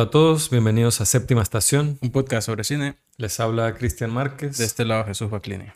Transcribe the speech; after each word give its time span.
Hola 0.00 0.06
a 0.06 0.10
todos, 0.12 0.48
bienvenidos 0.48 1.02
a 1.02 1.04
Séptima 1.04 1.42
Estación. 1.42 1.98
Un 2.00 2.10
podcast 2.10 2.46
sobre 2.46 2.64
cine. 2.64 2.96
Les 3.18 3.38
habla 3.38 3.74
Cristian 3.74 4.10
Márquez. 4.10 4.56
De 4.56 4.64
este 4.64 4.86
lado 4.86 5.04
Jesús 5.04 5.28
Baclini. 5.28 5.66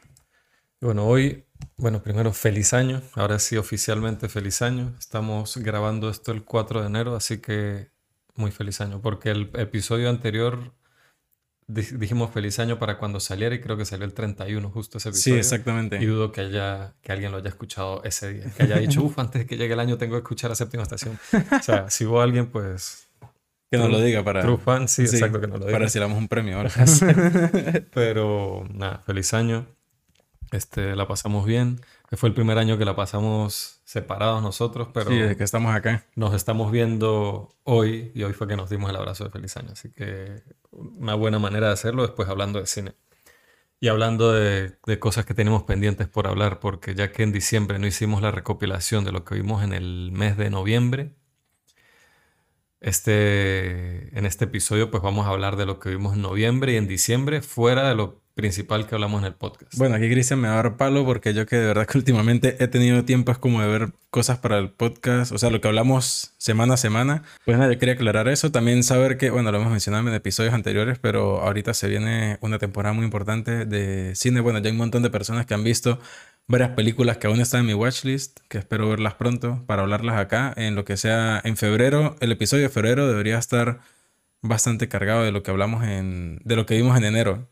Y 0.80 0.86
bueno, 0.86 1.04
hoy, 1.07 1.45
bueno, 1.77 2.02
primero 2.02 2.32
feliz 2.32 2.72
año. 2.72 3.02
Ahora 3.16 3.39
sí, 3.39 3.58
oficialmente 3.58 4.30
feliz 4.30 4.62
año. 4.62 4.95
Estamos 4.98 5.58
grabando 5.58 6.08
esto 6.08 6.32
el 6.32 6.43
4 6.43 6.80
de 6.80 6.86
enero, 6.86 7.16
así 7.16 7.36
que 7.36 7.90
muy 8.34 8.50
feliz 8.50 8.80
año. 8.80 9.02
Porque 9.02 9.30
el 9.30 9.50
episodio 9.57 10.08
anterior 10.08 10.72
dijimos 11.67 12.31
feliz 12.32 12.59
año 12.59 12.79
para 12.79 12.96
cuando 12.96 13.20
saliera 13.20 13.54
y 13.54 13.61
creo 13.61 13.76
que 13.76 13.84
salió 13.84 14.06
el 14.06 14.14
31 14.14 14.70
justo 14.70 14.96
ese 14.96 15.11
episodio. 15.11 15.34
Sí, 15.34 15.39
exactamente. 15.39 15.98
Y 16.03 16.06
dudo 16.06 16.32
que, 16.32 16.40
haya, 16.40 16.95
que 17.03 17.12
alguien 17.12 17.31
lo 17.31 17.36
haya 17.36 17.50
escuchado 17.50 18.03
ese 18.04 18.32
día. 18.32 18.50
Que 18.56 18.62
haya 18.62 18.79
dicho, 18.79 19.03
uff, 19.04 19.18
antes 19.18 19.43
de 19.43 19.46
que 19.46 19.59
llegue 19.59 19.75
el 19.75 19.81
año 19.81 19.98
tengo 19.98 20.14
que 20.14 20.20
escuchar 20.20 20.50
a 20.50 20.54
Séptima 20.54 20.82
Estación. 20.82 21.20
O 21.31 21.62
sea, 21.62 21.90
si 21.90 22.06
hubo 22.06 22.22
alguien, 22.22 22.46
pues 22.46 23.04
que 23.76 23.82
nos 23.82 23.90
lo 23.90 24.00
diga 24.00 24.22
para. 24.22 24.42
True 24.42 24.58
fan, 24.58 24.88
sí, 24.88 25.02
exacto, 25.02 25.40
que 25.40 25.46
nos 25.46 25.58
lo 25.58 25.66
diga. 25.66 25.78
Para 25.78 25.88
si 25.88 25.98
le 25.98 26.04
damos 26.04 26.18
un 26.18 26.28
premio 26.28 26.56
ahora. 26.56 26.70
Pero 27.94 28.64
nada, 28.72 29.02
feliz 29.06 29.34
año. 29.34 29.66
Este, 30.52 30.94
la 30.94 31.08
pasamos 31.08 31.46
bien. 31.46 31.80
Fue 32.12 32.28
el 32.28 32.34
primer 32.34 32.58
año 32.58 32.78
que 32.78 32.84
la 32.84 32.94
pasamos 32.94 33.80
separados 33.84 34.42
nosotros, 34.42 34.88
pero. 34.92 35.10
Sí, 35.10 35.16
desde 35.16 35.36
que 35.36 35.44
estamos 35.44 35.74
acá. 35.74 36.06
Nos 36.14 36.34
estamos 36.34 36.70
viendo 36.70 37.56
hoy 37.64 38.12
y 38.14 38.22
hoy 38.22 38.33
fue 38.33 38.47
que 38.47 38.56
nos 38.56 38.70
dimos 38.70 38.91
el 38.91 38.97
abrazo 38.97 39.24
de 39.24 39.30
feliz 39.30 39.56
año. 39.56 39.70
Así 39.72 39.91
que 39.91 40.42
una 40.70 41.14
buena 41.14 41.38
manera 41.38 41.69
de 41.69 41.72
hacerlo 41.72 42.02
después 42.02 42.28
hablando 42.28 42.61
de 42.61 42.66
cine. 42.66 42.94
Y 43.81 43.88
hablando 43.88 44.33
de, 44.33 44.78
de, 44.86 44.98
cosas 44.98 45.27
que 45.27 45.34
tenemos 45.34 45.64
pendientes 45.64 46.09
por 46.09 46.27
hablar, 46.27 46.61
porque 46.61 46.94
ya 46.94 47.12
que 47.12 47.22
en 47.22 47.33
diciembre 47.33 47.78
no 47.78 47.86
hicimos 47.86 48.22
la 48.22 48.31
recopilación 48.31 49.05
de 49.05 49.12
lo 49.12 49.25
que 49.25 49.34
vimos 49.34 49.62
en 49.62 49.72
el 49.75 50.11
mes 50.12 50.36
de 50.36 50.48
noviembre, 50.48 51.16
este, 52.85 54.17
en 54.17 54.27
este 54.27 54.45
episodio 54.45 54.91
pues 54.91 55.03
vamos 55.03 55.27
a 55.27 55.31
hablar 55.31 55.57
de 55.57 55.65
lo 55.65 55.81
que 55.81 55.89
vimos 55.89 56.15
en 56.15 56.23
noviembre 56.23 56.75
y 56.75 56.77
en 56.77 56.87
diciembre, 56.87 57.41
fuera 57.41 57.89
de 57.89 57.95
lo 57.95 58.23
principal 58.35 58.87
que 58.87 58.95
hablamos 58.95 59.23
en 59.23 59.27
el 59.27 59.35
podcast. 59.35 59.75
Bueno, 59.77 59.95
aquí 59.95 60.11
Cristian 60.11 60.41
me 60.41 60.49
va 60.49 60.55
a 60.55 60.57
dar 60.57 60.77
palo 60.77 61.05
porque 61.05 61.33
yo 61.35 61.47
que 61.47 61.57
de 61.57 61.67
verdad 61.67 61.87
que 61.87 61.97
últimamente 61.99 62.62
he 62.62 62.69
tenido 62.69 63.05
tiempo 63.05 63.33
es 63.33 63.39
como 63.39 63.62
de 63.62 63.69
ver 63.69 63.93
cosas 64.11 64.39
para 64.39 64.59
el 64.59 64.71
podcast, 64.71 65.33
o 65.33 65.39
sea, 65.39 65.51
lo 65.51 65.61
que 65.61 65.69
hablamos 65.69 66.35
semana 66.37 66.75
a 66.75 66.77
semana. 66.77 67.23
Pues 67.45 67.57
nada, 67.57 67.73
yo 67.73 67.79
quería 67.79 67.95
aclarar 67.95 68.29
eso, 68.29 68.53
también 68.53 68.83
saber 68.83 69.17
que, 69.17 69.31
bueno, 69.31 69.51
lo 69.51 69.59
hemos 69.59 69.71
mencionado 69.71 70.07
en 70.09 70.15
episodios 70.15 70.53
anteriores, 70.53 70.99
pero 70.99 71.41
ahorita 71.41 71.75
se 71.75 71.89
viene 71.89 72.39
una 72.41 72.59
temporada 72.59 72.93
muy 72.93 73.05
importante 73.05 73.65
de 73.65 74.15
cine. 74.15 74.41
Bueno, 74.41 74.59
ya 74.59 74.67
hay 74.67 74.73
un 74.73 74.79
montón 74.79 75.03
de 75.03 75.11
personas 75.11 75.47
que 75.47 75.55
han 75.55 75.65
visto 75.65 75.99
varias 76.47 76.70
películas 76.70 77.19
que 77.19 77.27
aún 77.27 77.41
están 77.41 77.61
en 77.61 77.67
mi 77.67 77.75
watchlist, 77.75 78.41
que 78.48 78.59
espero 78.59 78.89
verlas 78.89 79.14
pronto 79.14 79.64
para 79.67 79.83
hablarlas 79.83 80.17
acá. 80.17 80.53
En 80.56 80.75
lo 80.75 80.84
que 80.84 80.97
sea 80.97 81.41
en 81.45 81.56
febrero, 81.56 82.17
el 82.20 82.33
episodio 82.33 82.64
de 82.64 82.69
febrero 82.69 83.09
debería 83.09 83.39
estar 83.39 83.81
bastante 84.42 84.89
cargado 84.89 85.22
de 85.22 85.33
lo 85.33 85.42
que 85.42 85.50
hablamos 85.50 85.84
en, 85.84 86.41
de 86.45 86.56
lo 86.56 86.67
que 86.67 86.77
vimos 86.77 86.97
en 86.97 87.05
enero. 87.05 87.48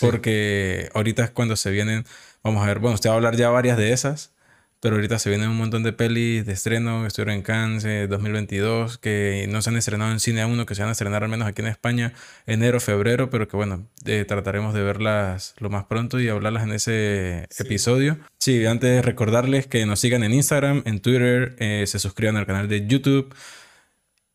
Porque 0.00 0.90
ahorita 0.94 1.24
es 1.24 1.30
cuando 1.30 1.56
se 1.56 1.72
vienen, 1.72 2.04
vamos 2.44 2.62
a 2.62 2.66
ver, 2.66 2.78
bueno, 2.78 2.94
usted 2.94 3.10
va 3.10 3.14
a 3.14 3.16
hablar 3.16 3.36
ya 3.36 3.50
varias 3.50 3.76
de 3.76 3.92
esas. 3.92 4.32
Pero 4.80 4.94
ahorita 4.94 5.18
se 5.18 5.28
vienen 5.28 5.48
un 5.48 5.56
montón 5.56 5.82
de 5.82 5.92
pelis 5.92 6.46
de 6.46 6.52
estreno 6.52 7.04
estuvieron 7.04 7.34
en 7.34 7.42
Cannes 7.42 8.08
2022, 8.08 8.98
que 8.98 9.46
no 9.48 9.60
se 9.60 9.70
han 9.70 9.76
estrenado 9.76 10.12
en 10.12 10.20
cine 10.20 10.42
aún, 10.42 10.64
que 10.66 10.74
se 10.76 10.82
van 10.82 10.90
a 10.90 10.92
estrenar 10.92 11.24
al 11.24 11.28
menos 11.28 11.48
aquí 11.48 11.62
en 11.62 11.68
España 11.68 12.12
enero, 12.46 12.78
febrero, 12.78 13.28
pero 13.28 13.48
que 13.48 13.56
bueno, 13.56 13.88
eh, 14.06 14.24
trataremos 14.24 14.74
de 14.74 14.82
verlas 14.82 15.56
lo 15.58 15.68
más 15.68 15.86
pronto 15.86 16.20
y 16.20 16.28
hablarlas 16.28 16.62
en 16.62 16.72
ese 16.72 17.48
episodio. 17.58 18.18
Sí, 18.38 18.66
antes 18.66 19.04
recordarles 19.04 19.66
que 19.66 19.84
nos 19.84 19.98
sigan 19.98 20.22
en 20.22 20.32
Instagram, 20.32 20.82
en 20.84 21.00
Twitter, 21.00 21.56
eh, 21.58 21.84
se 21.88 21.98
suscriban 21.98 22.36
al 22.36 22.46
canal 22.46 22.68
de 22.68 22.86
YouTube. 22.86 23.34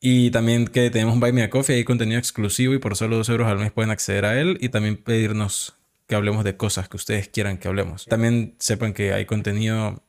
Y 0.01 0.31
también 0.31 0.67
que 0.67 0.89
tenemos 0.89 1.13
un 1.13 1.21
Buy 1.21 1.31
Me 1.31 1.43
a 1.43 1.49
Coffee, 1.49 1.77
hay 1.77 1.85
contenido 1.85 2.19
exclusivo 2.19 2.73
y 2.73 2.79
por 2.79 2.97
solo 2.97 3.15
2 3.15 3.29
euros 3.29 3.47
al 3.47 3.59
mes 3.59 3.71
pueden 3.71 3.91
acceder 3.91 4.25
a 4.25 4.37
él 4.37 4.57
y 4.59 4.67
también 4.67 4.97
pedirnos 4.97 5.75
que 6.07 6.15
hablemos 6.15 6.43
de 6.43 6.57
cosas 6.57 6.89
que 6.89 6.97
ustedes 6.97 7.29
quieran 7.29 7.57
que 7.57 7.69
hablemos. 7.69 8.05
También 8.05 8.55
sepan 8.59 8.91
que 8.91 9.13
hay 9.13 9.23
contenido 9.25 10.03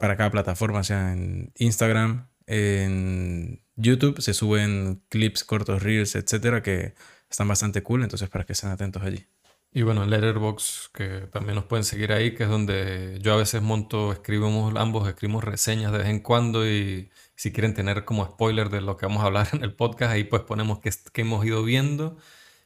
para 0.00 0.16
cada 0.16 0.30
plataforma, 0.30 0.82
sea 0.82 1.12
en 1.12 1.52
Instagram, 1.58 2.26
en 2.46 3.62
YouTube, 3.76 4.18
se 4.22 4.32
suben 4.32 5.02
clips, 5.10 5.44
cortos, 5.44 5.82
reels, 5.82 6.14
etcétera, 6.14 6.62
que 6.62 6.94
están 7.28 7.46
bastante 7.46 7.82
cool, 7.82 8.02
entonces 8.02 8.30
para 8.30 8.44
que 8.46 8.54
estén 8.54 8.70
atentos 8.70 9.02
allí. 9.02 9.26
Y 9.72 9.82
bueno, 9.82 10.02
en 10.02 10.08
Letterboxd, 10.08 10.90
que 10.94 11.08
también 11.30 11.54
nos 11.54 11.66
pueden 11.66 11.84
seguir 11.84 12.12
ahí, 12.12 12.34
que 12.34 12.44
es 12.44 12.48
donde 12.48 13.18
yo 13.20 13.34
a 13.34 13.36
veces 13.36 13.60
monto, 13.60 14.10
escribimos 14.10 14.74
ambos, 14.74 15.06
escribimos 15.06 15.44
reseñas 15.44 15.92
de 15.92 15.98
vez 15.98 16.08
en 16.08 16.20
cuando 16.20 16.66
y 16.66 17.10
si 17.36 17.52
quieren 17.52 17.74
tener 17.74 18.06
como 18.06 18.24
spoiler 18.24 18.70
de 18.70 18.80
lo 18.80 18.96
que 18.96 19.04
vamos 19.04 19.22
a 19.22 19.26
hablar 19.26 19.48
en 19.52 19.62
el 19.62 19.74
podcast, 19.74 20.12
ahí 20.12 20.24
pues 20.24 20.42
ponemos 20.42 20.78
que, 20.80 20.90
que 21.12 21.20
hemos 21.20 21.44
ido 21.44 21.62
viendo 21.62 22.16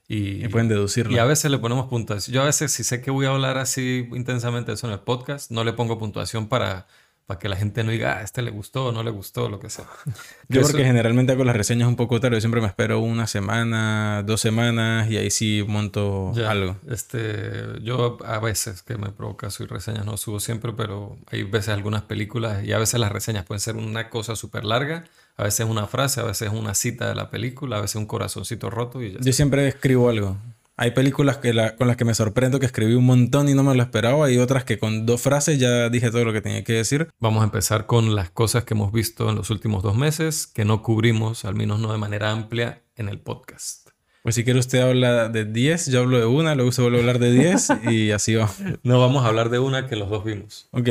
y, 0.06 0.46
pueden 0.48 0.68
deducirlo. 0.68 1.12
Y 1.12 1.18
a 1.18 1.24
veces 1.24 1.50
le 1.50 1.58
ponemos 1.58 1.86
puntuación. 1.86 2.32
Yo 2.32 2.42
a 2.42 2.46
veces 2.46 2.70
si 2.70 2.84
sé 2.84 3.00
que 3.00 3.10
voy 3.10 3.26
a 3.26 3.30
hablar 3.30 3.58
así 3.58 4.08
intensamente 4.12 4.70
de 4.70 4.76
eso 4.76 4.86
en 4.86 4.92
el 4.92 5.00
podcast, 5.00 5.50
no 5.50 5.64
le 5.64 5.72
pongo 5.72 5.98
puntuación 5.98 6.48
para 6.48 6.86
para 7.26 7.40
que 7.40 7.48
la 7.48 7.56
gente 7.56 7.82
no 7.84 7.90
diga, 7.90 8.18
ah, 8.18 8.22
este 8.22 8.42
le 8.42 8.50
gustó 8.50 8.86
o 8.86 8.92
no 8.92 9.02
le 9.02 9.10
gustó, 9.10 9.48
lo 9.48 9.58
que 9.58 9.70
sea. 9.70 9.86
Yo 10.48 10.60
porque 10.60 10.84
generalmente 10.84 11.32
hago 11.32 11.44
las 11.44 11.56
reseñas 11.56 11.88
un 11.88 11.96
poco 11.96 12.20
tarde, 12.20 12.36
yo 12.36 12.40
siempre 12.40 12.60
me 12.60 12.66
espero 12.66 13.00
una 13.00 13.26
semana, 13.26 14.22
dos 14.26 14.42
semanas 14.42 15.10
y 15.10 15.16
ahí 15.16 15.30
sí 15.30 15.64
monto 15.66 16.32
algo. 16.46 16.76
Este, 16.90 17.80
yo 17.82 18.18
a 18.24 18.38
veces 18.40 18.82
que 18.82 18.96
me 18.98 19.10
provoca 19.10 19.48
subir 19.50 19.70
reseñas, 19.70 20.04
no 20.04 20.18
subo 20.18 20.38
siempre, 20.38 20.72
pero 20.76 21.16
hay 21.30 21.44
veces 21.44 21.70
algunas 21.70 22.02
películas 22.02 22.62
y 22.62 22.72
a 22.72 22.78
veces 22.78 23.00
las 23.00 23.10
reseñas 23.10 23.46
pueden 23.46 23.60
ser 23.60 23.76
una 23.76 24.10
cosa 24.10 24.36
súper 24.36 24.64
larga, 24.64 25.04
a 25.36 25.44
veces 25.44 25.66
una 25.66 25.86
frase, 25.86 26.20
a 26.20 26.24
veces 26.24 26.50
una 26.50 26.74
cita 26.74 27.08
de 27.08 27.14
la 27.14 27.30
película, 27.30 27.78
a 27.78 27.80
veces 27.80 27.96
un 27.96 28.06
corazoncito 28.06 28.68
roto 28.68 29.02
y 29.02 29.12
ya. 29.12 29.20
Yo 29.20 29.32
siempre 29.32 29.66
escribo 29.66 30.10
algo. 30.10 30.36
Hay 30.76 30.90
películas 30.90 31.38
que 31.38 31.52
con 31.78 31.86
las 31.86 31.96
que 31.96 32.04
me 32.04 32.14
sorprendo 32.14 32.58
que 32.58 32.66
escribí 32.66 32.94
un 32.94 33.06
montón 33.06 33.48
y 33.48 33.54
no 33.54 33.62
me 33.62 33.74
lo 33.76 33.82
esperaba. 33.82 34.30
Y 34.30 34.38
otras 34.38 34.64
que 34.64 34.78
con 34.78 35.06
dos 35.06 35.20
frases 35.20 35.58
ya 35.58 35.88
dije 35.88 36.10
todo 36.10 36.24
lo 36.24 36.32
que 36.32 36.40
tenía 36.40 36.64
que 36.64 36.72
decir. 36.72 37.08
Vamos 37.20 37.42
a 37.42 37.44
empezar 37.44 37.86
con 37.86 38.16
las 38.16 38.30
cosas 38.30 38.64
que 38.64 38.74
hemos 38.74 38.92
visto 38.92 39.30
en 39.30 39.36
los 39.36 39.50
últimos 39.50 39.84
dos 39.84 39.96
meses 39.96 40.48
que 40.48 40.64
no 40.64 40.82
cubrimos, 40.82 41.44
al 41.44 41.54
menos 41.54 41.78
no 41.78 41.92
de 41.92 41.98
manera 41.98 42.32
amplia, 42.32 42.82
en 42.96 43.08
el 43.08 43.20
podcast. 43.20 43.90
Pues 44.24 44.34
si 44.34 44.42
quiere 44.42 44.58
usted 44.58 44.80
habla 44.80 45.28
de 45.28 45.44
10, 45.44 45.88
yo 45.88 46.00
hablo 46.00 46.18
de 46.18 46.26
una, 46.26 46.54
luego 46.54 46.72
se 46.72 46.82
vuelve 46.82 46.96
a 46.96 47.00
hablar 47.00 47.18
de 47.18 47.30
10 47.30 47.68
y 47.90 48.10
así 48.10 48.34
va. 48.34 48.50
No, 48.82 48.98
vamos 48.98 49.24
a 49.24 49.28
hablar 49.28 49.50
de 49.50 49.58
una 49.60 49.86
que 49.86 49.96
los 49.96 50.08
dos 50.08 50.24
vimos. 50.24 50.68
Ok. 50.72 50.88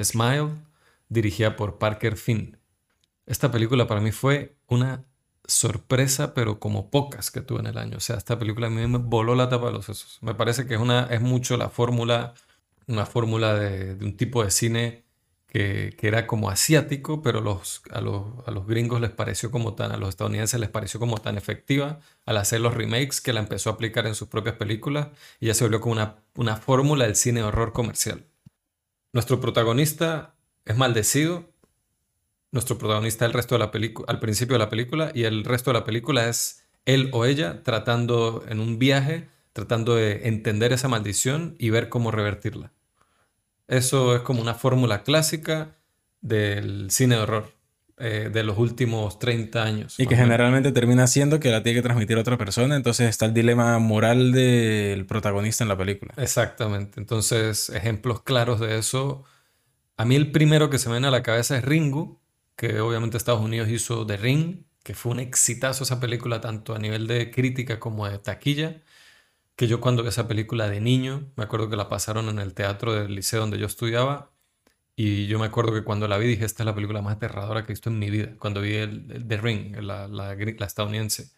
Smile, 0.00 0.50
dirigida 1.08 1.56
por 1.56 1.78
Parker 1.78 2.16
Finn. 2.16 2.58
Esta 3.26 3.50
película 3.50 3.86
para 3.86 4.00
mí 4.00 4.12
fue 4.12 4.56
una 4.66 5.04
sorpresa, 5.50 6.34
pero 6.34 6.58
como 6.60 6.90
pocas 6.90 7.30
que 7.30 7.40
tuve 7.40 7.60
en 7.60 7.66
el 7.66 7.78
año. 7.78 7.96
O 7.98 8.00
sea, 8.00 8.16
esta 8.16 8.38
película 8.38 8.68
a 8.68 8.70
mí 8.70 8.86
me 8.86 8.98
voló 8.98 9.34
la 9.34 9.48
tapa 9.48 9.66
de 9.66 9.72
los 9.72 9.86
sesos. 9.86 10.18
Me 10.22 10.34
parece 10.34 10.66
que 10.66 10.74
es, 10.74 10.80
una, 10.80 11.04
es 11.10 11.20
mucho 11.20 11.56
la 11.56 11.68
fórmula, 11.68 12.34
una 12.86 13.06
fórmula 13.06 13.54
de, 13.54 13.94
un 14.04 14.16
tipo 14.16 14.44
de 14.44 14.50
cine 14.50 15.04
que, 15.48 15.94
que, 15.98 16.08
era 16.08 16.26
como 16.26 16.50
asiático, 16.50 17.22
pero 17.22 17.40
los, 17.40 17.82
a, 17.90 18.00
los, 18.00 18.24
a 18.46 18.50
los 18.52 18.66
gringos 18.66 19.00
les 19.00 19.10
pareció 19.10 19.50
como 19.50 19.74
tan, 19.74 19.92
a 19.92 19.96
los 19.96 20.10
estadounidenses 20.10 20.60
les 20.60 20.70
pareció 20.70 21.00
como 21.00 21.18
tan 21.18 21.36
efectiva 21.36 22.00
al 22.24 22.36
hacer 22.36 22.60
los 22.60 22.74
remakes 22.74 23.20
que 23.20 23.32
la 23.32 23.40
empezó 23.40 23.70
a 23.70 23.72
aplicar 23.74 24.06
en 24.06 24.14
sus 24.14 24.28
propias 24.28 24.56
películas 24.56 25.08
y 25.40 25.46
ya 25.46 25.54
se 25.54 25.64
volvió 25.64 25.80
como 25.80 25.94
una, 25.94 26.16
una 26.36 26.56
fórmula 26.56 27.06
del 27.06 27.16
cine 27.16 27.42
horror 27.42 27.72
comercial. 27.72 28.24
Nuestro 29.12 29.40
protagonista 29.40 30.36
es 30.64 30.76
maldecido 30.76 31.49
nuestro 32.52 32.78
protagonista 32.78 33.24
el 33.26 33.32
resto 33.32 33.54
de 33.54 33.60
la 33.60 33.70
película, 33.70 34.06
al 34.08 34.20
principio 34.20 34.54
de 34.54 34.58
la 34.58 34.68
película, 34.68 35.12
y 35.14 35.24
el 35.24 35.44
resto 35.44 35.70
de 35.70 35.78
la 35.78 35.84
película 35.84 36.28
es 36.28 36.66
él 36.84 37.08
o 37.12 37.24
ella 37.24 37.62
tratando 37.62 38.44
en 38.48 38.60
un 38.60 38.78
viaje, 38.78 39.28
tratando 39.52 39.96
de 39.96 40.28
entender 40.28 40.72
esa 40.72 40.88
maldición 40.88 41.54
y 41.58 41.70
ver 41.70 41.88
cómo 41.88 42.10
revertirla. 42.10 42.72
Eso 43.68 44.16
es 44.16 44.22
como 44.22 44.40
una 44.40 44.54
fórmula 44.54 45.02
clásica 45.04 45.76
del 46.20 46.90
cine 46.90 47.16
de 47.16 47.20
horror 47.22 47.60
eh, 48.02 48.30
de 48.32 48.42
los 48.42 48.56
últimos 48.58 49.18
30 49.18 49.62
años. 49.62 50.00
Y 50.00 50.06
que 50.06 50.16
generalmente 50.16 50.72
termina 50.72 51.06
siendo 51.06 51.38
que 51.38 51.50
la 51.50 51.62
tiene 51.62 51.78
que 51.78 51.82
transmitir 51.82 52.16
otra 52.16 52.38
persona, 52.38 52.74
entonces 52.74 53.08
está 53.08 53.26
el 53.26 53.34
dilema 53.34 53.78
moral 53.78 54.32
del 54.32 55.04
protagonista 55.04 55.64
en 55.64 55.68
la 55.68 55.76
película. 55.76 56.14
Exactamente, 56.16 56.98
entonces 56.98 57.68
ejemplos 57.68 58.22
claros 58.22 58.58
de 58.58 58.78
eso. 58.78 59.24
A 59.98 60.06
mí 60.06 60.16
el 60.16 60.32
primero 60.32 60.70
que 60.70 60.78
se 60.78 60.88
me 60.88 60.94
viene 60.94 61.08
a 61.08 61.10
la 61.10 61.22
cabeza 61.22 61.58
es 61.58 61.64
Ringu, 61.64 62.18
que 62.60 62.78
obviamente 62.78 63.16
Estados 63.16 63.40
Unidos 63.40 63.70
hizo 63.70 64.06
The 64.06 64.18
Ring, 64.18 64.64
que 64.82 64.92
fue 64.92 65.12
un 65.12 65.18
exitazo 65.18 65.84
esa 65.84 65.98
película, 65.98 66.42
tanto 66.42 66.74
a 66.74 66.78
nivel 66.78 67.06
de 67.06 67.30
crítica 67.30 67.80
como 67.80 68.06
de 68.06 68.18
taquilla, 68.18 68.82
que 69.56 69.66
yo 69.66 69.80
cuando 69.80 70.02
vi 70.02 70.10
esa 70.10 70.28
película 70.28 70.68
de 70.68 70.78
niño, 70.82 71.32
me 71.36 71.44
acuerdo 71.44 71.70
que 71.70 71.76
la 71.76 71.88
pasaron 71.88 72.28
en 72.28 72.38
el 72.38 72.52
teatro 72.52 72.92
del 72.92 73.14
liceo 73.14 73.40
donde 73.40 73.58
yo 73.58 73.64
estudiaba, 73.64 74.30
y 74.94 75.26
yo 75.26 75.38
me 75.38 75.46
acuerdo 75.46 75.72
que 75.72 75.84
cuando 75.84 76.06
la 76.06 76.18
vi 76.18 76.26
dije, 76.26 76.44
esta 76.44 76.62
es 76.62 76.66
la 76.66 76.74
película 76.74 77.00
más 77.00 77.16
aterradora 77.16 77.64
que 77.64 77.72
he 77.72 77.74
visto 77.74 77.88
en 77.88 77.98
mi 77.98 78.10
vida, 78.10 78.34
cuando 78.38 78.60
vi 78.60 78.74
el, 78.74 79.24
The 79.26 79.38
Ring, 79.38 79.76
la, 79.78 80.06
la, 80.06 80.34
la 80.34 80.66
estadounidense. 80.66 81.30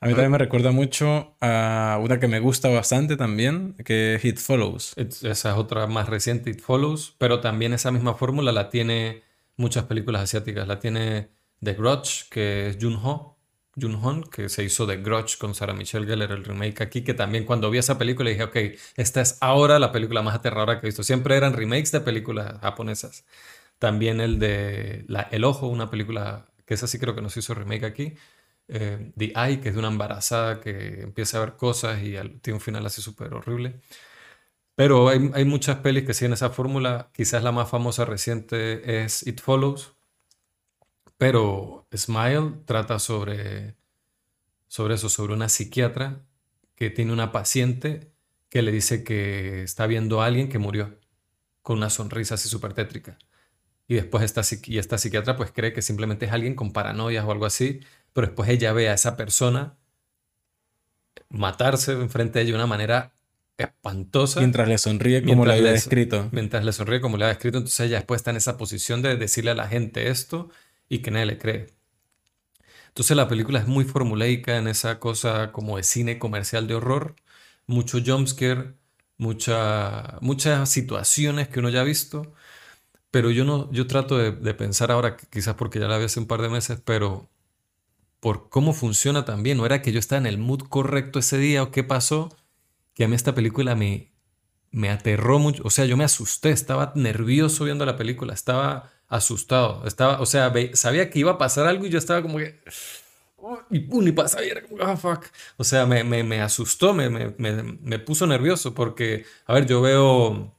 A 0.00 0.06
mí 0.06 0.14
también 0.14 0.32
me 0.32 0.38
recuerda 0.38 0.72
mucho 0.72 1.36
a 1.40 2.00
una 2.02 2.18
que 2.18 2.26
me 2.26 2.40
gusta 2.40 2.68
bastante 2.70 3.16
también, 3.16 3.76
que 3.84 4.16
es 4.16 4.24
It 4.24 4.38
Follows. 4.38 4.94
esa 4.96 5.30
es 5.30 5.56
otra 5.56 5.86
más 5.86 6.08
reciente, 6.08 6.50
It 6.50 6.60
Follows, 6.60 7.14
pero 7.18 7.38
también 7.38 7.72
esa 7.72 7.92
misma 7.92 8.14
fórmula 8.14 8.50
la 8.50 8.68
tiene 8.68 9.25
muchas 9.56 9.84
películas 9.84 10.22
asiáticas. 10.22 10.66
La 10.68 10.78
tiene 10.78 11.30
The 11.62 11.74
Grudge, 11.74 12.28
que 12.30 12.68
es 12.68 12.78
Jun-Ho, 12.80 13.36
Jun-Hon, 13.80 14.24
que 14.24 14.48
se 14.48 14.64
hizo 14.64 14.86
de 14.86 14.96
Grudge 14.98 15.36
con 15.38 15.54
Sarah 15.54 15.74
Michelle 15.74 16.06
Gellar, 16.06 16.32
el 16.32 16.44
remake 16.44 16.82
aquí, 16.82 17.02
que 17.04 17.14
también 17.14 17.44
cuando 17.44 17.70
vi 17.70 17.78
esa 17.78 17.98
película 17.98 18.30
dije, 18.30 18.44
ok, 18.44 18.56
esta 18.96 19.20
es 19.20 19.38
ahora 19.40 19.78
la 19.78 19.92
película 19.92 20.22
más 20.22 20.34
aterradora 20.34 20.80
que 20.80 20.86
he 20.86 20.88
visto. 20.88 21.02
Siempre 21.02 21.36
eran 21.36 21.52
remakes 21.52 21.92
de 21.92 22.00
películas 22.00 22.58
japonesas. 22.60 23.24
También 23.78 24.20
el 24.20 24.38
de 24.38 25.04
la, 25.08 25.22
El 25.22 25.44
Ojo, 25.44 25.68
una 25.68 25.90
película 25.90 26.48
que 26.64 26.74
esa 26.74 26.86
sí 26.86 26.98
creo 26.98 27.14
que 27.14 27.22
no 27.22 27.30
se 27.30 27.40
hizo 27.40 27.54
remake 27.54 27.84
aquí. 27.84 28.14
Eh, 28.68 29.12
The 29.16 29.32
Eye, 29.36 29.60
que 29.60 29.68
es 29.68 29.74
de 29.74 29.78
una 29.78 29.88
embarazada 29.88 30.60
que 30.60 31.02
empieza 31.02 31.38
a 31.38 31.40
ver 31.40 31.56
cosas 31.56 32.02
y 32.02 32.12
tiene 32.40 32.54
un 32.54 32.60
final 32.60 32.84
así 32.86 33.02
súper 33.02 33.34
horrible. 33.34 33.80
Pero 34.76 35.08
hay, 35.08 35.30
hay, 35.34 35.44
muchas 35.44 35.78
pelis 35.78 36.04
que 36.04 36.14
siguen 36.14 36.34
esa 36.34 36.50
fórmula. 36.50 37.10
Quizás 37.12 37.42
la 37.42 37.50
más 37.50 37.68
famosa 37.68 38.04
reciente 38.04 39.02
es 39.04 39.26
It 39.26 39.40
Follows. 39.40 39.96
Pero 41.18 41.88
Smile 41.94 42.52
trata 42.66 42.98
sobre, 42.98 43.74
sobre 44.68 44.94
eso, 44.94 45.08
sobre 45.08 45.32
una 45.32 45.48
psiquiatra 45.48 46.22
que 46.76 46.90
tiene 46.90 47.12
una 47.12 47.32
paciente 47.32 48.12
que 48.50 48.62
le 48.62 48.70
dice 48.70 49.02
que 49.02 49.62
está 49.62 49.86
viendo 49.86 50.22
a 50.22 50.26
alguien 50.26 50.48
que 50.48 50.58
murió 50.58 50.98
con 51.62 51.78
una 51.78 51.90
sonrisa 51.90 52.34
así 52.34 52.48
súper 52.48 52.74
tétrica. 52.74 53.18
Y 53.88 53.94
después 53.94 54.24
esta, 54.24 54.42
y 54.66 54.78
esta 54.78 54.98
psiquiatra 54.98 55.36
pues 55.36 55.52
cree 55.52 55.72
que 55.72 55.82
simplemente 55.82 56.26
es 56.26 56.32
alguien 56.32 56.54
con 56.54 56.72
paranoias 56.72 57.24
o 57.24 57.32
algo 57.32 57.46
así, 57.46 57.80
pero 58.12 58.26
después 58.26 58.48
ella 58.50 58.72
ve 58.72 58.88
a 58.88 58.94
esa 58.94 59.16
persona 59.16 59.78
matarse 61.28 61.92
enfrente 61.92 62.38
de 62.38 62.44
ella 62.44 62.52
de 62.52 62.58
una 62.58 62.66
manera 62.66 63.15
espantosa. 63.58 64.40
Mientras 64.40 64.68
le 64.68 64.78
sonríe 64.78 65.22
como 65.22 65.46
le 65.46 65.54
había 65.54 65.72
descrito. 65.72 66.28
Mientras 66.32 66.64
le 66.64 66.72
sonríe 66.72 67.00
como 67.00 67.16
le 67.16 67.24
había 67.24 67.34
descrito, 67.34 67.58
entonces 67.58 67.80
ella 67.80 67.96
después 67.96 68.20
está 68.20 68.30
en 68.30 68.36
esa 68.36 68.56
posición 68.56 69.02
de 69.02 69.16
decirle 69.16 69.52
a 69.52 69.54
la 69.54 69.68
gente 69.68 70.08
esto 70.08 70.50
y 70.88 70.98
que 70.98 71.10
nadie 71.10 71.26
le 71.26 71.38
cree. 71.38 71.66
Entonces 72.88 73.16
la 73.16 73.28
película 73.28 73.58
es 73.58 73.66
muy 73.66 73.84
formulaica 73.84 74.56
en 74.56 74.68
esa 74.68 74.98
cosa 74.98 75.52
como 75.52 75.76
de 75.76 75.82
cine 75.82 76.18
comercial 76.18 76.66
de 76.66 76.74
horror, 76.74 77.14
mucho 77.66 77.98
jumpscare, 78.04 78.74
mucha, 79.18 80.18
muchas 80.20 80.70
situaciones 80.70 81.48
que 81.48 81.60
uno 81.60 81.68
ya 81.68 81.82
ha 81.82 81.84
visto, 81.84 82.32
pero 83.10 83.30
yo 83.30 83.44
no, 83.44 83.70
yo 83.72 83.86
trato 83.86 84.18
de, 84.18 84.54
pensar 84.54 84.90
ahora, 84.90 85.16
quizás 85.16 85.54
porque 85.56 85.78
ya 85.78 85.88
la 85.88 85.98
vi 85.98 86.04
hace 86.04 86.20
un 86.20 86.26
par 86.26 86.42
de 86.42 86.48
meses, 86.48 86.80
pero 86.84 87.28
por 88.20 88.48
cómo 88.48 88.72
funciona 88.72 89.24
también, 89.24 89.58
no 89.58 89.66
era 89.66 89.82
que 89.82 89.92
yo 89.92 89.98
estaba 89.98 90.20
en 90.20 90.26
el 90.26 90.38
mood 90.38 90.62
correcto 90.68 91.18
ese 91.18 91.38
día 91.38 91.62
o 91.62 91.70
qué 91.70 91.84
pasó, 91.84 92.34
que 92.96 93.04
a 93.04 93.08
mí 93.08 93.14
esta 93.14 93.34
película 93.34 93.74
me, 93.76 94.10
me 94.72 94.88
aterró 94.88 95.38
mucho, 95.38 95.62
o 95.66 95.70
sea, 95.70 95.84
yo 95.84 95.98
me 95.98 96.04
asusté, 96.04 96.50
estaba 96.50 96.92
nervioso 96.96 97.64
viendo 97.64 97.84
la 97.84 97.96
película, 97.96 98.32
estaba 98.32 98.90
asustado, 99.06 99.86
estaba, 99.86 100.20
o 100.20 100.26
sea, 100.26 100.52
sabía 100.72 101.10
que 101.10 101.18
iba 101.18 101.32
a 101.32 101.38
pasar 101.38 101.66
algo 101.66 101.86
y 101.86 101.90
yo 101.90 101.98
estaba 101.98 102.22
como 102.22 102.38
que... 102.38 102.58
y 103.70 103.80
pum, 103.80 104.08
y 104.08 104.12
pasa, 104.12 104.42
y 104.42 104.48
era 104.48 104.62
como, 104.62 104.82
ah, 104.82 104.96
fuck. 104.96 105.26
O 105.58 105.64
sea, 105.64 105.84
me, 105.86 106.04
me, 106.04 106.24
me 106.24 106.40
asustó, 106.40 106.94
me, 106.94 107.10
me, 107.10 107.98
puso 107.98 108.26
nervioso 108.26 108.74
porque, 108.74 109.26
a 109.44 109.52
ver, 109.52 109.66
yo 109.66 109.82
veo 109.82 110.56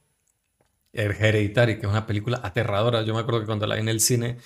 Hereditary, 0.92 1.78
que 1.80 1.86
es 1.86 1.92
una 1.92 2.06
película 2.06 2.40
aterradora. 2.42 3.02
Yo 3.02 3.14
me 3.14 3.20
acuerdo 3.20 3.40
que 3.40 3.46
cuando 3.46 3.66
la 3.66 3.74
vi 3.74 3.80
en 3.82 3.88
el 3.88 4.00
cine, 4.00 4.38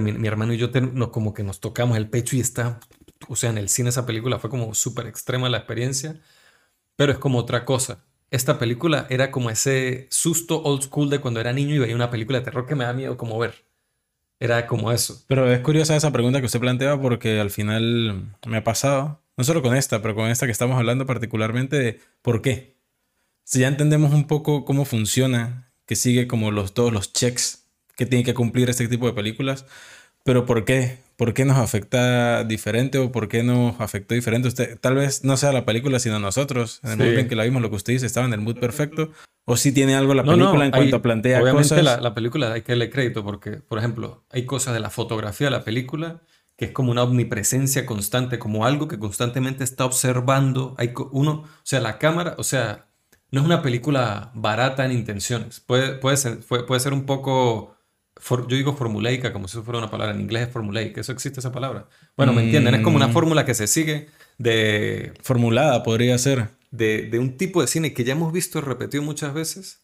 mi 0.00 0.28
hermano 0.28 0.52
y 0.52 0.58
yo 0.58 0.70
como 1.10 1.34
que 1.34 1.42
nos 1.42 1.60
tocamos 1.60 1.96
el 1.96 2.08
pecho 2.08 2.36
y 2.36 2.40
está, 2.40 2.78
o 3.28 3.36
sea, 3.36 3.50
en 3.50 3.58
el 3.58 3.68
cine 3.68 3.88
esa 3.90 4.06
película 4.06 4.38
fue 4.38 4.48
como 4.48 4.74
súper 4.74 5.06
extrema 5.06 5.48
la 5.48 5.58
experiencia, 5.58 6.20
pero 6.96 7.12
es 7.12 7.18
como 7.18 7.38
otra 7.38 7.64
cosa. 7.64 8.04
Esta 8.30 8.58
película 8.58 9.06
era 9.10 9.30
como 9.30 9.50
ese 9.50 10.06
susto 10.10 10.62
old 10.62 10.82
school 10.82 11.10
de 11.10 11.20
cuando 11.20 11.40
era 11.40 11.52
niño 11.52 11.74
y 11.74 11.78
veía 11.78 11.94
una 11.94 12.10
película 12.10 12.38
de 12.38 12.44
terror 12.44 12.66
que 12.66 12.74
me 12.74 12.84
da 12.84 12.92
miedo 12.92 13.16
como 13.16 13.38
ver. 13.38 13.64
Era 14.40 14.66
como 14.66 14.90
eso. 14.90 15.22
Pero 15.28 15.50
es 15.52 15.60
curiosa 15.60 15.94
esa 15.94 16.12
pregunta 16.12 16.40
que 16.40 16.46
usted 16.46 16.60
plantea 16.60 17.00
porque 17.00 17.40
al 17.40 17.50
final 17.50 18.34
me 18.46 18.56
ha 18.56 18.64
pasado, 18.64 19.20
no 19.36 19.44
solo 19.44 19.62
con 19.62 19.76
esta, 19.76 20.02
pero 20.02 20.14
con 20.14 20.28
esta 20.28 20.46
que 20.46 20.52
estamos 20.52 20.76
hablando 20.78 21.06
particularmente 21.06 21.76
de 21.76 22.00
por 22.22 22.42
qué. 22.42 22.76
Si 23.44 23.60
ya 23.60 23.68
entendemos 23.68 24.12
un 24.12 24.26
poco 24.26 24.64
cómo 24.64 24.84
funciona 24.84 25.72
que 25.86 25.96
sigue 25.96 26.26
como 26.26 26.50
los, 26.50 26.74
todos 26.74 26.92
los 26.92 27.12
checks 27.12 27.62
que 27.96 28.06
tiene 28.06 28.24
que 28.24 28.34
cumplir 28.34 28.70
este 28.70 28.88
tipo 28.88 29.06
de 29.06 29.12
películas. 29.12 29.66
Pero 30.24 30.46
¿por 30.46 30.64
qué? 30.64 30.98
¿Por 31.22 31.34
qué 31.34 31.44
nos 31.44 31.56
afecta 31.56 32.42
diferente 32.42 32.98
o 32.98 33.12
por 33.12 33.28
qué 33.28 33.44
nos 33.44 33.80
afectó 33.80 34.16
diferente? 34.16 34.48
Usted, 34.48 34.76
tal 34.80 34.96
vez 34.96 35.22
no 35.22 35.36
sea 35.36 35.52
la 35.52 35.64
película, 35.64 36.00
sino 36.00 36.18
nosotros. 36.18 36.80
En 36.82 36.90
el 36.90 36.98
momento 36.98 37.20
en 37.20 37.28
que 37.28 37.36
la 37.36 37.44
vimos, 37.44 37.62
lo 37.62 37.70
que 37.70 37.76
usted 37.76 37.92
dice, 37.92 38.06
estaba 38.06 38.26
en 38.26 38.32
el 38.32 38.40
mood 38.40 38.58
perfecto. 38.58 39.12
O 39.44 39.56
si 39.56 39.70
tiene 39.70 39.94
algo 39.94 40.14
la 40.14 40.24
película 40.24 40.64
en 40.64 40.72
cuanto 40.72 41.00
plantea 41.00 41.40
obviamente 41.40 41.80
La, 41.80 42.00
la 42.00 42.12
película 42.12 42.52
hay 42.52 42.62
que 42.62 42.72
darle 42.72 42.90
crédito 42.90 43.22
porque, 43.22 43.52
por 43.52 43.78
ejemplo, 43.78 44.24
hay 44.30 44.46
cosas 44.46 44.74
de 44.74 44.80
la 44.80 44.90
fotografía 44.90 45.46
de 45.46 45.52
la 45.52 45.62
película 45.62 46.22
que 46.56 46.64
es 46.64 46.70
como 46.72 46.90
una 46.90 47.04
omnipresencia 47.04 47.86
constante, 47.86 48.40
como 48.40 48.66
algo 48.66 48.88
que 48.88 48.98
constantemente 48.98 49.62
está 49.62 49.84
observando. 49.84 50.74
Hay 50.76 50.92
uno, 51.12 51.44
o 51.44 51.60
sea, 51.62 51.78
la 51.78 51.98
cámara, 51.98 52.34
o 52.36 52.42
sea, 52.42 52.88
no 53.30 53.40
es 53.40 53.46
una 53.46 53.62
película 53.62 54.32
barata 54.34 54.84
en 54.84 54.90
intenciones. 54.92 55.60
Puede, 55.60 55.94
puede, 55.94 56.16
ser, 56.16 56.40
puede, 56.40 56.80
ser 56.80 56.92
un 56.92 57.06
poco, 57.06 57.71
yo 58.28 58.56
digo 58.56 58.74
formulaica, 58.74 59.32
como 59.32 59.48
si 59.48 59.60
fuera 59.60 59.78
una 59.78 59.90
palabra, 59.90 60.14
en 60.14 60.20
inglés 60.20 60.46
es 60.46 60.52
formulaic, 60.52 60.96
¿eso 60.98 61.12
existe 61.12 61.40
esa 61.40 61.52
palabra? 61.52 61.88
Bueno, 62.16 62.32
¿me 62.32 62.44
entienden? 62.44 62.74
Es 62.74 62.82
como 62.82 62.96
una 62.96 63.08
mm. 63.08 63.12
fórmula 63.12 63.44
que 63.44 63.54
se 63.54 63.66
sigue 63.66 64.08
de... 64.38 65.12
Formulada 65.22 65.82
podría 65.82 66.16
ser. 66.18 66.50
De, 66.70 67.08
de 67.10 67.18
un 67.18 67.36
tipo 67.36 67.60
de 67.60 67.66
cine 67.66 67.92
que 67.92 68.04
ya 68.04 68.12
hemos 68.12 68.32
visto 68.32 68.60
repetido 68.60 69.02
muchas 69.02 69.34
veces, 69.34 69.82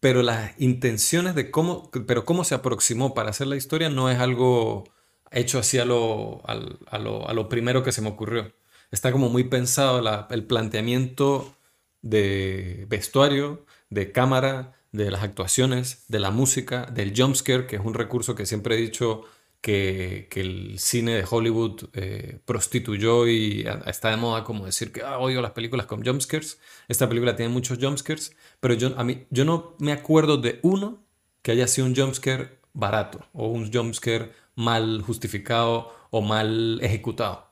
pero 0.00 0.22
las 0.22 0.52
intenciones 0.58 1.34
de 1.34 1.50
cómo, 1.50 1.90
pero 2.06 2.24
cómo 2.24 2.44
se 2.44 2.54
aproximó 2.54 3.14
para 3.14 3.30
hacer 3.30 3.46
la 3.46 3.56
historia 3.56 3.90
no 3.90 4.10
es 4.10 4.18
algo 4.18 4.84
hecho 5.30 5.58
así 5.58 5.78
a 5.78 5.84
lo, 5.84 6.42
a, 6.46 6.98
lo, 6.98 7.28
a 7.28 7.32
lo 7.32 7.48
primero 7.48 7.82
que 7.82 7.92
se 7.92 8.02
me 8.02 8.08
ocurrió. 8.08 8.54
Está 8.90 9.12
como 9.12 9.28
muy 9.28 9.44
pensado 9.44 10.00
la, 10.00 10.26
el 10.30 10.44
planteamiento 10.44 11.56
de 12.02 12.86
vestuario, 12.88 13.66
de 13.90 14.12
cámara, 14.12 14.75
de 14.96 15.10
las 15.10 15.22
actuaciones, 15.22 16.04
de 16.08 16.18
la 16.18 16.30
música, 16.30 16.86
del 16.86 17.12
jumpscare, 17.16 17.66
que 17.66 17.76
es 17.76 17.82
un 17.84 17.94
recurso 17.94 18.34
que 18.34 18.46
siempre 18.46 18.76
he 18.76 18.80
dicho 18.80 19.24
que, 19.60 20.28
el 20.34 20.78
cine 20.78 21.14
de 21.14 21.24
Hollywood 21.28 21.88
eh, 21.92 22.38
prostituyó 22.44 23.26
y 23.26 23.66
está 23.86 24.10
de 24.10 24.16
moda 24.16 24.44
como 24.44 24.66
decir 24.66 24.92
que 24.92 25.02
ah, 25.02 25.18
odio 25.18 25.40
las 25.40 25.52
películas 25.52 25.86
con 25.86 26.04
jumpscares. 26.04 26.60
Esta 26.88 27.08
película 27.08 27.36
tiene 27.36 27.52
muchos 27.52 27.78
jumpscares, 27.80 28.36
pero 28.60 28.74
yo, 28.74 28.94
a 28.96 29.04
mí, 29.04 29.26
yo 29.30 29.44
no 29.44 29.76
me 29.78 29.92
acuerdo 29.92 30.36
de 30.36 30.60
uno 30.62 31.04
que 31.42 31.52
haya 31.52 31.66
sido 31.66 31.86
un 31.86 31.96
jumpscare 31.96 32.60
barato 32.72 33.26
o 33.32 33.48
un 33.48 33.72
jumpscare 33.72 34.32
mal 34.54 35.02
justificado 35.02 35.92
o 36.10 36.20
mal 36.22 36.78
ejecutado 36.82 37.45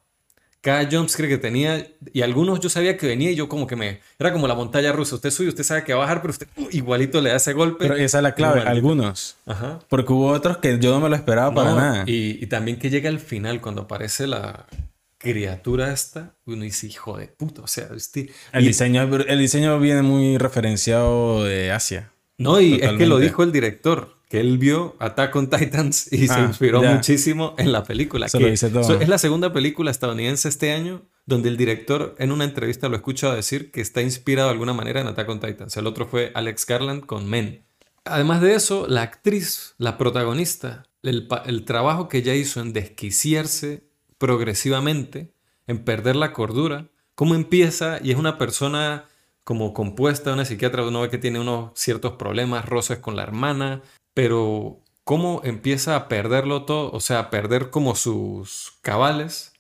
cada 0.65 0.91
jumpscare 0.91 1.29
que 1.29 1.37
tenía, 1.37 1.87
y 2.11 2.23
algunos 2.23 2.59
yo 2.59 2.71
sabía 2.71 2.97
que 2.97 3.07
venía 3.07 3.31
y 3.31 3.35
yo 3.35 3.51
como 3.51 3.67
que 3.67 3.77
me... 3.77 4.01
Era 4.19 4.33
como 4.33 4.49
la 4.49 4.55
montaña 4.55 4.93
rusa, 4.93 5.17
usted 5.17 5.31
sube, 5.31 5.49
usted 5.49 5.63
sabe 5.63 5.85
que 5.85 5.93
va 5.93 5.99
a 5.99 6.07
bajar, 6.07 6.23
pero 6.23 6.33
usted 6.33 6.47
uh, 6.57 6.69
igualito 6.71 7.21
le 7.21 7.29
da 7.29 7.37
ese 7.37 7.53
golpe. 7.53 7.85
Pero 7.87 7.97
esa 7.97 8.19
es 8.19 8.23
la 8.23 8.35
clave, 8.35 8.63
algunos. 8.63 9.37
Ajá. 9.45 9.81
Porque 9.91 10.11
hubo 10.15 10.29
otros 10.29 10.57
que 10.57 10.79
yo 10.79 10.91
no 10.93 11.01
me 11.01 11.11
lo 11.11 11.17
esperaba 11.17 11.55
para 11.55 11.75
nada. 11.75 12.05
Y, 12.07 12.43
y, 12.43 12.47
también 12.47 12.79
que 12.79 12.89
llega 12.89 13.11
al 13.11 13.21
final, 13.21 13.61
cuando 13.61 13.83
aparece 13.83 14.27
la 14.27 14.65
criatura 15.19 15.93
esta, 15.93 16.35
uno 16.47 16.63
dice, 16.63 16.87
hijo 16.87 17.19
de 17.19 17.29
puta, 17.29 17.61
o 17.61 17.67
sea... 17.67 17.89
Este... 17.95 18.31
El, 18.51 18.65
diseño, 18.65 19.03
el 19.03 19.39
diseño 19.39 19.79
viene 19.79 20.01
muy 20.01 20.39
referenciado 20.39 21.45
de 21.45 21.73
Asia. 21.73 22.11
No, 22.39 22.59
y 22.59 22.81
es 22.81 22.93
que 22.95 23.05
lo 23.05 23.19
dijo 23.19 23.43
el 23.43 23.53
director 23.53 24.14
que 24.29 24.41
él 24.41 24.59
vio 24.59 24.97
Attack 24.99 25.35
on 25.37 25.51
Titans 25.51 26.13
y 26.13 26.27
se 26.27 26.35
ah, 26.35 26.47
inspiró 26.49 26.83
muchísimo 26.83 27.55
en 27.59 27.73
la 27.73 27.85
película. 27.85 28.27
Que 28.29 28.53
es 28.53 29.09
la 29.09 29.19
segunda 29.19 29.53
película 29.53 29.91
estadounidense 29.91 30.49
este 30.49 30.73
año 30.73 31.03
donde 31.27 31.49
el 31.49 31.57
director 31.57 32.15
en 32.19 32.33
una 32.33 32.45
entrevista 32.45 32.89
lo 32.89 32.95
he 32.95 32.99
escuchado 32.99 33.35
decir 33.35 33.71
que 33.71 33.81
está 33.81 34.03
inspirado 34.03 34.49
de 34.49 34.53
alguna 34.53 34.75
manera 34.75 35.01
en 35.01 35.07
Attack 35.07 35.29
on 35.29 35.41
Titans. 35.41 35.77
El 35.77 35.87
otro 35.87 36.07
fue 36.07 36.33
Alex 36.35 36.67
Garland 36.67 37.07
con 37.07 37.29
Men. 37.29 37.65
Además 38.05 38.43
de 38.43 38.55
eso, 38.55 38.87
la 38.87 39.03
actriz, 39.03 39.75
la 39.79 39.97
protagonista, 39.97 40.87
el, 41.03 41.27
el 41.47 41.65
trabajo 41.65 42.09
que 42.09 42.19
ella 42.19 42.35
hizo 42.35 42.61
en 42.61 42.75
desquiciarse 42.75 43.89
progresivamente, 44.19 45.33
en 45.67 45.85
perder 45.85 46.17
la 46.17 46.33
cordura, 46.33 46.89
cómo 47.15 47.35
empieza 47.35 47.99
y 48.03 48.11
es 48.11 48.19
una 48.19 48.37
persona 48.37 49.07
como 49.45 49.75
compuesta, 49.75 50.33
una 50.33 50.45
psiquiatra, 50.45 50.87
uno 50.87 51.03
ve 51.03 51.11
que 51.11 51.19
tiene 51.19 51.39
unos 51.41 51.73
ciertos 51.75 52.15
problemas, 52.15 52.67
roces 52.67 52.99
con 52.99 53.17
la 53.17 53.23
hermana, 53.23 53.83
pero 54.15 54.81
cómo 55.05 55.43
empieza 55.45 55.97
a 55.97 56.09
perderlo 56.09 56.65
todo, 56.65 56.91
o 56.93 57.01
sea, 57.01 57.19
a 57.19 57.31
perder 57.31 57.71
como 57.71 57.95
sus 57.95 58.79
cabales, 58.81 59.53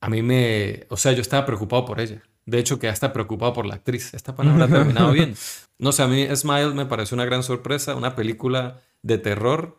a 0.00 0.08
mí 0.08 0.22
me, 0.22 0.86
o 0.88 0.96
sea, 0.96 1.12
yo 1.12 1.20
estaba 1.20 1.44
preocupado 1.44 1.84
por 1.84 2.00
ella. 2.00 2.22
De 2.46 2.58
hecho, 2.58 2.78
que 2.78 2.88
hasta 2.88 3.12
preocupado 3.12 3.52
por 3.52 3.66
la 3.66 3.74
actriz. 3.74 4.14
Esta 4.14 4.36
palabra 4.36 4.64
ha 4.64 4.68
terminado 4.68 5.12
bien. 5.12 5.34
No 5.78 5.92
sé, 5.92 6.02
a 6.02 6.06
mí 6.06 6.26
Smile 6.34 6.72
me 6.72 6.86
pareció 6.86 7.16
una 7.16 7.26
gran 7.26 7.42
sorpresa, 7.42 7.96
una 7.96 8.16
película 8.16 8.80
de 9.02 9.18
terror, 9.18 9.78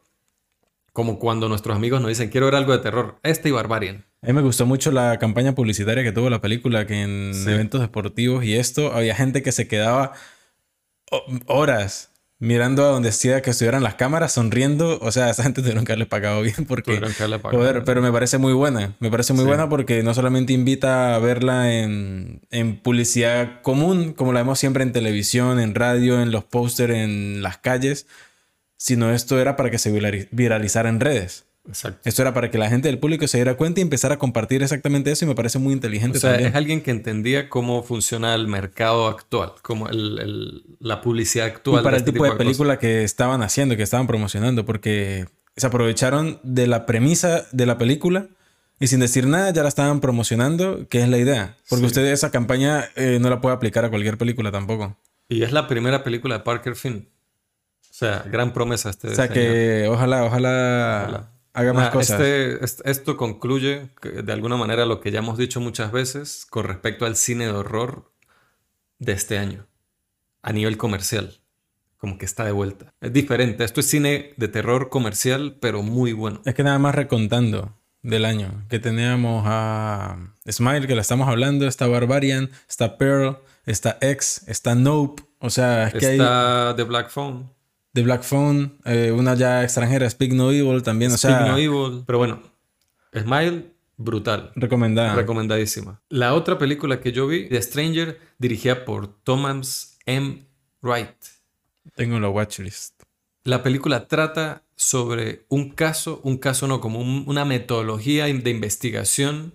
como 0.94 1.17
cuando 1.17 1.50
nuestros 1.50 1.75
amigos 1.75 2.01
nos 2.01 2.10
dicen, 2.10 2.29
quiero 2.29 2.46
ver 2.46 2.53
algo 2.53 2.72
de 2.72 2.77
terror, 2.77 3.17
este 3.24 3.50
y 3.50 3.51
Barbarian. 3.51 4.06
A 4.22 4.27
mí 4.27 4.34
me 4.34 4.44
gustó 4.44 4.67
mucho 4.67 4.91
la 4.91 5.17
campaña 5.17 5.56
publicitaria 5.56 6.03
que 6.03 6.12
tuvo 6.12 6.29
la 6.29 6.39
película, 6.39 6.86
que 6.86 7.01
en 7.01 7.32
eventos 7.48 7.82
deportivos 7.82 8.46
y 8.46 8.53
esto, 8.53 8.94
había 8.94 9.15
gente 9.15 9.41
que 9.41 9.51
se 9.51 9.67
quedaba 9.67 10.13
horas 11.48 12.12
mirando 12.39 12.86
a 12.86 12.89
donde 12.89 13.12
sea 13.12 13.41
que 13.41 13.50
estuvieran 13.50 13.82
las 13.82 13.96
cámaras, 13.96 14.34
sonriendo. 14.34 15.00
O 15.01 15.12
sea, 15.12 15.29
esa 15.32 15.44
gente 15.44 15.62
tuvieron 15.62 15.86
que 15.86 15.91
haberle 15.94 16.06
pagado 16.06 16.41
bien 16.44 16.65
porque... 16.67 17.00
Pagado 17.00 17.39
Joder, 17.51 17.84
pero 17.84 18.01
me 18.01 18.12
parece 18.12 18.38
muy 18.38 18.53
buena. 18.53 18.96
Me 19.00 19.10
parece 19.10 19.34
muy 19.34 19.41
Sí. 19.44 19.48
buena 19.48 19.67
porque 19.70 20.03
no 20.03 20.13
solamente 20.13 20.53
invita 20.53 21.15
a 21.15 21.20
verla 21.20 21.74
en, 21.74 22.41
en 22.51 22.77
publicidad 22.79 23.62
común, 23.63 24.13
como 24.13 24.34
la 24.34 24.41
vemos 24.41 24.60
siempre 24.60 24.84
en 24.84 24.91
televisión, 24.91 25.60
en 25.60 25.74
radio, 25.74 26.22
en 26.22 26.32
los 26.32 26.44
pósters, 26.44 26.94
en 26.94 27.41
las 27.41 27.58
calles, 27.58 28.06
sino 28.77 29.12
esto 29.12 29.39
era 29.39 29.56
para 29.56 29.72
que 29.72 29.79
se 29.79 29.91
virali- 29.91 30.27
viralizara 30.32 30.89
en 30.89 31.00
redes. 31.00 31.46
Exacto. 31.67 32.00
Esto 32.05 32.21
era 32.21 32.33
para 32.33 32.50
que 32.50 32.57
la 32.57 32.69
gente 32.69 32.88
del 32.88 32.97
público 33.00 33.27
se 33.27 33.38
diera 33.38 33.55
cuenta 33.57 33.79
y 33.79 33.83
empezara 33.83 34.15
a 34.15 34.17
compartir 34.19 34.63
exactamente 34.63 35.12
eso 35.12 35.25
y 35.25 35.27
me 35.27 35.36
parece 35.36 35.59
muy 35.59 35.74
inteligente 35.74 36.17
O 36.17 36.21
sea, 36.21 36.31
también. 36.31 36.50
es 36.51 36.55
alguien 36.55 36.81
que 36.81 36.91
entendía 36.91 37.50
cómo 37.50 37.83
funciona 37.83 38.33
el 38.36 38.47
mercado 38.47 39.07
actual, 39.07 39.51
como 39.62 39.89
el, 39.89 40.19
el- 40.19 40.63
la 40.79 41.01
publicidad 41.01 41.47
actual. 41.47 41.81
Y 41.81 41.83
para 41.83 41.97
de 41.97 41.97
el 41.97 42.01
este 42.03 42.12
tipo 42.13 42.24
de 42.24 42.29
cosas. 42.31 42.45
película 42.45 42.79
que 42.79 43.03
estaban 43.03 43.41
haciendo, 43.41 43.75
que 43.75 43.83
estaban 43.83 44.07
promocionando, 44.07 44.65
porque 44.65 45.25
se 45.55 45.67
aprovecharon 45.67 46.39
de 46.43 46.67
la 46.67 46.86
premisa 46.86 47.45
de 47.51 47.65
la 47.65 47.77
película 47.77 48.27
y 48.79 48.88
sin 48.88 49.00
decir 49.00 49.25
nada 49.27 49.51
ya 49.51 49.63
la 49.63 49.69
estaban 49.69 50.00
promocionando, 50.00 50.88
que 50.88 51.01
es 51.01 51.09
la 51.09 51.17
idea. 51.17 51.57
Porque 51.67 51.81
Sí. 51.81 51.88
usted 51.88 52.05
esa 52.05 52.31
campaña 52.31 52.86
eh, 52.95 53.17
no 53.19 53.29
la 53.29 53.41
puede 53.41 53.55
aplicar 53.55 53.83
a 53.83 53.89
cualquier 53.89 54.17
película 54.17 54.51
tampoco. 54.51 54.95
Y 55.29 55.43
es 55.43 55.51
la 55.51 55.67
primera 55.67 56.03
película 56.03 56.38
de 56.38 56.43
Parker 56.43 56.75
Finn. 56.75 57.09
O 57.89 57.93
sea, 58.00 58.24
gran 58.31 58.53
promesa 58.53 58.91
este 58.91 59.07
O 59.07 59.15
sea 59.15 59.27
señor. 59.27 59.33
que 59.33 59.88
ojalá, 59.89 60.24
ojalá, 60.24 61.03
Ojalá. 61.07 61.31
Haga 61.58 61.74
más 61.74 61.86
Nah, 61.86 61.92
cosas. 61.92 62.20
este- 62.22 62.64
est- 62.64 62.82
esto 62.86 63.18
concluye 63.18 63.90
de 64.04 64.32
alguna 64.34 64.58
manera 64.58 64.86
lo 64.86 65.02
que 65.02 65.12
ya 65.12 65.20
hemos 65.20 65.38
dicho 65.38 65.60
muchas 65.60 65.92
veces 65.92 66.46
con 66.50 66.66
respecto 66.66 67.06
al 67.06 67.16
cine 67.16 67.46
de 67.46 67.52
horror 67.52 68.12
de 69.00 69.14
este 69.14 69.38
año, 69.40 69.66
a 70.44 70.52
nivel 70.54 70.78
comercial. 70.78 71.40
Como 71.98 72.20
que 72.20 72.26
está 72.26 72.46
de 72.46 72.52
vuelta. 72.52 72.94
Es 73.02 73.12
diferente. 73.12 73.64
Esto 73.64 73.80
es 73.80 73.88
cine 73.90 74.34
de 74.38 74.48
terror 74.48 74.90
comercial, 74.90 75.58
pero 75.60 75.82
muy 75.82 76.14
bueno. 76.14 76.42
Es 76.46 76.54
que 76.54 76.62
nada 76.64 76.78
más 76.78 76.94
recontando 76.94 77.74
del 78.04 78.24
año, 78.24 78.64
que 78.70 78.78
teníamos 78.78 79.44
a 79.48 80.18
Smile, 80.48 80.86
que 80.86 80.94
la 80.94 81.02
estamos 81.02 81.28
hablando, 81.28 81.68
está 81.68 81.88
Barbarian, 81.88 82.52
está 82.70 83.00
Pearl, 83.00 83.40
está 83.66 83.98
X, 84.02 84.44
está 84.48 84.76
Nope. 84.76 85.24
O 85.40 85.50
sea, 85.50 85.88
es 85.88 85.96
que 85.96 86.06
hay 86.06 86.12
Está 86.20 86.74
The 86.78 86.84
Black 86.84 87.10
Phone, 87.10 87.52
The 87.98 88.04
Black 88.04 88.22
Phone, 88.22 88.77
eh, 88.86 89.12
una 89.12 89.34
ya 89.34 89.63
extranjera, 89.63 90.08
Speak 90.08 90.32
No 90.34 90.51
Evil 90.51 90.84
también. 90.84 91.12
O 91.12 91.18
Speak 91.18 91.36
sea, 91.36 91.48
No 91.48 91.58
Evil. 91.58 92.04
Pero 92.06 92.20
bueno, 92.20 92.44
Smile, 93.12 93.72
brutal. 93.98 94.51
recomendada. 94.56 95.16
Recomendadísima. 95.16 96.00
La 96.10 96.36
otra 96.36 96.60
película 96.60 97.00
que 97.01 97.12
yo 97.12 97.25
vi, 97.25 97.50
The 97.50 97.60
Stranger, 97.60 98.20
dirigida 98.38 98.86
por 98.86 99.08
Thomas 99.24 99.98
M. 100.06 100.46
Wright. 100.84 101.10
Tengo 101.96 102.18
en 102.18 102.22
la 102.22 102.30
watchlist. 102.30 103.01
La 103.44 103.63
película 103.63 104.08
trata 104.08 104.62
sobre 104.75 105.46
un 105.50 105.72
caso, 105.72 106.22
un 106.24 106.38
caso 106.38 106.68
no, 106.68 106.80
como 106.80 107.00
un- 107.00 107.24
una 107.25 107.46
metodología 107.46 108.25
de 108.25 108.50
investigación 108.51 109.54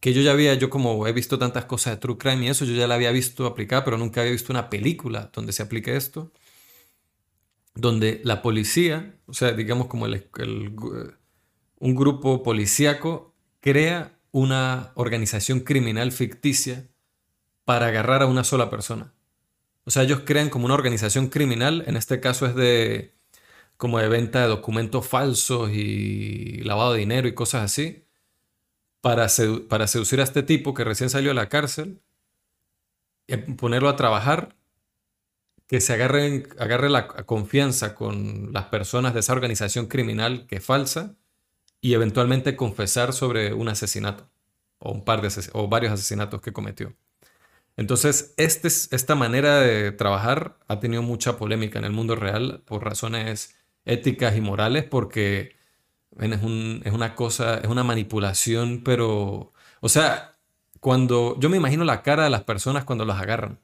que 0.00 0.12
yo 0.12 0.20
ya 0.20 0.32
había, 0.32 0.52
yo 0.54 0.68
como 0.68 1.06
he 1.06 1.12
visto 1.12 1.38
tantas 1.38 1.64
cosas 1.64 1.94
de 1.94 2.00
True 2.00 2.18
Crime 2.18 2.44
y 2.44 2.48
eso, 2.48 2.66
yo 2.66 2.74
ya 2.74 2.86
la 2.86 2.96
había 2.96 3.12
visto 3.12 3.46
aplicada, 3.46 3.82
pero 3.84 3.96
nunca 3.96 4.20
había 4.20 4.32
visto 4.32 4.52
una 4.52 4.68
película 4.68 5.30
donde 5.32 5.52
se 5.54 5.62
aplique 5.62 5.96
esto, 5.96 6.30
donde 7.74 8.20
la 8.24 8.42
policía, 8.42 9.16
o 9.26 9.32
sea, 9.34 9.52
digamos 9.52 9.86
como 9.86 10.06
el- 10.06 10.30
gu- 10.30 11.16
un 11.78 11.94
grupo 11.94 12.42
policíaco, 12.42 13.34
crea 13.60 14.18
una 14.30 14.92
organización 14.94 15.60
criminal 15.60 16.12
ficticia 16.12 16.88
para 17.64 17.86
agarrar 17.86 18.22
a 18.22 18.26
una 18.26 18.44
sola 18.44 18.70
persona. 18.70 19.12
O 19.84 19.90
sea, 19.90 20.04
ellos 20.04 20.22
crean 20.24 20.48
como 20.50 20.66
una 20.66 20.74
organización 20.74 21.28
criminal, 21.28 21.84
en 21.86 21.96
este 21.96 22.20
caso 22.20 22.46
es 22.46 22.54
de 22.54 23.14
como 23.76 23.98
de 23.98 24.08
venta 24.08 24.42
de 24.42 24.48
documentos 24.48 25.06
falsos 25.06 25.70
y 25.72 26.60
lavado 26.62 26.92
de 26.92 27.00
dinero 27.00 27.26
y 27.26 27.34
cosas 27.34 27.64
así, 27.64 28.04
para, 29.00 29.26
para 29.68 29.86
seducir 29.88 30.20
a 30.20 30.24
este 30.24 30.44
tipo 30.44 30.74
que 30.74 30.84
recién 30.84 31.10
salió 31.10 31.30
de 31.30 31.34
la 31.34 31.48
cárcel, 31.48 32.00
y 33.26 33.36
ponerlo 33.36 33.88
a 33.88 33.96
trabajar, 33.96 34.54
que 35.72 35.80
se 35.80 35.94
agarre, 35.94 36.44
agarre 36.58 36.90
la 36.90 37.08
confianza 37.08 37.96
con 37.96 38.52
las 38.52 38.66
personas 38.66 39.14
de 39.14 39.22
esa 39.22 39.32
organización 39.32 39.86
criminal 39.86 40.46
que 40.46 40.58
es 40.58 40.66
falsa 40.66 41.16
y 41.80 41.94
eventualmente 41.94 42.56
confesar 42.56 43.12
sobre 43.14 43.54
un 43.54 43.68
asesinato 43.68 44.30
o 44.78 44.92
un 44.92 45.04
par 45.04 45.22
de 45.22 45.30
o 45.54 45.68
varios 45.68 45.92
asesinatos 45.92 46.42
que 46.42 46.52
cometió. 46.52 46.94
Entonces, 47.76 48.34
este, 48.36 48.68
es- 48.68 48.92
esta 48.92 49.14
manera 49.14 49.60
de 49.60 49.92
trabajar 49.92 50.58
ha 50.68 50.80
tenido 50.80 51.02
mucha 51.02 51.38
polémica 51.38 51.78
en 51.78 51.84
el 51.86 51.92
mundo 51.92 52.16
real 52.16 52.62
por 52.66 52.84
razones 52.84 53.56
éticas 53.84 54.36
y 54.36 54.40
morales, 54.40 54.84
porque 54.84 55.56
es, 56.20 56.42
un- 56.42 56.82
es 56.84 56.92
una 56.92 57.14
cosa, 57.16 57.58
es 57.58 57.68
una 57.68 57.84
manipulación, 57.84 58.82
pero, 58.84 59.52
o 59.80 59.88
sea, 59.88 60.38
cuando 60.80 61.38
yo 61.40 61.50
me 61.50 61.56
imagino 61.58 61.84
la 61.84 62.02
cara 62.02 62.24
de 62.24 62.30
las 62.30 62.44
personas 62.44 62.84
cuando 62.84 63.04
las 63.06 63.20
agarran. 63.22 63.60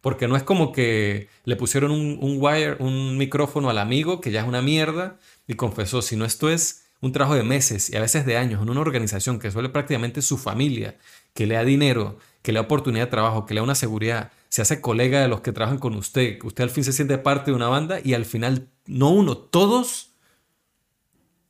Porque 0.00 0.28
no 0.28 0.36
es 0.36 0.42
como 0.42 0.72
que 0.72 1.28
le 1.44 1.56
pusieron 1.56 1.90
un, 1.90 2.18
un 2.20 2.38
wire, 2.40 2.76
un 2.78 3.18
micrófono 3.18 3.68
al 3.70 3.78
amigo, 3.78 4.20
que 4.20 4.30
ya 4.30 4.40
es 4.40 4.48
una 4.48 4.62
mierda, 4.62 5.18
y 5.46 5.54
confesó, 5.54 6.00
sino 6.00 6.24
esto 6.24 6.48
es 6.48 6.84
un 7.00 7.12
trabajo 7.12 7.34
de 7.34 7.42
meses 7.42 7.90
y 7.90 7.96
a 7.96 8.00
veces 8.00 8.26
de 8.26 8.36
años 8.36 8.62
en 8.62 8.70
una 8.70 8.80
organización 8.80 9.38
que 9.38 9.50
suele 9.50 9.68
prácticamente 9.70 10.22
su 10.22 10.38
familia, 10.38 10.96
que 11.34 11.46
le 11.46 11.54
da 11.54 11.64
dinero, 11.64 12.18
que 12.42 12.52
le 12.52 12.58
da 12.58 12.62
oportunidad 12.64 13.06
de 13.06 13.10
trabajo, 13.10 13.46
que 13.46 13.54
le 13.54 13.60
da 13.60 13.64
una 13.64 13.74
seguridad, 13.74 14.32
se 14.48 14.62
hace 14.62 14.80
colega 14.80 15.20
de 15.20 15.28
los 15.28 15.40
que 15.40 15.52
trabajan 15.52 15.78
con 15.78 15.94
usted, 15.94 16.38
que 16.38 16.46
usted 16.46 16.64
al 16.64 16.70
fin 16.70 16.84
se 16.84 16.92
siente 16.92 17.18
parte 17.18 17.50
de 17.50 17.56
una 17.56 17.68
banda 17.68 18.00
y 18.02 18.14
al 18.14 18.24
final, 18.24 18.68
no 18.86 19.10
uno, 19.10 19.36
todos 19.36 20.10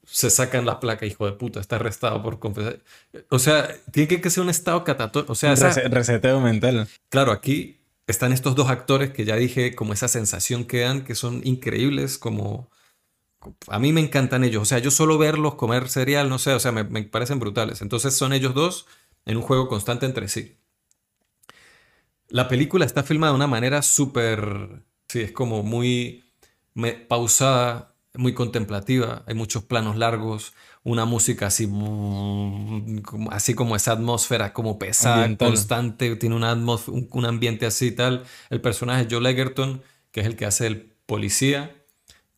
se 0.04 0.28
sacan 0.28 0.66
la 0.66 0.80
placa, 0.80 1.06
hijo 1.06 1.26
de 1.26 1.32
puta, 1.32 1.60
está 1.60 1.76
arrestado 1.76 2.22
por 2.22 2.40
confesar. 2.40 2.80
O 3.28 3.38
sea, 3.38 3.68
tiene 3.92 4.20
que, 4.20 4.30
ser 4.30 4.42
un 4.42 4.50
estado 4.50 4.82
catatónico. 4.82 5.32
O 5.32 5.36
sea, 5.36 5.52
esa- 5.52 5.72
reseteo 5.88 6.40
mental. 6.40 6.88
Claro, 7.08 7.30
aquí 7.30 7.79
están 8.10 8.32
estos 8.32 8.54
dos 8.54 8.68
actores 8.68 9.10
que 9.10 9.24
ya 9.24 9.36
dije, 9.36 9.74
como 9.74 9.92
esa 9.92 10.08
sensación 10.08 10.64
que 10.64 10.80
dan, 10.80 11.04
que 11.04 11.14
son 11.14 11.40
increíbles, 11.44 12.18
como... 12.18 12.70
A 13.68 13.78
mí 13.78 13.92
me 13.92 14.02
encantan 14.02 14.44
ellos, 14.44 14.62
o 14.62 14.66
sea, 14.66 14.78
yo 14.80 14.90
solo 14.90 15.16
verlos 15.16 15.54
comer 15.54 15.88
cereal, 15.88 16.28
no 16.28 16.38
sé, 16.38 16.52
o 16.52 16.60
sea, 16.60 16.72
me, 16.72 16.84
me 16.84 17.02
parecen 17.04 17.38
brutales. 17.40 17.80
Entonces 17.80 18.14
son 18.14 18.32
ellos 18.34 18.54
dos 18.54 18.86
en 19.24 19.36
un 19.38 19.42
juego 19.42 19.68
constante 19.68 20.06
entre 20.06 20.28
sí. 20.28 20.58
La 22.28 22.48
película 22.48 22.84
está 22.84 23.02
filmada 23.02 23.32
de 23.32 23.36
una 23.36 23.46
manera 23.46 23.82
súper... 23.82 24.84
Sí, 25.08 25.20
es 25.22 25.32
como 25.32 25.62
muy 25.62 26.24
pausada, 27.08 27.96
muy 28.14 28.34
contemplativa. 28.34 29.24
Hay 29.26 29.34
muchos 29.34 29.64
planos 29.64 29.96
largos, 29.96 30.52
una 30.82 31.04
música 31.04 31.46
así, 31.48 31.66
como- 31.66 33.30
así 33.30 33.54
como 33.54 33.76
esa 33.76 33.92
atmósfera 33.92 34.52
como 34.52 34.78
pesada, 34.78 35.16
Ambiental. 35.24 35.48
constante, 35.48 36.16
tiene 36.16 36.34
una 36.36 36.54
un, 36.54 37.08
un 37.10 37.24
ambiente 37.26 37.66
así 37.66 37.88
y 37.88 37.92
tal. 37.92 38.24
El 38.48 38.60
personaje 38.60 39.06
Joe 39.10 39.28
Egerton, 39.30 39.82
que 40.10 40.20
es 40.20 40.26
el 40.26 40.36
que 40.36 40.46
hace 40.46 40.66
el 40.66 40.92
policía, 41.06 41.76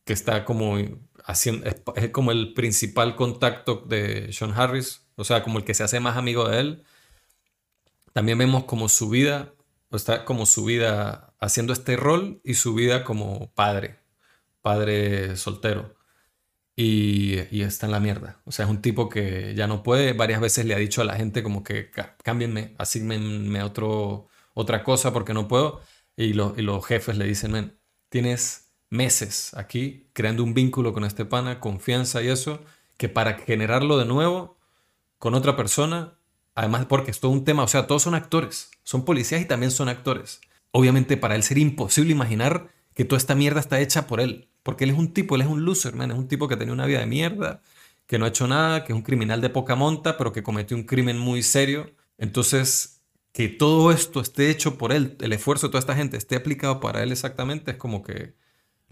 que 0.04 0.12
está 0.12 0.44
como 0.44 0.76
haciendo, 1.24 1.66
es, 1.66 1.76
es 1.96 2.10
como 2.10 2.32
el 2.32 2.52
principal 2.54 3.14
contacto 3.14 3.84
de 3.88 4.32
Sean 4.32 4.52
Harris, 4.52 5.02
o 5.16 5.24
sea, 5.24 5.42
como 5.44 5.58
el 5.58 5.64
que 5.64 5.74
se 5.74 5.84
hace 5.84 6.00
más 6.00 6.16
amigo 6.16 6.48
de 6.48 6.58
él. 6.60 6.84
También 8.12 8.38
vemos 8.38 8.64
como 8.64 8.88
su 8.88 9.08
vida, 9.08 9.52
o 9.90 9.96
está 9.96 10.24
como 10.24 10.46
su 10.46 10.64
vida 10.64 11.32
haciendo 11.38 11.72
este 11.72 11.96
rol 11.96 12.40
y 12.44 12.54
su 12.54 12.74
vida 12.74 13.04
como 13.04 13.50
padre, 13.54 13.98
padre 14.62 15.36
soltero. 15.36 15.94
Y, 16.74 17.38
está 17.62 17.86
en 17.86 17.92
la 17.92 18.00
mierda. 18.00 18.40
O 18.44 18.52
sea, 18.52 18.64
es 18.64 18.70
un 18.70 18.80
tipo 18.82 19.08
que 19.08 19.54
ya 19.54 19.66
no 19.66 19.82
puede. 19.82 20.14
Varias 20.14 20.40
veces 20.40 20.64
le 20.64 20.74
ha 20.74 20.78
dicho 20.78 21.02
a 21.02 21.04
la 21.04 21.16
gente 21.16 21.42
como 21.42 21.62
que 21.62 21.90
"Cá- 21.90 22.16
cámbienme, 22.22 22.74
asignenme 22.78 23.62
otro, 23.62 24.28
otra 24.54 24.82
cosa 24.84 25.12
porque 25.12 25.34
no 25.34 25.48
puedo. 25.48 25.80
Y, 26.16 26.32
lo- 26.34 26.54
y 26.56 26.62
los 26.62 26.84
jefes 26.86 27.16
le 27.18 27.26
dicen, 27.26 27.52
men, 27.52 27.78
tienes 28.08 28.72
meses 28.90 29.54
aquí 29.54 30.08
creando 30.12 30.44
un 30.44 30.54
vínculo 30.54 30.92
con 30.92 31.04
este 31.04 31.24
pana, 31.24 31.60
confianza 31.60 32.22
y 32.22 32.28
eso, 32.28 32.62
que 32.96 33.08
para 33.08 33.34
generarlo 33.38 33.98
de 33.98 34.04
nuevo 34.06 34.58
con 35.18 35.34
otra 35.34 35.56
persona, 35.56 36.18
además 36.54 36.86
porque 36.86 37.10
es 37.10 37.20
todo 37.20 37.30
un 37.32 37.44
tema, 37.44 37.62
o 37.62 37.68
sea, 37.68 37.86
todos 37.86 38.02
son 38.02 38.14
actores, 38.14 38.70
son 38.84 39.04
policías 39.04 39.40
y 39.42 39.46
también 39.46 39.70
son 39.70 39.88
actores. 39.88 40.40
Obviamente 40.72 41.16
para 41.16 41.36
él 41.36 41.42
sería 41.42 41.62
imposible 41.62 42.12
imaginar 42.12 42.70
que 42.94 43.04
toda 43.04 43.18
esta 43.18 43.34
mierda 43.34 43.60
está 43.60 43.80
hecha 43.80 44.06
por 44.06 44.20
él, 44.20 44.48
porque 44.62 44.84
él 44.84 44.90
es 44.90 44.98
un 44.98 45.12
tipo, 45.12 45.34
él 45.36 45.42
es 45.42 45.48
un 45.48 45.64
loser, 45.64 45.94
man, 45.94 46.10
es 46.10 46.18
un 46.18 46.28
tipo 46.28 46.48
que 46.48 46.56
tenía 46.56 46.74
una 46.74 46.86
vida 46.86 47.00
de 47.00 47.06
mierda, 47.06 47.62
que 48.06 48.18
no 48.18 48.24
ha 48.24 48.28
hecho 48.28 48.46
nada, 48.48 48.84
que 48.84 48.92
es 48.92 48.96
un 48.96 49.02
criminal 49.02 49.40
de 49.40 49.50
poca 49.50 49.74
monta, 49.74 50.18
pero 50.18 50.32
que 50.32 50.42
cometió 50.42 50.76
un 50.76 50.84
crimen 50.84 51.18
muy 51.18 51.42
serio. 51.42 51.94
Entonces, 52.18 53.02
que 53.32 53.48
todo 53.48 53.92
esto 53.92 54.20
esté 54.20 54.50
hecho 54.50 54.76
por 54.78 54.92
él, 54.92 55.16
el 55.20 55.32
esfuerzo 55.32 55.66
de 55.68 55.72
toda 55.72 55.80
esta 55.80 55.96
gente 55.96 56.16
esté 56.16 56.36
aplicado 56.36 56.80
para 56.80 57.02
él 57.02 57.12
exactamente, 57.12 57.72
es 57.72 57.76
como 57.78 58.02
que 58.02 58.34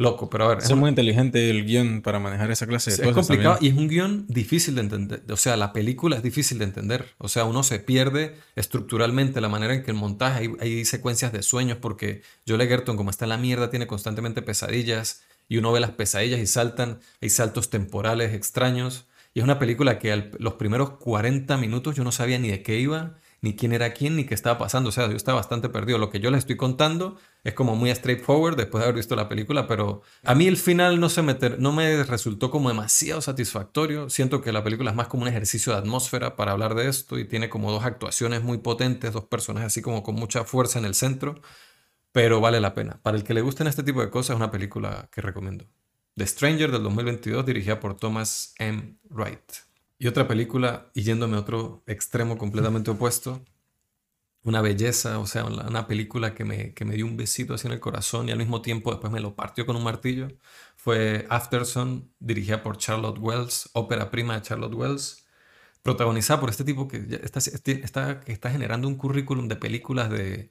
loco. 0.01 0.31
Pero 0.31 0.45
a 0.45 0.49
ver. 0.49 0.59
Es 0.59 0.75
muy 0.75 0.89
inteligente 0.89 1.51
el 1.51 1.65
guion 1.65 2.03
para 2.03 2.19
manejar 2.19 2.51
esa 2.51 2.67
clase 2.67 2.91
de 2.91 2.97
cosas. 2.97 3.09
Es 3.09 3.15
complicado 3.15 3.59
y 3.61 3.69
es 3.69 3.75
un 3.75 3.89
guion 3.89 4.25
difícil 4.29 4.75
de 4.75 4.81
entender. 4.81 5.23
O 5.31 5.37
sea, 5.37 5.57
la 5.57 5.73
película 5.73 6.17
es 6.17 6.23
difícil 6.23 6.59
de 6.59 6.65
entender. 6.65 7.07
O 7.19 7.29
sea, 7.29 7.45
uno 7.45 7.63
se 7.63 7.79
pierde 7.79 8.37
estructuralmente 8.57 9.41
la 9.41 9.49
manera 9.49 9.75
en 9.75 9.83
que 9.83 9.91
el 9.91 9.97
montaje, 9.97 10.41
hay, 10.41 10.51
hay 10.61 10.85
secuencias 10.85 11.33
de 11.33 11.43
sueños 11.43 11.79
porque 11.81 12.23
Joel 12.49 12.63
Egerton, 12.63 12.97
como 12.97 13.11
está 13.11 13.27
en 13.27 13.31
la 13.31 13.39
mierda, 13.39 13.71
tiene 13.71 13.87
constantemente 13.87 14.43
pesadillas 14.43 15.23
y 15.49 15.59
uno 15.59 15.73
ve 15.73 15.81
las 15.81 15.91
pesadillas 15.91 16.41
y 16.41 16.47
saltan, 16.47 17.01
hay 17.21 17.29
saltos 17.29 17.71
temporales 17.71 18.35
extraños. 18.35 19.07
Y 19.35 19.41
es 19.41 19.45
una 19.45 19.59
película 19.59 19.99
que 19.99 20.31
los 20.39 20.55
primeros 20.55 20.91
40 20.99 21.57
minutos 21.57 21.95
yo 21.95 22.05
no 22.05 22.13
sabía 22.13 22.39
ni 22.39 22.49
de 22.49 22.63
qué 22.63 22.81
iba, 22.81 23.17
ni 23.43 23.57
quién 23.57 23.73
era 23.73 23.93
quién, 23.93 24.17
ni 24.17 24.25
qué 24.25 24.35
estaba 24.35 24.59
pasando. 24.59 24.91
O 24.91 24.93
sea, 24.93 25.09
yo 25.09 25.17
estaba 25.17 25.37
bastante 25.37 25.69
perdido. 25.69 25.99
Lo 25.99 26.11
que 26.11 26.21
yo 26.21 26.31
les 26.31 26.41
estoy 26.41 26.57
contando 26.57 27.17
es 27.45 27.55
como 27.55 27.77
muy 27.77 27.95
straightforward 27.95 28.57
después 28.57 28.81
de 28.81 28.87
haber 28.87 28.97
visto 28.97 29.17
la 29.17 29.29
película, 29.29 29.67
pero 29.67 30.03
a 30.25 30.35
mí 30.35 30.47
el 30.47 30.57
final 30.57 31.01
no, 31.01 31.09
se 31.09 31.23
me, 31.23 31.37
no 31.59 31.73
me 31.73 32.03
resultó 32.05 32.51
como 32.51 32.69
demasiado 32.69 33.21
satisfactorio. 33.21 34.11
Siento 34.11 34.43
que 34.43 34.53
la 34.53 34.63
película 34.63 34.91
es 34.91 34.97
más 34.97 35.09
como 35.09 35.23
un 35.23 35.29
ejercicio 35.29 35.73
de 35.73 35.79
atmósfera 35.79 36.37
para 36.37 36.53
hablar 36.53 36.75
de 36.75 36.89
esto 36.89 37.19
y 37.19 37.25
tiene 37.27 37.49
como 37.49 37.73
dos 37.73 37.85
actuaciones 37.85 38.43
muy 38.43 38.59
potentes, 38.59 39.13
dos 39.13 39.25
personajes 39.25 39.69
así 39.69 39.83
como 39.83 40.03
con 40.03 40.15
mucha 40.15 40.45
fuerza 40.45 40.79
en 40.79 40.85
el 40.85 40.95
centro 40.95 41.41
pero 42.13 42.41
vale 42.41 42.61
la 42.61 42.75
pena. 42.75 43.01
Para 43.03 43.17
el 43.17 43.25
que 43.25 43.35
le 43.35 43.41
gusten 43.41 43.67
este 43.67 43.83
tipo 43.83 44.01
de 44.01 44.11
cosas, 44.11 44.31
es 44.31 44.37
una 44.37 44.51
película 44.51 45.09
que 45.13 45.21
recomiendo. 45.21 45.67
The 46.17 46.27
Stranger 46.27 46.71
del 46.71 46.83
2022, 46.83 47.47
dirigida 47.47 47.81
por 47.81 47.97
Thomas 47.97 48.55
M. 48.59 48.97
Wright. 49.11 49.70
Y 50.01 50.09
otra 50.09 50.27
película, 50.27 50.91
y 50.95 51.03
yéndome 51.03 51.37
a 51.37 51.41
otro 51.41 51.85
extremo 51.87 52.39
completamente 52.39 52.91
opuesto, 52.91 53.45
una 54.43 54.63
belleza, 54.63 55.19
o 55.19 55.27
sea, 55.27 55.45
una 55.45 55.87
película 55.87 56.35
que 56.35 56.45
me, 56.45 56.75
que 56.75 56.85
me 56.87 56.95
dio 56.97 57.07
un 57.07 57.17
besito 57.17 57.55
así 57.55 57.67
en 57.67 57.75
el 57.75 57.81
corazón 57.81 58.29
y 58.29 58.33
al 58.33 58.39
mismo 58.39 58.63
tiempo 58.63 58.91
después 58.93 59.13
me 59.13 59.21
lo 59.21 59.37
partió 59.37 59.67
con 59.67 59.77
un 59.77 59.85
martillo, 59.85 60.29
fue 60.77 61.27
Afterson, 61.29 62.11
dirigida 62.19 62.63
por 62.63 62.79
Charlotte 62.79 63.19
Wells, 63.19 63.71
ópera 63.75 64.11
prima 64.11 64.35
de 64.37 64.43
Charlotte 64.43 64.75
Wells, 64.75 65.27
protagonizada 65.83 66.41
por 66.41 66.51
este 66.51 66.65
tipo 66.65 66.89
que 66.89 67.21
está, 67.23 67.39
está, 67.41 68.21
que 68.21 68.33
está 68.33 68.51
generando 68.51 68.89
un 68.89 68.97
currículum 68.97 69.49
de 69.49 69.57
películas 69.57 70.11
de, 70.11 70.51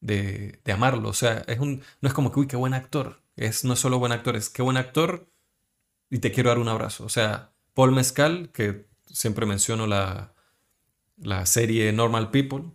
de, 0.00 0.72
amarlo. 0.72 1.08
O 1.10 1.12
sea, 1.14 1.44
es 1.48 1.58
un, 1.60 1.82
no 2.00 2.08
es 2.08 2.14
como 2.14 2.32
que, 2.32 2.40
uy, 2.40 2.48
qué 2.48 2.56
buen 2.56 2.74
actor. 2.74 3.22
Es, 3.36 3.64
no 3.64 3.74
es 3.74 3.80
solo 3.80 3.98
buen 3.98 4.12
actor, 4.12 4.36
es 4.36 4.50
qué 4.50 4.62
buen 4.62 4.76
actor 4.76 5.28
y 6.10 6.18
te 6.20 6.32
quiero 6.32 6.50
dar 6.50 6.58
un 6.58 6.68
abrazo. 6.68 7.04
O 7.04 7.08
sea, 7.08 7.52
Paul 7.76 7.92
Mescal, 7.92 8.48
que 8.54 8.86
siempre 9.04 9.44
menciono 9.44 9.86
la, 9.86 10.32
la 11.18 11.44
serie 11.44 11.92
Normal 11.92 12.30
People, 12.30 12.72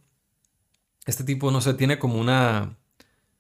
este 1.08 1.24
tipo, 1.24 1.50
no 1.50 1.60
sé, 1.60 1.74
tiene 1.74 1.98
como 1.98 2.20
una... 2.20 2.78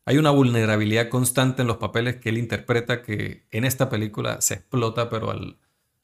Hay 0.06 0.18
una 0.18 0.32
vulnerabilidad 0.32 1.10
constante 1.10 1.62
en 1.62 1.68
los 1.68 1.78
papeles 1.78 2.16
que 2.16 2.30
él 2.30 2.40
interpreta 2.40 3.04
que 3.04 3.46
en 3.52 3.64
esta 3.66 3.90
película 3.90 4.42
se 4.42 4.56
explota, 4.56 5.08
pero 5.08 5.30
al 5.30 5.60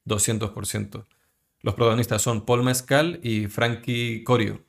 200%. 0.06 1.08
Los 1.62 1.74
protagonistas 1.74 2.22
son 2.22 2.46
Paul 2.46 2.62
Mescal 2.62 3.20
y 3.24 3.48
Frankie 3.48 4.24
Corio. 4.24 4.64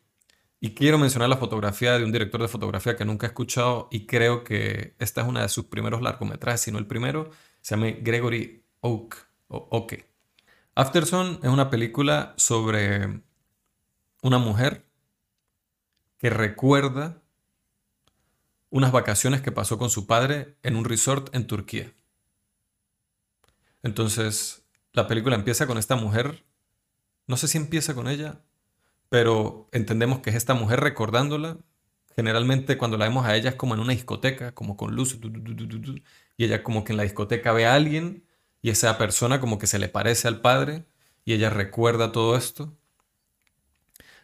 Y 0.58 0.70
quiero 0.70 0.96
mencionar 0.96 1.28
la 1.28 1.36
fotografía 1.36 1.98
de 1.98 2.04
un 2.04 2.12
director 2.12 2.40
de 2.40 2.48
fotografía 2.48 2.96
que 2.96 3.04
nunca 3.04 3.26
he 3.26 3.28
escuchado 3.28 3.88
y 3.90 4.06
creo 4.06 4.42
que 4.42 4.94
esta 4.98 5.20
es 5.20 5.28
una 5.28 5.42
de 5.42 5.50
sus 5.50 5.66
primeros 5.66 6.00
largometrajes, 6.00 6.62
si 6.62 6.72
no 6.72 6.78
el 6.78 6.86
primero. 6.86 7.30
Se 7.60 7.76
llama 7.76 7.88
Gregory 8.00 8.64
Oak 8.80 9.28
o 9.48 9.68
Oke. 9.70 10.07
Afterson 10.78 11.40
es 11.42 11.48
una 11.48 11.70
película 11.70 12.34
sobre 12.36 13.20
una 14.22 14.38
mujer 14.38 14.84
que 16.18 16.30
recuerda 16.30 17.20
unas 18.70 18.92
vacaciones 18.92 19.42
que 19.42 19.50
pasó 19.50 19.76
con 19.76 19.90
su 19.90 20.06
padre 20.06 20.56
en 20.62 20.76
un 20.76 20.84
resort 20.84 21.34
en 21.34 21.48
Turquía. 21.48 21.92
Entonces, 23.82 24.62
la 24.92 25.08
película 25.08 25.34
empieza 25.34 25.66
con 25.66 25.78
esta 25.78 25.96
mujer, 25.96 26.44
no 27.26 27.36
sé 27.36 27.48
si 27.48 27.58
empieza 27.58 27.96
con 27.96 28.06
ella 28.06 28.40
pero 29.08 29.68
entendemos 29.72 30.20
que 30.20 30.30
es 30.30 30.36
esta 30.36 30.54
mujer 30.54 30.78
recordándola. 30.78 31.58
Generalmente 32.14 32.78
cuando 32.78 32.98
la 32.98 33.06
vemos 33.06 33.26
a 33.26 33.34
ella 33.34 33.50
es 33.50 33.56
como 33.56 33.74
en 33.74 33.80
una 33.80 33.94
discoteca, 33.94 34.52
como 34.52 34.76
con 34.76 34.94
luz, 34.94 35.18
y 36.36 36.44
ella 36.44 36.62
como 36.62 36.84
que 36.84 36.92
en 36.92 36.98
la 36.98 37.04
discoteca 37.04 37.52
ve 37.52 37.66
a 37.66 37.74
alguien 37.74 38.27
y 38.62 38.70
esa 38.70 38.98
persona 38.98 39.40
como 39.40 39.58
que 39.58 39.66
se 39.66 39.78
le 39.78 39.88
parece 39.88 40.28
al 40.28 40.40
padre 40.40 40.84
y 41.24 41.34
ella 41.34 41.50
recuerda 41.50 42.12
todo 42.12 42.36
esto. 42.36 42.76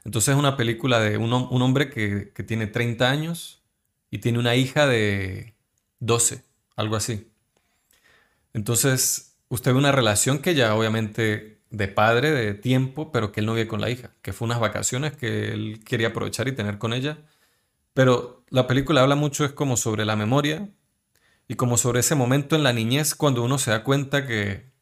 Entonces 0.05 0.35
es 0.35 0.39
una 0.39 0.57
película 0.57 1.01
de 1.01 1.17
un, 1.17 1.33
un 1.33 1.63
hombre 1.63 1.91
que, 1.91 2.33
que 2.35 2.43
tiene 2.43 2.67
30 2.67 3.11
años 3.11 3.63
y 4.11 4.19
tiene 4.19 4.39
una 4.39 4.55
hija 4.57 4.87
de 4.87 5.55
12, 6.01 6.45
algo 6.77 6.97
así. 6.97 7.31
Entonces 8.53 9.37
usted 9.49 9.73
ve 9.73 9.79
una 9.79 9.93
relación 9.93 10.41
que 10.41 10.55
ya 10.55 10.75
obviamente 10.75 11.61
de 11.71 11.89
padre, 11.89 12.31
de 12.31 12.55
tiempo, 12.55 13.11
pero 13.13 13.33
que 13.33 13.41
él 13.41 13.47
no 13.47 13.55
vive 13.55 13.69
con 13.69 13.81
la 13.81 13.91
hija, 13.91 14.13
que 14.23 14.33
fue 14.33 14.47
unas 14.47 14.61
vacaciones 14.61 15.17
que 15.17 15.53
él 15.53 15.81
quería 15.85 16.09
aprovechar 16.09 16.49
y 16.49 16.53
tener 16.53 16.79
con 16.79 16.93
ella. 16.93 17.19
Pero 17.95 18.45
la 18.51 18.67
película 18.67 19.03
habla 19.03 19.17
mucho 19.17 19.45
es 19.45 19.53
como 19.53 19.77
sobre 19.77 20.05
la 20.05 20.17
memoria 20.17 20.69
y 21.49 21.55
como 21.57 21.77
sobre 21.77 22.01
ese 22.01 22.15
momento 22.15 22.57
en 22.57 22.63
la 22.63 22.73
niñez 22.73 23.15
cuando 23.15 23.43
uno 23.45 23.59
se 23.59 23.71
da 23.71 23.85
cuenta 23.85 24.27
que, 24.27 24.73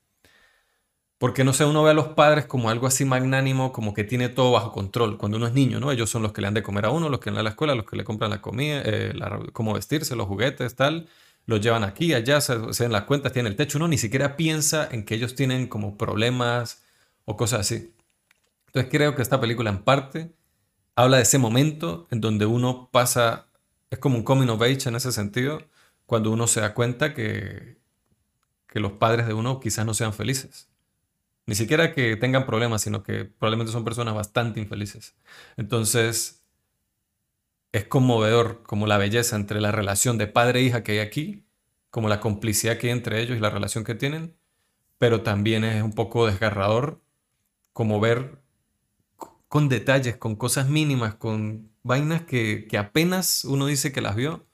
porque 1.19 1.45
no 1.45 1.53
sé, 1.53 1.65
uno 1.65 1.83
ve 1.83 1.91
a 1.93 1.95
los 1.95 2.09
padres 2.09 2.47
como 2.47 2.71
algo 2.71 2.87
así 2.87 3.05
magnánimo, 3.05 3.73
como 3.73 3.95
que 3.95 4.05
tiene 4.05 4.29
todo 4.29 4.53
bajo 4.53 4.73
control. 4.73 5.19
Cuando 5.19 5.39
uno 5.39 5.47
es 5.47 5.53
niño, 5.53 5.81
¿no? 5.81 5.93
Ellos 5.93 6.11
son 6.11 6.23
los 6.23 6.33
que 6.33 6.41
le 6.41 6.49
han 6.49 6.55
de 6.55 6.63
comer 6.63 6.87
a 6.87 6.91
uno, 6.91 7.09
los 7.09 7.21
que 7.21 7.31
dan 7.31 7.39
a 7.39 7.43
la 7.45 7.51
escuela, 7.51 7.75
los 7.75 7.87
que 7.87 7.97
le 7.97 8.05
compran 8.05 8.31
la 8.31 8.41
comida, 8.41 8.83
eh, 8.85 9.15
cómo 9.53 9.75
vestirse, 9.75 10.17
los 10.17 10.27
juguetes, 10.27 10.75
tal 10.77 11.09
los 11.47 11.61
llevan 11.61 11.85
aquí, 11.85 12.15
allá, 12.15 12.41
se, 12.41 12.73
se 12.73 12.89
las 12.89 13.05
cuentas, 13.05 13.33
tienen 13.33 13.53
el 13.53 13.57
techo. 13.57 13.79
Uno 13.79 13.89
ni 13.89 13.99
siquiera 13.99 14.37
piensa 14.37 14.89
en 14.91 15.05
que 15.05 15.15
ellos 15.15 15.35
tienen 15.35 15.67
como 15.67 15.99
problemas 15.99 16.85
o 17.25 17.37
cosas 17.37 17.61
así. 17.61 17.95
Entonces 18.67 18.91
creo 18.91 19.15
que 19.15 19.23
esta 19.23 19.41
película 19.41 19.71
en 19.71 19.83
parte 19.83 20.33
habla 20.97 21.19
de 21.19 21.25
ese 21.25 21.39
momento 21.39 22.07
en 22.11 22.21
donde 22.21 22.47
uno 22.47 22.91
pasa, 22.93 23.49
es 23.91 23.99
como 23.99 24.17
un 24.17 24.23
coming 24.25 24.49
of 24.49 24.63
age 24.63 24.89
en 24.89 24.97
ese 24.97 25.13
sentido, 25.13 25.63
cuando 26.13 26.31
uno 26.31 26.47
se 26.47 26.61
da 26.61 26.75
cuenta 26.75 27.15
que, 27.15 27.79
que 28.67 28.81
los 28.81 28.93
padres 28.93 29.27
de 29.27 29.33
uno 29.33 29.61
quizás 29.61 29.87
no 29.87 29.95
sean 29.95 30.13
felices. 30.13 30.69
Ni 31.47 31.55
siquiera 31.55 31.95
que 31.95 32.17
tengan 32.17 32.45
problemas, 32.45 32.83
sino 32.83 33.03
que 33.03 33.25
probablemente 33.25 33.73
son 33.73 33.83
personas 33.83 34.15
bastante 34.15 34.61
infelices. 34.61 35.15
Entonces, 35.57 36.45
es 37.73 37.87
conmovedor 37.87 38.63
como 38.63 38.87
la 38.87 38.99
belleza 38.99 39.37
entre 39.37 39.63
la 39.63 39.73
relación 39.73 40.19
de 40.19 40.27
padre 40.27 40.61
e 40.61 40.65
hija 40.65 40.83
que 40.83 40.93
hay 40.93 40.99
aquí, 40.99 41.47
como 41.89 42.11
la 42.11 42.21
complicidad 42.21 42.77
que 42.77 42.89
hay 42.89 42.93
entre 42.93 43.23
ellos 43.23 43.39
y 43.39 43.41
la 43.41 43.49
relación 43.49 43.83
que 43.83 43.95
tienen, 43.95 44.37
pero 44.99 45.23
también 45.23 45.65
es 45.65 45.83
un 45.83 45.95
poco 45.95 46.27
desgarrador 46.27 47.01
como 47.73 48.01
ver 48.01 48.39
con 49.49 49.71
detalles, 49.71 50.19
con 50.19 50.37
cosas 50.37 50.69
mínimas, 50.69 51.15
con 51.15 51.71
vainas 51.83 52.21
que, 52.21 52.69
apenas 52.79 53.47
uno 53.47 53.65
dice 53.65 53.93
que 53.93 54.03
las 54.03 54.15
vio, 54.15 54.45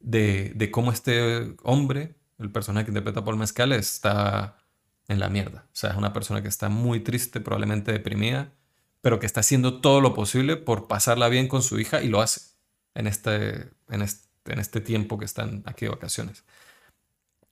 de, 0.00 0.70
cómo 0.70 0.92
este 0.92 1.54
hombre, 1.62 2.16
el 2.38 2.50
personaje 2.50 2.86
que 2.86 2.90
interpreta 2.90 3.24
Paul 3.24 3.38
Mescal, 3.38 3.72
está 3.72 4.58
en 5.08 5.20
la 5.20 5.28
mierda. 5.28 5.66
O 5.66 5.76
sea, 5.76 5.90
es 5.90 5.96
una 5.96 6.12
persona 6.12 6.42
que 6.42 6.48
está 6.48 6.68
muy 6.68 7.00
triste, 7.00 7.40
probablemente 7.40 7.92
deprimida, 7.92 8.52
pero 9.00 9.20
que 9.20 9.26
está 9.26 9.40
haciendo 9.40 9.80
todo 9.80 10.00
lo 10.00 10.14
posible 10.14 10.56
por 10.56 10.88
pasarla 10.88 11.28
bien 11.28 11.48
con 11.48 11.62
su 11.62 11.78
hija 11.78 12.02
y 12.02 12.08
lo 12.08 12.20
hace 12.20 12.40
en 12.94 13.06
este, 13.06 13.70
en 13.88 14.02
este, 14.02 14.80
tiempo 14.80 15.18
que 15.18 15.24
están 15.24 15.62
aquí 15.66 15.84
de 15.84 15.90
vacaciones. 15.90 16.44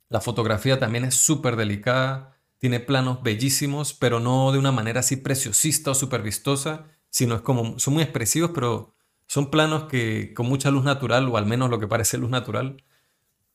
La 0.08 0.20
fotografía 0.20 0.78
también 0.78 1.04
es 1.04 1.14
súper 1.14 1.56
delicada, 1.56 2.36
tiene 2.58 2.80
planos 2.80 3.22
bellísimos, 3.22 3.94
pero 3.94 4.20
no 4.20 4.52
de 4.52 4.58
una 4.58 4.72
manera 4.72 5.00
así 5.00 5.16
preciosista 5.16 5.90
o 5.90 5.94
súper 5.94 6.22
vistosa, 6.22 6.86
sino 7.10 7.36
es 7.36 7.42
como, 7.42 7.78
son 7.78 7.94
muy 7.94 8.02
expresivos, 8.02 8.52
pero 8.54 8.93
son 9.26 9.50
planos 9.50 9.84
que 9.84 10.34
con 10.34 10.46
mucha 10.46 10.70
luz 10.70 10.84
natural, 10.84 11.28
o 11.28 11.36
al 11.36 11.46
menos 11.46 11.70
lo 11.70 11.78
que 11.78 11.88
parece 11.88 12.18
luz 12.18 12.30
natural, 12.30 12.76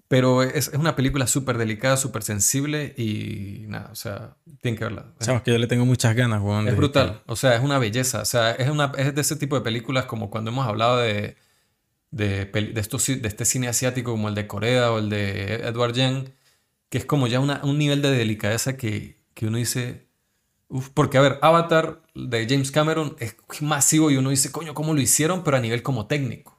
pero 0.10 0.41
es, 0.41 0.71
una 0.73 0.95
película 0.95 1.27
súper 1.27 1.60
delicada, 1.60 1.95
súper 1.95 2.23
sensible 2.23 2.95
y 2.97 3.65
nada, 3.67 3.89
o 3.91 3.95
sea, 3.95 4.36
tienen 4.60 4.77
que 4.77 4.84
verla. 4.84 5.13
Sabes 5.19 5.43
que 5.43 5.51
yo 5.51 5.60
le 5.60 5.67
tengo 5.67 5.86
muchas 5.86 6.15
ganas, 6.15 6.41
Juan. 6.41 6.67
Es 6.67 6.75
brutal, 6.75 7.21
o 7.27 7.36
sea, 7.36 7.55
es 7.55 7.62
una 7.62 7.77
belleza, 7.77 8.23
o 8.23 8.25
sea, 8.25 8.51
es, 8.51 8.69
una, 8.69 8.91
es 8.97 9.13
de 9.13 9.21
ese 9.21 9.36
tipo 9.36 9.55
de 9.55 9.62
películas 9.62 10.05
como 10.05 10.32
cuando 10.32 10.49
hemos 10.49 10.65
hablado 10.67 10.97
de, 10.97 11.38
de, 12.10 12.45
de, 12.45 12.82
estos, 12.82 13.05
de 13.05 13.27
este 13.27 13.45
cine 13.45 13.67
asiático 13.67 14.10
como 14.12 14.29
el 14.29 14.36
de 14.36 14.47
Corea 14.47 14.91
o 14.91 14.97
el 14.97 15.10
de 15.10 15.55
Edward 15.58 15.93
Yang, 15.93 16.34
que 16.89 16.97
es 16.97 17.05
como 17.05 17.27
ya 17.27 17.39
una, 17.39 17.62
un 17.63 17.77
nivel 17.77 18.01
de 18.01 18.10
delicadeza 18.10 18.77
que, 18.77 19.21
que 19.36 19.45
uno 19.45 19.58
dice, 19.58 20.08
uf, 20.69 20.89
porque 20.89 21.19
a 21.19 21.21
ver, 21.21 21.38
Avatar 21.43 22.01
de 22.27 22.47
James 22.49 22.71
Cameron 22.71 23.15
es 23.19 23.36
masivo 23.62 24.12
y 24.12 24.17
uno 24.17 24.29
dice, 24.29 24.51
coño, 24.51 24.73
¿cómo 24.73 24.93
lo 24.93 25.01
hicieron? 25.01 25.43
Pero 25.43 25.58
a 25.58 25.60
nivel 25.60 25.84
como 25.84 26.08
técnico. 26.08 26.58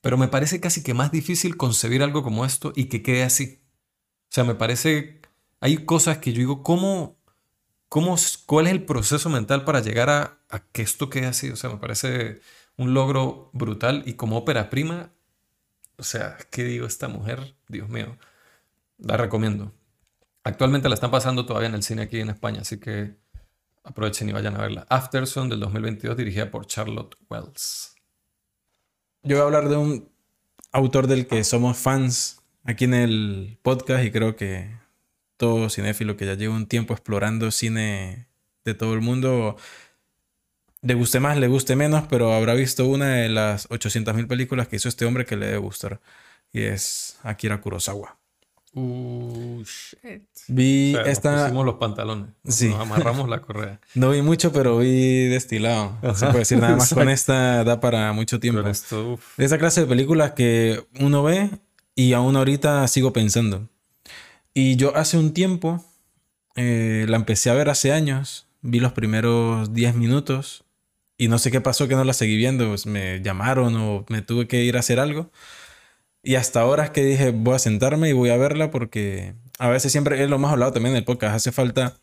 Pero 0.00 0.16
me 0.16 0.28
parece 0.28 0.60
casi 0.60 0.82
que 0.82 0.94
más 0.94 1.10
difícil 1.12 1.56
concebir 1.56 2.02
algo 2.02 2.22
como 2.22 2.44
esto 2.44 2.72
y 2.76 2.86
que 2.86 3.02
quede 3.02 3.22
así. 3.24 3.60
O 4.30 4.32
sea, 4.32 4.44
me 4.44 4.54
parece, 4.54 5.20
hay 5.60 5.84
cosas 5.84 6.18
que 6.18 6.32
yo 6.32 6.38
digo, 6.38 6.62
¿cómo, 6.62 7.18
cómo, 7.88 8.16
cuál 8.46 8.66
es 8.66 8.72
el 8.72 8.84
proceso 8.84 9.30
mental 9.30 9.64
para 9.64 9.80
llegar 9.80 10.10
a, 10.10 10.40
a 10.48 10.60
que 10.60 10.82
esto 10.82 11.10
quede 11.10 11.26
así? 11.26 11.50
O 11.50 11.56
sea, 11.56 11.70
me 11.70 11.78
parece 11.78 12.40
un 12.76 12.94
logro 12.94 13.50
brutal 13.52 14.02
y 14.06 14.14
como 14.14 14.36
ópera 14.36 14.70
prima, 14.70 15.12
o 15.96 16.02
sea, 16.02 16.36
¿qué 16.50 16.64
digo 16.64 16.86
esta 16.86 17.08
mujer? 17.08 17.56
Dios 17.68 17.88
mío. 17.88 18.18
La 18.98 19.16
recomiendo. 19.16 19.72
Actualmente 20.44 20.88
la 20.88 20.94
están 20.94 21.10
pasando 21.10 21.46
todavía 21.46 21.68
en 21.68 21.74
el 21.74 21.82
cine 21.82 22.02
aquí 22.02 22.20
en 22.20 22.30
España, 22.30 22.60
así 22.60 22.78
que 22.78 23.16
aprovechen 23.86 24.28
y 24.28 24.32
vayan 24.32 24.56
a 24.56 24.58
verla. 24.58 24.86
Afterson 24.90 25.48
del 25.48 25.60
2022, 25.60 26.16
dirigida 26.16 26.50
por 26.50 26.66
Charlotte 26.66 27.16
Wells. 27.30 27.94
Yo 29.22 29.36
voy 29.36 29.42
a 29.42 29.44
hablar 29.44 29.68
de 29.68 29.76
un 29.76 30.10
autor 30.72 31.06
del 31.06 31.26
que 31.26 31.42
somos 31.44 31.78
fans 31.78 32.42
aquí 32.64 32.84
en 32.84 32.94
el 32.94 33.58
podcast 33.62 34.04
y 34.04 34.10
creo 34.10 34.36
que 34.36 34.76
todo 35.36 35.70
cinéfilo 35.70 36.16
que 36.16 36.26
ya 36.26 36.34
lleva 36.34 36.54
un 36.54 36.66
tiempo 36.66 36.94
explorando 36.94 37.50
cine 37.50 38.28
de 38.64 38.74
todo 38.74 38.94
el 38.94 39.00
mundo, 39.00 39.56
le 40.82 40.94
guste 40.94 41.20
más, 41.20 41.36
le 41.38 41.46
guste 41.48 41.76
menos, 41.76 42.06
pero 42.08 42.32
habrá 42.32 42.54
visto 42.54 42.86
una 42.86 43.14
de 43.14 43.28
las 43.28 43.68
800.000 43.68 44.26
películas 44.26 44.68
que 44.68 44.76
hizo 44.76 44.88
este 44.88 45.04
hombre 45.04 45.24
que 45.24 45.36
le 45.36 45.46
debe 45.46 45.58
gustar. 45.58 46.00
Y 46.52 46.62
es 46.62 47.18
Akira 47.22 47.60
Kurosawa. 47.60 48.18
Uh, 48.78 49.62
shit. 49.64 50.22
Vi 50.48 50.90
O 50.90 50.96
sea, 50.96 51.00
nos 51.00 51.08
esta... 51.10 51.42
pusimos 51.44 51.64
los 51.64 51.74
pantalones. 51.76 52.28
Sí. 52.46 52.68
Nos 52.68 52.80
amarramos 52.80 53.26
la 53.26 53.40
correa. 53.40 53.80
No 53.94 54.10
vi 54.10 54.20
mucho, 54.20 54.52
pero 54.52 54.76
vi 54.78 55.28
destilado. 55.28 55.96
No 56.02 56.14
se 56.14 56.26
Ajá, 56.26 56.32
puede 56.32 56.40
decir 56.40 56.58
nada 56.58 56.76
más 56.76 56.92
con 56.92 57.08
esta, 57.08 57.64
da 57.64 57.80
para 57.80 58.12
mucho 58.12 58.38
tiempo. 58.38 58.60
Pero 58.60 58.70
esto, 58.70 59.12
uf. 59.14 59.38
De 59.38 59.46
esa 59.46 59.56
clase 59.56 59.80
de 59.80 59.86
películas 59.86 60.32
que 60.32 60.84
uno 61.00 61.22
ve 61.22 61.48
y 61.94 62.12
aún 62.12 62.36
ahorita 62.36 62.86
sigo 62.88 63.14
pensando. 63.14 63.66
Y 64.52 64.76
yo 64.76 64.94
hace 64.94 65.16
un 65.16 65.32
tiempo, 65.32 65.82
eh, 66.54 67.06
la 67.08 67.16
empecé 67.16 67.48
a 67.48 67.54
ver 67.54 67.70
hace 67.70 67.92
años, 67.92 68.46
vi 68.60 68.80
los 68.80 68.92
primeros 68.92 69.72
10 69.72 69.94
minutos 69.94 70.64
y 71.16 71.28
no 71.28 71.38
sé 71.38 71.50
qué 71.50 71.62
pasó 71.62 71.88
que 71.88 71.94
no 71.94 72.04
la 72.04 72.12
seguí 72.12 72.36
viendo, 72.36 72.68
pues 72.68 72.84
me 72.84 73.22
llamaron 73.22 73.74
o 73.76 74.04
me 74.10 74.20
tuve 74.20 74.46
que 74.46 74.64
ir 74.64 74.76
a 74.76 74.80
hacer 74.80 75.00
algo. 75.00 75.30
Y 76.26 76.34
hasta 76.34 76.60
ahora 76.60 76.82
es 76.82 76.90
que 76.90 77.04
dije, 77.04 77.30
voy 77.30 77.54
a 77.54 77.60
sentarme 77.60 78.08
y 78.08 78.12
voy 78.12 78.30
a 78.30 78.36
verla 78.36 78.72
porque 78.72 79.34
a 79.60 79.68
veces 79.68 79.92
siempre, 79.92 80.20
es 80.20 80.28
lo 80.28 80.40
más 80.40 80.50
hablado 80.50 80.72
también 80.72 80.94
en 80.94 80.98
el 80.98 81.04
podcast, 81.04 81.36
hace 81.36 81.52
falta 81.52 81.94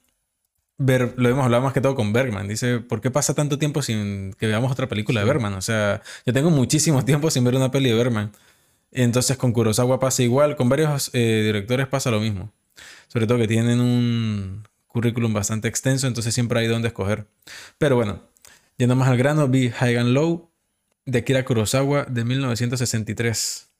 ver, 0.77 1.13
lo 1.17 1.27
hemos 1.27 1.43
hablado 1.43 1.61
más 1.61 1.73
que 1.73 1.81
todo 1.81 1.93
con 1.93 2.13
Bergman. 2.13 2.47
Dice, 2.47 2.79
¿por 2.79 3.01
qué 3.01 3.11
pasa 3.11 3.33
tanto 3.33 3.59
tiempo 3.59 3.81
sin 3.81 4.31
que 4.39 4.47
veamos 4.47 4.71
otra 4.71 4.87
película 4.87 5.19
de. 5.19 5.25
Bergman? 5.25 5.53
O 5.55 5.61
sea, 5.61 6.01
yo 6.25 6.31
tengo 6.31 6.51
muchísimo 6.51 7.03
tiempo 7.05 7.29
sin 7.31 7.43
ver 7.43 7.53
una 7.53 7.69
peli 7.69 7.89
de 7.89 7.95
Bergman. 7.95 8.31
Entonces 8.93 9.35
con 9.35 9.51
Kurosawa 9.51 9.99
pasa 9.99 10.23
igual, 10.23 10.55
con 10.55 10.69
varios 10.69 11.09
eh, 11.11 11.41
directores 11.45 11.87
pasa 11.87 12.09
lo 12.09 12.21
mismo. 12.21 12.53
Sobre 13.09 13.27
todo 13.27 13.37
que 13.39 13.49
tienen 13.49 13.81
un 13.81 14.65
currículum 14.87 15.33
bastante 15.33 15.67
extenso, 15.67 16.07
entonces 16.07 16.33
siempre 16.33 16.61
hay 16.61 16.67
donde 16.67 16.87
escoger. 16.87 17.27
Pero 17.77 17.97
bueno, 17.97 18.21
yendo 18.77 18.95
más 18.95 19.09
al 19.09 19.17
grano, 19.17 19.49
vi 19.49 19.69
High 19.69 19.97
and 19.97 20.09
Low 20.11 20.49
de 21.05 21.19
Akira 21.19 21.43
Kurosawa 21.43 22.05
de 22.05 22.23
1963. 22.23 23.72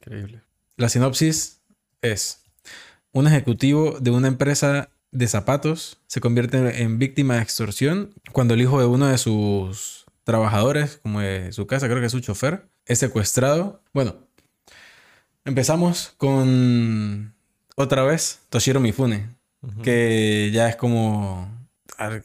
Increíble. 0.00 0.42
La 0.76 0.88
sinopsis 0.88 1.60
es, 2.02 2.42
un 3.12 3.26
ejecutivo 3.26 3.98
de 4.00 4.10
una 4.10 4.28
empresa 4.28 4.88
de 5.10 5.26
zapatos 5.26 5.98
se 6.06 6.20
convierte 6.20 6.82
en 6.82 6.98
víctima 6.98 7.36
de 7.36 7.42
extorsión 7.42 8.14
cuando 8.32 8.54
el 8.54 8.60
hijo 8.60 8.78
de 8.78 8.86
uno 8.86 9.06
de 9.06 9.18
sus 9.18 10.06
trabajadores, 10.24 10.98
como 11.02 11.20
de 11.20 11.52
su 11.52 11.66
casa, 11.66 11.88
creo 11.88 12.00
que 12.00 12.06
es 12.06 12.12
su 12.12 12.20
chofer, 12.20 12.68
es 12.86 12.98
secuestrado. 12.98 13.82
Bueno, 13.92 14.16
empezamos 15.44 16.14
con 16.16 17.34
otra 17.74 18.04
vez 18.04 18.40
Toshiro 18.48 18.80
Mifune, 18.80 19.36
que 19.82 20.50
ya 20.52 20.68
es 20.68 20.76
como... 20.76 21.59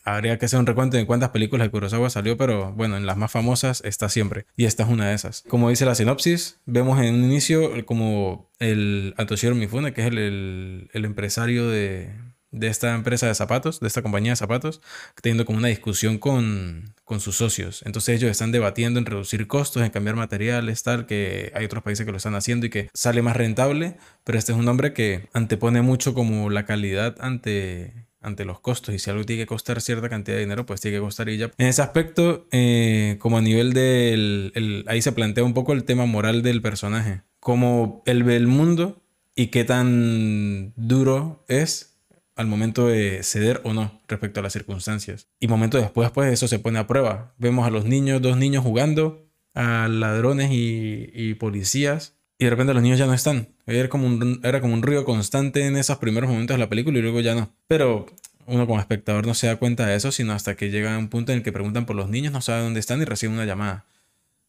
Habría 0.04 0.38
que 0.40 0.46
hacer 0.46 0.60
un 0.60 0.66
recuento 0.66 0.96
de 0.98 1.06
cuántas 1.06 1.30
películas 1.32 1.68
de 1.68 1.72
Kurosawa 1.72 2.10
salió, 2.10 2.38
pero 2.38 2.72
bueno, 2.74 2.96
en 2.98 3.06
las 3.06 3.18
más 3.18 3.32
famosas 3.32 3.82
está 3.84 4.08
siempre. 4.10 4.46
Y 4.56 4.66
esta 4.66 4.84
es 4.84 4.90
una 4.90 5.10
de 5.10 5.16
esas. 5.16 5.44
Como 5.50 5.70
dice 5.70 5.86
la 5.86 5.96
sinopsis, 5.96 6.60
vemos 6.66 7.02
en 7.02 7.16
un 7.16 7.24
inicio 7.26 7.86
como 7.86 8.50
el 8.60 9.14
a 9.18 9.26
Toshiro 9.26 9.54
Mifune, 9.56 9.94
que 9.94 10.02
es 10.02 10.08
el, 10.08 10.18
el- 10.18 10.90
el 10.94 11.06
empresario 11.06 11.68
de, 11.68 12.10
de 12.52 12.68
esta 12.68 12.96
empresa 12.96 13.28
de 13.28 13.36
zapatos, 13.36 13.82
de 13.82 13.88
esta 13.88 14.02
compañía 14.02 14.32
de 14.32 14.36
zapatos, 14.38 14.82
teniendo 15.22 15.44
como 15.46 15.58
una 15.58 15.68
discusión 15.68 16.20
con, 16.20 16.94
con 17.04 17.20
sus 17.20 17.36
socios. 17.36 17.84
Entonces 17.86 18.16
ellos 18.18 18.32
están 18.32 18.54
debatiendo 18.54 19.00
en 19.00 19.06
reducir 19.06 19.46
costos, 19.48 19.84
en 19.84 19.90
cambiar 19.90 20.16
materiales, 20.16 20.84
tal, 20.84 21.06
que 21.06 21.52
hay 21.54 21.66
otros 21.66 21.84
países 21.84 22.06
que 22.06 22.12
lo 22.14 22.18
están 22.18 22.36
haciendo 22.36 22.66
y 22.66 22.70
que 22.70 22.90
sale 22.94 23.22
más 23.22 23.36
rentable, 23.36 23.98
pero 24.24 24.38
este 24.38 24.54
es 24.54 24.58
un 24.58 24.68
hombre 24.70 24.94
que 24.94 25.28
antepone 25.34 25.82
mucho 25.82 26.14
como 26.14 26.50
la 26.50 26.66
calidad 26.66 27.18
ante, 27.20 28.08
ante 28.26 28.44
los 28.46 28.60
costos 28.60 28.94
y 28.96 29.00
si 29.00 29.10
algo 29.10 29.24
tiene 29.24 29.44
que 29.44 29.48
costar 29.48 29.80
cierta 29.82 30.10
cantidad 30.10 30.36
de 30.38 30.42
dinero, 30.44 30.66
pues 30.66 30.82
tiene 30.82 30.98
que 30.98 31.02
costar 31.02 31.30
y 31.30 31.38
ya. 31.38 31.52
En 31.58 31.68
ese 31.68 31.82
aspecto, 31.82 32.48
eh, 32.52 33.18
como 33.20 33.38
a 33.38 33.42
nivel 33.42 33.74
del... 33.74 34.52
el- 34.56 34.84
ahí 34.88 35.02
se 35.02 35.12
plantea 35.12 35.44
un 35.44 35.54
poco 35.54 35.74
el 35.74 35.84
tema 35.84 36.06
moral 36.06 36.42
del 36.42 36.62
personaje, 36.62 37.22
como 37.40 38.04
él 38.06 38.24
ve 38.24 38.36
el 38.36 38.48
mundo 38.48 39.02
y 39.36 39.48
qué 39.48 39.64
tan 39.64 40.74
duro 40.76 41.44
es 41.48 41.98
al 42.36 42.48
momento 42.48 42.88
de 42.88 43.22
ceder 43.24 43.62
o 43.64 43.74
no 43.74 44.02
respecto 44.08 44.40
a 44.40 44.44
las 44.44 44.54
circunstancias. 44.54 45.28
Y 45.40 45.48
momento 45.48 45.78
después, 45.78 46.12
pues 46.12 46.34
eso 46.34 46.48
se 46.48 46.60
pone 46.60 46.80
a 46.80 46.88
prueba. 46.88 47.34
Vemos 47.38 47.66
a 47.66 47.70
los 47.70 47.86
niños, 47.86 48.22
dos 48.22 48.36
niños 48.38 48.64
jugando, 48.64 49.26
a 49.54 49.88
ladrones 49.88 50.50
y 50.52 51.34
policías, 51.36 52.16
y 52.38 52.46
de 52.46 52.50
repente 52.50 52.74
los 52.74 52.84
niños 52.84 53.00
ya 53.00 53.06
no 53.06 53.14
están. 53.14 53.50
Era 53.66 53.88
como, 53.90 54.08
un, 54.08 54.42
era 54.44 54.62
como 54.62 54.74
un 54.74 54.82
constante 55.04 55.66
en 55.66 55.78
esos 55.78 55.98
primeros 55.98 56.30
momentos 56.30 56.56
de 56.56 56.60
la 56.60 56.70
película 56.70 57.00
y 57.00 57.02
luego 57.02 57.22
ya 57.22 57.34
no. 57.36 57.54
Pero 57.68 58.08
uno 58.46 58.68
como 58.68 58.80
espectador 58.80 59.26
no 59.26 59.34
se 59.34 59.48
da 59.48 59.56
cuenta 59.56 59.86
de 59.86 59.96
eso, 59.96 60.12
sino 60.12 60.34
hasta 60.34 60.56
que 60.56 60.70
llega 60.70 60.98
un 60.98 61.10
punto 61.10 61.32
en 61.32 61.40
el 61.40 61.44
que 61.44 61.52
preguntan 61.52 61.86
por 61.86 61.96
los 61.96 62.10
niños, 62.10 62.34
no 62.34 62.42
sabe 62.42 62.64
dónde 62.64 62.80
están 62.80 63.02
y 63.02 63.06
reciben 63.06 63.36
una 63.36 63.46
llamada. 63.46 63.86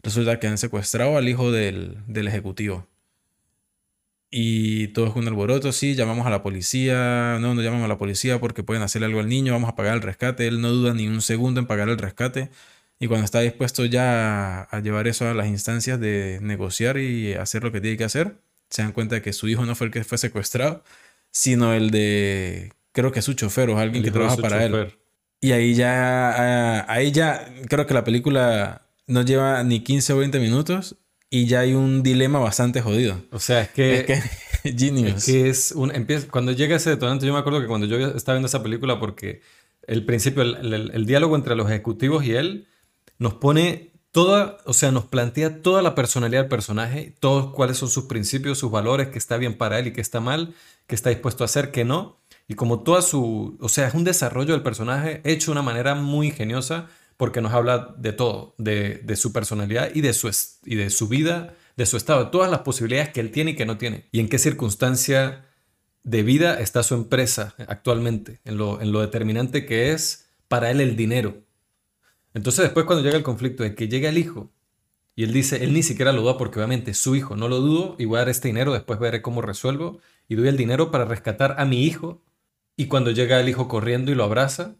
Resulta 0.03 0.39
que 0.41 0.49
han 0.49 0.59
secuestrado 0.59 1.17
al 1.17 1.29
hijo 1.29 1.53
del, 1.53 1.99
del 2.07 2.29
ejecutivo. 2.29 2.87
Y 4.31 4.89
todo 4.89 5.07
es 5.07 5.15
un 5.15 5.27
alboroto, 5.29 5.73
sí, 5.73 5.95
llamamos 5.95 6.27
a 6.27 6.31
la 6.31 6.43
policía, 6.43 7.39
no, 7.41 7.55
no 7.55 7.63
llamamos 7.63 7.85
a 7.85 7.89
la 7.89 7.97
policía 7.97 8.41
porque 8.41 8.65
pueden 8.65 8.83
hacerle 8.83 9.07
algo 9.07 9.21
al 9.21 9.29
niño, 9.29 9.53
vamos 9.53 9.71
a 9.71 9.77
pagar 9.77 9.95
el 9.95 10.03
rescate, 10.03 10.49
él 10.49 10.61
no 10.61 10.71
duda 10.71 10.93
ni 10.93 11.07
un 11.07 11.23
segundo 11.23 11.61
en 11.61 11.67
pagar 11.67 11.89
el 11.89 11.97
rescate 11.97 12.51
y 12.99 13.07
cuando 13.09 13.25
está 13.25 13.41
dispuesto 13.41 13.85
ya 13.85 14.63
a, 14.63 14.81
llevar 14.81 15.07
eso 15.09 15.29
a 15.29 15.35
las 15.35 15.49
instancias 15.49 16.01
de 16.01 16.39
negociar 16.43 16.97
y 16.99 17.35
hacer 17.35 17.63
lo 17.63 17.73
que 17.73 17.81
tiene 17.81 17.97
que 17.97 18.05
hacer, 18.05 18.37
se 18.71 18.83
dan 18.83 18.93
cuenta 18.93 19.17
de 19.17 19.23
que 19.23 19.33
su 19.33 19.49
hijo 19.49 19.65
no 19.67 19.75
fue 19.75 19.89
el 19.89 19.93
que 19.93 20.03
fue 20.05 20.19
secuestrado, 20.19 20.83
sino 21.31 21.75
el 21.75 21.91
de, 21.91 22.73
creo 22.93 23.13
que 23.13 23.23
su 23.23 23.35
chofer 23.35 23.69
o 23.71 23.79
alguien 23.79 24.03
El 24.05 24.11
que 24.11 24.13
trabaja 24.13 24.37
para 24.39 24.65
él. 24.65 24.73
chofer. 24.73 24.99
Y 25.41 25.53
ahí 25.53 25.75
ya, 25.75 26.31
ah, 26.81 26.87
ahí 26.89 27.13
ya, 27.13 27.53
creo 27.69 27.87
que 27.87 27.93
la 27.95 28.05
película 28.05 28.87
no 29.07 29.23
lleva 29.23 29.63
ni 29.63 29.81
15 29.81 30.15
o 30.15 30.19
20 30.19 30.41
minutos 30.41 30.97
y 31.29 31.47
ya 31.47 31.61
hay 31.61 31.75
un 31.75 32.03
dilema 32.03 32.39
bastante 32.39 32.81
jodido. 32.81 33.23
O 33.31 33.39
sea, 33.39 33.61
es 33.63 33.69
que... 33.69 33.97
Es 33.97 34.05
que 34.05 34.23
genius. 34.77 35.17
Es 35.17 35.25
que 35.27 35.49
es 35.51 35.73
un 35.73 35.95
empieza 35.95 36.27
cuando 36.29 36.53
llega 36.53 36.77
ese 36.77 36.91
detonante, 36.91 37.27
yo 37.27 37.33
me 37.35 37.39
acuerdo 37.39 37.61
que 37.61 37.67
cuando 37.67 37.87
yo 37.87 37.99
estaba 37.99 38.37
viendo 38.37 38.47
esa 38.47 38.63
película 38.63 38.99
porque 38.99 39.43
el 39.87 40.05
principio 40.05 40.43
el, 40.43 40.73
el- 40.73 40.91
el 40.95 41.07
diálogo 41.07 41.37
entre 41.37 41.55
los 41.55 41.69
ejecutivos 41.71 42.25
y 42.25 42.33
él 42.33 42.67
nos 43.19 43.35
pone 43.35 43.93
toda, 44.13 44.59
o 44.65 44.73
sea, 44.73 44.93
nos 44.93 45.05
plantea 45.05 45.61
toda 45.63 45.83
la 45.83 45.95
personalidad 45.95 46.43
del 46.43 46.49
personaje, 46.49 47.15
todos 47.21 47.53
cuáles 47.53 47.77
son 47.77 47.91
sus 47.91 48.05
principios, 48.05 48.59
sus 48.59 48.71
valores, 48.71 49.09
que 49.09 49.19
está 49.19 49.37
bien 49.37 49.59
para 49.59 49.79
él 49.79 49.89
y 49.89 49.93
que 49.93 50.01
está 50.01 50.21
mal, 50.21 50.55
que 50.87 50.95
está 50.95 51.11
dispuesto 51.11 51.45
a 51.45 51.47
hacer, 51.47 51.71
que 51.71 51.85
no, 51.85 52.19
y 52.49 52.55
como 52.55 52.81
toda 52.81 53.03
su, 53.03 53.59
o 53.61 53.69
sea, 53.69 53.89
es 53.89 53.95
un 53.95 54.05
desarrollo 54.05 54.53
del 54.53 54.63
personaje 54.63 55.21
hecho 55.25 55.47
de 55.47 55.53
una 55.53 55.63
manera 55.63 55.95
muy 55.95 56.29
ingeniosa 56.29 56.89
porque 57.17 57.41
nos 57.41 57.53
habla 57.53 57.95
de 57.99 58.13
todo, 58.13 58.55
de, 58.59 59.17
su 59.17 59.33
personalidad 59.33 59.91
y 59.95 60.01
de 60.01 60.13
su, 60.13 60.31
y 60.65 60.77
de 60.77 60.91
su 60.91 61.09
vida, 61.09 61.55
de 61.77 61.87
su 61.87 61.97
estado, 61.97 62.25
de 62.25 62.31
todas 62.31 62.51
las 62.51 62.61
posibilidades 62.61 63.11
que 63.11 63.21
él 63.21 63.31
tiene 63.31 63.53
y 63.53 63.57
que 63.57 63.67
no 63.67 63.79
tiene, 63.79 64.09
y 64.13 64.21
en 64.21 64.29
qué 64.29 64.39
circunstancia 64.39 65.45
de 66.05 66.23
vida 66.23 66.61
está 66.61 66.83
su 66.83 66.95
empresa 66.95 67.55
actualmente, 67.69 68.41
en 68.45 68.59
lo, 68.59 68.81
en 68.81 68.93
lo 68.93 69.01
determinante 69.01 69.67
que 69.67 69.93
es 69.93 70.29
para 70.49 70.71
él 70.71 70.81
el 70.81 70.97
dinero. 70.97 71.43
Entonces 72.37 72.65
después 72.65 72.85
cuando 72.85 73.03
llega 73.03 73.17
el 73.17 73.23
conflicto 73.23 73.63
de 73.63 73.75
que 73.75 73.89
llega 73.89 74.11
el 74.11 74.19
hijo 74.19 74.53
y 75.15 75.25
él 75.25 75.33
dice, 75.33 75.65
él 75.65 75.73
ni 75.73 75.83
siquiera 75.83 76.13
lo 76.13 76.21
duda 76.21 76.37
porque 76.37 76.59
obviamente 76.59 76.91
es 76.91 76.99
su 76.99 77.17
hijo, 77.17 77.35
no 77.35 77.49
lo 77.49 77.61
dudo 77.61 77.97
y 77.99 78.05
voy 78.05 78.17
a 78.17 78.19
dar 78.21 78.29
este 78.29 78.49
dinero, 78.49 78.75
después 78.75 78.99
veré 78.99 79.23
cómo 79.23 79.41
resuelvo 79.41 80.01
y 80.29 80.35
doy 80.35 80.49
el 80.49 80.59
dinero 80.59 80.91
para 80.91 81.07
rescatar 81.07 81.55
a 81.59 81.65
mi 81.65 81.85
hijo 81.85 82.23
y 82.77 82.89
cuando 82.89 83.11
llega 83.11 83.41
el 83.41 83.49
hijo 83.49 83.69
corriendo 83.69 84.13
y 84.13 84.15
lo 84.15 84.25
abraza 84.25 84.77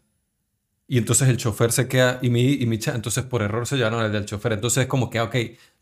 y 0.87 0.99
entonces 0.99 1.29
el 1.29 1.37
chofer 1.37 1.71
se 1.71 1.87
queda 1.87 2.19
y 2.21 2.29
mi, 2.29 2.43
y 2.43 2.67
mi 2.67 2.77
entonces 2.85 3.23
por 3.23 3.41
error 3.41 3.65
se 3.65 3.75
llevaron 3.75 4.01
al 4.01 4.11
del 4.11 4.25
chofer, 4.25 4.53
entonces 4.53 4.83
es 4.83 4.87
como 4.87 5.09
que, 5.09 5.17
ah, 5.17 5.23
ok, 5.23 5.35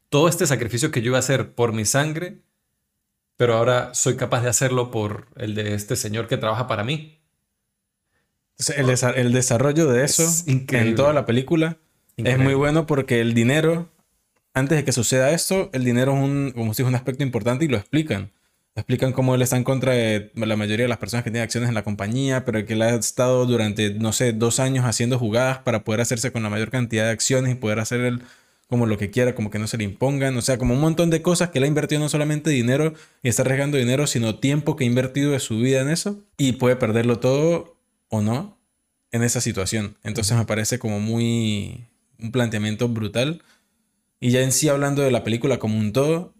todo 0.08 0.30
este 0.30 0.48
sacrificio 0.48 0.92
que 0.92 1.02
yo 1.02 1.08
iba 1.08 1.18
a 1.18 1.20
hacer 1.20 1.56
por 1.56 1.74
mi 1.74 1.84
sangre, 1.84 2.40
pero 3.36 3.56
ahora 3.56 3.94
soy 3.94 4.16
capaz 4.16 4.44
de 4.44 4.48
hacerlo 4.48 4.92
por 4.92 5.28
el 5.36 5.56
de 5.56 5.74
este 5.74 5.98
señor 5.98 6.30
que 6.30 6.38
trabaja 6.38 6.68
para 6.68 6.86
mí. 6.86 7.20
El, 8.78 8.86
desa- 8.88 9.14
el 9.16 9.34
desarrollo 9.34 9.88
de 9.92 10.06
eso 10.06 10.24
Es 10.24 10.44
en 10.80 10.96
toda 10.96 11.14
la 11.14 11.26
película 11.26 11.78
es 12.18 12.38
muy 12.44 12.54
bueno 12.54 12.86
porque 12.86 13.20
el 13.20 13.34
dinero, 13.34 13.90
antes 14.54 14.78
de 14.78 14.86
que 14.86 14.92
suceda 14.94 15.32
esto, 15.32 15.70
el 15.74 15.84
dinero 15.84 16.14
es 16.16 16.24
un, 16.24 16.52
como 16.56 16.74
si 16.74 16.82
es 16.82 16.88
un 16.88 16.96
aspecto 16.96 17.24
importante 17.24 17.66
y 17.66 17.68
lo 17.68 17.76
explican. 17.78 18.32
Explican 18.78 19.12
cómo 19.14 19.36
él 19.36 19.42
está 19.42 19.56
en 19.58 19.64
contra 19.64 19.94
de 19.94 20.32
la 20.36 20.56
mayoría 20.58 20.84
de 20.86 20.90
las 20.90 20.98
personas 20.98 21.24
que 21.24 21.32
tienen 21.32 21.44
acciones 21.44 21.70
en 21.70 21.76
la 21.76 21.84
compañía, 21.84 22.44
pero 22.46 22.66
que 22.66 22.74
él 22.74 22.82
ha 22.82 22.90
estado 22.96 23.46
durante, 23.46 23.94
no 23.94 24.12
sé, 24.14 24.34
dos 24.34 24.60
años 24.60 24.86
haciendo 24.86 25.18
jugadas 25.20 25.60
para 25.60 25.84
poder 25.86 26.02
hacerse 26.02 26.32
con 26.32 26.44
la 26.44 26.50
mayor 26.50 26.72
cantidad 26.72 27.06
de 27.06 27.12
acciones 27.12 27.52
y 27.54 27.56
poder 27.56 27.80
hacer 27.80 28.02
él 28.02 28.22
como 28.68 28.86
lo 28.86 28.98
que 28.98 29.12
quiera, 29.12 29.36
como 29.36 29.50
que 29.52 29.60
no 29.60 29.68
se 29.68 29.78
le 29.78 29.84
impongan, 29.84 30.36
o 30.38 30.42
sea, 30.42 30.58
como 30.58 30.74
un 30.74 30.82
montón 30.82 31.10
de 31.10 31.22
cosas 31.22 31.50
que 31.52 31.60
él 31.60 31.66
ha 31.66 31.68
invertido 31.68 32.02
no 32.02 32.10
solamente 32.10 32.50
dinero 32.50 32.94
y 33.24 33.30
está 33.30 33.44
arriesgando 33.44 33.78
dinero, 33.78 34.08
sino 34.08 34.40
tiempo 34.40 34.76
que 34.76 34.84
ha 34.86 34.88
invertido 34.88 35.32
de 35.32 35.40
su 35.40 35.58
vida 35.60 35.82
en 35.82 35.90
eso 35.90 36.20
y 36.38 36.54
puede 36.54 36.76
perderlo 36.76 37.20
todo 37.20 37.75
o 38.10 38.22
no 38.22 38.60
en 39.12 39.24
esa 39.24 39.42
situación. 39.42 39.98
Entonces 40.04 40.38
me 40.38 40.46
parece 40.46 40.80
como 40.80 41.00
muy 41.00 41.88
un 42.20 42.32
planteamiento 42.32 42.90
brutal. 42.90 43.44
Y 44.20 44.32
ya 44.32 44.42
en 44.42 44.52
sí 44.52 44.70
hablando 44.70 45.02
de 45.02 45.12
la 45.12 45.24
película 45.24 45.60
como 45.60 45.78
un 45.78 45.94
todo, 45.94 46.34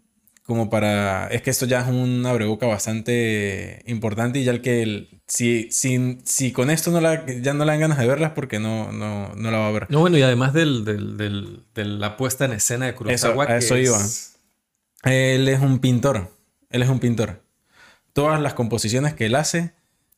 como 0.44 0.70
para... 0.70 1.28
Es 1.28 1.42
que 1.42 1.50
esto 1.50 1.66
ya 1.66 1.80
es 1.80 1.88
una 1.88 2.32
breboca 2.32 2.66
bastante 2.66 3.82
importante 3.86 4.38
y 4.38 4.44
ya 4.44 4.52
el 4.52 4.60
que... 4.60 4.82
El, 4.82 5.08
si, 5.26 5.70
si, 5.72 6.18
si 6.24 6.52
con 6.52 6.70
esto 6.70 6.90
no 6.90 7.00
la, 7.00 7.26
ya 7.26 7.52
no 7.52 7.64
le 7.64 7.72
dan 7.72 7.80
ganas 7.80 7.98
de 7.98 8.06
verlas 8.06 8.32
porque 8.32 8.60
no, 8.60 8.92
no, 8.92 9.34
no 9.34 9.50
la 9.50 9.58
va 9.58 9.68
a 9.68 9.72
ver. 9.72 9.86
No, 9.90 10.00
bueno, 10.00 10.16
y 10.18 10.22
además 10.22 10.52
del, 10.52 10.84
del, 10.84 11.16
del, 11.16 11.64
de 11.74 11.84
la 11.84 12.16
puesta 12.16 12.44
en 12.44 12.52
escena 12.52 12.86
de 12.86 12.94
Kurosawa. 12.94 13.44
Eso, 13.44 13.52
a 13.52 13.56
eso 13.56 13.76
iba. 13.76 13.98
Él 15.02 15.48
es 15.48 15.60
un 15.60 15.80
pintor. 15.80 16.32
Él 16.70 16.82
es 16.82 16.88
un 16.88 17.00
pintor. 17.00 17.42
Todas 18.12 18.40
las 18.40 18.54
composiciones 18.54 19.14
que 19.14 19.26
él 19.26 19.34
hace 19.34 19.72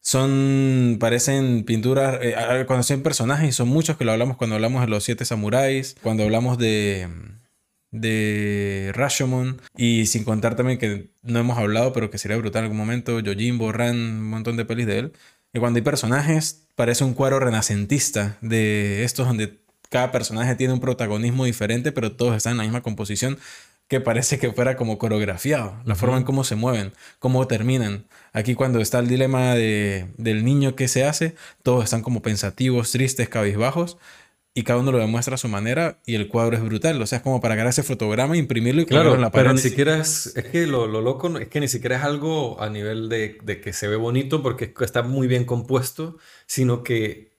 son, 0.08 0.96
parecen 0.98 1.64
pinturas, 1.64 2.18
eh, 2.22 2.64
cuando 2.66 2.82
son 2.82 3.02
personajes, 3.02 3.54
son 3.54 3.68
muchos 3.68 3.98
que 3.98 4.06
lo 4.06 4.12
hablamos 4.12 4.38
cuando 4.38 4.56
hablamos 4.56 4.80
de 4.80 4.88
los 4.88 5.04
siete 5.04 5.26
samuráis, 5.26 5.96
cuando 6.02 6.22
hablamos 6.22 6.56
de 6.56 7.06
de 7.90 8.90
Rashomon 8.94 9.60
y 9.76 10.06
sin 10.06 10.24
contar 10.24 10.56
también 10.56 10.78
que 10.78 11.10
no 11.22 11.38
hemos 11.38 11.58
hablado 11.58 11.92
pero 11.92 12.10
que 12.10 12.16
sería 12.16 12.38
brutal 12.38 12.60
en 12.60 12.64
algún 12.64 12.78
momento 12.78 13.20
Yojimbo, 13.20 13.70
Ran, 13.70 13.96
un 13.96 14.30
montón 14.30 14.56
de 14.56 14.64
pelis 14.64 14.86
de 14.86 14.98
él. 14.98 15.12
Y 15.52 15.58
cuando 15.58 15.76
hay 15.76 15.82
personajes 15.82 16.66
parece 16.74 17.04
un 17.04 17.12
cuadro 17.12 17.38
renacentista 17.38 18.38
de 18.40 19.04
estos 19.04 19.26
donde 19.26 19.60
cada 19.90 20.10
personaje 20.10 20.54
tiene 20.54 20.72
un 20.72 20.80
protagonismo 20.80 21.44
diferente 21.44 21.92
pero 21.92 22.12
todos 22.12 22.34
están 22.34 22.52
en 22.52 22.58
la 22.58 22.64
misma 22.64 22.82
composición 22.82 23.38
que 23.88 24.01
parece 24.01 24.38
que 24.38 24.53
fuera 24.53 24.77
como 24.77 24.98
coreografiado 24.98 25.81
la 25.85 25.94
forma 25.94 26.18
en 26.18 26.24
cómo 26.24 26.44
se 26.44 26.55
mueven 26.55 26.92
cómo 27.18 27.46
terminan 27.46 28.07
aquí 28.33 28.55
cuando 28.55 28.81
está 28.81 28.98
el 29.01 29.09
dilema 29.09 29.55
de, 29.55 30.09
del 30.16 30.44
niño 30.44 30.77
que 30.77 30.88
se 30.88 31.05
hace 31.05 31.35
todos 31.62 31.85
están 31.85 32.03
como 32.03 32.22
pensativos 32.22 32.92
tristes 32.92 33.29
cabizbajos 33.29 33.98
y 34.59 34.64
cada 34.64 34.81
uno 34.81 34.90
lo 34.90 34.98
demuestra 34.98 35.37
a 35.37 35.38
su 35.38 35.46
manera 35.46 36.01
y 36.05 36.16
el 36.16 36.27
cuadro 36.27 36.57
es 36.57 36.64
brutal. 36.64 37.01
O 37.01 37.07
sea, 37.07 37.18
es 37.18 37.22
como 37.22 37.40
para 37.40 37.55
agarrar 37.55 37.70
ese 37.70 37.85
fotograma, 37.85 38.37
imprimirlo 38.37 38.83
y 38.83 38.87
claro, 38.87 39.14
en 39.14 39.20
la 39.20 39.31
pared. 39.31 39.44
Pero 39.44 39.55
ni 39.55 39.61
siquiera 39.61 39.98
es, 39.98 40.33
es 40.35 40.46
que 40.46 40.66
lo, 40.66 40.88
lo, 40.88 41.01
loco 41.01 41.38
es 41.38 41.46
que 41.46 41.61
ni 41.61 41.68
siquiera 41.68 41.98
es 41.98 42.03
algo 42.03 42.61
a 42.61 42.68
nivel 42.68 43.09
de, 43.09 43.38
de, 43.44 43.61
que 43.61 43.72
se 43.72 43.87
ve 43.87 43.94
bonito 43.94 44.42
porque 44.42 44.74
está 44.81 45.03
muy 45.03 45.29
bien 45.29 45.44
compuesto, 45.44 46.16
sino 46.46 46.83
que 46.83 47.38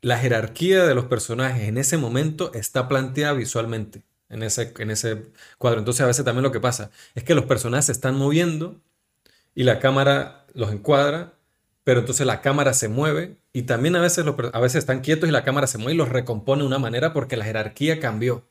la 0.00 0.16
jerarquía 0.16 0.86
de 0.86 0.94
los 0.94 1.04
personajes 1.04 1.68
en 1.68 1.76
ese 1.76 1.98
momento 1.98 2.54
está 2.54 2.88
planteada 2.88 3.34
visualmente 3.34 4.02
en 4.30 4.42
ese, 4.42 4.72
en 4.78 4.90
ese 4.90 5.26
cuadro. 5.58 5.80
Entonces 5.80 6.00
a 6.00 6.06
veces 6.06 6.24
también 6.24 6.42
lo 6.42 6.52
que 6.52 6.60
pasa 6.60 6.90
es 7.14 7.24
que 7.24 7.34
los 7.34 7.44
personajes 7.44 7.86
se 7.86 7.92
están 7.92 8.16
moviendo 8.16 8.80
y 9.54 9.64
la 9.64 9.78
cámara 9.78 10.46
los 10.54 10.72
encuadra 10.72 11.34
pero 11.84 12.00
entonces 12.00 12.26
la 12.26 12.40
cámara 12.40 12.72
se 12.74 12.88
mueve 12.88 13.36
y 13.52 13.62
también 13.62 13.96
a 13.96 14.00
veces, 14.00 14.24
a 14.52 14.60
veces 14.60 14.76
están 14.76 15.00
quietos 15.00 15.28
y 15.28 15.32
la 15.32 15.44
cámara 15.44 15.66
se 15.66 15.78
mueve 15.78 15.94
y 15.94 15.96
los 15.96 16.08
recompone 16.08 16.62
de 16.62 16.68
una 16.68 16.78
manera 16.78 17.12
porque 17.12 17.36
la 17.36 17.44
jerarquía 17.44 18.00
cambió. 18.00 18.46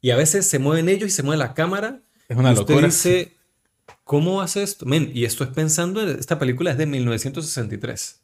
Y 0.00 0.10
a 0.10 0.16
veces 0.16 0.48
se 0.48 0.58
mueven 0.58 0.88
ellos 0.88 1.08
y 1.08 1.12
se 1.12 1.22
mueve 1.22 1.38
la 1.38 1.54
cámara. 1.54 2.00
Es 2.28 2.36
una 2.36 2.50
y 2.50 2.54
usted 2.54 2.74
locura. 2.74 2.86
dice, 2.88 3.36
¿cómo 4.04 4.40
hace 4.42 4.62
esto? 4.62 4.86
Men, 4.86 5.10
y 5.14 5.24
esto 5.24 5.44
es 5.44 5.50
pensando, 5.50 6.02
en, 6.02 6.18
esta 6.18 6.38
película 6.38 6.72
es 6.72 6.78
de 6.78 6.86
1963. 6.86 8.22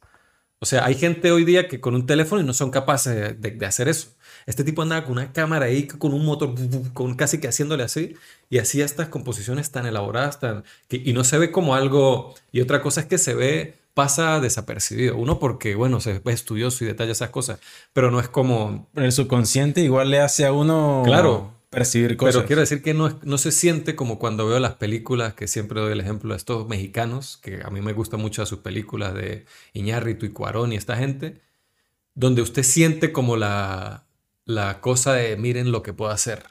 O 0.59 0.65
sea, 0.65 0.85
hay 0.85 0.95
gente 0.95 1.31
hoy 1.31 1.45
día 1.45 1.67
que 1.67 1.79
con 1.79 1.95
un 1.95 2.05
teléfono 2.05 2.41
y 2.41 2.45
no 2.45 2.53
son 2.53 2.71
capaces 2.71 3.39
de, 3.39 3.51
de 3.51 3.65
hacer 3.65 3.87
eso. 3.87 4.09
Este 4.45 4.63
tipo 4.63 4.81
andaba 4.81 5.03
con 5.03 5.13
una 5.13 5.31
cámara 5.31 5.65
ahí, 5.65 5.87
con 5.87 6.13
un 6.13 6.25
motor, 6.25 6.53
con 6.93 7.15
casi 7.15 7.39
que 7.39 7.47
haciéndole 7.47 7.83
así, 7.83 8.15
y 8.49 8.57
hacía 8.57 8.85
estas 8.85 9.09
composiciones 9.09 9.71
tan 9.71 9.85
elaboradas, 9.85 10.39
tan, 10.39 10.63
que, 10.87 11.01
y 11.03 11.13
no 11.13 11.23
se 11.23 11.37
ve 11.37 11.51
como 11.51 11.75
algo, 11.75 12.33
y 12.51 12.61
otra 12.61 12.81
cosa 12.81 13.01
es 13.01 13.07
que 13.07 13.17
se 13.17 13.33
ve 13.33 13.81
pasa 13.93 14.39
desapercibido. 14.39 15.17
Uno 15.17 15.39
porque, 15.39 15.75
bueno, 15.75 15.99
se 15.99 16.11
es 16.13 16.21
estudioso 16.25 16.83
y 16.83 16.87
detalla 16.87 17.11
esas 17.11 17.29
cosas, 17.29 17.59
pero 17.93 18.11
no 18.11 18.19
es 18.19 18.27
como... 18.27 18.89
El 18.95 19.11
subconsciente 19.11 19.81
igual 19.81 20.09
le 20.09 20.19
hace 20.19 20.45
a 20.45 20.53
uno... 20.53 21.03
Claro. 21.05 21.59
Percibir 21.69 22.17
cosas. 22.17 22.35
Pero 22.35 22.47
quiero 22.47 22.59
decir 22.59 22.81
que 22.81 22.93
no, 22.93 23.17
no 23.23 23.37
se 23.37 23.53
siente 23.53 23.95
como 23.95 24.19
cuando 24.19 24.45
veo 24.45 24.59
las 24.59 24.73
películas, 24.73 25.35
que 25.35 25.47
siempre 25.47 25.79
doy 25.79 25.93
el 25.93 26.01
ejemplo 26.01 26.33
de 26.33 26.37
estos 26.37 26.67
mexicanos, 26.67 27.37
que 27.37 27.61
a 27.63 27.69
mí 27.69 27.79
me 27.79 27.93
gustan 27.93 28.19
mucho 28.19 28.45
sus 28.45 28.59
películas 28.59 29.13
de 29.13 29.45
Iñárritu 29.71 30.25
y 30.25 30.31
Cuarón 30.31 30.73
y 30.73 30.75
esta 30.75 30.97
gente, 30.97 31.39
donde 32.13 32.41
usted 32.41 32.63
siente 32.63 33.13
como 33.13 33.37
la, 33.37 34.03
la 34.45 34.81
cosa 34.81 35.13
de 35.13 35.37
miren 35.37 35.71
lo 35.71 35.83
que 35.83 35.93
puedo 35.93 36.11
hacer. 36.11 36.43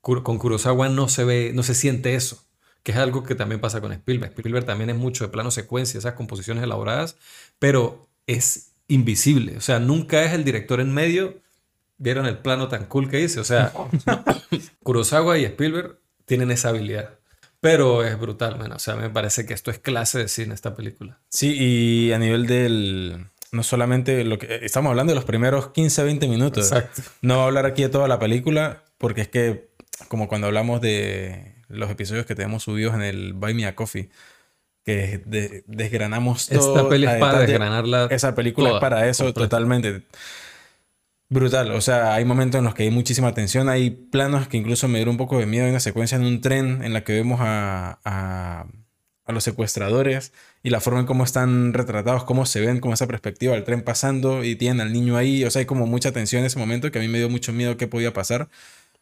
Con 0.00 0.38
Kurosawa 0.38 0.88
no 0.88 1.08
se 1.08 1.24
ve, 1.24 1.52
no 1.54 1.62
se 1.62 1.74
siente 1.74 2.14
eso 2.14 2.44
que 2.82 2.92
es 2.92 2.98
algo 2.98 3.22
que 3.24 3.34
también 3.34 3.60
pasa 3.60 3.80
con 3.80 3.92
Spielberg. 3.92 4.32
Spielberg 4.32 4.64
también 4.64 4.90
es 4.90 4.96
mucho 4.96 5.24
de 5.24 5.30
plano 5.30 5.50
secuencia, 5.50 5.98
esas 5.98 6.14
composiciones 6.14 6.64
elaboradas, 6.64 7.16
pero 7.58 8.08
es 8.26 8.72
invisible. 8.88 9.56
O 9.56 9.60
sea, 9.60 9.78
nunca 9.78 10.24
es 10.24 10.32
el 10.32 10.44
director 10.44 10.80
en 10.80 10.92
medio. 10.92 11.40
¿Vieron 11.98 12.26
el 12.26 12.38
plano 12.38 12.68
tan 12.68 12.86
cool 12.86 13.10
que 13.10 13.18
dice? 13.18 13.40
O 13.40 13.44
sea, 13.44 13.72
Kurosawa 14.82 15.38
y 15.38 15.44
Spielberg 15.44 15.98
tienen 16.24 16.50
esa 16.50 16.70
habilidad. 16.70 17.18
Pero 17.60 18.04
es 18.04 18.18
brutal, 18.18 18.58
man. 18.58 18.72
O 18.72 18.78
sea, 18.78 18.96
me 18.96 19.10
parece 19.10 19.44
que 19.44 19.52
esto 19.52 19.70
es 19.70 19.78
clase 19.78 20.18
de 20.18 20.28
cine, 20.28 20.54
esta 20.54 20.74
película. 20.74 21.20
Sí, 21.28 21.54
y 21.58 22.12
a 22.12 22.18
nivel 22.18 22.46
del... 22.46 23.26
No 23.52 23.62
solamente 23.62 24.24
lo 24.24 24.38
que... 24.38 24.60
Estamos 24.62 24.90
hablando 24.90 25.12
de 25.12 25.16
los 25.16 25.24
primeros 25.24 25.70
15, 25.70 26.04
20 26.04 26.28
minutos. 26.28 26.72
Exacto. 26.72 27.02
No 27.22 27.34
voy 27.34 27.42
a 27.42 27.46
hablar 27.46 27.66
aquí 27.66 27.82
de 27.82 27.88
toda 27.88 28.08
la 28.08 28.18
película, 28.18 28.84
porque 28.98 29.22
es 29.22 29.28
que, 29.28 29.70
como 30.08 30.28
cuando 30.28 30.46
hablamos 30.46 30.80
de 30.80 31.56
los 31.68 31.90
episodios 31.90 32.26
que 32.26 32.34
tenemos 32.34 32.64
subidos 32.64 32.94
en 32.94 33.02
el 33.02 33.32
Buy 33.32 33.54
Me 33.54 33.66
a 33.66 33.74
Coffee, 33.74 34.10
que 34.84 35.22
de, 35.24 35.64
desgranamos 35.66 36.48
todo. 36.48 36.76
Esta 36.76 36.88
peli 36.88 37.06
es 37.06 37.16
para 37.16 37.40
desgranarla. 37.40 38.08
Esa 38.10 38.34
película 38.34 38.68
toda, 38.68 38.78
es 38.78 38.80
para 38.80 39.08
eso 39.08 39.24
completa. 39.24 39.48
totalmente. 39.48 40.02
Brutal, 41.28 41.70
o 41.70 41.80
sea, 41.80 42.14
hay 42.14 42.24
momentos 42.24 42.58
en 42.58 42.64
los 42.64 42.74
que 42.74 42.82
hay 42.82 42.90
muchísima 42.90 43.32
tensión, 43.32 43.68
hay 43.68 43.90
planos 43.90 44.48
que 44.48 44.56
incluso 44.56 44.88
me 44.88 44.98
dieron 44.98 45.12
un 45.12 45.18
poco 45.18 45.38
de 45.38 45.46
miedo, 45.46 45.64
hay 45.64 45.70
una 45.70 45.78
secuencia 45.78 46.16
en 46.16 46.24
un 46.24 46.40
tren 46.40 46.82
en 46.82 46.92
la 46.92 47.04
que 47.04 47.12
vemos 47.12 47.38
a, 47.40 48.00
a, 48.04 48.66
a 49.30 49.32
los 49.32 49.44
secuestradores 49.44 50.32
y 50.62 50.70
la 50.70 50.80
forma 50.80 51.00
en 51.00 51.06
cómo 51.06 51.24
están 51.24 51.72
retratados, 51.72 52.24
cómo 52.24 52.46
se 52.46 52.60
ven, 52.60 52.80
como 52.80 52.94
esa 52.94 53.06
perspectiva 53.06 53.54
del 53.54 53.64
tren 53.64 53.82
pasando 53.82 54.44
y 54.44 54.56
tienen 54.56 54.80
al 54.80 54.92
niño 54.92 55.16
ahí, 55.16 55.44
o 55.44 55.50
sea, 55.50 55.60
hay 55.60 55.66
como 55.66 55.86
mucha 55.86 56.12
tensión 56.12 56.40
en 56.40 56.46
ese 56.46 56.58
momento 56.58 56.90
que 56.90 56.98
a 56.98 57.02
mí 57.02 57.08
me 57.08 57.18
dio 57.18 57.28
mucho 57.28 57.52
miedo 57.52 57.76
qué 57.76 57.86
podía 57.86 58.12
pasar 58.12 58.48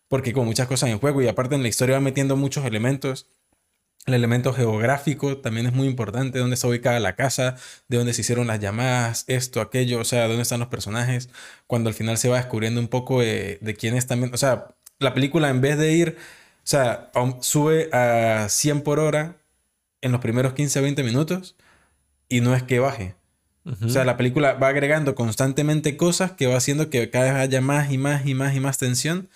porque 0.09 0.33
como 0.33 0.47
muchas 0.47 0.67
cosas 0.67 0.91
en 0.91 0.99
juego 0.99 1.23
y 1.23 1.29
aparte 1.29 1.55
en 1.55 1.63
la 1.63 1.69
historia 1.69 1.97
va 1.97 2.01
metiendo 2.01 2.37
muchos 2.37 2.65
elementos. 2.65 3.27
El 4.07 4.15
elemento 4.15 4.55
geográfico 4.55 5.37
también 5.39 5.67
es 5.67 5.75
muy 5.75 5.87
importante, 5.87 6.39
dónde 6.39 6.55
está 6.55 6.67
ubicada 6.67 6.99
la 6.99 7.15
casa, 7.15 7.57
de 7.89 7.99
dónde 7.99 8.15
se 8.15 8.23
hicieron 8.23 8.47
las 8.47 8.59
llamadas, 8.59 9.25
esto, 9.27 9.61
aquello, 9.61 10.01
o 10.01 10.05
sea, 10.05 10.27
dónde 10.29 10.43
están 10.43 10.61
los 10.61 10.69
personajes, 10.69 11.29
cuando 11.67 11.91
al 11.91 11.95
final 11.95 12.17
se 12.17 12.31
va 12.31 12.39
descubriendo 12.39 12.81
un 12.81 12.89
poco 12.89 13.21
de, 13.21 13.59
de 13.61 13.75
quién 13.75 13.95
es 13.95 14.07
también, 14.07 14.33
o 14.33 14.39
sea, 14.39 14.69
la 14.99 15.13
película 15.13 15.51
en 15.51 15.61
vez 15.61 15.77
de 15.77 15.93
ir, 15.93 16.17
o 16.19 16.61
sea, 16.65 17.11
sube 17.41 17.91
a 17.93 18.49
100 18.49 18.81
por 18.81 18.99
hora 18.99 19.37
en 20.01 20.13
los 20.13 20.21
primeros 20.21 20.55
15 20.55 20.81
20 20.81 21.03
minutos 21.03 21.57
y 22.29 22.41
no 22.41 22.55
es 22.55 22.63
que 22.63 22.79
baje. 22.79 23.17
Uh 23.65 23.73
-huh. 23.73 23.87
O 23.87 23.89
sea, 23.91 24.05
la 24.05 24.17
película 24.17 24.55
va 24.55 24.69
agregando 24.69 25.15
constantemente 25.15 25.97
cosas 25.97 26.33
que 26.33 26.47
va 26.47 26.57
haciendo 26.57 26.91
que 26.91 27.11
cada 27.11 27.33
vez 27.33 27.43
haya 27.43 27.61
más 27.61 27.91
y 27.93 27.99
más 27.99 28.27
y 28.27 28.35
más 28.35 28.55
y 28.55 28.61
más 28.61 28.79
tensión. 28.79 29.29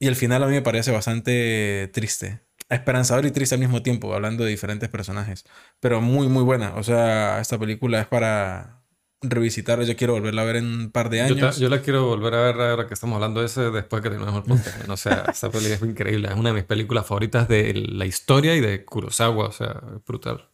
Y 0.00 0.06
el 0.06 0.16
final 0.16 0.42
a 0.42 0.46
mí 0.46 0.52
me 0.52 0.62
parece 0.62 0.92
bastante 0.92 1.90
triste. 1.92 2.40
Esperanzador 2.68 3.26
y 3.26 3.30
triste 3.30 3.54
al 3.54 3.60
mismo 3.60 3.82
tiempo, 3.82 4.14
hablando 4.14 4.44
de 4.44 4.50
diferentes 4.50 4.88
personajes. 4.88 5.44
Pero 5.80 6.00
muy, 6.00 6.28
muy 6.28 6.44
buena. 6.44 6.74
O 6.76 6.82
sea, 6.82 7.40
esta 7.40 7.58
película 7.58 8.00
es 8.00 8.06
para 8.06 8.77
revisitarla. 9.22 9.84
Yo 9.84 9.96
quiero 9.96 10.14
volverla 10.14 10.42
a 10.42 10.44
ver 10.44 10.56
en 10.56 10.66
un 10.66 10.90
par 10.90 11.10
de 11.10 11.22
años. 11.22 11.56
Yo, 11.56 11.62
yo 11.62 11.68
la 11.68 11.82
quiero 11.82 12.06
volver 12.06 12.34
a 12.34 12.40
ver 12.42 12.60
ahora 12.60 12.86
que 12.86 12.94
estamos 12.94 13.16
hablando 13.16 13.40
de 13.40 13.46
ese 13.46 13.70
después 13.70 14.02
que 14.02 14.10
terminemos 14.10 14.42
el 14.44 14.48
podcast. 14.48 14.88
o 14.88 14.96
sea, 14.96 15.24
esta 15.32 15.50
película 15.50 15.74
es 15.74 15.82
increíble. 15.82 16.28
Es 16.28 16.34
una 16.34 16.50
de 16.50 16.54
mis 16.54 16.64
películas 16.64 17.06
favoritas 17.06 17.48
de 17.48 17.74
la 17.74 18.06
historia 18.06 18.54
y 18.54 18.60
de 18.60 18.84
Kurosawa. 18.84 19.48
O 19.48 19.52
sea, 19.52 19.80
es 19.96 20.04
brutal. 20.04 20.48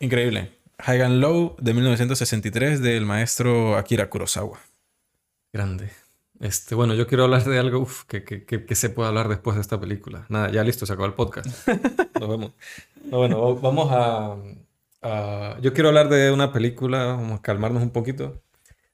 Increíble. 0.00 0.52
High 0.78 1.02
and 1.02 1.20
Low 1.20 1.56
de 1.58 1.72
1963 1.72 2.80
del 2.82 3.06
maestro 3.06 3.76
Akira 3.76 4.10
Kurosawa. 4.10 4.60
Grande. 5.52 5.90
Este, 6.40 6.74
bueno, 6.74 6.94
yo 6.94 7.06
quiero 7.06 7.24
hablar 7.24 7.44
de 7.44 7.58
algo 7.58 7.80
uf, 7.80 8.04
que, 8.04 8.22
que, 8.22 8.44
que, 8.44 8.66
que, 8.66 8.74
se 8.74 8.90
puede 8.90 9.08
hablar 9.08 9.28
después 9.28 9.56
de 9.56 9.62
esta 9.62 9.80
película. 9.80 10.26
Nada, 10.28 10.50
ya 10.50 10.62
listo, 10.64 10.84
se 10.84 10.92
acabó 10.92 11.06
el 11.06 11.14
podcast. 11.14 11.46
Nos 12.20 12.28
vemos. 12.28 12.52
No, 13.04 13.18
bueno, 13.18 13.54
vamos 13.56 13.88
a, 13.90 14.36
a, 15.06 15.60
Yo 15.60 15.72
quiero 15.72 15.88
hablar 15.88 16.08
de 16.08 16.30
una 16.30 16.52
película, 16.52 17.06
vamos 17.06 17.38
a 17.38 17.42
calmarnos 17.42 17.82
un 17.82 17.90
poquito, 17.90 18.42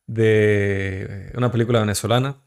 de 0.06 1.32
una 1.36 1.50
película 1.50 1.80
venezolana 1.80 2.42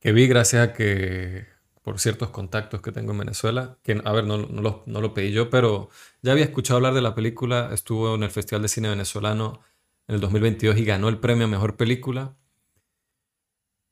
que 0.00 0.12
vi 0.12 0.26
gracias 0.28 0.68
a 0.68 0.72
que, 0.72 1.46
por 1.82 1.98
ciertos 1.98 2.30
contactos 2.30 2.80
que 2.82 2.92
tengo 2.92 3.12
en 3.12 3.18
Venezuela, 3.18 3.78
que, 3.82 4.00
a 4.04 4.12
ver, 4.12 4.24
no, 4.24 4.38
no, 4.38 4.62
lo, 4.62 4.82
no 4.86 5.00
lo 5.00 5.14
pedí 5.14 5.32
yo, 5.32 5.50
pero 5.50 5.90
ya 6.22 6.32
había 6.32 6.44
escuchado 6.44 6.76
hablar 6.76 6.94
de 6.94 7.02
la 7.02 7.14
película, 7.14 7.70
estuvo 7.72 8.14
en 8.14 8.22
el 8.22 8.30
Festival 8.30 8.62
de 8.62 8.68
Cine 8.68 8.88
Venezolano 8.88 9.60
en 10.06 10.16
el 10.16 10.20
2022 10.20 10.76
y 10.78 10.84
ganó 10.84 11.08
el 11.08 11.18
premio 11.18 11.46
a 11.46 11.48
Mejor 11.48 11.76
Película. 11.76 12.36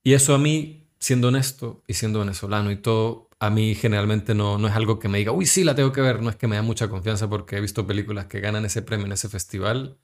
Y 0.03 0.15
eso 0.15 0.35
a 0.35 0.39
mí 0.39 0.87
siendo 0.99 1.29
honesto 1.29 1.83
y 1.87 1.95
siendo 1.95 2.21
venezolano 2.21 2.71
y 2.71 2.77
todo, 2.77 3.26
a 3.39 3.51
mí 3.51 3.75
generalmente 3.75 4.35
no, 4.35 4.59
no 4.59 4.69
es 4.69 4.75
algo 4.75 4.99
que 4.99 5.09
me 5.09 5.19
diga, 5.19 5.33
uy, 5.33 5.47
sí, 5.47 5.65
la 5.65 5.75
tengo 5.75 5.93
que 5.93 6.01
ver. 6.01 6.23
No 6.23 6.31
es 6.31 6.37
que 6.37 6.47
me 6.47 6.57
da 6.57 6.63
mucha 6.63 6.89
confianza 6.89 7.29
porque 7.29 7.57
he 7.57 7.61
visto 7.61 7.87
películas 7.87 8.27
que 8.27 8.41
ganan 8.41 8.65
ese 8.65 8.83
premio 8.83 9.07
en 9.07 9.13
ese 9.13 9.29
festival 9.29 9.99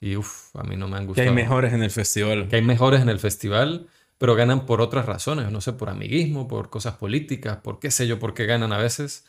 y 0.00 0.16
uff, 0.16 0.54
a 0.54 0.62
mí 0.62 0.76
no 0.76 0.88
me 0.88 0.96
han 0.96 1.06
gustado. 1.06 1.24
Que 1.24 1.28
hay 1.30 1.34
mejores 1.34 1.72
en 1.72 1.82
el 1.82 1.90
festival. 1.90 2.48
Que 2.48 2.56
hay 2.56 2.62
mejores 2.62 3.00
en 3.00 3.08
el 3.08 3.18
festival, 3.18 3.88
pero 4.16 4.34
ganan 4.36 4.64
por 4.66 4.80
otras 4.80 5.06
razones, 5.06 5.50
no 5.50 5.60
sé, 5.60 5.72
por 5.72 5.88
amiguismo, 5.88 6.46
por 6.46 6.70
cosas 6.70 6.96
políticas, 6.96 7.58
por 7.58 7.80
qué 7.80 7.90
sé 7.90 8.06
yo, 8.06 8.18
por 8.18 8.34
qué 8.34 8.46
ganan 8.46 8.72
a 8.72 8.78
veces. 8.78 9.24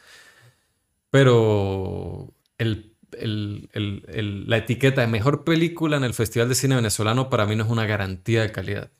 Pero 1.10 2.32
el, 2.60 2.94
el, 3.14 3.70
el, 3.74 4.48
la 4.48 4.58
etiqueta 4.58 5.02
de 5.02 5.08
mejor 5.08 5.44
película 5.44 5.98
en 5.98 6.04
el 6.04 6.14
Festival 6.14 6.50
de 6.50 6.56
Cine 6.56 6.76
Venezolano 6.76 7.30
para 7.32 7.48
mí 7.48 7.56
no 7.56 7.64
es 7.64 7.70
una 7.72 7.88
garantía 7.88 8.44
de 8.44 8.52
calidad. 8.52 8.92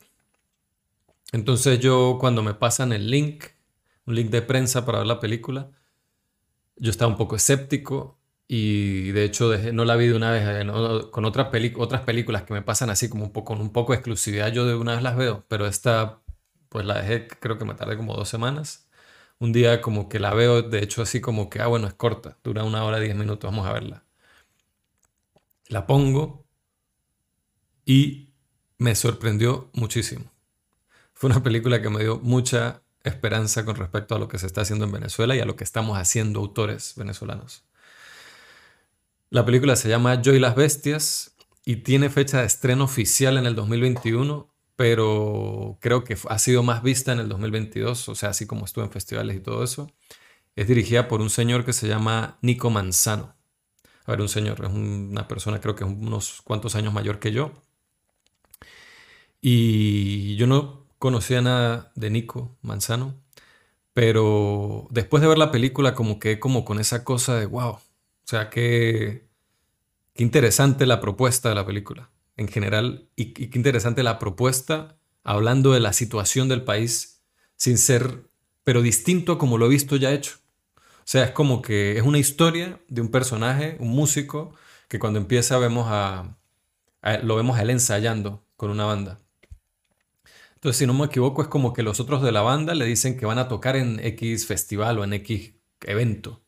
Entonces 1.32 1.80
yo 1.80 2.18
cuando 2.20 2.42
me 2.42 2.56
pasan 2.56 2.92
el 2.94 3.12
link, 3.12 3.46
un 4.10 4.16
link 4.16 4.30
de 4.30 4.42
prensa 4.42 4.86
para 4.86 5.00
ver 5.00 5.08
la 5.08 5.20
película, 5.20 5.72
yo 6.76 6.92
estaba 6.92 7.12
un 7.12 7.18
poco 7.18 7.36
escéptico 7.36 8.20
y 8.48 9.12
de 9.12 9.24
hecho 9.24 9.56
no 9.74 9.86
la 9.86 9.96
vi 9.96 10.08
de 10.08 10.16
una 10.16 10.32
vez 10.32 10.44
eh, 10.46 11.12
con 11.12 11.26
otras 11.26 11.50
películas 11.50 12.44
que 12.44 12.54
me 12.54 12.62
pasan 12.64 12.90
así 12.90 13.08
como 13.08 13.26
un 13.26 13.32
poco, 13.32 13.54
con 13.54 13.62
un 13.62 13.72
poco 13.72 13.94
de 13.94 13.98
exclusividad, 13.98 14.52
yo 14.52 14.66
de 14.66 14.76
una 14.76 14.94
vez 14.94 15.04
las 15.04 15.16
veo, 15.16 15.46
pero 15.48 15.68
esta 15.68 16.22
pues 16.70 16.86
la 16.86 17.02
dejé, 17.02 17.28
creo 17.28 17.58
que 17.58 17.66
me 17.66 17.76
tardé 17.76 17.98
como 17.98 18.16
dos 18.16 18.30
semanas. 18.30 18.88
Un 19.40 19.54
día 19.54 19.82
como 19.82 20.10
que 20.10 20.20
la 20.20 20.34
veo, 20.34 20.62
de 20.64 20.84
hecho 20.84 21.02
así 21.02 21.22
como 21.22 21.50
que, 21.50 21.62
ah 21.62 21.68
bueno, 21.68 21.88
es 21.88 21.94
corta, 21.94 22.38
dura 22.44 22.64
una 22.64 22.84
hora, 22.84 23.00
diez 23.00 23.16
minutos, 23.16 23.50
vamos 23.50 23.68
a 23.68 23.74
verla. 23.74 24.04
La 25.68 25.88
pongo 25.88 26.46
y 27.86 28.34
me 28.78 28.96
sorprendió 28.96 29.70
muchísimo. 29.74 30.32
Fue 31.14 31.30
una 31.30 31.44
película 31.44 31.82
que 31.82 31.90
me 31.90 32.04
dio 32.04 32.20
mucha 32.20 32.84
esperanza 33.04 33.66
con 33.66 33.76
respecto 33.76 34.16
a 34.16 34.20
lo 34.20 34.28
que 34.28 34.40
se 34.40 34.48
está 34.48 34.62
haciendo 34.62 34.86
en 34.86 34.92
Venezuela 34.92 35.36
y 35.36 35.40
a 35.40 35.46
lo 35.46 35.56
que 35.56 35.64
estamos 35.64 35.98
haciendo 35.98 36.40
autores 36.40 36.94
venezolanos. 36.96 37.64
La 39.30 39.46
película 39.46 39.76
se 39.76 39.90
llama 39.90 40.22
Yo 40.22 40.34
y 40.34 40.40
las 40.40 40.56
Bestias 40.56 41.36
y 41.66 41.78
tiene 41.78 42.10
fecha 42.10 42.40
de 42.40 42.48
estreno 42.48 42.86
oficial 42.86 43.38
en 43.38 43.46
el 43.46 43.56
2021, 43.56 44.52
pero 44.76 45.78
creo 45.82 46.04
que 46.04 46.18
ha 46.28 46.40
sido 46.40 46.64
más 46.64 46.82
vista 46.82 47.12
en 47.12 47.20
el 47.20 47.30
2022, 47.30 48.10
o 48.10 48.16
sea, 48.16 48.30
así 48.30 48.48
como 48.48 48.66
estuvo 48.66 48.84
en 48.84 48.92
festivales 48.92 49.36
y 49.36 49.40
todo 49.40 49.64
eso. 49.64 49.92
Es 50.56 50.68
dirigida 50.68 51.08
por 51.08 51.22
un 51.22 51.30
señor 51.30 51.66
que 51.66 51.74
se 51.74 51.88
llama 51.88 52.40
Nico 52.42 52.70
Manzano. 52.70 53.36
A 54.06 54.12
ver, 54.12 54.22
un 54.22 54.30
señor, 54.30 54.66
es 54.66 54.72
una 54.72 55.28
persona 55.28 55.62
creo 55.62 55.76
que 55.76 55.84
es 55.84 55.90
unos 55.90 56.42
cuantos 56.42 56.76
años 56.76 56.94
mayor 56.94 57.20
que 57.20 57.32
yo. 57.32 57.52
Y 59.42 60.36
yo 60.36 60.48
no 60.48 60.79
conocía 61.00 61.42
nada 61.42 61.92
de 61.96 62.10
Nico 62.10 62.58
Manzano, 62.62 63.16
pero 63.94 64.88
después 64.92 65.22
de 65.22 65.30
ver 65.30 65.38
la 65.38 65.52
película 65.52 65.96
como 65.96 66.20
que 66.20 66.40
como 66.40 66.66
con 66.66 66.80
esa 66.80 67.04
cosa 67.04 67.36
de 67.38 67.48
wow, 67.48 67.72
o 67.72 67.82
sea, 68.26 68.50
qué, 68.50 69.28
qué 70.14 70.24
interesante 70.24 70.86
la 70.86 71.02
propuesta 71.02 71.50
de 71.50 71.56
la 71.56 71.66
película 71.66 72.12
en 72.38 72.48
general 72.48 73.10
y, 73.16 73.34
qué 73.34 73.58
interesante 73.58 74.04
la 74.04 74.20
propuesta 74.20 74.98
hablando 75.24 75.74
de 75.74 75.82
la 75.82 75.94
situación 75.94 76.48
del 76.48 76.64
país 76.64 77.22
sin 77.56 77.78
ser, 77.78 78.30
pero 78.64 78.82
distinto 78.82 79.38
como 79.38 79.58
lo 79.58 79.66
he 79.66 79.70
visto 79.70 79.98
ya 79.98 80.12
hecho. 80.12 80.38
O 81.00 81.12
sea, 81.12 81.26
es 81.26 81.32
como 81.32 81.62
que 81.62 81.98
es 81.98 82.04
una 82.04 82.20
historia 82.20 82.80
de 82.88 83.02
un 83.02 83.10
personaje, 83.10 83.76
un 83.80 83.90
músico, 83.90 84.54
que 84.88 85.00
cuando 85.00 85.20
empieza 85.20 85.58
vemos 85.58 85.88
a, 85.90 86.38
lo 87.24 87.36
vemos 87.36 87.58
a 87.58 87.64
él 87.64 87.72
ensayando 87.72 88.44
con 88.56 88.70
una 88.72 88.86
banda. 88.86 89.20
Entonces, 90.60 90.80
si 90.80 90.86
no 90.86 90.94
me 90.94 91.06
equivoco, 91.06 91.42
es 91.42 91.48
como 91.48 91.72
que 91.72 91.84
los 91.84 92.02
otros 92.02 92.22
de 92.22 92.34
la 92.34 92.42
banda 92.42 92.76
le 92.76 92.84
dicen 92.84 93.16
que 93.18 93.26
van 93.26 93.38
a 93.40 93.48
tocar 93.48 93.78
en 93.78 93.98
X 94.02 94.46
festival 94.46 95.00
o 95.00 95.06
en 95.06 95.14
X 95.14 95.54
evento. 95.86 96.44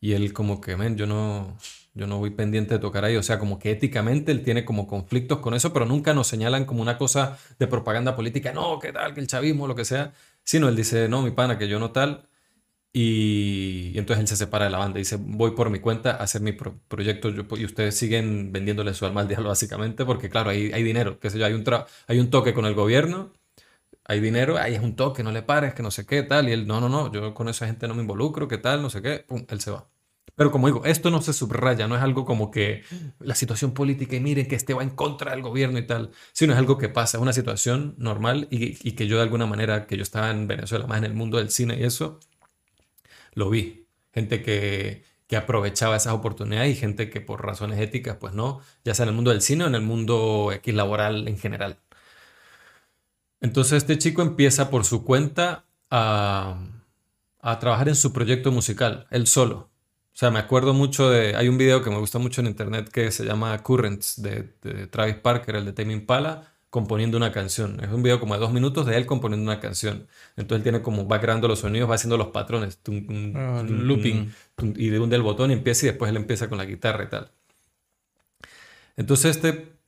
Y 0.00 0.12
él 0.12 0.32
como 0.32 0.60
que, 0.60 0.76
men, 0.76 0.96
yo 0.96 1.06
no, 1.08 1.58
yo 1.94 2.06
no 2.06 2.18
voy 2.18 2.30
pendiente 2.30 2.74
de 2.74 2.80
tocar 2.80 3.04
ahí. 3.04 3.16
O 3.16 3.24
sea, 3.24 3.40
como 3.40 3.58
que 3.58 3.72
éticamente 3.72 4.30
él 4.30 4.44
tiene 4.44 4.64
como 4.64 4.86
conflictos 4.86 5.40
con 5.40 5.54
eso, 5.54 5.72
pero 5.72 5.84
nunca 5.84 6.14
nos 6.14 6.28
señalan 6.28 6.64
como 6.64 6.80
una 6.82 6.96
cosa 6.96 7.38
de 7.58 7.66
propaganda 7.66 8.14
política, 8.14 8.52
no, 8.52 8.78
que 8.78 8.92
tal, 8.92 9.14
que 9.14 9.20
el 9.20 9.26
chavismo, 9.26 9.66
lo 9.66 9.74
que 9.74 9.84
sea. 9.84 10.12
Sino 10.44 10.68
él 10.68 10.76
dice, 10.76 11.08
no, 11.08 11.22
mi 11.22 11.32
pana, 11.32 11.58
que 11.58 11.68
yo 11.68 11.80
no 11.80 11.90
tal. 11.90 12.28
Y, 12.92 13.92
entonces 13.96 14.20
él 14.22 14.28
se 14.28 14.36
separa 14.36 14.64
de 14.66 14.70
la 14.70 14.78
banda 14.78 14.98
y 14.98 15.02
dice, 15.02 15.16
voy 15.18 15.52
por 15.52 15.70
mi 15.70 15.78
cuenta 15.80 16.12
a 16.12 16.24
hacer 16.24 16.40
mi 16.40 16.52
proyecto 16.52 17.28
y 17.56 17.64
ustedes 17.64 17.96
siguen 17.96 18.52
vendiéndole 18.52 18.94
su 18.94 19.06
alma 19.06 19.20
al 19.20 19.28
diablo 19.28 19.48
básicamente 19.48 20.04
porque 20.04 20.28
claro, 20.28 20.50
hay, 20.50 20.72
hay 20.72 20.82
dinero, 20.82 21.20
qué 21.20 21.30
sé 21.30 21.38
yo, 21.38 21.46
hay 21.46 21.52
un, 21.52 21.64
hay 22.08 22.18
un 22.18 22.30
toque 22.30 22.52
con 22.52 22.66
el 22.66 22.74
gobierno, 22.74 23.32
hay 24.10 24.18
dinero, 24.18 24.58
ahí 24.58 24.74
es 24.74 24.82
un 24.82 24.96
toque, 24.96 25.22
no 25.22 25.30
le 25.30 25.42
pares, 25.42 25.72
que 25.72 25.84
no 25.84 25.92
sé 25.92 26.04
qué, 26.04 26.24
tal, 26.24 26.48
y 26.48 26.52
él, 26.52 26.66
no, 26.66 26.80
no, 26.80 26.88
no, 26.88 27.12
yo 27.12 27.32
con 27.32 27.48
esa 27.48 27.66
gente 27.66 27.86
no 27.86 27.94
me 27.94 28.02
involucro, 28.02 28.48
qué 28.48 28.58
tal, 28.58 28.82
no 28.82 28.90
sé 28.90 29.02
qué, 29.02 29.20
pum, 29.20 29.44
él 29.48 29.60
se 29.60 29.70
va. 29.70 29.88
Pero 30.34 30.50
como 30.50 30.66
digo, 30.66 30.84
esto 30.84 31.12
no 31.12 31.22
se 31.22 31.32
subraya, 31.32 31.86
no 31.86 31.94
es 31.94 32.02
algo 32.02 32.24
como 32.24 32.50
que 32.50 32.82
la 33.20 33.36
situación 33.36 33.72
política 33.72 34.16
y 34.16 34.20
miren 34.20 34.48
que 34.48 34.56
este 34.56 34.74
va 34.74 34.82
en 34.82 34.90
contra 34.90 35.30
del 35.30 35.42
gobierno 35.42 35.78
y 35.78 35.86
tal, 35.86 36.10
sino 36.32 36.52
es 36.54 36.58
algo 36.58 36.76
que 36.76 36.88
pasa, 36.88 37.18
es 37.18 37.22
una 37.22 37.32
situación 37.32 37.94
normal 37.98 38.48
y, 38.50 38.74
que 38.92 39.06
yo 39.06 39.16
de 39.18 39.22
alguna 39.22 39.46
manera, 39.46 39.86
que 39.86 39.96
yo 39.96 40.02
estaba 40.02 40.30
en 40.32 40.48
Venezuela, 40.48 40.88
más 40.88 40.98
en 40.98 41.04
el 41.04 41.14
mundo 41.14 41.38
del 41.38 41.50
cine 41.50 41.76
y 41.78 41.84
eso, 41.84 42.18
lo 43.34 43.48
vi. 43.48 43.86
Gente 44.12 44.42
que, 44.42 45.04
que 45.28 45.36
aprovechaba 45.36 45.96
esas 45.96 46.14
oportunidades 46.14 46.72
y 46.72 46.80
gente 46.80 47.10
que 47.10 47.20
por 47.20 47.46
razones 47.46 47.78
éticas, 47.78 48.16
pues 48.16 48.34
no, 48.34 48.60
ya 48.84 48.92
sea 48.94 49.04
en 49.04 49.10
el 49.10 49.14
mundo 49.14 49.30
del 49.30 49.40
cine 49.40 49.64
o 49.64 49.66
en 49.68 49.76
el 49.76 49.82
mundo 49.82 50.50
laboral 50.64 51.28
en 51.28 51.38
general. 51.38 51.78
Entonces 53.40 53.78
este 53.78 53.98
chico 53.98 54.22
empieza 54.22 54.70
por 54.70 54.84
su 54.84 55.04
cuenta 55.04 55.64
a, 55.90 56.58
a 57.40 57.58
trabajar 57.58 57.88
en 57.88 57.96
su 57.96 58.12
proyecto 58.12 58.52
musical, 58.52 59.06
él 59.10 59.26
solo. 59.26 59.70
O 60.12 60.16
sea, 60.20 60.30
me 60.30 60.38
acuerdo 60.38 60.74
mucho 60.74 61.08
de. 61.08 61.36
Hay 61.36 61.48
un 61.48 61.56
video 61.56 61.82
que 61.82 61.90
me 61.90 61.96
gusta 61.96 62.18
mucho 62.18 62.40
en 62.40 62.48
internet 62.48 62.90
que 62.90 63.10
se 63.10 63.24
llama 63.24 63.56
Currents 63.62 64.20
de, 64.20 64.42
Travis 64.90 65.14
Parker, 65.16 65.56
el 65.56 65.64
de 65.64 65.72
Tame 65.72 65.92
Impala, 65.92 66.52
componiendo 66.68 67.16
una 67.16 67.32
canción. 67.32 67.82
Es 67.82 67.90
un 67.90 68.02
video 68.02 68.20
como 68.20 68.34
de 68.34 68.40
dos 68.40 68.52
minutos 68.52 68.86
de 68.86 68.96
él 68.96 69.06
componiendo 69.06 69.50
una 69.50 69.60
canción. 69.60 70.08
Entonces 70.36 70.58
él 70.58 70.62
tiene 70.62 70.82
como, 70.82 71.08
va 71.08 71.20
creando 71.20 71.48
los 71.48 71.60
sonidos, 71.60 71.88
va 71.88 71.94
haciendo 71.94 72.18
los 72.18 72.28
patrones, 72.28 72.80
ah, 73.34 73.64
looping, 73.66 74.30
y 74.76 74.88
de 74.90 74.98
un 74.98 75.08
del 75.08 75.22
botón 75.22 75.50
y 75.52 75.54
empieza 75.54 75.86
y 75.86 75.90
después 75.90 76.10
él 76.10 76.16
empieza 76.16 76.48
con 76.48 76.58
la 76.58 76.64
guitarra 76.64 77.04
y 77.04 77.08
tal. 77.08 77.30
Entonces 78.96 79.36
este 79.36 79.79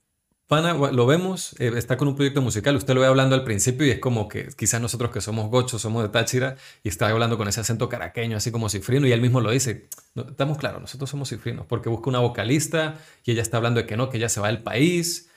Pana, 0.52 0.74
lo 0.74 1.06
vemos, 1.06 1.56
eh, 1.60 1.72
está 1.76 1.96
con 1.96 2.08
un 2.08 2.14
proyecto 2.14 2.42
musical, 2.42 2.76
usted 2.76 2.92
lo 2.92 3.00
ve 3.00 3.06
hablando 3.06 3.34
al 3.34 3.42
principio 3.42 3.86
y 3.86 3.90
es 3.90 3.98
como 4.00 4.28
que 4.28 4.48
quizás 4.54 4.82
nosotros 4.82 5.10
que 5.10 5.22
somos 5.22 5.48
gochos, 5.48 5.80
somos 5.80 6.02
de 6.02 6.10
Táchira, 6.10 6.56
y 6.82 6.90
está 6.90 7.08
hablando 7.08 7.38
con 7.38 7.48
ese 7.48 7.62
acento 7.62 7.88
caraqueño, 7.88 8.36
así 8.36 8.52
como 8.52 8.68
cifrino, 8.68 9.06
y 9.06 9.12
él 9.12 9.22
mismo 9.22 9.40
lo 9.40 9.50
dice, 9.50 9.88
estamos 10.14 10.58
claros, 10.58 10.82
nosotros 10.82 11.08
somos 11.08 11.30
cifrinos, 11.30 11.64
porque 11.66 11.88
busca 11.88 12.10
una 12.10 12.18
vocalista 12.18 12.98
y 13.24 13.30
ella 13.30 13.40
está 13.40 13.56
hablando 13.56 13.80
de 13.80 13.86
que 13.86 13.96
no, 13.96 14.10
que 14.10 14.18
ella 14.18 14.28
se 14.28 14.40
va 14.40 14.48
del 14.48 14.62
país, 14.62 15.30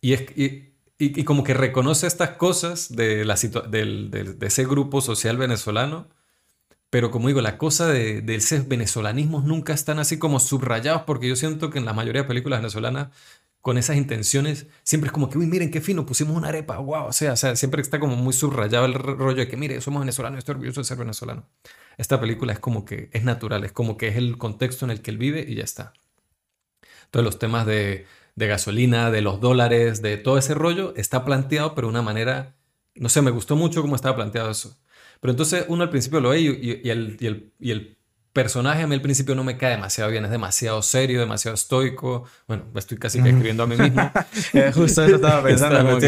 y, 0.00 0.14
es, 0.14 0.22
y, 0.36 1.22
como 1.22 1.44
que 1.44 1.54
reconoce 1.54 2.08
estas 2.08 2.30
cosas 2.30 2.96
de, 2.96 3.24
la 3.24 3.36
de 3.36 4.36
ese 4.40 4.64
grupo 4.64 5.00
social 5.00 5.36
venezolano, 5.36 6.08
pero 6.90 7.12
como 7.12 7.28
digo, 7.28 7.40
la 7.40 7.56
cosa 7.56 7.86
de, 7.86 8.20
de 8.20 8.34
ese 8.34 8.58
venezolanismo 8.62 9.42
nunca 9.42 9.72
están 9.72 10.00
así 10.00 10.18
como 10.18 10.40
subrayados, 10.40 11.02
porque 11.02 11.28
yo 11.28 11.36
siento 11.36 11.70
que 11.70 11.78
en 11.78 11.84
la 11.84 11.92
mayoría 11.92 12.22
de 12.22 12.28
películas 12.28 12.58
venezolanas 12.58 13.10
con 13.66 13.78
esas 13.78 13.96
intenciones, 13.96 14.68
siempre 14.84 15.08
es 15.08 15.12
como 15.12 15.28
que, 15.28 15.38
uy, 15.38 15.46
miren 15.46 15.72
qué 15.72 15.80
fino, 15.80 16.06
pusimos 16.06 16.36
una 16.36 16.50
arepa, 16.50 16.78
wow, 16.78 17.06
o 17.06 17.12
sea, 17.12 17.32
o 17.32 17.36
siempre 17.36 17.82
está 17.82 17.98
como 17.98 18.14
muy 18.14 18.32
subrayado 18.32 18.86
el 18.86 18.94
rollo 18.94 19.40
de 19.40 19.48
que, 19.48 19.56
mire, 19.56 19.80
somos 19.80 19.98
venezolanos, 19.98 20.38
estoy 20.38 20.52
orgulloso 20.52 20.82
de 20.82 20.84
ser 20.84 20.96
venezolano. 20.96 21.48
Esta 21.98 22.20
película 22.20 22.52
es 22.52 22.60
como 22.60 22.84
que 22.84 23.10
es 23.12 23.24
natural, 23.24 23.64
es 23.64 23.72
como 23.72 23.96
que 23.96 24.06
es 24.06 24.14
el 24.14 24.38
contexto 24.38 24.84
en 24.84 24.92
el 24.92 25.02
que 25.02 25.10
él 25.10 25.18
vive 25.18 25.44
y 25.48 25.56
ya 25.56 25.64
está. 25.64 25.94
Todos 27.10 27.26
los 27.26 27.40
temas 27.40 27.66
de, 27.66 28.06
gasolina, 28.36 29.10
de 29.10 29.20
los 29.20 29.40
dólares, 29.40 30.00
de 30.00 30.16
todo 30.16 30.38
ese 30.38 30.54
rollo, 30.54 30.94
está 30.94 31.24
planteado, 31.24 31.74
pero 31.74 31.88
de 31.88 31.90
una 31.90 32.02
manera, 32.02 32.54
no 32.94 33.08
sé, 33.08 33.20
me 33.20 33.32
gustó 33.32 33.56
mucho 33.56 33.82
cómo 33.82 33.96
estaba 33.96 34.14
planteado 34.14 34.48
eso. 34.48 34.78
Pero 35.18 35.32
entonces 35.32 35.64
uno 35.66 35.82
al 35.82 35.90
principio 35.90 36.20
lo 36.20 36.28
ve 36.28 36.38
y, 36.38 36.80
y, 36.84 36.90
el, 36.90 37.16
y 37.58 37.72
el 37.72 37.98
personaje 38.36 38.82
a 38.82 38.86
mí 38.86 38.94
al 38.94 39.00
principio 39.00 39.34
no 39.34 39.44
me 39.44 39.56
cae 39.56 39.70
demasiado 39.70 40.10
bien, 40.10 40.22
es 40.26 40.30
demasiado 40.30 40.82
serio, 40.82 41.18
demasiado 41.18 41.54
estoico. 41.54 42.24
Bueno, 42.46 42.64
estoy 42.74 42.98
casi 42.98 43.22
que 43.22 43.30
escribiendo 43.30 43.62
a 43.62 43.66
mí 43.66 43.76
mismo. 43.76 44.10
Eh, 44.52 44.70
justo 44.74 45.04
eso 45.04 45.16
estaba 45.16 45.42
pensando. 45.42 45.98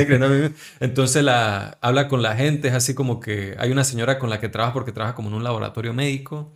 Entonces 0.80 1.24
la, 1.24 1.78
habla 1.80 2.06
con 2.08 2.20
la 2.20 2.36
gente, 2.36 2.68
es 2.68 2.74
así 2.74 2.94
como 2.94 3.18
que 3.18 3.56
hay 3.58 3.72
una 3.72 3.82
señora 3.82 4.18
con 4.18 4.28
la 4.28 4.40
que 4.40 4.50
trabaja 4.50 4.74
porque 4.74 4.92
trabaja 4.92 5.14
como 5.14 5.28
en 5.28 5.34
un 5.34 5.42
laboratorio 5.42 5.94
médico 5.94 6.52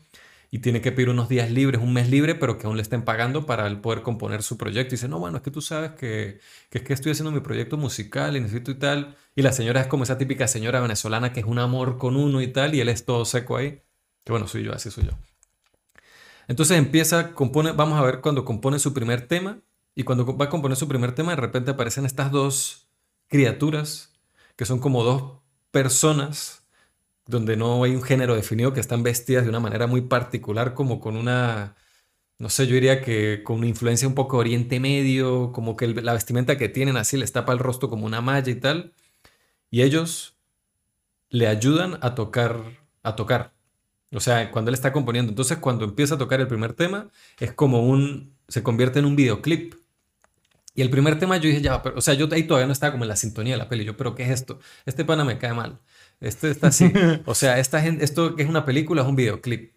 y 0.51 0.59
tiene 0.59 0.83
que 0.83 0.93
pedir 0.93 1.09
unos 1.09 1.31
días 1.31 1.51
libres, 1.51 1.81
un 1.81 1.95
mes 1.95 2.11
libre, 2.11 2.35
pero 2.35 2.59
que 2.59 2.67
aún 2.67 2.77
le 2.77 2.83
estén 2.83 3.03
pagando 3.03 3.47
para 3.47 3.67
él 3.67 3.81
poder 3.81 4.03
componer 4.03 4.43
su 4.43 4.59
proyecto. 4.59 4.95
Y 4.95 4.97
dice, 4.97 5.09
no, 5.09 5.19
bueno, 5.19 5.39
es 5.39 5.43
que 5.43 5.51
tú 5.51 5.63
sabes 5.63 5.93
que, 5.93 6.41
que 6.69 6.79
es 6.79 6.85
que 6.85 6.93
estoy 6.93 7.13
haciendo 7.13 7.33
mi 7.33 7.41
proyecto 7.41 7.79
musical 7.79 8.37
y 8.37 8.41
necesito 8.41 8.71
y 8.71 8.75
tal. 8.75 9.17
Y 9.35 9.41
la 9.41 9.53
señora 9.53 9.81
es 9.81 9.87
como 9.87 10.05
esa 10.05 10.19
típica 10.19 10.47
señora 10.47 10.81
venezolana 10.81 11.33
que 11.33 11.41
es 11.41 11.47
un 11.47 11.59
amor 11.59 11.97
con 11.97 12.17
uno 12.17 12.43
y 12.43 12.49
tal, 12.49 12.75
y 12.75 12.81
él 12.81 12.91
es 12.91 13.07
todo 13.07 13.25
seco 13.25 13.57
ahí. 13.57 13.81
Que 14.25 14.33
bueno, 14.33 14.47
soy 14.47 14.65
yo, 14.65 14.75
así 14.75 14.91
soy 14.91 15.07
yo. 15.07 15.32
Entonces 16.49 16.79
empieza, 16.79 17.35
compone, 17.35 17.73
vamos 17.73 17.99
a 17.99 18.03
ver 18.03 18.21
cuando 18.21 18.45
compone 18.45 18.79
su 18.79 18.93
primer 18.93 19.27
tema, 19.29 19.61
y 19.95 20.05
cuando 20.05 20.37
va 20.37 20.47
a 20.47 20.49
componer 20.49 20.77
su 20.77 20.89
primer 20.89 21.15
tema, 21.15 21.33
de 21.33 21.41
repente 21.41 21.71
aparecen 21.71 22.07
estas 22.07 22.31
dos 22.31 22.89
criaturas, 23.29 24.13
que 24.57 24.65
son 24.65 24.79
como 24.79 25.05
dos 25.05 25.41
personas 25.71 26.67
donde 27.27 27.57
no 27.57 27.85
hay 27.85 27.95
un 27.95 28.03
género 28.03 28.35
definido 28.35 28.73
que 28.73 28.81
están 28.81 29.03
vestidas 29.03 29.45
de 29.45 29.51
una 29.51 29.61
manera 29.61 29.87
muy 29.87 30.03
particular, 30.03 30.75
como 30.75 31.01
con 31.01 31.17
una, 31.17 31.77
no 32.39 32.49
sé, 32.51 32.67
yo 32.67 32.75
diría 32.75 33.03
que 33.03 33.43
con 33.45 33.59
una 33.59 33.69
influencia 33.69 34.09
un 34.09 34.15
poco 34.15 34.39
Oriente 34.39 34.81
Medio, 34.81 35.53
como 35.53 35.77
que 35.77 35.89
la 35.89 36.13
vestimenta 36.15 36.59
que 36.59 36.69
tienen 36.69 36.97
así 36.97 37.17
les 37.17 37.33
tapa 37.33 37.53
el 37.53 37.59
rostro 37.59 37.89
como 37.91 38.07
una 38.07 38.21
malla 38.21 38.51
y 38.51 38.57
tal. 38.57 38.95
Y 39.71 39.83
ellos 39.83 40.37
le 41.31 41.49
ayudan 41.49 41.99
a 42.03 42.15
tocar, 42.15 42.63
a 43.03 43.17
tocar. 43.17 43.53
O 44.13 44.21
sea, 44.21 44.51
cuando 44.51 44.71
él 44.71 44.75
está 44.75 44.93
componiendo. 44.93 45.31
Entonces, 45.31 45.59
cuando 45.59 45.85
empieza 45.85 46.17
a 46.17 46.19
tocar 46.19 46.41
el 46.41 46.49
primer 46.49 46.75
tema, 46.75 47.09
es 47.41 47.53
como 47.53 47.83
un, 47.83 48.37
se 48.49 48.63
convierte 48.63 48.99
en 48.99 49.07
un 49.07 49.17
videoclip. 49.17 49.75
Y 50.75 50.83
el 50.83 50.91
primer 50.91 51.19
tema 51.19 51.37
yo 51.37 51.49
dije, 51.49 51.61
ya, 51.61 51.83
pero, 51.83 51.99
o 51.99 52.01
sea, 52.01 52.15
yo 52.15 52.29
ahí 52.33 52.45
todavía 52.45 52.67
no 52.67 52.73
estaba 52.73 52.93
como 52.93 53.05
en 53.05 53.09
la 53.09 53.17
sintonía 53.17 53.55
de 53.55 53.59
la 53.59 53.69
peli. 53.69 53.85
Yo, 53.85 53.97
pero 53.97 54.15
¿qué 54.15 54.25
es 54.25 54.31
esto? 54.31 54.59
Este 54.87 55.05
pana 55.05 55.25
me 55.25 55.39
cae 55.39 55.53
mal. 55.53 55.81
Este 56.21 56.51
está 56.51 56.69
así. 56.69 56.93
o 57.27 57.35
sea, 57.35 57.59
esta 57.59 57.81
gente, 57.81 58.05
esto 58.05 58.37
que 58.37 58.43
es 58.43 58.49
una 58.49 58.65
película 58.65 59.03
es 59.03 59.09
un 59.09 59.17
videoclip. 59.17 59.73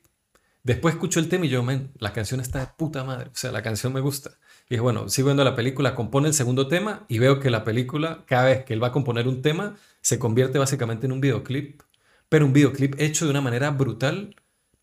Después 0.64 0.96
escucho 0.96 1.20
el 1.20 1.30
tema 1.30 1.46
y 1.46 1.50
yo, 1.50 1.62
men, 1.62 1.92
la 2.00 2.12
canción 2.12 2.40
está 2.40 2.60
de 2.60 2.68
puta 2.76 3.04
madre. 3.04 3.28
O 3.28 3.36
sea, 3.36 3.52
la 3.52 3.62
canción 3.62 3.94
me 3.94 4.00
gusta. 4.00 4.32
Y 4.68 4.72
dije, 4.72 4.82
bueno, 4.82 5.10
sigo 5.10 5.28
viendo 5.28 5.44
la 5.44 5.56
película, 5.56 5.94
compone 5.94 6.28
el 6.28 6.34
segundo 6.34 6.68
tema 6.68 7.06
y 7.08 7.20
veo 7.20 7.40
que 7.40 7.52
la 7.52 7.64
película, 7.64 8.24
cada 8.26 8.46
vez 8.46 8.66
que 8.66 8.74
él 8.74 8.82
va 8.82 8.88
a 8.88 8.92
componer 8.92 9.28
un 9.28 9.44
tema, 9.44 9.76
se 10.02 10.18
convierte 10.18 10.58
básicamente 10.58 11.06
en 11.06 11.12
un 11.12 11.22
videoclip. 11.22 11.82
Pero 12.30 12.46
un 12.46 12.54
videoclip 12.54 13.00
hecho 13.00 13.26
de 13.26 13.32
una 13.32 13.42
manera 13.42 13.72
brutal. 13.72 14.36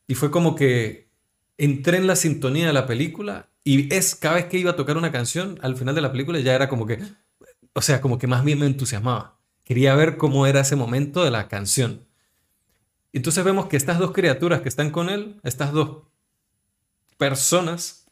Y 0.07 0.15
fue 0.15 0.31
como 0.31 0.55
que 0.55 1.11
entré 1.59 1.97
en 1.99 2.07
la 2.07 2.17
sintonía 2.17 2.67
de 2.67 2.73
la 2.73 2.87
película 2.87 3.49
y 3.65 3.93
es 3.95 4.15
cada 4.15 4.37
vez 4.37 4.47
que 4.47 4.59
iba 4.59 4.73
a 4.73 4.77
tocar 4.77 4.97
una 4.97 5.13
canción, 5.13 5.59
al 5.63 5.77
final 5.77 5.95
de 5.95 6.01
la 6.01 6.11
película 6.11 6.41
ya 6.41 6.55
era 6.55 6.69
como 6.69 6.87
que, 6.87 7.01
o 7.73 7.83
sea, 7.83 8.01
como 8.01 8.19
que 8.19 8.27
más 8.27 8.45
bien 8.45 8.59
me 8.59 8.67
entusiasmaba. 8.67 9.39
Quería 9.65 9.95
ver 9.95 10.17
cómo 10.17 10.47
era 10.47 10.61
ese 10.61 10.77
momento 10.77 11.23
de 11.23 11.31
la 11.31 11.49
canción. 11.49 12.07
Entonces 13.13 13.45
vemos 13.45 13.67
que 13.67 13.77
estas 13.77 13.99
dos 13.99 14.13
criaturas 14.13 14.63
que 14.63 14.69
están 14.69 14.91
con 14.91 15.09
él, 15.09 15.41
estas 15.45 15.73
dos 15.73 16.05
personas, 17.19 18.07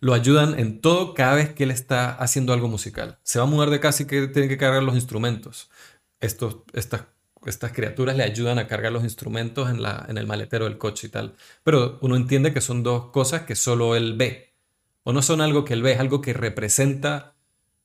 lo 0.00 0.14
ayudan 0.14 0.58
en 0.58 0.80
todo 0.80 1.14
cada 1.14 1.34
vez 1.34 1.54
que 1.54 1.64
él 1.64 1.70
está 1.70 2.10
haciendo 2.14 2.52
algo 2.52 2.68
musical. 2.68 3.18
Se 3.22 3.38
va 3.38 3.44
a 3.44 3.48
mudar 3.48 3.70
de 3.70 3.80
casa 3.80 4.02
y 4.02 4.06
que 4.06 4.28
tiene 4.28 4.48
que 4.48 4.58
cargar 4.58 4.82
los 4.82 4.94
instrumentos. 4.94 5.70
Estos, 6.20 6.58
estas, 6.72 7.04
estas 7.50 7.72
criaturas 7.72 8.16
le 8.16 8.24
ayudan 8.24 8.58
a 8.58 8.66
cargar 8.66 8.92
los 8.92 9.04
instrumentos 9.04 9.70
en, 9.70 9.82
la, 9.82 10.06
en 10.08 10.18
el 10.18 10.26
maletero 10.26 10.64
del 10.64 10.78
coche 10.78 11.08
y 11.08 11.10
tal. 11.10 11.34
Pero 11.62 11.98
uno 12.02 12.16
entiende 12.16 12.52
que 12.52 12.60
son 12.60 12.82
dos 12.82 13.06
cosas 13.10 13.42
que 13.42 13.56
solo 13.56 13.96
él 13.96 14.14
ve. 14.16 14.54
O 15.02 15.12
no 15.12 15.22
son 15.22 15.40
algo 15.40 15.64
que 15.64 15.74
él 15.74 15.82
ve, 15.82 15.92
es 15.92 16.00
algo 16.00 16.20
que 16.20 16.32
representa 16.32 17.34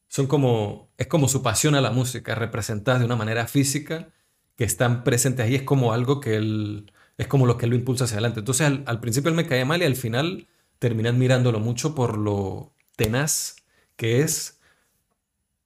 son 0.09 0.27
como, 0.27 0.91
es 0.97 1.07
como 1.07 1.27
su 1.29 1.41
pasión 1.41 1.75
a 1.75 1.81
la 1.81 1.91
música, 1.91 2.35
representada 2.35 2.99
de 2.99 3.05
una 3.05 3.15
manera 3.15 3.47
física, 3.47 4.09
que 4.57 4.63
están 4.65 5.03
presentes 5.03 5.45
ahí, 5.45 5.55
es 5.55 5.63
como 5.63 5.93
algo 5.93 6.19
que 6.19 6.35
él, 6.35 6.91
es 7.17 7.27
como 7.27 7.45
lo 7.45 7.57
que 7.57 7.65
él 7.65 7.69
lo 7.69 7.75
impulsa 7.77 8.05
hacia 8.05 8.15
adelante. 8.15 8.39
Entonces 8.39 8.67
al, 8.85 8.99
principio 8.99 9.29
él 9.29 9.35
me 9.35 9.47
caía 9.47 9.65
mal 9.65 9.81
y 9.81 9.85
al 9.85 9.95
final 9.95 10.47
terminan 10.79 11.17
mirándolo 11.17 11.59
mucho 11.59 11.95
por 11.95 12.17
lo 12.17 12.73
tenaz 12.95 13.57
que 13.95 14.21
es 14.21 14.58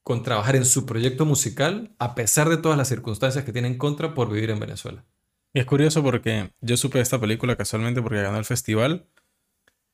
con 0.04 0.22
trabajar 0.22 0.56
en 0.56 0.66
su 0.66 0.86
proyecto 0.86 1.26
musical, 1.26 1.96
a 1.98 2.14
pesar 2.14 2.50
de 2.50 2.58
todas 2.58 2.78
las 2.78 2.90
circunstancias 2.90 3.46
que 3.46 3.54
tiene 3.54 3.70
en 3.70 3.78
contra 3.78 4.14
por 4.14 4.32
vivir 4.32 4.50
en 4.50 4.60
Venezuela. 4.60 5.06
Es 5.54 5.66
curioso 5.66 6.04
porque 6.04 6.52
yo 6.62 6.78
supe 6.78 6.98
de 6.98 7.04
esta 7.04 7.20
película 7.20 7.56
casualmente 7.56 8.02
porque 8.02 8.22
ganó 8.22 8.38
el 8.38 8.46
festival, 8.46 9.08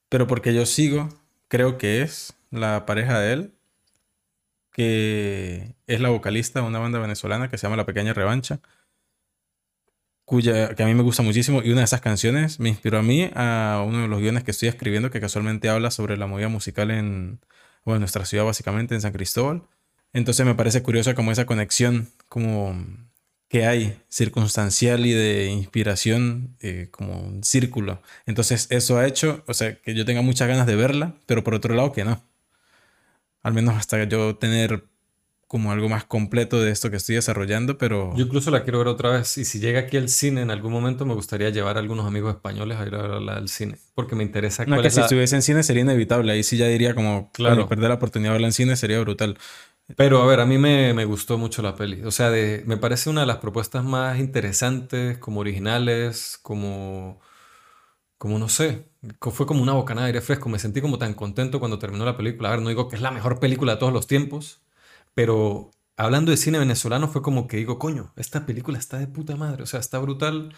pero 0.09 0.25
porque 0.25 0.53
yo 0.53 0.65
sigo, 0.65 1.09
creo 1.47 1.77
que 1.77 2.01
es 2.01 2.33
la 2.49 2.85
pareja 2.85 3.19
de 3.19 3.33
él, 3.33 3.53
que 4.71 5.75
es 5.85 5.99
la 5.99 6.09
vocalista 6.09 6.61
de 6.61 6.67
una 6.67 6.79
banda 6.79 6.99
venezolana 6.99 7.49
que 7.49 7.57
se 7.57 7.67
llama 7.67 7.77
La 7.77 7.85
Pequeña 7.85 8.13
Revancha, 8.13 8.61
cuya, 10.25 10.75
que 10.75 10.83
a 10.83 10.85
mí 10.85 10.93
me 10.93 11.03
gusta 11.03 11.21
muchísimo, 11.23 11.61
y 11.63 11.71
una 11.71 11.81
de 11.81 11.85
esas 11.85 12.01
canciones 12.01 12.59
me 12.59 12.69
inspiró 12.69 12.99
a 12.99 13.03
mí 13.03 13.29
a 13.35 13.83
uno 13.85 14.03
de 14.03 14.07
los 14.07 14.19
guiones 14.19 14.43
que 14.43 14.51
estoy 14.51 14.69
escribiendo 14.69 15.11
que 15.11 15.19
casualmente 15.19 15.69
habla 15.69 15.91
sobre 15.91 16.17
la 16.17 16.27
movida 16.27 16.47
musical 16.47 16.91
en 16.91 17.41
bueno, 17.83 17.99
nuestra 17.99 18.25
ciudad, 18.25 18.45
básicamente 18.45 18.95
en 18.95 19.01
San 19.01 19.11
Cristóbal. 19.11 19.63
Entonces 20.13 20.45
me 20.45 20.55
parece 20.55 20.81
curiosa 20.81 21.15
como 21.15 21.31
esa 21.31 21.45
conexión 21.45 22.09
como 22.27 22.75
que 23.47 23.65
hay 23.65 23.99
circunstancial 24.09 25.05
y 25.05 25.11
de 25.11 25.47
inspiración 25.47 26.55
eh, 26.61 26.87
como 26.91 27.19
un 27.19 27.43
círculo. 27.43 28.01
Entonces 28.25 28.67
eso 28.69 28.97
ha 28.97 29.07
hecho, 29.07 29.43
o 29.47 29.53
sea, 29.53 29.75
que 29.75 29.95
yo 29.95 30.05
tenga 30.05 30.21
muchas 30.21 30.47
ganas 30.47 30.67
de 30.67 30.75
verla, 30.75 31.15
pero 31.25 31.43
por 31.43 31.55
otro 31.55 31.73
lado 31.75 31.91
que 31.91 32.03
no 32.05 32.21
al 33.43 33.53
menos 33.53 33.75
hasta 33.75 34.03
yo 34.03 34.35
tener 34.35 34.83
como 35.47 35.71
algo 35.71 35.89
más 35.89 36.03
completo 36.03 36.61
de 36.61 36.69
esto 36.69 36.91
que 36.91 36.97
estoy 36.97 37.15
desarrollando, 37.15 37.79
pero... 37.79 38.15
Yo 38.15 38.25
incluso 38.25 38.51
la 38.51 38.61
quiero 38.61 38.77
ver 38.77 38.87
otra 38.87 39.09
vez 39.09 39.35
y 39.39 39.45
si 39.45 39.59
llega 39.59 39.79
aquí 39.79 39.97
al 39.97 40.07
cine 40.07 40.41
en 40.41 40.51
algún 40.51 40.71
momento 40.71 41.07
me 41.07 41.15
gustaría 41.15 41.49
llevar 41.49 41.77
a 41.77 41.79
algunos 41.79 42.05
amigos 42.05 42.35
españoles 42.35 42.77
a 42.77 42.85
ir 42.85 42.93
a 42.93 43.01
verla 43.01 43.33
al 43.33 43.49
cine, 43.49 43.79
porque 43.95 44.15
me 44.15 44.23
interesa... 44.23 44.65
No, 44.65 44.79
que 44.79 44.91
si 44.91 44.99
estuviese 44.99 45.35
en 45.35 45.41
cine 45.41 45.63
sería 45.63 45.81
inevitable, 45.81 46.31
ahí 46.31 46.43
sí 46.43 46.55
ya 46.55 46.67
diría 46.67 46.93
como, 46.93 47.31
claro, 47.31 47.67
perder 47.67 47.89
la 47.89 47.95
oportunidad 47.95 48.29
de 48.29 48.33
verla 48.33 48.47
en 48.49 48.53
cine 48.53 48.75
sería 48.75 48.99
brutal. 48.99 49.39
Pero 49.97 50.21
a 50.21 50.25
ver, 50.27 50.39
a 50.39 50.45
mí 50.45 50.57
me, 50.57 50.93
me 50.93 51.05
gustó 51.05 51.37
mucho 51.37 51.61
la 51.61 51.75
peli, 51.75 52.03
o 52.03 52.11
sea, 52.11 52.29
me 52.65 52.77
parece 52.77 53.09
una 53.09 53.21
de 53.21 53.27
las 53.27 53.37
propuestas 53.37 53.83
más 53.83 54.19
interesantes, 54.19 55.17
como 55.17 55.39
originales, 55.41 56.39
como 56.41 57.19
como 58.17 58.37
no 58.39 58.49
sé, 58.49 58.89
fue 59.19 59.45
como 59.45 59.61
una 59.63 59.73
bocanada 59.73 60.05
de 60.07 60.09
aire 60.11 60.21
fresco. 60.21 60.49
Me 60.49 60.59
sentí 60.59 60.81
como 60.81 60.97
tan 60.97 61.13
contento 61.13 61.59
cuando 61.59 61.79
terminó 61.79 62.03
la 62.05 62.17
película. 62.17 62.49
A 62.49 62.51
ver, 62.53 62.61
no 62.61 62.69
digo 62.69 62.89
que 62.89 62.95
es 62.97 63.01
la 63.01 63.11
mejor 63.11 63.39
película 63.39 63.73
de 63.73 63.79
todos 63.79 63.93
los 63.93 64.07
tiempos, 64.07 64.61
pero 65.13 65.71
hablando 65.97 66.31
de 66.31 66.37
cine 66.37 66.59
venezolano 66.59 67.07
fue 67.07 67.21
como 67.21 67.47
que 67.47 67.57
digo, 67.57 67.79
coño, 67.79 68.13
esta 68.17 68.45
película 68.45 68.77
está 68.77 68.99
de 68.99 69.07
puta 69.07 69.35
madre, 69.37 69.63
o 69.63 69.65
sea, 69.65 69.79
está 69.79 69.99
brutal. 69.99 70.53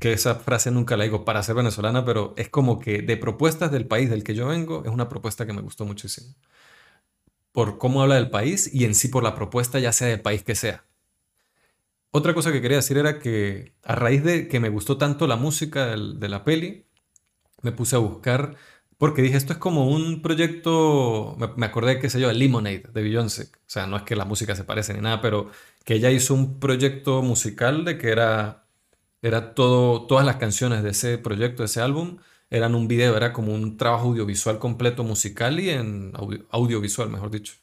Que 0.00 0.12
esa 0.12 0.36
frase 0.36 0.70
nunca 0.70 0.96
la 0.96 1.04
digo 1.04 1.24
para 1.24 1.42
ser 1.42 1.56
venezolana, 1.56 2.04
pero 2.04 2.32
es 2.36 2.48
como 2.48 2.78
que 2.78 3.02
de 3.02 3.16
propuestas 3.16 3.72
del 3.72 3.86
país 3.88 4.08
del 4.10 4.22
que 4.24 4.34
yo 4.34 4.46
vengo, 4.46 4.84
es 4.84 4.90
una 4.92 5.08
propuesta 5.08 5.44
que 5.46 5.52
me 5.52 5.60
gustó 5.62 5.84
muchísimo. 5.84 6.34
Por 7.58 7.76
cómo 7.76 8.02
habla 8.02 8.14
del 8.14 8.30
país 8.30 8.72
y 8.72 8.84
en 8.84 8.94
sí 8.94 9.08
por 9.08 9.24
la 9.24 9.34
propuesta, 9.34 9.80
ya 9.80 9.90
sea 9.90 10.06
del 10.06 10.20
país 10.20 10.44
que 10.44 10.54
sea. 10.54 10.84
Otra 12.12 12.32
cosa 12.32 12.52
que 12.52 12.62
quería 12.62 12.76
decir 12.76 12.96
era 12.98 13.18
que 13.18 13.72
a 13.82 13.96
raíz 13.96 14.22
de 14.22 14.46
que 14.46 14.60
me 14.60 14.68
gustó 14.68 14.96
tanto 14.96 15.26
la 15.26 15.34
música 15.34 15.86
de 15.86 16.28
la 16.28 16.44
peli, 16.44 16.86
me 17.62 17.72
puse 17.72 17.96
a 17.96 17.98
buscar, 17.98 18.54
porque 18.96 19.22
dije, 19.22 19.36
esto 19.36 19.54
es 19.54 19.58
como 19.58 19.88
un 19.88 20.22
proyecto, 20.22 21.36
me, 21.56 21.66
acordé, 21.66 21.98
qué 21.98 22.08
sé 22.08 22.20
yo, 22.20 22.28
de 22.28 22.34
Lemonade 22.34 22.84
de 22.94 23.02
Beyoncé. 23.02 23.50
O 23.52 23.58
sea, 23.66 23.88
no 23.88 23.96
es 23.96 24.04
que 24.04 24.14
la 24.14 24.24
música 24.24 24.54
se 24.54 24.62
parece 24.62 24.94
ni 24.94 25.00
nada, 25.00 25.20
pero 25.20 25.50
que 25.84 25.94
ella 25.94 26.12
hizo 26.12 26.34
un 26.34 26.60
proyecto 26.60 27.22
musical 27.22 27.84
de 27.84 27.98
que 27.98 28.10
era, 28.10 28.66
era 29.20 29.54
todo, 29.54 30.06
todas 30.06 30.24
las 30.24 30.36
canciones 30.36 30.84
de 30.84 30.90
ese 30.90 31.18
proyecto, 31.18 31.64
de 31.64 31.66
ese 31.66 31.80
álbum, 31.80 32.18
eran 32.50 32.74
un 32.74 32.88
video, 32.88 33.16
era 33.16 33.32
como 33.32 33.54
un 33.54 33.76
trabajo 33.76 34.08
audiovisual 34.08 34.58
completo 34.58 35.04
musical 35.04 35.60
y 35.60 35.70
en 35.70 36.12
audiovisual, 36.50 37.10
mejor 37.10 37.30
dicho. 37.30 37.54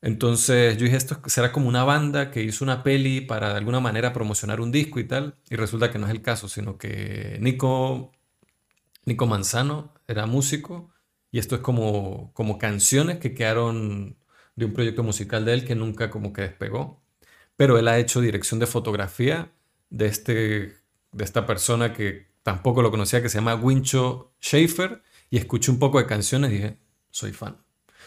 Entonces 0.00 0.76
yo 0.76 0.84
dije, 0.84 0.96
esto 0.96 1.20
será 1.26 1.50
como 1.52 1.68
una 1.68 1.84
banda 1.84 2.30
que 2.30 2.42
hizo 2.42 2.64
una 2.64 2.82
peli 2.84 3.20
para 3.20 3.50
de 3.50 3.56
alguna 3.58 3.80
manera 3.80 4.12
promocionar 4.12 4.60
un 4.60 4.70
disco 4.70 5.00
y 5.00 5.04
tal, 5.04 5.36
y 5.50 5.56
resulta 5.56 5.90
que 5.90 5.98
no 5.98 6.06
es 6.06 6.12
el 6.12 6.22
caso, 6.22 6.48
sino 6.48 6.78
que 6.78 7.38
Nico, 7.40 8.12
Nico 9.04 9.26
Manzano 9.26 9.94
era 10.06 10.26
músico, 10.26 10.92
y 11.30 11.38
esto 11.38 11.56
es 11.56 11.62
como, 11.62 12.32
como 12.34 12.58
canciones 12.58 13.18
que 13.18 13.34
quedaron 13.34 14.16
de 14.56 14.64
un 14.66 14.72
proyecto 14.72 15.02
musical 15.02 15.44
de 15.44 15.54
él 15.54 15.64
que 15.64 15.74
nunca 15.74 16.10
como 16.10 16.32
que 16.32 16.42
despegó, 16.42 17.02
pero 17.56 17.78
él 17.78 17.88
ha 17.88 17.98
hecho 17.98 18.20
dirección 18.20 18.60
de 18.60 18.66
fotografía 18.66 19.52
de, 19.90 20.06
este, 20.06 20.76
de 21.12 21.24
esta 21.24 21.46
persona 21.46 21.92
que 21.92 22.27
tampoco 22.48 22.80
lo 22.80 22.90
conocía, 22.90 23.20
que 23.20 23.28
se 23.28 23.36
llama 23.36 23.56
Wincho 23.56 24.32
Schaefer, 24.40 25.02
y 25.28 25.36
escuché 25.36 25.70
un 25.70 25.78
poco 25.78 25.98
de 25.98 26.06
canciones 26.06 26.50
y 26.50 26.54
dije, 26.54 26.78
soy 27.10 27.32
fan. 27.32 27.58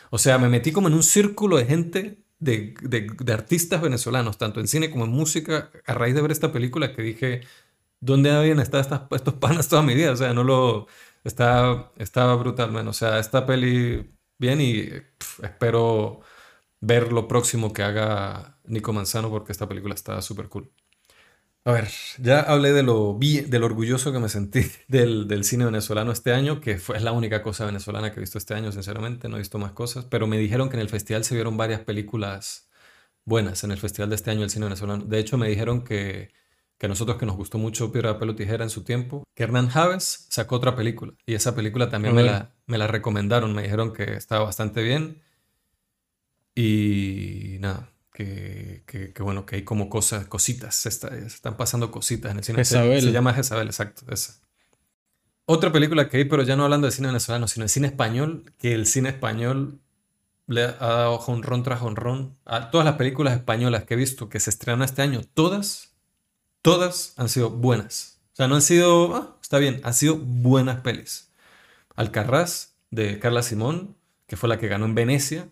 O 0.10 0.18
sea, 0.18 0.40
me 0.40 0.50
metí 0.50 0.72
como 0.72 0.88
en 0.88 0.96
un 0.96 1.04
círculo 1.04 1.58
de 1.58 1.66
gente, 1.66 2.24
de, 2.40 2.74
de, 2.82 3.34
artistas 3.34 3.82
venezolanos, 3.82 4.40
tanto 4.40 4.60
en 4.60 4.68
cine 4.68 4.90
como 4.90 5.06
en 5.06 5.12
música, 5.12 5.70
a 5.86 5.94
raíz 5.94 6.16
de 6.16 6.24
ver 6.24 6.32
esta 6.32 6.52
película 6.52 6.92
que 6.96 7.04
dije, 7.04 7.42
¿dónde 8.00 8.32
habían 8.32 8.60
estado 8.60 9.08
estos 9.12 9.36
panas 9.36 9.68
toda 9.68 9.84
mi 9.84 9.94
vida? 9.94 10.12
O 10.12 10.18
sea, 10.18 10.34
no 10.34 10.44
lo... 10.44 10.88
Estaba, 11.24 11.94
estaba 11.98 12.36
brutal, 12.36 12.76
O 12.88 12.94
sea, 12.94 13.20
esta 13.20 13.46
peli 13.46 14.12
bien 14.40 14.60
y 14.60 14.90
espero 15.44 16.22
ver 16.80 17.14
lo 17.14 17.28
próximo 17.28 17.74
que 17.74 17.84
haga 17.84 18.58
Nico 18.66 18.92
Manzano 18.92 19.30
porque 19.30 19.52
esta 19.52 19.68
película 19.68 19.94
está 19.94 20.20
súper 20.24 20.50
cool. 20.50 20.72
A 21.64 21.74
ver, 21.74 21.90
ya 22.18 22.40
hablé 22.40 22.74
de 22.74 22.82
lo, 22.82 23.18
del 23.20 23.64
orgulloso 23.64 24.12
que 24.12 24.20
me 24.20 24.30
sentí 24.30 24.62
del, 24.88 25.28
del, 25.28 25.44
cine 25.44 25.66
venezolano 25.66 26.12
este 26.12 26.34
año, 26.34 26.60
que 26.60 26.80
fue, 26.80 27.00
la 27.00 27.12
única 27.12 27.44
cosa 27.44 27.66
venezolana 27.66 28.12
que 28.12 28.20
he 28.20 28.22
visto 28.22 28.40
este 28.40 28.56
año, 28.56 28.72
sinceramente, 28.72 29.30
no 29.30 29.36
he 29.36 29.40
visto 29.40 29.60
más 29.60 29.72
cosas, 29.72 30.06
pero 30.06 30.26
me 30.26 30.38
dijeron 30.40 30.70
que 30.70 30.76
en 30.78 30.82
el 30.82 30.90
festival 30.90 31.24
se 31.24 31.36
vieron 31.36 31.58
varias 31.58 31.82
películas 31.82 32.68
buenas 33.26 33.64
en 33.64 33.72
el 33.72 33.78
festival 33.78 34.10
de 34.10 34.16
este 34.16 34.32
año 34.32 34.42
del 34.42 34.50
cine 34.50 34.66
venezolano. 34.66 35.06
De 35.06 35.20
hecho, 35.20 35.38
me 35.38 35.50
dijeron 35.50 35.84
que, 35.84 36.34
que 36.80 36.88
a 36.88 36.90
nosotros 36.90 37.18
que 37.18 37.28
nos 37.28 37.38
gustó 37.38 37.60
mucho 37.60 37.92
Piedra, 37.92 38.18
Pelo, 38.18 38.36
Tijera 38.36 38.64
en 38.64 38.72
su 38.72 38.84
tiempo, 38.84 39.24
que 39.36 39.44
Hernán 39.44 39.70
Javes 39.70 40.26
sacó 40.30 40.56
otra 40.56 40.76
película, 40.76 41.14
y 41.28 41.36
esa 41.36 41.54
película 41.56 41.90
también 41.92 42.16
me 42.16 42.24
la, 42.24 42.56
me 42.66 42.80
la 42.80 42.88
recomendaron, 42.88 43.54
me 43.54 43.62
dijeron 43.62 43.94
que 43.94 44.16
estaba 44.16 44.46
bastante 44.46 44.82
bien, 44.82 45.22
y 46.56 47.58
nada, 47.60 47.91
que, 48.14 48.84
que, 48.86 49.24
bueno, 49.24 49.46
que 49.46 49.58
hay 49.58 49.64
como 49.64 49.90
cosas, 49.90 50.28
cositas, 50.28 50.76
se, 50.76 50.90
están 50.90 51.58
pasando 51.58 51.92
cositas 51.92 52.32
en 52.32 52.38
el 52.38 52.44
cine. 52.44 52.58
Jezabel. 52.58 53.02
Se, 53.02 53.12
llama 53.12 53.34
Jezabel, 53.34 53.68
exacto, 53.68 54.04
esa. 54.12 54.40
Otra 55.46 55.72
película 55.72 56.08
que 56.08 56.18
hay, 56.18 56.26
pero 56.26 56.44
ya 56.44 56.56
no 56.56 56.64
hablando 56.64 56.88
de 56.88 56.92
cine 56.92 57.08
venezolano, 57.08 57.48
sino 57.48 57.66
de 57.66 57.70
cine 57.70 57.88
español, 57.88 58.54
que 58.58 58.74
el 58.74 58.86
cine 58.86 59.10
español 59.10 59.80
le 60.48 60.64
ha 60.64 60.74
dado 60.74 61.16
honrón 61.16 61.64
tras 61.64 61.82
honrón 61.82 62.38
a 62.46 62.72
todas 62.72 62.86
las 62.86 62.96
películas 62.96 63.34
españolas 63.34 63.86
que 63.86 63.94
he 63.94 63.98
visto 63.98 64.30
que 64.30 64.40
se 64.40 64.50
estrenan 64.50 64.84
este 64.84 65.02
año, 65.02 65.22
todas, 65.34 65.94
todas 66.62 67.14
han 67.18 67.30
sido 67.30 67.50
buenas. 67.50 68.20
O 68.34 68.36
sea, 68.36 68.48
no 68.48 68.56
han 68.56 68.62
sido, 68.62 69.16
ah, 69.16 69.38
está 69.42 69.58
bien, 69.58 69.82
han 69.84 69.94
sido 69.94 70.18
buenas 70.18 70.82
pelis. 70.82 71.32
Alcarrás, 71.96 72.72
de 72.92 73.20
Carla 73.20 73.42
Simón, 73.42 73.96
que 74.28 74.38
fue 74.38 74.50
la 74.50 74.60
que 74.60 74.68
ganó 74.68 74.86
en 74.86 74.96
Venecia. 74.96 75.50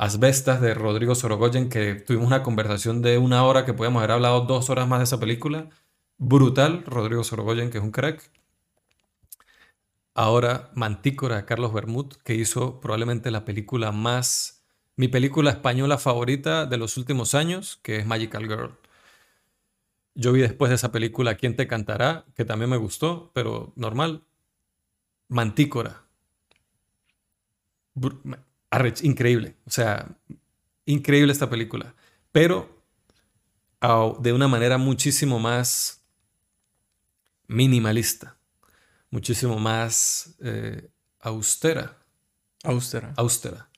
Asbestas, 0.00 0.62
de 0.62 0.72
Rodrigo 0.72 1.14
Sorogoyen, 1.14 1.68
que 1.68 1.94
tuvimos 1.94 2.26
una 2.28 2.42
conversación 2.42 3.02
de 3.02 3.18
una 3.18 3.44
hora 3.44 3.66
que 3.66 3.74
podíamos 3.74 4.00
haber 4.00 4.12
hablado 4.12 4.40
dos 4.46 4.70
horas 4.70 4.88
más 4.88 5.00
de 5.00 5.04
esa 5.04 5.20
película. 5.20 5.68
Brutal, 6.16 6.84
Rodrigo 6.86 7.22
Sorogoyen, 7.22 7.70
que 7.70 7.76
es 7.76 7.84
un 7.84 7.90
crack. 7.90 8.30
Ahora 10.14 10.70
Mantícora, 10.74 11.44
Carlos 11.44 11.74
Bermud, 11.74 12.14
que 12.24 12.34
hizo 12.34 12.80
probablemente 12.80 13.30
la 13.30 13.44
película 13.44 13.92
más, 13.92 14.64
mi 14.96 15.08
película 15.08 15.50
española 15.50 15.98
favorita 15.98 16.64
de 16.64 16.78
los 16.78 16.96
últimos 16.96 17.34
años, 17.34 17.78
que 17.82 17.96
es 17.96 18.06
Magical 18.06 18.48
Girl. 18.48 18.78
Yo 20.14 20.32
vi 20.32 20.40
después 20.40 20.70
de 20.70 20.76
esa 20.76 20.92
película 20.92 21.34
Quién 21.34 21.56
te 21.56 21.66
cantará, 21.66 22.24
que 22.34 22.46
también 22.46 22.70
me 22.70 22.78
gustó, 22.78 23.30
pero 23.34 23.74
normal. 23.76 24.24
Mantícora. 25.28 26.04
Increíble, 29.02 29.56
o 29.66 29.70
sea, 29.70 30.06
increíble 30.86 31.32
esta 31.32 31.50
película, 31.50 31.94
pero 32.32 32.82
de 34.20 34.32
una 34.32 34.48
manera 34.48 34.78
muchísimo 34.78 35.38
más 35.38 36.04
minimalista 37.48 38.36
muchísimo 39.10 39.58
más 39.58 40.34
eh, 40.40 40.88
austera. 41.20 41.96
Austera. 42.62 43.12
Austera. 43.16 43.68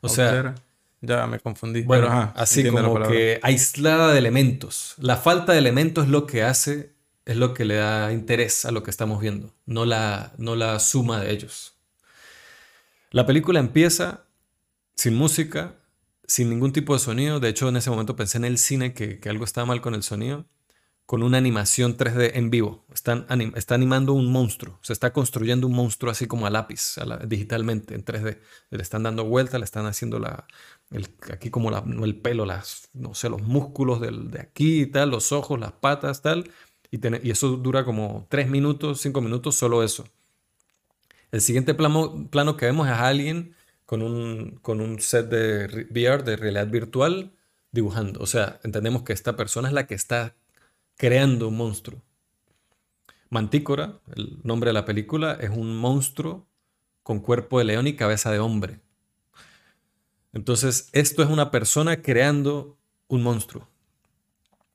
O 0.00 0.08
sea, 0.08 0.54
ya 1.00 1.26
me 1.26 1.40
confundí. 1.40 1.82
Bueno, 1.82 2.32
así 2.36 2.68
como 2.68 3.00
que 3.08 3.40
aislada 3.42 4.12
de 4.12 4.18
elementos. 4.18 4.94
La 4.98 5.16
falta 5.16 5.52
de 5.52 5.58
elementos 5.58 6.04
es 6.04 6.10
lo 6.10 6.26
que 6.26 6.42
hace, 6.42 6.92
es 7.24 7.36
lo 7.36 7.54
que 7.54 7.64
le 7.64 7.76
da 7.76 8.12
interés 8.12 8.64
a 8.64 8.72
lo 8.72 8.82
que 8.82 8.90
estamos 8.90 9.20
viendo, 9.20 9.54
no 9.66 9.84
la, 9.84 10.32
no 10.38 10.56
la 10.56 10.78
suma 10.80 11.20
de 11.20 11.30
ellos. 11.30 11.74
La 13.10 13.26
película 13.26 13.60
empieza 13.60 14.24
sin 14.94 15.14
música, 15.14 15.74
sin 16.26 16.50
ningún 16.50 16.72
tipo 16.72 16.94
de 16.94 17.00
sonido. 17.00 17.40
De 17.40 17.48
hecho, 17.48 17.68
en 17.68 17.76
ese 17.76 17.90
momento 17.90 18.16
pensé 18.16 18.38
en 18.38 18.44
el 18.44 18.58
cine 18.58 18.94
que, 18.94 19.20
algo 19.28 19.44
estaba 19.44 19.66
mal 19.66 19.80
con 19.80 19.94
el 19.94 20.02
sonido 20.02 20.46
con 21.04 21.22
una 21.22 21.36
animación 21.36 21.98
3D 21.98 22.30
en 22.34 22.48
vivo. 22.48 22.86
Está 22.90 23.74
animando 23.74 24.14
un 24.14 24.32
monstruo. 24.32 24.78
Se 24.82 24.94
está 24.94 25.12
construyendo 25.12 25.66
un 25.66 25.74
monstruo 25.74 26.10
así 26.10 26.26
como 26.26 26.46
a 26.46 26.50
lápiz, 26.50 26.96
digitalmente, 27.26 27.94
en 27.94 28.04
3D. 28.04 28.38
Le 28.70 28.82
están 28.82 29.02
dando 29.02 29.24
vuelta, 29.24 29.58
le 29.58 29.64
están 29.64 29.84
haciendo 29.84 30.18
la, 30.18 30.46
aquí 31.30 31.50
como 31.50 31.70
el 32.04 32.16
pelo, 32.16 32.46
las, 32.46 32.88
no 32.94 33.14
sé, 33.14 33.28
los 33.28 33.42
músculos 33.42 34.00
de 34.00 34.40
aquí 34.40 34.82
y 34.82 34.86
tal, 34.86 35.10
los 35.10 35.32
ojos, 35.32 35.60
las 35.60 35.72
patas, 35.72 36.22
tal. 36.22 36.50
Y, 36.90 36.98
y 37.26 37.30
eso 37.30 37.56
dura 37.56 37.84
como 37.84 38.26
3 38.30 38.48
minutos, 38.48 39.00
5 39.00 39.20
minutos, 39.20 39.54
solo 39.54 39.82
eso. 39.82 40.06
El 41.30 41.40
siguiente 41.40 41.74
plano, 41.74 42.28
plano 42.30 42.56
que 42.56 42.66
vemos 42.66 42.86
es 42.86 42.92
a 42.94 43.08
alguien 43.08 43.54
con 43.92 44.00
un, 44.00 44.58
con 44.62 44.80
un 44.80 45.00
set 45.00 45.28
de 45.28 45.86
VR, 45.90 46.24
de 46.24 46.36
realidad 46.36 46.66
virtual, 46.66 47.34
dibujando. 47.72 48.20
O 48.20 48.26
sea, 48.26 48.58
entendemos 48.64 49.02
que 49.02 49.12
esta 49.12 49.36
persona 49.36 49.68
es 49.68 49.74
la 49.74 49.86
que 49.86 49.94
está 49.94 50.34
creando 50.96 51.48
un 51.48 51.58
monstruo. 51.58 52.02
Mantícora, 53.28 54.00
el 54.16 54.38
nombre 54.44 54.70
de 54.70 54.72
la 54.72 54.86
película, 54.86 55.36
es 55.38 55.50
un 55.50 55.76
monstruo 55.76 56.48
con 57.02 57.20
cuerpo 57.20 57.58
de 57.58 57.66
león 57.66 57.86
y 57.86 57.94
cabeza 57.94 58.30
de 58.30 58.38
hombre. 58.38 58.80
Entonces, 60.32 60.88
esto 60.92 61.22
es 61.22 61.28
una 61.28 61.50
persona 61.50 62.00
creando 62.00 62.78
un 63.08 63.22
monstruo. 63.22 63.68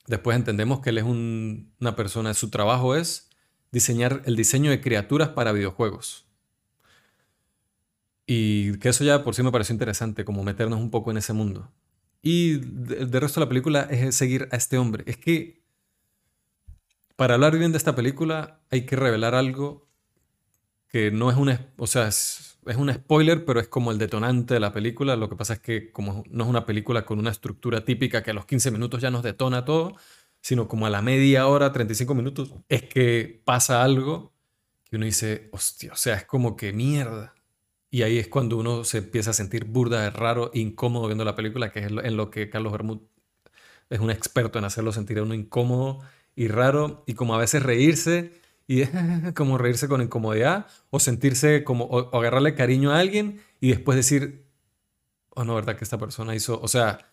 Después 0.05 0.37
entendemos 0.37 0.79
que 0.81 0.91
él 0.91 0.99
es 0.99 1.05
una 1.05 1.95
persona, 1.95 2.35
su 2.35 2.51
trabajo 2.51 2.95
es 2.95 3.31
diseñar 3.71 4.21
el 4.25 4.35
diseño 4.35 4.69
de 4.69 4.79
criaturas 4.79 5.29
para 5.29 5.53
videojuegos. 5.53 6.26
Y 8.27 8.77
que 8.79 8.89
eso 8.89 9.03
ya 9.03 9.23
por 9.23 9.33
sí 9.33 9.41
me 9.41 9.51
pareció 9.51 9.73
interesante, 9.73 10.25
como 10.25 10.43
meternos 10.43 10.79
un 10.79 10.91
poco 10.91 11.09
en 11.09 11.17
ese 11.17 11.33
mundo. 11.33 11.71
Y 12.21 12.55
el 12.55 13.11
resto 13.11 13.39
de 13.39 13.45
la 13.45 13.49
película 13.49 13.87
es 13.89 14.13
seguir 14.15 14.49
a 14.51 14.57
este 14.57 14.77
hombre. 14.77 15.03
Es 15.07 15.17
que 15.17 15.63
para 17.15 17.35
hablar 17.35 17.57
bien 17.57 17.71
de 17.71 17.77
esta 17.77 17.95
película 17.95 18.59
hay 18.69 18.85
que 18.85 18.95
revelar 18.95 19.33
algo 19.33 19.87
que 20.89 21.09
no 21.09 21.31
es 21.31 21.37
un, 21.37 21.57
o 21.77 21.87
sea, 21.87 22.07
es, 22.07 22.59
un 22.77 22.93
spoiler, 22.93 23.45
pero 23.45 23.59
es 23.61 23.67
como 23.69 23.91
el 23.91 23.97
detonante 23.97 24.55
de 24.55 24.59
la 24.59 24.73
película. 24.73 25.15
Lo 25.15 25.29
que 25.29 25.37
pasa 25.37 25.53
es 25.53 25.59
que 25.59 25.91
como 25.91 26.23
no 26.29 26.43
es 26.43 26.49
una 26.49 26.65
película 26.65 27.05
con 27.05 27.19
una 27.19 27.31
estructura 27.31 27.85
típica 27.85 28.23
que 28.23 28.31
a 28.31 28.33
los 28.33 28.45
15 28.45 28.71
minutos 28.71 29.01
ya 29.01 29.09
nos 29.09 29.23
detona 29.23 29.63
todo, 29.63 29.95
sino 30.41 30.67
como 30.67 30.85
a 30.85 30.89
la 30.89 31.01
media 31.01 31.47
hora, 31.47 31.71
35 31.71 32.13
minutos, 32.13 32.53
es 32.69 32.83
que 32.83 33.41
pasa 33.45 33.83
algo 33.83 34.33
que 34.83 34.97
uno 34.97 35.05
dice, 35.05 35.49
hostia, 35.51 35.93
o 35.93 35.95
sea, 35.95 36.15
es 36.15 36.25
como 36.25 36.55
que 36.55 36.73
mierda. 36.73 37.33
Y 37.89 38.01
ahí 38.01 38.17
es 38.17 38.27
cuando 38.27 38.57
uno 38.57 38.83
se 38.83 38.99
empieza 38.99 39.31
a 39.31 39.33
sentir 39.33 39.65
burda 39.65 40.09
raro, 40.09 40.51
incómodo 40.53 41.07
viendo 41.07 41.23
la 41.23 41.35
película, 41.35 41.71
que 41.71 41.79
es 41.79 41.85
en 41.85 42.17
lo 42.17 42.29
que 42.29 42.49
Carlos 42.49 42.73
Bermud 42.73 42.99
es 43.89 43.99
un 43.99 44.11
experto 44.11 44.59
en 44.59 44.65
hacerlo 44.65 44.91
sentir 44.91 45.19
a 45.19 45.23
uno 45.23 45.33
incómodo 45.33 45.99
y 46.35 46.49
raro 46.49 47.03
y 47.07 47.13
como 47.13 47.35
a 47.35 47.37
veces 47.37 47.63
reírse 47.63 48.33
y 48.67 48.83
como 49.33 49.57
reírse 49.57 49.87
con 49.87 50.01
incomodidad 50.01 50.67
o 50.89 50.99
sentirse 50.99 51.63
como 51.63 51.85
o, 51.85 52.15
agarrarle 52.17 52.55
cariño 52.55 52.91
a 52.91 52.99
alguien 52.99 53.41
y 53.61 53.69
después 53.69 53.95
decir, 53.95 54.45
oh 55.29 55.45
no, 55.45 55.55
¿verdad 55.55 55.77
que 55.77 55.85
esta 55.85 55.97
persona 55.97 56.35
hizo? 56.35 56.59
O 56.61 56.67
sea, 56.67 57.11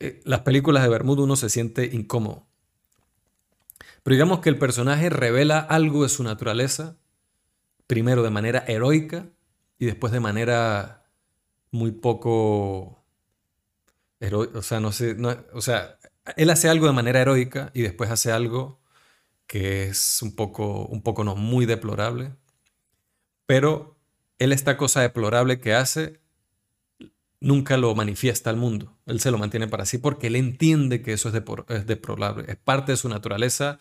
eh, 0.00 0.20
las 0.24 0.40
películas 0.40 0.82
de 0.82 0.88
Bermuda 0.88 1.22
uno 1.22 1.36
se 1.36 1.48
siente 1.48 1.86
incómodo. 1.86 2.46
Pero 4.02 4.14
digamos 4.14 4.40
que 4.40 4.48
el 4.48 4.58
personaje 4.58 5.10
revela 5.10 5.58
algo 5.58 6.02
de 6.02 6.08
su 6.08 6.22
naturaleza, 6.22 6.96
primero 7.86 8.22
de 8.22 8.30
manera 8.30 8.64
heroica 8.66 9.26
y 9.78 9.86
después 9.86 10.12
de 10.12 10.20
manera 10.20 11.06
muy 11.70 11.92
poco 11.92 12.96
o 14.54 14.62
sea, 14.62 14.80
no 14.80 14.92
sé, 14.92 15.16
o 15.52 15.60
sea, 15.60 15.98
él 16.36 16.50
hace 16.50 16.68
algo 16.68 16.86
de 16.86 16.92
manera 16.92 17.20
heroica 17.20 17.70
y 17.74 17.82
después 17.82 18.10
hace 18.10 18.32
algo 18.32 18.80
que 19.46 19.88
es 19.88 20.22
un 20.22 20.34
poco, 20.34 20.86
un 20.86 21.02
poco 21.02 21.22
no 21.22 21.36
muy 21.36 21.66
deplorable. 21.66 22.34
Pero 23.46 23.96
él 24.38 24.52
esta 24.52 24.76
cosa 24.76 25.02
deplorable 25.02 25.60
que 25.60 25.74
hace 25.74 26.20
nunca 27.40 27.76
lo 27.76 27.94
manifiesta 27.94 28.50
al 28.50 28.56
mundo. 28.56 28.96
Él 29.06 29.20
se 29.20 29.30
lo 29.30 29.38
mantiene 29.38 29.68
para 29.68 29.86
sí 29.86 29.98
porque 29.98 30.28
él 30.28 30.36
entiende 30.36 31.02
que 31.02 31.12
eso 31.12 31.28
es, 31.28 31.42
es 31.68 31.86
deplorable. 31.86 32.44
Es 32.48 32.56
parte 32.56 32.92
de 32.92 32.96
su 32.98 33.08
naturaleza 33.08 33.78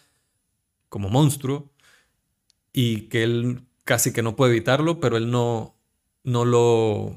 como 0.89 1.09
monstruo 1.09 1.71
y 2.73 3.03
que 3.09 3.23
él 3.23 3.65
casi 3.85 4.13
que 4.13 4.21
no 4.21 4.35
puede 4.35 4.51
evitarlo, 4.51 4.99
pero 4.99 5.17
él 5.17 5.31
no, 5.31 5.74
no 6.25 6.43
lo, 6.43 7.15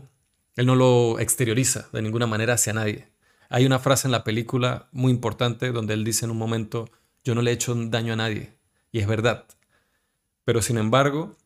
él 0.54 0.66
no 0.66 0.76
lo 0.76 1.18
exterioriza 1.18 1.88
de 1.92 2.02
ninguna 2.02 2.26
manera 2.26 2.54
hacia 2.54 2.72
nadie. 2.72 3.09
Hay 3.48 3.64
una 3.64 3.78
frase 3.78 4.06
en 4.06 4.12
la 4.12 4.24
película 4.24 4.88
muy 4.92 5.11
importante 5.11 5.72
donde 5.72 5.94
él 5.94 6.04
dice 6.04 6.26
en 6.26 6.30
un 6.30 6.38
momento, 6.38 6.90
yo 7.24 7.34
no 7.34 7.42
le 7.42 7.50
he 7.50 7.54
hecho 7.54 7.74
daño 7.74 8.12
a 8.12 8.16
nadie. 8.16 8.52
Y 8.92 9.00
es 9.00 9.06
verdad. 9.06 9.46
Pero 10.44 10.62
sin 10.62 10.78
embargo, 10.78 11.36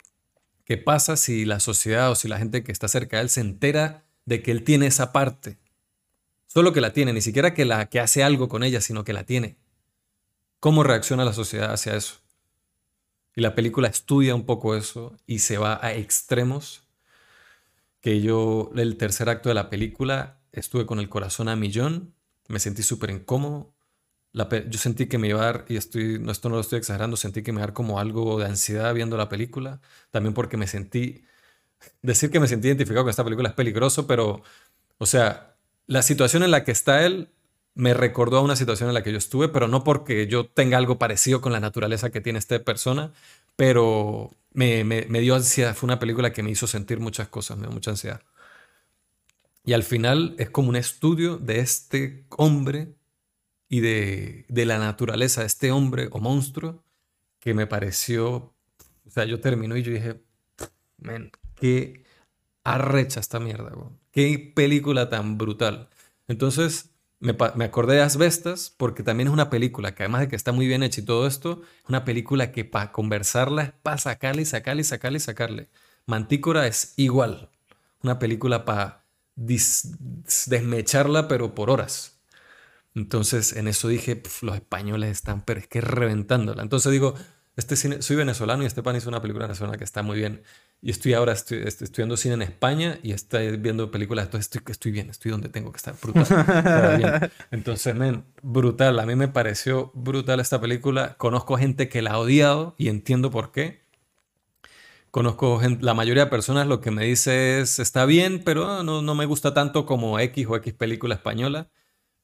¿qué 0.64 0.76
pasa 0.76 1.16
si 1.16 1.44
la 1.44 1.60
sociedad 1.60 2.10
o 2.10 2.14
si 2.14 2.28
la 2.28 2.38
gente 2.38 2.64
que 2.64 2.72
está 2.72 2.88
cerca 2.88 3.16
de 3.16 3.22
él 3.22 3.28
se 3.30 3.40
entera 3.40 4.04
de 4.26 4.42
que 4.42 4.50
él 4.50 4.64
tiene 4.64 4.86
esa 4.86 5.12
parte? 5.12 5.58
Solo 6.46 6.72
que 6.72 6.80
la 6.80 6.92
tiene, 6.92 7.12
ni 7.12 7.22
siquiera 7.22 7.54
que, 7.54 7.64
la, 7.64 7.86
que 7.88 8.00
hace 8.00 8.22
algo 8.22 8.48
con 8.48 8.62
ella, 8.62 8.80
sino 8.80 9.04
que 9.04 9.12
la 9.12 9.24
tiene. 9.24 9.56
¿Cómo 10.60 10.82
reacciona 10.82 11.24
la 11.24 11.32
sociedad 11.32 11.72
hacia 11.72 11.96
eso? 11.96 12.16
Y 13.34 13.40
la 13.40 13.54
película 13.54 13.88
estudia 13.88 14.34
un 14.34 14.44
poco 14.44 14.76
eso 14.76 15.16
y 15.26 15.38
se 15.38 15.58
va 15.58 15.78
a 15.82 15.94
extremos 15.94 16.81
que 18.02 18.20
yo, 18.20 18.70
el 18.76 18.98
tercer 18.98 19.30
acto 19.30 19.48
de 19.48 19.54
la 19.54 19.70
película, 19.70 20.40
estuve 20.52 20.86
con 20.86 20.98
el 20.98 21.08
corazón 21.08 21.48
a 21.48 21.56
millón, 21.56 22.14
me 22.48 22.58
sentí 22.58 22.82
súper 22.82 23.10
incómodo. 23.10 23.74
yo 24.34 24.78
sentí 24.78 25.06
que 25.06 25.18
me 25.18 25.28
iba 25.28 25.40
a 25.42 25.44
dar, 25.46 25.64
y 25.68 25.76
estoy, 25.76 26.22
esto 26.28 26.48
no 26.48 26.56
lo 26.56 26.60
estoy 26.60 26.78
exagerando, 26.78 27.16
sentí 27.16 27.42
que 27.42 27.52
me 27.52 27.58
iba 27.58 27.64
a 27.64 27.68
dar 27.68 27.74
como 27.74 28.00
algo 28.00 28.38
de 28.40 28.46
ansiedad 28.46 28.92
viendo 28.94 29.16
la 29.16 29.28
película. 29.28 29.80
También 30.10 30.34
porque 30.34 30.56
me 30.56 30.66
sentí, 30.66 31.24
decir 32.02 32.30
que 32.30 32.40
me 32.40 32.48
sentí 32.48 32.68
identificado 32.68 33.04
con 33.04 33.10
esta 33.10 33.24
película 33.24 33.50
es 33.50 33.54
peligroso, 33.54 34.06
pero, 34.06 34.42
o 34.98 35.06
sea, 35.06 35.56
la 35.86 36.02
situación 36.02 36.42
en 36.42 36.50
la 36.50 36.64
que 36.64 36.72
está 36.72 37.06
él 37.06 37.30
me 37.74 37.94
recordó 37.94 38.38
a 38.38 38.42
una 38.42 38.56
situación 38.56 38.88
en 38.90 38.94
la 38.94 39.02
que 39.02 39.12
yo 39.12 39.18
estuve, 39.18 39.48
pero 39.48 39.68
no 39.68 39.84
porque 39.84 40.26
yo 40.26 40.46
tenga 40.46 40.76
algo 40.78 40.98
parecido 40.98 41.40
con 41.40 41.52
la 41.52 41.60
naturaleza 41.60 42.10
que 42.10 42.20
tiene 42.20 42.38
esta 42.38 42.58
persona, 42.64 43.12
pero 43.56 44.30
me, 44.52 44.84
me 44.84 45.20
dio 45.20 45.34
ansiedad. 45.34 45.74
Fue 45.74 45.86
una 45.86 45.98
película 45.98 46.32
que 46.32 46.42
me 46.42 46.50
hizo 46.50 46.66
sentir 46.66 47.00
muchas 47.00 47.28
cosas, 47.28 47.56
me 47.56 47.66
dio 47.66 47.72
mucha 47.72 47.90
ansiedad. 47.90 48.22
Y 49.64 49.74
al 49.74 49.84
final 49.84 50.34
es 50.38 50.50
como 50.50 50.68
un 50.68 50.76
estudio 50.76 51.36
de 51.36 51.60
este 51.60 52.26
hombre 52.30 52.94
y 53.68 53.80
de, 53.80 54.44
de 54.48 54.66
la 54.66 54.78
naturaleza 54.78 55.42
de 55.42 55.46
este 55.46 55.70
hombre 55.70 56.08
o 56.10 56.18
monstruo 56.18 56.82
que 57.38 57.54
me 57.54 57.66
pareció, 57.66 58.54
o 59.06 59.10
sea, 59.10 59.24
yo 59.24 59.40
termino 59.40 59.76
y 59.76 59.82
yo 59.82 59.92
dije, 59.92 60.20
man, 60.98 61.32
qué 61.54 62.04
arrecha 62.64 63.20
esta 63.20 63.40
mierda, 63.40 63.72
qué 64.10 64.52
película 64.54 65.08
tan 65.08 65.38
brutal. 65.38 65.88
Entonces 66.28 66.91
me, 67.22 67.64
acordé 67.64 67.94
de 67.94 68.02
Asbestas 68.02 68.74
porque 68.76 69.04
también 69.04 69.28
es 69.28 69.32
una 69.32 69.48
película 69.48 69.94
que 69.94 70.02
además 70.02 70.22
de 70.22 70.28
que 70.28 70.36
está 70.36 70.50
muy 70.50 70.66
bien 70.66 70.82
hecha 70.82 71.00
y 71.00 71.04
todo 71.04 71.26
esto, 71.28 71.62
es 71.82 71.88
una 71.88 72.04
película 72.04 72.50
que 72.50 72.64
para 72.64 72.90
conversarla 72.90 73.62
es 73.62 73.72
para 73.72 73.98
sacarle 73.98 74.42
y 74.42 74.44
sacarle 74.44 74.82
y 74.82 74.84
sacarle 74.84 75.16
y 75.18 75.20
sacarle. 75.20 75.68
Mantícora 76.04 76.66
es 76.66 76.94
igual, 76.96 77.50
una 78.02 78.18
película 78.18 78.64
para 78.64 79.04
desmecharla 79.36 81.28
pero 81.28 81.54
por 81.54 81.70
horas. 81.70 82.18
Entonces 82.94 83.54
en 83.54 83.68
eso 83.68 83.86
dije, 83.86 84.20
los 84.42 84.56
españoles 84.56 85.10
están, 85.10 85.42
pero 85.42 85.60
es 85.60 85.68
que 85.68 85.80
reventándola. 85.80 86.62
Entonces 86.62 86.90
digo, 86.90 87.14
este 87.54 87.76
cine, 87.76 88.02
soy 88.02 88.16
venezolano 88.16 88.64
y 88.64 88.66
este 88.66 88.82
pan 88.82 88.96
hizo 88.96 89.08
una 89.08 89.22
película 89.22 89.46
venezolana 89.46 89.78
que 89.78 89.84
está 89.84 90.02
muy 90.02 90.18
bien. 90.18 90.42
Y 90.82 90.90
estoy 90.90 91.14
ahora 91.14 91.32
estoy, 91.32 91.62
estudiando 91.62 92.16
cine 92.16 92.34
en 92.34 92.42
España 92.42 92.98
y 93.04 93.12
estoy 93.12 93.56
viendo 93.56 93.90
películas, 93.92 94.24
entonces 94.24 94.52
estoy, 94.52 94.72
estoy 94.72 94.90
bien, 94.90 95.10
estoy 95.10 95.30
donde 95.30 95.48
tengo 95.48 95.70
que 95.70 95.76
estar, 95.76 95.94
brutal. 96.02 97.30
Entonces, 97.52 97.94
men, 97.94 98.24
brutal, 98.42 98.98
a 98.98 99.06
mí 99.06 99.14
me 99.14 99.28
pareció 99.28 99.92
brutal 99.94 100.40
esta 100.40 100.60
película. 100.60 101.14
Conozco 101.18 101.56
gente 101.56 101.88
que 101.88 102.02
la 102.02 102.12
ha 102.12 102.18
odiado 102.18 102.74
y 102.78 102.88
entiendo 102.88 103.30
por 103.30 103.52
qué. 103.52 103.82
Conozco 105.12 105.60
gente, 105.60 105.84
la 105.84 105.94
mayoría 105.94 106.24
de 106.24 106.30
personas 106.30 106.66
lo 106.66 106.80
que 106.80 106.90
me 106.90 107.04
dice 107.04 107.60
es, 107.60 107.78
está 107.78 108.04
bien, 108.04 108.42
pero 108.44 108.82
no, 108.82 109.02
no 109.02 109.14
me 109.14 109.26
gusta 109.26 109.54
tanto 109.54 109.86
como 109.86 110.18
X 110.18 110.46
o 110.48 110.56
X 110.56 110.74
película 110.74 111.14
española 111.14 111.70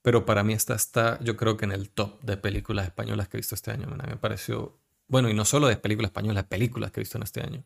pero 0.02 0.24
para 0.24 0.42
mí 0.42 0.52
esta 0.52 0.74
está, 0.74 1.18
yo 1.22 1.36
creo 1.36 1.56
que 1.56 1.64
en 1.64 1.72
el 1.72 1.90
top 1.90 2.20
de 2.22 2.36
películas 2.36 2.86
españolas 2.86 3.28
que 3.28 3.36
he 3.36 3.40
visto 3.40 3.54
este 3.54 3.70
año. 3.70 3.88
Me 3.88 4.16
pareció, 4.16 4.78
bueno, 5.06 5.28
y 5.28 5.34
no 5.34 5.44
solo 5.44 5.66
de 5.66 5.76
películas 5.76 6.10
españolas, 6.10 6.44
películas 6.44 6.90
que 6.92 7.00
he 7.00 7.02
visto 7.02 7.18
en 7.18 7.24
este 7.24 7.42
año. 7.42 7.64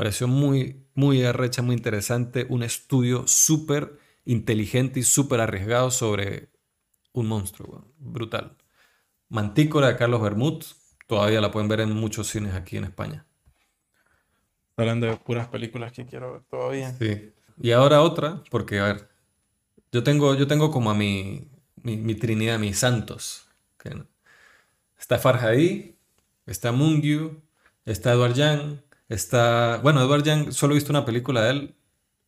Pareció 0.00 0.28
muy, 0.28 0.86
muy 0.94 1.22
arrecha, 1.24 1.60
muy 1.60 1.76
interesante, 1.76 2.46
un 2.48 2.62
estudio 2.62 3.26
súper 3.26 3.98
inteligente 4.24 5.00
y 5.00 5.02
súper 5.02 5.40
arriesgado 5.42 5.90
sobre 5.90 6.48
un 7.12 7.26
monstruo, 7.26 7.84
brutal. 7.98 8.56
Mantícora 9.28 9.88
de 9.88 9.96
Carlos 9.96 10.22
Bermud, 10.22 10.64
todavía 11.06 11.42
la 11.42 11.50
pueden 11.50 11.68
ver 11.68 11.80
en 11.80 11.90
muchos 11.90 12.28
cines 12.28 12.54
aquí 12.54 12.78
en 12.78 12.84
España. 12.84 13.26
Hablando 14.78 15.06
de 15.06 15.18
puras 15.18 15.48
películas 15.48 15.92
que 15.92 16.06
quiero 16.06 16.32
ver 16.32 16.42
todavía. 16.44 16.94
Sí. 16.94 17.34
Y 17.60 17.72
ahora 17.72 18.00
otra, 18.00 18.42
porque 18.50 18.78
a 18.78 18.84
ver, 18.84 19.10
yo 19.92 20.02
tengo, 20.02 20.34
yo 20.34 20.46
tengo 20.46 20.70
como 20.70 20.90
a 20.90 20.94
mi, 20.94 21.50
mi, 21.82 22.14
trinidad, 22.14 22.58
mis 22.58 22.78
santos. 22.78 23.50
Está 24.98 25.18
Farhadi, 25.18 25.98
está 26.46 26.72
Mungyu, 26.72 27.42
está 27.84 28.12
Edward 28.12 28.32
Yang, 28.32 28.80
está... 29.10 29.78
Bueno, 29.82 30.02
Edward 30.02 30.22
Yang, 30.22 30.52
solo 30.52 30.72
he 30.72 30.76
visto 30.76 30.92
una 30.92 31.04
película 31.04 31.42
de 31.42 31.50
él, 31.50 31.74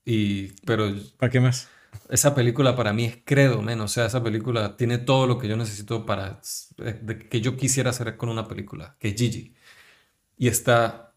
y, 0.04 0.48
pero... 0.66 0.92
¿Para 1.16 1.30
qué 1.30 1.40
más? 1.40 1.68
Esa 2.10 2.34
película 2.34 2.76
para 2.76 2.92
mí 2.92 3.04
es 3.04 3.18
credo, 3.24 3.62
menos. 3.62 3.92
O 3.92 3.94
sea, 3.94 4.06
esa 4.06 4.22
película 4.22 4.76
tiene 4.76 4.98
todo 4.98 5.26
lo 5.26 5.38
que 5.38 5.48
yo 5.48 5.56
necesito 5.56 6.04
para... 6.04 6.40
que 7.30 7.40
yo 7.40 7.56
quisiera 7.56 7.90
hacer 7.90 8.16
con 8.16 8.28
una 8.28 8.48
película, 8.48 8.96
que 8.98 9.08
es 9.08 9.14
Gigi. 9.14 9.54
Y 10.36 10.48
está 10.48 11.14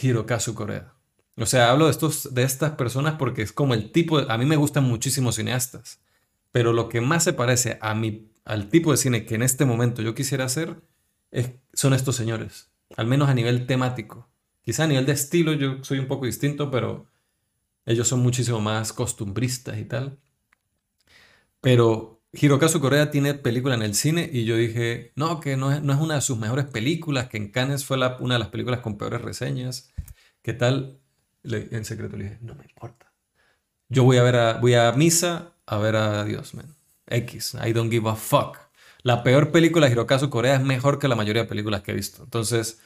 Hirokazu 0.00 0.54
Korea. 0.54 0.92
O 1.36 1.46
sea, 1.46 1.70
hablo 1.70 1.86
de, 1.86 1.90
estos, 1.90 2.34
de 2.34 2.44
estas 2.44 2.72
personas 2.72 3.14
porque 3.18 3.42
es 3.42 3.52
como 3.52 3.74
el 3.74 3.90
tipo... 3.90 4.18
a 4.18 4.38
mí 4.38 4.46
me 4.46 4.56
gustan 4.56 4.84
muchísimos 4.84 5.36
cineastas. 5.36 6.00
Pero 6.52 6.72
lo 6.72 6.88
que 6.88 7.00
más 7.00 7.24
se 7.24 7.32
parece 7.32 7.78
a 7.80 7.94
mi, 7.94 8.30
al 8.44 8.68
tipo 8.68 8.92
de 8.92 8.96
cine 8.96 9.26
que 9.26 9.34
en 9.34 9.42
este 9.42 9.64
momento 9.64 10.02
yo 10.02 10.14
quisiera 10.14 10.44
hacer 10.44 10.80
es, 11.30 11.50
son 11.74 11.92
estos 11.92 12.16
señores, 12.16 12.70
al 12.96 13.06
menos 13.06 13.28
a 13.28 13.34
nivel 13.34 13.66
temático. 13.66 14.28
Quizá 14.66 14.82
a 14.82 14.86
nivel 14.88 15.06
de 15.06 15.12
estilo 15.12 15.52
yo 15.52 15.84
soy 15.84 16.00
un 16.00 16.08
poco 16.08 16.26
distinto, 16.26 16.72
pero 16.72 17.06
ellos 17.84 18.08
son 18.08 18.18
muchísimo 18.18 18.60
más 18.60 18.92
costumbristas 18.92 19.78
y 19.78 19.84
tal. 19.84 20.18
Pero 21.60 22.20
Hirokazu 22.32 22.80
Korea 22.80 23.12
tiene 23.12 23.34
película 23.34 23.76
en 23.76 23.82
el 23.82 23.94
cine 23.94 24.28
y 24.32 24.44
yo 24.44 24.56
dije, 24.56 25.12
no, 25.14 25.38
que 25.38 25.56
no 25.56 25.70
es, 25.70 25.82
no 25.84 25.92
es 25.92 26.00
una 26.00 26.16
de 26.16 26.20
sus 26.20 26.36
mejores 26.36 26.64
películas, 26.64 27.28
que 27.28 27.36
en 27.36 27.52
Cannes 27.52 27.84
fue 27.84 27.96
la, 27.96 28.16
una 28.18 28.34
de 28.34 28.40
las 28.40 28.48
películas 28.48 28.80
con 28.80 28.98
peores 28.98 29.22
reseñas. 29.22 29.92
¿Qué 30.42 30.52
tal? 30.52 30.98
en 31.44 31.84
secreto 31.84 32.16
le 32.16 32.24
dije, 32.24 32.38
no 32.40 32.56
me 32.56 32.64
importa. 32.64 33.12
Yo 33.88 34.02
voy 34.02 34.16
a 34.16 34.24
ver 34.24 34.34
a, 34.34 34.54
voy 34.54 34.74
a 34.74 34.90
misa 34.90 35.52
a 35.64 35.78
ver 35.78 35.94
a 35.94 36.24
Dios, 36.24 36.54
man. 36.54 36.74
X, 37.06 37.56
I 37.64 37.72
don't 37.72 37.92
give 37.92 38.08
a 38.08 38.16
fuck. 38.16 38.58
La 39.04 39.22
peor 39.22 39.52
película 39.52 39.86
de 39.86 39.92
Hirokazu 39.92 40.28
Korea 40.28 40.56
es 40.56 40.60
mejor 40.60 40.98
que 40.98 41.06
la 41.06 41.14
mayoría 41.14 41.42
de 41.42 41.48
películas 41.48 41.82
que 41.82 41.92
he 41.92 41.94
visto. 41.94 42.24
Entonces, 42.24 42.80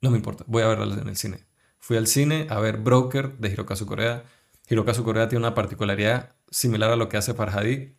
no 0.00 0.10
me 0.10 0.16
importa, 0.16 0.44
voy 0.46 0.62
a 0.62 0.68
verla 0.68 1.00
en 1.00 1.08
el 1.08 1.16
cine. 1.16 1.46
Fui 1.78 1.96
al 1.96 2.06
cine 2.06 2.46
a 2.50 2.60
ver 2.60 2.78
Broker 2.78 3.38
de 3.38 3.48
Hirokazu 3.48 3.86
Korea. 3.86 4.24
Hirokazu 4.68 5.04
Korea 5.04 5.28
tiene 5.28 5.44
una 5.44 5.54
particularidad 5.54 6.34
similar 6.50 6.90
a 6.90 6.96
lo 6.96 7.08
que 7.08 7.16
hace 7.16 7.34
Farhadi, 7.34 7.96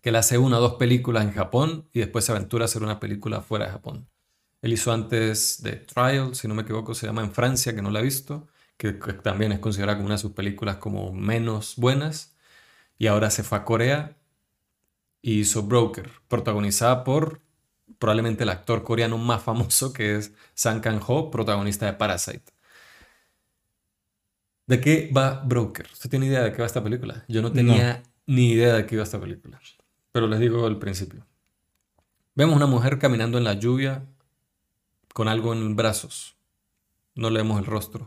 que 0.00 0.08
él 0.08 0.16
hace 0.16 0.38
una 0.38 0.58
o 0.58 0.60
dos 0.60 0.74
películas 0.74 1.24
en 1.24 1.32
Japón 1.32 1.88
y 1.92 2.00
después 2.00 2.24
se 2.24 2.32
aventura 2.32 2.64
a 2.64 2.66
hacer 2.66 2.82
una 2.82 2.98
película 2.98 3.40
fuera 3.40 3.66
de 3.66 3.72
Japón. 3.72 4.08
Él 4.60 4.72
hizo 4.72 4.92
antes 4.92 5.62
de 5.62 5.72
Trial, 5.72 6.34
si 6.34 6.48
no 6.48 6.54
me 6.54 6.62
equivoco, 6.62 6.94
se 6.94 7.06
llama 7.06 7.22
En 7.22 7.32
Francia, 7.32 7.74
que 7.74 7.82
no 7.82 7.90
la 7.90 8.00
he 8.00 8.02
visto, 8.02 8.48
que, 8.76 8.98
que 8.98 9.12
también 9.12 9.52
es 9.52 9.58
considerada 9.58 9.96
como 9.96 10.06
una 10.06 10.14
de 10.16 10.20
sus 10.20 10.32
películas 10.32 10.76
como 10.76 11.12
menos 11.12 11.74
buenas 11.76 12.36
y 12.98 13.06
ahora 13.06 13.30
se 13.30 13.42
fue 13.42 13.58
a 13.58 13.64
Corea 13.64 14.16
y 15.20 15.40
hizo 15.40 15.62
Broker, 15.62 16.10
protagonizada 16.28 17.04
por 17.04 17.40
probablemente 17.98 18.44
el 18.44 18.50
actor 18.50 18.84
coreano 18.84 19.18
más 19.18 19.42
famoso 19.42 19.92
que 19.92 20.16
es 20.16 20.32
Sang 20.54 20.80
Kang-ho, 20.80 21.30
protagonista 21.30 21.86
de 21.86 21.94
Parasite. 21.94 22.52
¿De 24.66 24.80
qué 24.80 25.10
va 25.14 25.42
Broker? 25.44 25.88
¿Usted 25.92 26.08
tiene 26.08 26.26
idea 26.26 26.42
de 26.42 26.52
qué 26.52 26.60
va 26.60 26.66
esta 26.66 26.82
película? 26.82 27.24
Yo 27.28 27.42
no 27.42 27.52
tenía 27.52 28.02
ni 28.26 28.52
idea 28.52 28.74
de 28.74 28.86
qué 28.86 28.94
iba 28.94 29.04
esta 29.04 29.20
película, 29.20 29.60
pero 30.12 30.26
les 30.28 30.40
digo 30.40 30.66
al 30.66 30.78
principio. 30.78 31.26
Vemos 32.34 32.56
una 32.56 32.66
mujer 32.66 32.98
caminando 32.98 33.38
en 33.38 33.44
la 33.44 33.54
lluvia 33.54 34.06
con 35.12 35.28
algo 35.28 35.52
en 35.52 35.76
brazos. 35.76 36.36
No 37.14 37.28
leemos 37.28 37.58
el 37.58 37.66
rostro 37.66 38.06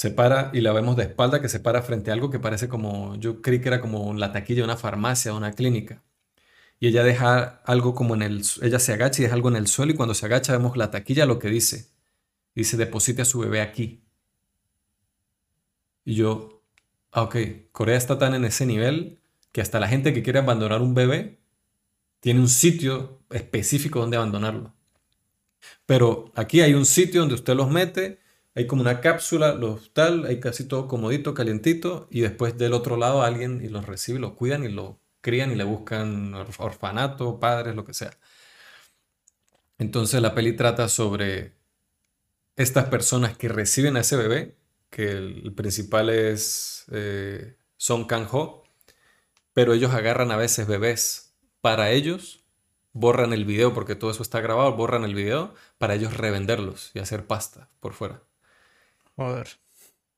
se 0.00 0.10
para 0.10 0.50
y 0.54 0.62
la 0.62 0.72
vemos 0.72 0.96
de 0.96 1.02
espalda 1.02 1.42
que 1.42 1.50
se 1.50 1.60
para 1.60 1.82
frente 1.82 2.10
a 2.10 2.14
algo 2.14 2.30
que 2.30 2.38
parece 2.38 2.70
como, 2.70 3.16
yo 3.16 3.42
creí 3.42 3.60
que 3.60 3.68
era 3.68 3.82
como 3.82 4.14
la 4.14 4.32
taquilla 4.32 4.60
de 4.60 4.64
una 4.64 4.78
farmacia, 4.78 5.30
de 5.30 5.36
una 5.36 5.52
clínica. 5.52 6.02
Y 6.80 6.88
ella 6.88 7.04
deja 7.04 7.62
algo 7.64 7.94
como 7.94 8.14
en 8.14 8.22
el, 8.22 8.42
ella 8.62 8.78
se 8.80 8.92
agacha 8.92 9.20
y 9.20 9.24
deja 9.24 9.36
algo 9.36 9.48
en 9.48 9.56
el 9.56 9.68
suelo 9.68 9.92
y 9.92 9.94
cuando 9.94 10.14
se 10.14 10.26
agacha 10.26 10.52
vemos 10.52 10.76
la 10.76 10.90
taquilla 10.90 11.26
lo 11.26 11.38
que 11.38 11.48
dice. 11.48 11.90
Dice, 12.54 12.76
deposite 12.76 13.22
a 13.22 13.24
su 13.24 13.38
bebé 13.38 13.60
aquí. 13.60 14.02
Y 16.04 16.14
yo, 16.14 16.64
ah, 17.12 17.22
ok, 17.22 17.36
Corea 17.70 17.96
está 17.96 18.18
tan 18.18 18.34
en 18.34 18.44
ese 18.44 18.66
nivel 18.66 19.20
que 19.52 19.60
hasta 19.60 19.78
la 19.78 19.88
gente 19.88 20.12
que 20.12 20.22
quiere 20.22 20.40
abandonar 20.40 20.80
un 20.80 20.94
bebé 20.94 21.38
tiene 22.20 22.40
un 22.40 22.48
sitio 22.48 23.22
específico 23.30 24.00
donde 24.00 24.16
abandonarlo. 24.16 24.74
Pero 25.86 26.32
aquí 26.34 26.62
hay 26.62 26.74
un 26.74 26.86
sitio 26.86 27.20
donde 27.20 27.34
usted 27.36 27.54
los 27.54 27.70
mete 27.70 28.20
hay 28.54 28.66
como 28.66 28.82
una 28.82 29.00
cápsula, 29.00 29.54
los 29.54 29.92
tal, 29.92 30.26
hay 30.26 30.40
casi 30.40 30.64
todo 30.64 30.88
comodito, 30.88 31.34
calientito, 31.34 32.08
y 32.10 32.20
después 32.20 32.58
del 32.58 32.72
otro 32.72 32.96
lado 32.96 33.22
alguien 33.22 33.64
y 33.64 33.68
los 33.68 33.86
recibe, 33.86 34.18
los 34.18 34.32
cuidan 34.32 34.64
y 34.64 34.68
lo 34.68 34.98
crían 35.20 35.52
y 35.52 35.54
le 35.56 35.64
buscan 35.64 36.34
orfanato, 36.34 37.38
padres, 37.40 37.74
lo 37.74 37.84
que 37.84 37.94
sea. 37.94 38.12
Entonces 39.78 40.20
la 40.20 40.34
peli 40.34 40.54
trata 40.54 40.88
sobre 40.88 41.54
estas 42.56 42.86
personas 42.88 43.36
que 43.36 43.48
reciben 43.48 43.96
a 43.96 44.00
ese 44.00 44.16
bebé, 44.16 44.56
que 44.90 45.10
el, 45.10 45.54
principal 45.54 46.10
es 46.10 46.84
eh, 46.92 47.56
Song 47.76 48.06
Kang-ho, 48.06 48.64
pero 49.54 49.72
ellos 49.72 49.94
agarran 49.94 50.30
a 50.32 50.36
veces 50.36 50.66
bebés 50.66 51.34
para 51.60 51.90
ellos, 51.90 52.44
borran 52.92 53.32
el 53.32 53.44
video 53.44 53.72
porque 53.72 53.94
todo 53.94 54.10
eso 54.10 54.22
está 54.22 54.40
grabado, 54.40 54.74
borran 54.74 55.04
el 55.04 55.14
video 55.14 55.54
para 55.78 55.94
ellos 55.94 56.16
revenderlos 56.16 56.90
y 56.94 56.98
hacer 56.98 57.26
pasta 57.26 57.70
por 57.80 57.94
fuera. 57.94 58.22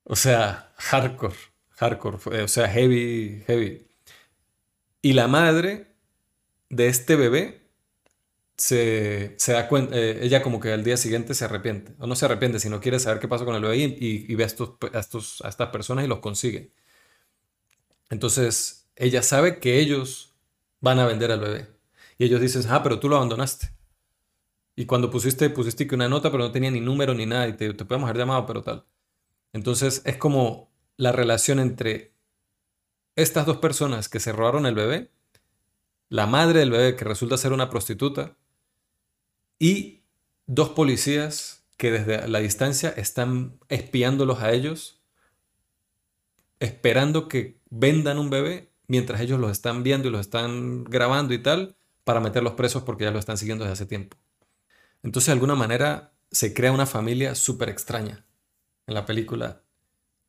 O 0.05 0.17
sea, 0.17 0.73
hardcore, 0.77 1.37
hardcore, 1.71 2.43
o 2.43 2.49
sea, 2.49 2.69
heavy, 2.69 3.45
heavy. 3.47 3.87
Y 5.03 5.13
la 5.15 5.29
madre 5.29 5.97
de 6.71 6.87
este 6.87 7.17
bebé 7.17 7.69
se, 8.57 9.37
da 9.49 9.69
cuenta, 9.69 9.97
eh, 9.99 10.21
ella 10.25 10.43
como 10.43 10.61
que 10.61 10.73
al 10.73 10.85
día 10.85 10.97
siguiente 10.97 11.35
se 11.35 11.45
arrepiente, 11.45 11.95
o 11.99 12.07
no 12.07 12.15
se 12.15 12.25
arrepiente, 12.25 12.61
sino 12.61 12.81
quiere 12.81 13.01
saber 13.01 13.19
qué 13.19 13.29
pasó 13.29 13.45
con 13.45 13.57
el 13.57 13.63
bebé 13.63 13.77
y, 13.77 14.35
ve 14.35 14.45
a, 14.45 14.47
estos, 14.47 14.77
a, 15.43 15.47
a 15.47 15.51
estas 15.51 15.69
personas 15.71 16.05
y 16.05 16.09
los 16.09 16.21
consigue. 16.21 16.73
Entonces, 18.11 18.89
ella 18.97 19.23
sabe 19.23 19.59
que 19.59 19.81
ellos 19.81 20.37
van 20.81 20.99
a 21.01 21.07
vender 21.07 21.33
al 21.33 21.41
bebé. 21.41 21.69
Y 22.19 22.25
ellos 22.25 22.41
dicen, 22.41 22.63
ah, 22.69 22.83
pero 22.83 23.01
tú 23.01 23.09
lo 23.09 23.17
abandonaste. 23.17 23.71
Y 24.77 24.87
cuando 24.87 25.11
pusiste, 25.11 25.51
pusiste 25.51 25.87
que 25.87 25.95
una 25.95 26.09
nota, 26.09 26.31
pero 26.31 26.45
no 26.45 26.53
tenía 26.53 26.71
ni 26.71 26.81
número 26.81 27.15
ni 27.15 27.27
nada, 27.27 27.49
y 27.49 27.55
te, 27.55 27.75
te 27.75 27.85
podemos 27.85 28.09
haber 28.09 28.19
llamado, 28.19 28.47
pero 28.47 28.63
tal. 28.63 28.85
Entonces 29.53 30.03
es 30.05 30.17
como 30.17 30.73
la 30.97 31.13
relación 31.13 31.59
entre 31.59 32.12
estas 33.17 33.47
dos 33.47 33.59
personas 33.59 34.09
que 34.09 34.21
se 34.21 34.33
robaron 34.33 34.67
el 34.67 34.75
bebé, 34.75 35.11
la 36.09 36.27
madre 36.27 36.61
del 36.61 36.71
bebé 36.71 36.97
que 36.97 37.05
resulta 37.05 37.37
ser 37.37 37.53
una 37.53 37.71
prostituta 37.71 38.37
y 39.59 40.03
dos 40.47 40.71
policías 40.71 41.65
que 41.77 41.91
desde 41.91 42.29
la 42.29 42.41
distancia 42.41 42.91
están 42.91 43.59
espiándolos 43.69 44.41
a 44.41 44.53
ellos, 44.53 45.01
esperando 46.61 47.29
que 47.29 47.59
vendan 47.71 48.19
un 48.19 48.31
bebé 48.31 48.71
mientras 48.87 49.21
ellos 49.21 49.41
los 49.41 49.51
están 49.51 49.83
viendo 49.83 50.09
y 50.09 50.11
los 50.11 50.21
están 50.21 50.85
grabando 50.85 51.33
y 51.35 51.39
tal, 51.43 51.77
para 52.05 52.21
meterlos 52.21 52.55
presos 52.55 52.83
porque 52.83 53.05
ya 53.05 53.11
lo 53.11 53.19
están 53.19 53.39
siguiendo 53.39 53.65
desde 53.65 53.73
hace 53.73 53.87
tiempo. 53.87 54.17
Entonces, 55.03 55.27
de 55.27 55.33
alguna 55.33 55.55
manera, 55.55 56.13
se 56.31 56.53
crea 56.53 56.73
una 56.73 56.87
familia 56.87 57.35
súper 57.35 57.69
extraña 57.69 58.27
en 58.87 58.95
la 58.95 59.07
película, 59.07 59.62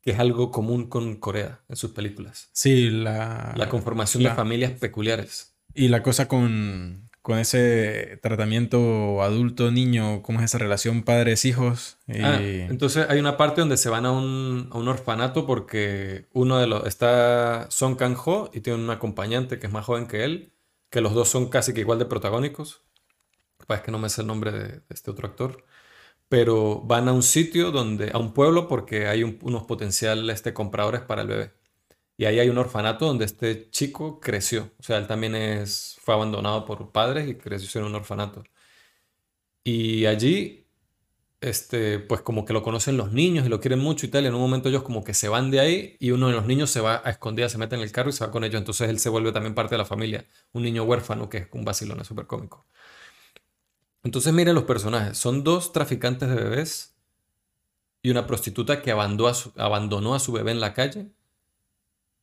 que 0.04 0.10
es 0.10 0.18
algo 0.18 0.50
común 0.50 0.86
con 0.86 1.16
Corea 1.16 1.60
en 1.68 1.76
sus 1.76 1.92
películas. 1.92 2.50
Sí, 2.52 2.90
la... 2.90 3.54
La 3.56 3.70
conformación 3.70 4.22
de 4.22 4.30
familias 4.30 4.72
peculiares. 4.72 5.54
Y 5.72 5.88
la 5.88 6.02
cosa 6.02 6.28
con, 6.28 7.08
con 7.22 7.38
ese 7.38 8.18
tratamiento 8.22 9.22
adulto-niño, 9.22 10.22
cómo 10.22 10.40
es 10.40 10.44
esa 10.44 10.58
relación 10.58 11.04
padres-hijos. 11.04 11.96
Ah, 12.22 12.38
entonces 12.38 13.06
hay 13.08 13.18
una 13.18 13.38
parte 13.38 13.62
donde 13.62 13.78
se 13.78 13.88
van 13.88 14.04
a 14.04 14.12
un, 14.12 14.68
a 14.70 14.76
un, 14.76 14.88
orfanato 14.88 15.46
porque 15.46 16.26
uno 16.34 16.58
de 16.58 16.66
los 16.66 16.86
está 16.86 17.66
Song 17.70 17.96
Kang-ho 17.96 18.50
y 18.52 18.60
tiene 18.60 18.78
un 18.78 18.90
acompañante 18.90 19.58
que 19.58 19.68
es 19.68 19.72
más 19.72 19.86
joven 19.86 20.06
que 20.06 20.22
él, 20.24 20.52
que 20.90 21.00
los 21.00 21.14
dos 21.14 21.30
son 21.30 21.48
casi 21.48 21.72
que 21.72 21.80
igual 21.80 21.98
de 21.98 22.04
protagónicos. 22.04 22.82
Es 23.70 23.80
que 23.80 23.90
no 23.90 23.98
me 23.98 24.10
sé 24.10 24.20
el 24.20 24.26
nombre 24.26 24.52
de 24.52 24.82
este 24.90 25.10
otro 25.10 25.26
actor 25.26 25.64
pero 26.28 26.80
van 26.82 27.08
a 27.08 27.12
un 27.12 27.22
sitio 27.22 27.70
donde, 27.70 28.10
a 28.12 28.18
un 28.18 28.34
pueblo 28.34 28.68
porque 28.68 29.06
hay 29.06 29.22
unos 29.24 29.64
potenciales 29.64 30.36
este, 30.36 30.54
compradores 30.54 31.02
para 31.02 31.22
el 31.22 31.28
bebé. 31.28 31.52
Y 32.16 32.26
ahí 32.26 32.38
hay 32.38 32.48
un 32.48 32.58
orfanato 32.58 33.06
donde 33.06 33.24
este 33.24 33.70
chico 33.70 34.20
creció. 34.20 34.72
O 34.78 34.82
sea, 34.82 34.98
él 34.98 35.06
también 35.06 35.34
es, 35.34 35.96
fue 36.02 36.14
abandonado 36.14 36.64
por 36.64 36.92
padres 36.92 37.28
y 37.28 37.36
creció 37.36 37.80
en 37.80 37.88
un 37.88 37.94
orfanato. 37.96 38.44
Y 39.64 40.06
allí, 40.06 40.66
este, 41.40 41.98
pues 41.98 42.20
como 42.22 42.44
que 42.44 42.52
lo 42.52 42.62
conocen 42.62 42.96
los 42.96 43.12
niños 43.12 43.46
y 43.46 43.48
lo 43.48 43.60
quieren 43.60 43.80
mucho 43.80 44.06
y 44.06 44.10
tal. 44.10 44.24
Y 44.24 44.26
en 44.28 44.34
un 44.34 44.40
momento 44.40 44.68
ellos 44.68 44.82
como 44.82 45.04
que 45.04 45.14
se 45.14 45.28
van 45.28 45.50
de 45.50 45.60
ahí 45.60 45.96
y 46.00 46.10
uno 46.12 46.28
de 46.28 46.34
los 46.34 46.46
niños 46.46 46.70
se 46.70 46.80
va 46.80 47.02
a 47.04 47.10
escondidas, 47.10 47.52
se 47.52 47.58
mete 47.58 47.76
en 47.76 47.82
el 47.82 47.92
carro 47.92 48.10
y 48.10 48.12
se 48.12 48.24
va 48.24 48.30
con 48.30 48.44
ellos. 48.44 48.58
Entonces 48.58 48.90
él 48.90 48.98
se 49.00 49.08
vuelve 49.08 49.32
también 49.32 49.54
parte 49.54 49.74
de 49.74 49.78
la 49.78 49.84
familia. 49.86 50.26
Un 50.52 50.62
niño 50.64 50.84
huérfano 50.84 51.28
que 51.28 51.38
es 51.38 51.48
un 51.52 51.64
vacilón, 51.64 52.00
es 52.00 52.06
súper 52.06 52.26
cómico. 52.26 52.66
Entonces 54.04 54.32
miren 54.32 54.54
los 54.54 54.64
personajes. 54.64 55.18
Son 55.18 55.42
dos 55.42 55.72
traficantes 55.72 56.28
de 56.28 56.36
bebés 56.36 56.94
y 58.02 58.10
una 58.10 58.26
prostituta 58.26 58.82
que 58.82 58.90
abandonó 58.92 60.14
a, 60.14 60.18
su, 60.20 60.32
bebé 60.32 60.52
en 60.52 60.60
la 60.60 60.74
calle 60.74 61.08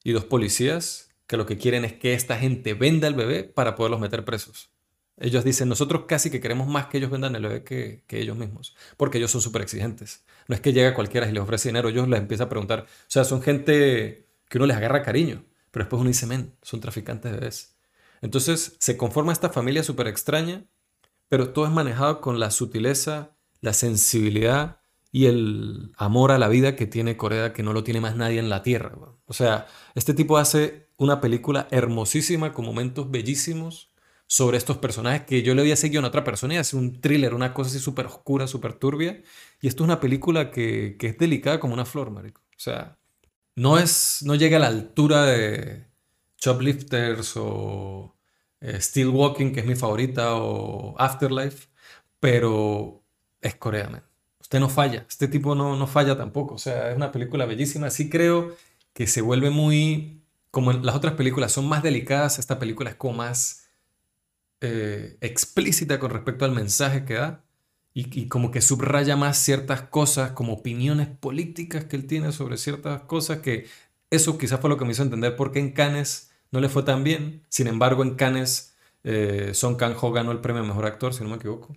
y 0.03 0.11
dos 0.11 0.25
policías 0.25 1.09
que 1.25 1.37
lo 1.37 1.47
que 1.47 1.57
quieren 1.57 1.83
es 1.83 1.93
que 1.93 2.13
esta 2.13 2.37
gente 2.37 2.75
venda 2.75 3.07
el 3.07 3.15
bebé 3.15 3.43
para 3.43 3.75
poderlos 3.75 3.99
meter 3.99 4.23
presos. 4.23 4.69
Ellos 5.17 5.43
dicen, 5.43 5.69
nosotros 5.69 6.05
casi 6.07 6.29
que 6.29 6.39
queremos 6.39 6.67
más 6.67 6.85
que 6.87 6.97
ellos 6.97 7.09
vendan 7.09 7.35
el 7.35 7.43
bebé 7.43 7.63
que, 7.63 8.03
ellos 8.09 8.37
mismos, 8.37 8.75
porque 8.97 9.17
ellos 9.17 9.31
son 9.31 9.41
súper 9.41 9.63
exigentes. 9.63 10.23
No 10.47 10.55
es 10.55 10.61
que 10.61 10.73
llega 10.73 10.93
cualquiera 10.93 11.27
y 11.27 11.31
les 11.31 11.41
ofrece 11.41 11.69
dinero, 11.69 11.89
ellos 11.89 12.07
les 12.07 12.19
empiezan 12.19 12.45
a 12.45 12.49
preguntar. 12.49 12.81
O 12.81 12.85
sea, 13.07 13.23
son 13.23 13.41
gente 13.41 14.27
que 14.49 14.57
uno 14.57 14.67
les 14.67 14.77
agarra 14.77 15.01
cariño, 15.01 15.43
pero 15.71 15.85
después 15.85 15.99
uno 15.99 16.09
dice, 16.09 16.27
men, 16.27 16.55
son 16.61 16.79
traficantes 16.79 17.31
de 17.31 17.39
bebés. 17.39 17.75
Entonces 18.21 18.75
se 18.79 18.97
conforma 18.97 19.33
esta 19.33 19.49
familia 19.49 19.83
súper 19.83 20.07
extraña 20.07 20.65
pero 21.31 21.53
todo 21.53 21.63
es 21.65 21.71
manejado 21.71 22.19
con 22.19 22.41
la 22.41 22.51
sutileza, 22.51 23.37
la 23.61 23.71
sensibilidad 23.71 24.81
y 25.13 25.27
el 25.27 25.93
amor 25.95 26.33
a 26.33 26.37
la 26.37 26.49
vida 26.49 26.75
que 26.75 26.87
tiene 26.87 27.15
Corea, 27.15 27.53
que 27.53 27.63
no 27.63 27.71
lo 27.71 27.85
tiene 27.85 28.01
más 28.01 28.17
nadie 28.17 28.37
en 28.37 28.49
la 28.49 28.63
tierra. 28.63 28.91
O 29.27 29.31
sea, 29.31 29.65
este 29.95 30.13
tipo 30.13 30.37
hace 30.37 30.89
una 30.97 31.21
película 31.21 31.69
hermosísima 31.71 32.51
con 32.51 32.65
momentos 32.65 33.09
bellísimos 33.09 33.93
sobre 34.27 34.57
estos 34.57 34.75
personajes 34.79 35.21
que 35.21 35.41
yo 35.41 35.55
le 35.55 35.61
había 35.61 35.77
seguido 35.77 36.03
a 36.03 36.07
otra 36.09 36.25
persona 36.25 36.55
y 36.55 36.57
hace 36.57 36.75
un 36.75 36.99
thriller, 36.99 37.33
una 37.33 37.53
cosa 37.53 37.69
así 37.69 37.79
súper 37.79 38.07
oscura, 38.07 38.45
súper 38.45 38.73
turbia. 38.73 39.23
Y 39.61 39.69
esto 39.69 39.83
es 39.83 39.85
una 39.85 40.01
película 40.01 40.51
que, 40.51 40.97
que, 40.99 41.07
es 41.07 41.17
delicada 41.17 41.61
como 41.61 41.73
una 41.73 41.85
flor, 41.85 42.11
marico. 42.11 42.41
O 42.41 42.59
sea, 42.59 42.99
no, 43.55 43.77
es, 43.77 44.21
no 44.25 44.35
llega 44.35 44.57
a 44.57 44.59
la 44.59 44.67
altura 44.67 45.23
de 45.27 45.87
Choplifters 46.35 47.37
o 47.37 48.17
Still 48.61 49.09
Walking, 49.09 49.51
que 49.51 49.61
es 49.61 49.65
mi 49.65 49.75
favorita, 49.75 50.35
o 50.35 50.95
Afterlife, 50.99 51.67
pero 52.19 53.03
es 53.41 53.55
Corea, 53.55 54.03
Usted 54.39 54.59
no 54.59 54.69
falla, 54.69 55.05
este 55.09 55.27
tipo 55.27 55.55
no, 55.55 55.75
no 55.77 55.87
falla 55.87 56.17
tampoco, 56.17 56.55
o 56.55 56.57
sea, 56.57 56.91
es 56.91 56.97
una 56.97 57.11
película 57.11 57.45
bellísima, 57.45 57.89
sí 57.89 58.09
creo 58.09 58.55
que 58.93 59.07
se 59.07 59.21
vuelve 59.21 59.49
muy, 59.49 60.21
como 60.51 60.73
las 60.73 60.95
otras 60.95 61.13
películas 61.13 61.53
son 61.53 61.67
más 61.69 61.83
delicadas, 61.83 62.37
esta 62.37 62.59
película 62.59 62.89
es 62.89 62.95
como 62.97 63.13
más 63.15 63.69
eh, 64.61 65.17
explícita 65.21 65.99
con 65.99 66.11
respecto 66.11 66.45
al 66.45 66.51
mensaje 66.51 67.05
que 67.05 67.15
da. 67.15 67.43
Y, 67.93 68.21
y, 68.21 68.27
como 68.29 68.51
que 68.51 68.61
subraya 68.61 69.17
más 69.17 69.37
ciertas 69.37 69.81
cosas, 69.81 70.31
como 70.31 70.53
opiniones 70.53 71.09
políticas 71.09 71.83
que 71.85 71.97
él 71.97 72.07
tiene 72.07 72.31
sobre 72.31 72.57
ciertas 72.57 73.01
cosas, 73.01 73.39
que 73.39 73.67
eso 74.09 74.37
quizás 74.37 74.61
fue 74.61 74.69
lo 74.69 74.77
que 74.77 74.85
me 74.85 74.91
hizo 74.91 75.03
entender 75.03 75.35
por 75.35 75.51
qué 75.51 75.59
en 75.59 75.71
Cannes 75.73 76.30
no 76.51 76.59
le 76.59 76.69
fue 76.69 76.83
tan 76.83 77.03
bien. 77.03 77.45
Sin 77.49 77.67
embargo, 77.67 78.03
en 78.03 78.15
Cannes, 78.15 78.75
eh, 79.03 79.51
Song 79.53 79.77
Kang-ho 79.77 80.11
ganó 80.11 80.31
el 80.31 80.41
premio 80.41 80.61
a 80.63 80.65
Mejor 80.65 80.85
Actor, 80.85 81.13
si 81.13 81.23
no 81.23 81.29
me 81.29 81.37
equivoco. 81.37 81.75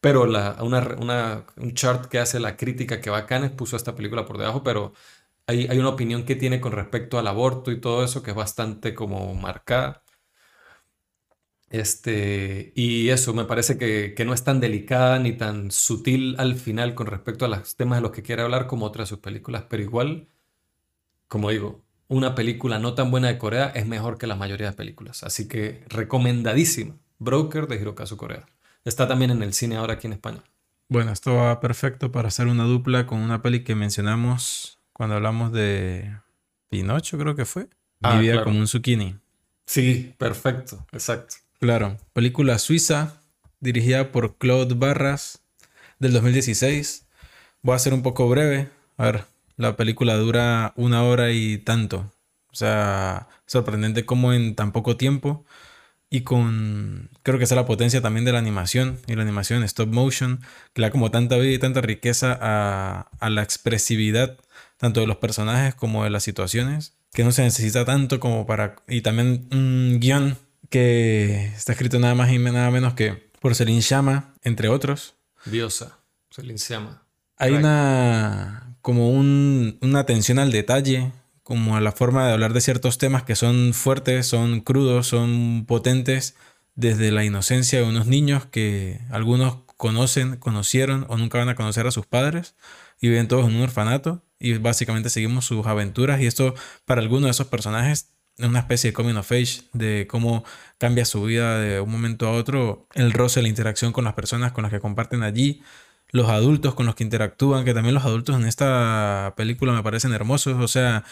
Pero 0.00 0.24
un 0.24 1.74
chart 1.74 2.06
que 2.06 2.18
hace 2.18 2.40
la 2.40 2.56
crítica 2.56 3.00
que 3.00 3.10
va 3.10 3.18
a 3.18 3.26
Cannes 3.26 3.50
puso 3.52 3.76
esta 3.76 3.94
película 3.96 4.26
por 4.26 4.38
debajo, 4.38 4.62
pero 4.62 4.92
hay, 5.46 5.78
una 5.78 5.90
opinión 5.90 6.24
que 6.24 6.36
tiene 6.36 6.60
con 6.60 6.72
respecto 6.72 7.18
al 7.18 7.26
aborto 7.28 7.70
y 7.72 7.80
todo 7.80 8.04
eso 8.04 8.22
que 8.22 8.30
es 8.32 8.36
bastante 8.36 8.94
como 8.94 9.34
marcada. 9.34 10.04
Este, 11.68 12.72
y 12.76 13.08
eso 13.10 13.34
me 13.34 13.44
parece 13.44 13.76
que, 13.76 14.14
que, 14.14 14.24
no 14.24 14.32
es 14.32 14.44
tan 14.44 14.60
delicada 14.60 15.18
ni 15.18 15.32
tan 15.36 15.70
sutil 15.72 16.36
al 16.38 16.54
final 16.54 16.94
con 16.94 17.08
respecto 17.08 17.44
a 17.44 17.48
los 17.48 17.74
temas 17.76 17.98
de 17.98 18.02
los 18.02 18.12
que 18.12 18.22
quiere 18.22 18.42
hablar 18.42 18.66
como 18.68 18.86
otras 18.86 19.08
de 19.08 19.16
sus 19.16 19.18
películas, 19.18 19.64
pero 19.68 19.82
igual, 19.82 20.28
como 21.28 21.50
digo, 21.50 21.85
una 22.08 22.34
película 22.34 22.78
no 22.78 22.94
tan 22.94 23.10
buena 23.10 23.28
de 23.28 23.38
Corea 23.38 23.72
es 23.74 23.86
mejor 23.86 24.18
que 24.18 24.26
la 24.26 24.36
mayoría 24.36 24.70
de 24.70 24.76
películas. 24.76 25.22
Así 25.24 25.48
que 25.48 25.84
recomendadísima. 25.88 26.94
Broker 27.18 27.66
de 27.66 27.76
Hirokazu 27.76 28.16
Corea. 28.16 28.46
Está 28.84 29.08
también 29.08 29.30
en 29.30 29.42
el 29.42 29.52
cine 29.52 29.76
ahora 29.76 29.94
aquí 29.94 30.06
en 30.06 30.12
España. 30.12 30.42
Bueno, 30.88 31.10
esto 31.12 31.34
va 31.34 31.60
perfecto 31.60 32.12
para 32.12 32.28
hacer 32.28 32.46
una 32.46 32.64
dupla 32.64 33.06
con 33.06 33.18
una 33.20 33.42
peli 33.42 33.64
que 33.64 33.74
mencionamos 33.74 34.78
cuando 34.92 35.16
hablamos 35.16 35.52
de 35.52 36.16
Pinocho, 36.68 37.18
creo 37.18 37.34
que 37.34 37.44
fue. 37.44 37.68
Ah, 38.02 38.18
vida 38.18 38.44
como 38.44 38.58
un 38.58 38.68
zucchini. 38.68 39.16
Sí, 39.66 40.14
perfecto, 40.18 40.86
exacto. 40.92 41.36
Claro, 41.58 41.96
película 42.12 42.58
suiza 42.58 43.20
dirigida 43.60 44.12
por 44.12 44.36
Claude 44.36 44.74
Barras 44.74 45.42
del 45.98 46.12
2016. 46.12 47.06
Voy 47.62 47.74
a 47.74 47.78
ser 47.78 47.94
un 47.94 48.02
poco 48.02 48.28
breve. 48.28 48.70
A 48.96 49.06
ver, 49.06 49.24
la 49.56 49.76
película 49.76 50.16
dura 50.16 50.72
una 50.76 51.02
hora 51.02 51.32
y 51.32 51.58
tanto. 51.58 52.12
O 52.50 52.54
sea, 52.54 53.28
sorprendente 53.46 54.06
cómo 54.06 54.32
en 54.32 54.54
tan 54.54 54.72
poco 54.72 54.96
tiempo 54.96 55.44
y 56.08 56.20
con, 56.22 57.10
creo 57.22 57.38
que 57.38 57.44
esa 57.44 57.54
es 57.54 57.60
la 57.60 57.66
potencia 57.66 58.00
también 58.00 58.24
de 58.24 58.32
la 58.32 58.38
animación 58.38 59.00
y 59.06 59.14
la 59.14 59.22
animación 59.22 59.62
stop 59.64 59.88
motion, 59.88 60.40
que 60.72 60.80
le 60.80 60.86
da 60.86 60.90
como 60.90 61.10
tanta 61.10 61.36
vida 61.36 61.54
y 61.54 61.58
tanta 61.58 61.80
riqueza 61.80 62.38
a, 62.40 63.08
a 63.18 63.30
la 63.30 63.42
expresividad 63.42 64.38
tanto 64.76 65.00
de 65.00 65.06
los 65.06 65.16
personajes 65.16 65.74
como 65.74 66.04
de 66.04 66.10
las 66.10 66.22
situaciones, 66.22 66.94
que 67.12 67.24
no 67.24 67.32
se 67.32 67.42
necesita 67.42 67.84
tanto 67.84 68.20
como 68.20 68.46
para... 68.46 68.76
Y 68.86 69.00
también 69.00 69.48
un 69.50 69.98
guion 70.00 70.36
que 70.68 71.46
está 71.56 71.72
escrito 71.72 71.98
nada 71.98 72.14
más 72.14 72.30
y 72.30 72.38
nada 72.38 72.70
menos 72.70 72.94
que 72.94 73.30
por 73.40 73.54
Celine 73.54 73.80
Chama, 73.80 74.34
entre 74.42 74.68
otros. 74.68 75.14
Diosa, 75.44 75.98
Celine 76.30 76.58
Chama. 76.58 77.02
Hay 77.38 77.52
una 77.52 78.65
como 78.86 79.10
una 79.10 79.98
atención 79.98 80.38
al 80.38 80.52
detalle, 80.52 81.10
como 81.42 81.76
a 81.76 81.80
la 81.80 81.90
forma 81.90 82.24
de 82.24 82.32
hablar 82.32 82.52
de 82.52 82.60
ciertos 82.60 82.98
temas 82.98 83.24
que 83.24 83.34
son 83.34 83.74
fuertes, 83.74 84.28
son 84.28 84.60
crudos, 84.60 85.08
son 85.08 85.64
potentes, 85.66 86.36
desde 86.76 87.10
la 87.10 87.24
inocencia 87.24 87.80
de 87.80 87.84
unos 87.84 88.06
niños 88.06 88.46
que 88.46 89.00
algunos 89.10 89.56
conocen, 89.76 90.36
conocieron 90.36 91.04
o 91.08 91.16
nunca 91.16 91.38
van 91.38 91.48
a 91.48 91.56
conocer 91.56 91.88
a 91.88 91.90
sus 91.90 92.06
padres 92.06 92.54
y 93.00 93.08
viven 93.08 93.26
todos 93.26 93.48
en 93.48 93.56
un 93.56 93.62
orfanato 93.62 94.22
y 94.38 94.56
básicamente 94.58 95.10
seguimos 95.10 95.46
sus 95.46 95.66
aventuras 95.66 96.20
y 96.20 96.26
esto 96.26 96.54
para 96.84 97.00
algunos 97.00 97.24
de 97.24 97.30
esos 97.32 97.48
personajes 97.48 98.10
es 98.38 98.46
una 98.46 98.60
especie 98.60 98.90
de 98.90 98.94
coming 98.94 99.16
of 99.16 99.32
age 99.32 99.62
de 99.72 100.06
cómo 100.08 100.44
cambia 100.78 101.04
su 101.04 101.24
vida 101.24 101.58
de 101.58 101.80
un 101.80 101.90
momento 101.90 102.28
a 102.28 102.32
otro, 102.32 102.86
el 102.94 103.12
roce, 103.12 103.42
la 103.42 103.48
interacción 103.48 103.92
con 103.92 104.04
las 104.04 104.14
personas 104.14 104.52
con 104.52 104.62
las 104.62 104.70
que 104.70 104.78
comparten 104.78 105.24
allí, 105.24 105.62
los 106.10 106.28
adultos 106.28 106.74
con 106.74 106.86
los 106.86 106.94
que 106.94 107.04
interactúan, 107.04 107.64
que 107.64 107.74
también 107.74 107.94
los 107.94 108.04
adultos 108.04 108.36
en 108.36 108.46
esta 108.46 109.34
película 109.36 109.72
me 109.72 109.82
parecen 109.82 110.12
hermosos, 110.12 110.56
o 110.60 110.68
sea, 110.68 111.04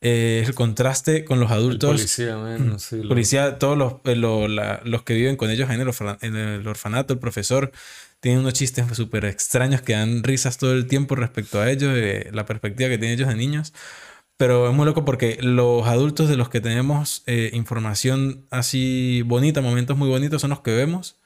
eh, 0.00 0.44
el 0.46 0.54
contraste 0.54 1.24
con 1.24 1.40
los 1.40 1.50
adultos. 1.50 1.90
policía, 1.90 2.36
menos, 2.36 2.82
sí, 2.82 3.02
policía, 3.06 3.58
todos 3.58 3.76
los, 3.76 3.94
eh, 4.04 4.16
los 4.16 5.02
que 5.02 5.14
viven 5.14 5.36
con 5.36 5.50
ellos 5.50 5.70
en 5.70 5.80
el, 5.80 5.90
en 6.22 6.36
el 6.36 6.66
orfanato, 6.66 7.12
el 7.12 7.18
profesor, 7.18 7.70
tienen 8.20 8.40
unos 8.40 8.54
chistes 8.54 8.84
súper 8.96 9.24
extraños 9.24 9.82
que 9.82 9.94
dan 9.94 10.22
risas 10.22 10.58
todo 10.58 10.72
el 10.72 10.86
tiempo 10.86 11.14
respecto 11.16 11.60
a 11.60 11.70
ellos, 11.70 11.94
la 12.32 12.46
perspectiva 12.46 12.88
que 12.88 12.98
tienen 12.98 13.18
ellos 13.18 13.28
de 13.28 13.34
niños. 13.34 13.72
Pero 14.40 14.70
es 14.70 14.74
muy 14.74 14.86
loco 14.86 15.04
porque 15.04 15.36
los 15.42 15.86
adultos 15.86 16.30
de 16.30 16.38
los 16.38 16.48
que 16.48 16.62
tenemos 16.62 17.22
eh, 17.26 17.50
información 17.52 18.46
así 18.48 19.20
bonita, 19.26 19.60
momentos 19.60 19.98
muy 19.98 20.08
bonitos, 20.08 20.40
son 20.40 20.48
los 20.48 20.60
que 20.60 20.74
vemos. 20.74 21.19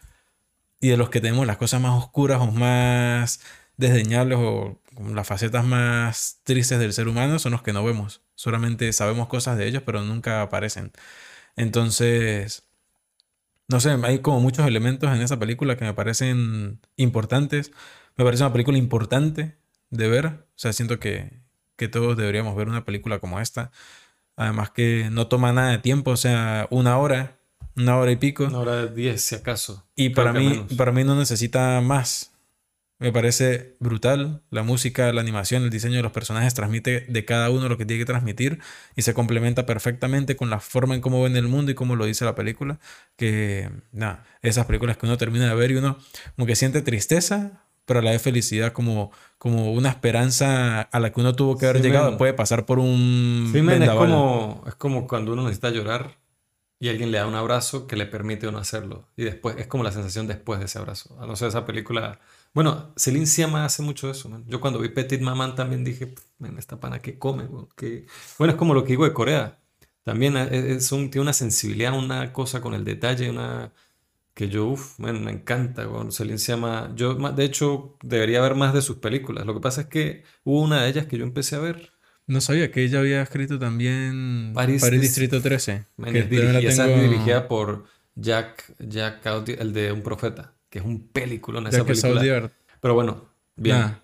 Y 0.84 0.88
de 0.88 0.98
los 0.98 1.08
que 1.08 1.22
tenemos 1.22 1.46
las 1.46 1.56
cosas 1.56 1.80
más 1.80 1.94
oscuras 1.96 2.42
o 2.42 2.50
más 2.52 3.40
desdeñables 3.78 4.38
o 4.38 4.78
las 5.14 5.26
facetas 5.26 5.64
más 5.64 6.42
tristes 6.44 6.78
del 6.78 6.92
ser 6.92 7.08
humano 7.08 7.38
son 7.38 7.52
los 7.52 7.62
que 7.62 7.72
no 7.72 7.82
vemos. 7.82 8.20
Solamente 8.34 8.92
sabemos 8.92 9.28
cosas 9.28 9.56
de 9.56 9.66
ellos, 9.66 9.82
pero 9.86 10.02
nunca 10.02 10.42
aparecen. 10.42 10.92
Entonces, 11.56 12.66
no 13.66 13.80
sé, 13.80 13.96
hay 14.02 14.18
como 14.18 14.40
muchos 14.40 14.66
elementos 14.66 15.10
en 15.10 15.22
esa 15.22 15.38
película 15.38 15.78
que 15.78 15.86
me 15.86 15.94
parecen 15.94 16.80
importantes. 16.96 17.72
Me 18.16 18.24
parece 18.26 18.42
una 18.42 18.52
película 18.52 18.76
importante 18.76 19.56
de 19.88 20.08
ver. 20.08 20.26
O 20.26 20.52
sea, 20.56 20.74
siento 20.74 21.00
que, 21.00 21.40
que 21.76 21.88
todos 21.88 22.14
deberíamos 22.14 22.56
ver 22.56 22.68
una 22.68 22.84
película 22.84 23.20
como 23.20 23.40
esta. 23.40 23.70
Además 24.36 24.68
que 24.68 25.08
no 25.10 25.28
toma 25.28 25.54
nada 25.54 25.70
de 25.70 25.78
tiempo, 25.78 26.10
o 26.10 26.18
sea, 26.18 26.66
una 26.70 26.98
hora, 26.98 27.38
una 27.76 27.96
hora 27.96 28.12
y 28.12 28.16
pico. 28.16 28.44
Una 28.44 28.58
hora 28.58 28.76
de 28.86 28.94
diez, 28.94 29.22
si 29.22 29.34
acaso. 29.34 29.84
Y 29.96 30.10
para 30.10 30.32
mí, 30.32 30.66
para 30.76 30.92
mí 30.92 31.04
no 31.04 31.16
necesita 31.16 31.80
más. 31.80 32.32
Me 33.00 33.12
parece 33.12 33.76
brutal. 33.80 34.42
La 34.50 34.62
música, 34.62 35.12
la 35.12 35.20
animación, 35.20 35.64
el 35.64 35.70
diseño 35.70 35.96
de 35.96 36.02
los 36.02 36.12
personajes 36.12 36.54
transmite 36.54 37.00
de 37.00 37.24
cada 37.24 37.50
uno 37.50 37.68
lo 37.68 37.76
que 37.76 37.84
tiene 37.84 38.00
que 38.00 38.06
transmitir 38.06 38.60
y 38.94 39.02
se 39.02 39.14
complementa 39.14 39.66
perfectamente 39.66 40.36
con 40.36 40.48
la 40.48 40.60
forma 40.60 40.94
en 40.94 41.00
cómo 41.00 41.22
ven 41.22 41.36
el 41.36 41.48
mundo 41.48 41.72
y 41.72 41.74
cómo 41.74 41.96
lo 41.96 42.06
dice 42.06 42.24
la 42.24 42.36
película. 42.36 42.78
Que, 43.16 43.68
nada, 43.92 44.24
esas 44.42 44.66
películas 44.66 44.96
que 44.96 45.06
uno 45.06 45.18
termina 45.18 45.48
de 45.48 45.54
ver 45.54 45.72
y 45.72 45.76
uno 45.76 45.98
como 46.36 46.46
que 46.46 46.54
siente 46.54 46.82
tristeza, 46.82 47.64
pero 47.84 47.98
a 47.98 48.02
la 48.02 48.12
vez 48.12 48.22
felicidad 48.22 48.72
como, 48.72 49.10
como 49.38 49.72
una 49.72 49.88
esperanza 49.88 50.80
a 50.80 51.00
la 51.00 51.12
que 51.12 51.20
uno 51.20 51.34
tuvo 51.34 51.58
que 51.58 51.66
haber 51.66 51.82
llegado. 51.82 52.16
Puede 52.16 52.32
pasar 52.32 52.64
por 52.64 52.78
un... 52.78 53.50
Sí, 53.52 53.58
es, 53.58 53.90
como, 53.90 54.64
es 54.68 54.74
como 54.76 55.08
cuando 55.08 55.32
uno 55.32 55.42
necesita 55.42 55.70
llorar 55.70 56.23
y 56.84 56.90
alguien 56.90 57.10
le 57.10 57.16
da 57.16 57.26
un 57.26 57.34
abrazo 57.34 57.86
que 57.86 57.96
le 57.96 58.04
permite 58.04 58.46
uno 58.46 58.58
hacerlo. 58.58 59.08
Y 59.16 59.24
después, 59.24 59.56
es 59.56 59.66
como 59.66 59.82
la 59.82 59.90
sensación 59.90 60.26
después 60.26 60.58
de 60.58 60.66
ese 60.66 60.78
abrazo. 60.78 61.18
A 61.18 61.26
no 61.26 61.34
ser 61.34 61.48
esa 61.48 61.64
película... 61.64 62.20
Bueno, 62.52 62.92
Celine 62.94 63.24
Siama 63.24 63.64
hace 63.64 63.82
mucho 63.82 64.10
eso. 64.10 64.30
Yo 64.46 64.60
cuando 64.60 64.78
vi 64.78 64.90
Petit 64.90 65.22
Maman 65.22 65.54
también 65.54 65.82
dije, 65.82 66.14
esta 66.58 66.78
pana 66.78 66.98
que 67.00 67.18
come. 67.18 67.44
Bueno, 67.46 68.52
es 68.52 68.58
como 68.58 68.74
lo 68.74 68.84
que 68.84 68.90
digo 68.90 69.04
de 69.06 69.14
Corea. 69.14 69.58
También 70.02 70.36
es 70.36 70.92
un, 70.92 71.10
tiene 71.10 71.22
una 71.22 71.32
sensibilidad, 71.32 71.96
una 71.98 72.34
cosa 72.34 72.60
con 72.60 72.74
el 72.74 72.84
detalle, 72.84 73.30
una 73.30 73.72
que 74.34 74.50
yo, 74.50 74.66
uff, 74.66 74.98
me 74.98 75.10
encanta, 75.30 75.86
bueno, 75.86 76.10
Celine 76.10 76.38
se 76.38 76.52
llama, 76.52 76.92
yo 76.96 77.14
de 77.14 77.44
hecho 77.44 77.96
debería 78.02 78.42
ver 78.42 78.56
más 78.56 78.74
de 78.74 78.82
sus 78.82 78.96
películas, 78.98 79.46
lo 79.46 79.54
que 79.54 79.60
pasa 79.60 79.82
es 79.82 79.86
que 79.86 80.24
hubo 80.42 80.60
una 80.60 80.82
de 80.82 80.90
ellas 80.90 81.06
que 81.06 81.16
yo 81.16 81.24
empecé 81.24 81.56
a 81.56 81.60
ver. 81.60 81.93
No 82.26 82.40
sabía 82.40 82.70
que 82.70 82.82
ella 82.82 83.00
había 83.00 83.22
escrito 83.22 83.58
también 83.58 84.52
París, 84.54 84.82
Distrito 85.00 85.42
13. 85.42 85.84
que 86.04 86.22
dirigida, 86.22 86.86
dirigida 86.86 87.48
por 87.48 87.84
Jack, 88.14 88.72
Jack 88.78 89.20
el 89.48 89.72
de 89.72 89.92
Un 89.92 90.02
Profeta, 90.02 90.52
que 90.70 90.78
es 90.78 90.84
un 90.84 91.06
película 91.08 91.60
en 91.60 91.66
esa 91.66 91.84
película. 91.84 92.50
Pero 92.80 92.94
bueno, 92.94 93.24
bien. 93.56 93.96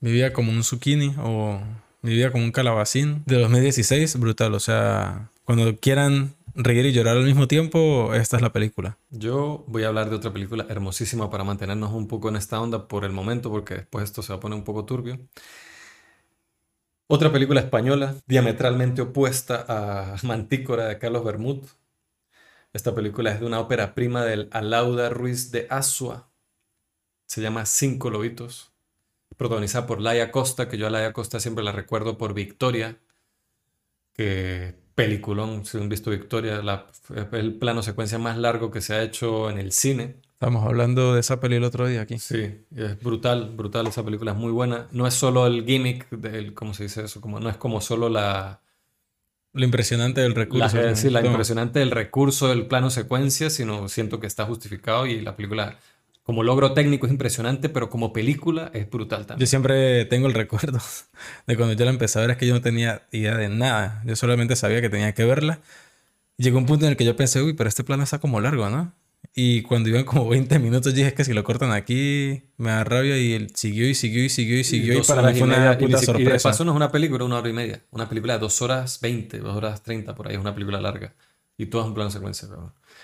vivía 0.00 0.32
como 0.32 0.50
un 0.50 0.64
zucchini 0.64 1.14
o 1.18 1.60
vivía 2.02 2.32
como 2.32 2.44
un 2.44 2.52
calabacín 2.52 3.22
de 3.26 3.38
2016, 3.40 4.18
brutal, 4.18 4.54
o 4.54 4.60
sea, 4.60 5.30
cuando 5.44 5.76
quieran 5.76 6.34
reír 6.54 6.86
y 6.86 6.92
llorar 6.92 7.16
al 7.16 7.24
mismo 7.24 7.46
tiempo, 7.46 8.12
esta 8.14 8.36
es 8.36 8.42
la 8.42 8.52
película. 8.52 8.96
Yo 9.10 9.64
voy 9.68 9.84
a 9.84 9.88
hablar 9.88 10.10
de 10.10 10.16
otra 10.16 10.32
película 10.32 10.66
hermosísima 10.68 11.30
para 11.30 11.44
mantenernos 11.44 11.92
un 11.92 12.08
poco 12.08 12.28
en 12.28 12.36
esta 12.36 12.60
onda 12.60 12.88
por 12.88 13.04
el 13.04 13.12
momento, 13.12 13.50
porque 13.50 13.74
después 13.74 14.04
esto 14.04 14.22
se 14.22 14.32
va 14.32 14.38
a 14.38 14.40
poner 14.40 14.58
un 14.58 14.64
poco 14.64 14.84
turbio. 14.84 15.18
Otra 17.10 17.32
película 17.32 17.60
española, 17.60 18.16
diametralmente 18.26 19.00
opuesta 19.00 19.64
a 19.66 20.16
Mantícora 20.24 20.88
de 20.88 20.98
Carlos 20.98 21.24
Bermud. 21.24 21.64
Esta 22.74 22.94
película 22.94 23.32
es 23.32 23.40
de 23.40 23.46
una 23.46 23.60
ópera 23.60 23.94
prima 23.94 24.26
del 24.26 24.50
Alauda 24.52 25.08
Ruiz 25.08 25.50
de 25.50 25.66
Asua. 25.70 26.28
Se 27.24 27.40
llama 27.40 27.64
Cinco 27.64 28.10
Lobitos. 28.10 28.72
Protagonizada 29.38 29.86
por 29.86 30.02
Laia 30.02 30.30
Costa, 30.30 30.68
que 30.68 30.76
yo 30.76 30.86
a 30.86 30.90
Laia 30.90 31.14
Costa 31.14 31.40
siempre 31.40 31.64
la 31.64 31.72
recuerdo 31.72 32.18
por 32.18 32.34
Victoria, 32.34 32.98
que 34.12 34.74
peliculón, 34.94 35.64
si 35.64 35.78
han 35.78 35.88
visto 35.88 36.10
Victoria, 36.10 36.60
el 37.32 37.54
plano 37.58 37.82
secuencia 37.82 38.18
más 38.18 38.36
largo 38.36 38.70
que 38.70 38.82
se 38.82 38.94
ha 38.94 39.02
hecho 39.02 39.48
en 39.48 39.56
el 39.58 39.72
cine. 39.72 40.20
Estamos 40.40 40.64
hablando 40.64 41.14
de 41.14 41.20
esa 41.20 41.40
peli 41.40 41.56
el 41.56 41.64
otro 41.64 41.88
día 41.88 42.02
aquí. 42.02 42.16
Sí, 42.20 42.64
es 42.76 43.02
brutal, 43.02 43.50
brutal, 43.56 43.88
esa 43.88 44.04
película 44.04 44.30
es 44.30 44.38
muy 44.38 44.52
buena. 44.52 44.86
No 44.92 45.08
es 45.08 45.14
solo 45.14 45.48
el 45.48 45.64
gimmick, 45.66 46.08
del, 46.10 46.54
¿cómo 46.54 46.74
se 46.74 46.84
dice 46.84 47.02
eso? 47.02 47.20
Como, 47.20 47.40
no 47.40 47.50
es 47.50 47.56
como 47.56 47.80
solo 47.80 48.08
la... 48.08 48.60
Lo 49.52 49.64
impresionante 49.64 50.20
del 50.20 50.36
recurso. 50.36 50.80
La, 50.80 50.94
sí, 50.94 51.10
la 51.10 51.26
impresionante 51.26 51.80
del 51.80 51.90
recurso 51.90 52.46
del 52.46 52.66
plano 52.66 52.88
secuencia, 52.90 53.50
sino 53.50 53.88
siento 53.88 54.20
que 54.20 54.28
está 54.28 54.44
justificado 54.44 55.08
y 55.08 55.20
la 55.22 55.34
película 55.34 55.76
como 56.22 56.44
logro 56.44 56.72
técnico 56.72 57.06
es 57.06 57.12
impresionante, 57.12 57.68
pero 57.68 57.90
como 57.90 58.12
película 58.12 58.70
es 58.74 58.88
brutal 58.88 59.26
también. 59.26 59.44
Yo 59.44 59.50
siempre 59.50 60.04
tengo 60.04 60.28
el 60.28 60.34
recuerdo 60.34 60.78
de 61.48 61.56
cuando 61.56 61.74
yo 61.74 61.84
la 61.84 61.90
empecé 61.90 62.16
a 62.16 62.22
ver, 62.22 62.30
es 62.30 62.36
que 62.36 62.46
yo 62.46 62.54
no 62.54 62.60
tenía 62.60 63.02
idea 63.10 63.36
de 63.36 63.48
nada. 63.48 64.04
Yo 64.06 64.14
solamente 64.14 64.54
sabía 64.54 64.80
que 64.80 64.88
tenía 64.88 65.12
que 65.14 65.24
verla. 65.24 65.58
Llegó 66.36 66.58
un 66.58 66.66
punto 66.66 66.84
en 66.84 66.92
el 66.92 66.96
que 66.96 67.04
yo 67.04 67.16
pensé, 67.16 67.42
uy, 67.42 67.54
pero 67.54 67.66
este 67.66 67.82
plano 67.82 68.04
está 68.04 68.20
como 68.20 68.40
largo, 68.40 68.70
¿no? 68.70 68.92
Y 69.40 69.62
cuando 69.62 69.88
iban 69.88 70.02
como 70.02 70.28
20 70.30 70.58
minutos 70.58 70.92
dije, 70.92 71.08
es 71.08 71.14
que 71.14 71.24
si 71.24 71.32
lo 71.32 71.44
cortan 71.44 71.70
aquí, 71.70 72.42
me 72.56 72.70
da 72.70 72.82
rabia. 72.82 73.16
Y 73.16 73.34
él 73.34 73.52
siguió 73.54 73.88
y 73.88 73.94
siguió 73.94 74.24
y 74.24 74.28
siguió 74.28 74.58
y 74.58 74.64
siguió. 74.64 74.98
Y, 74.98 75.02
para 75.02 75.22
mí 75.30 75.38
fue 75.38 75.46
una 75.46 75.78
puta 75.78 75.98
sorpresa. 75.98 76.28
Y 76.28 76.32
de 76.32 76.40
paso 76.40 76.64
no 76.64 76.72
es 76.72 76.76
una 76.76 76.90
película, 76.90 77.24
una 77.24 77.36
hora 77.36 77.48
y 77.48 77.52
media. 77.52 77.84
Una 77.92 78.08
película 78.08 78.32
de 78.32 78.40
2 78.40 78.62
horas 78.62 78.98
20, 79.00 79.38
2 79.38 79.56
horas 79.56 79.84
30 79.84 80.16
por 80.16 80.26
ahí. 80.26 80.34
Es 80.34 80.40
una 80.40 80.54
película 80.54 80.80
larga. 80.80 81.14
Y 81.56 81.66
todo 81.66 81.82
es 81.82 81.88
un 81.88 81.94
plano 81.94 82.10
secuencia. 82.10 82.48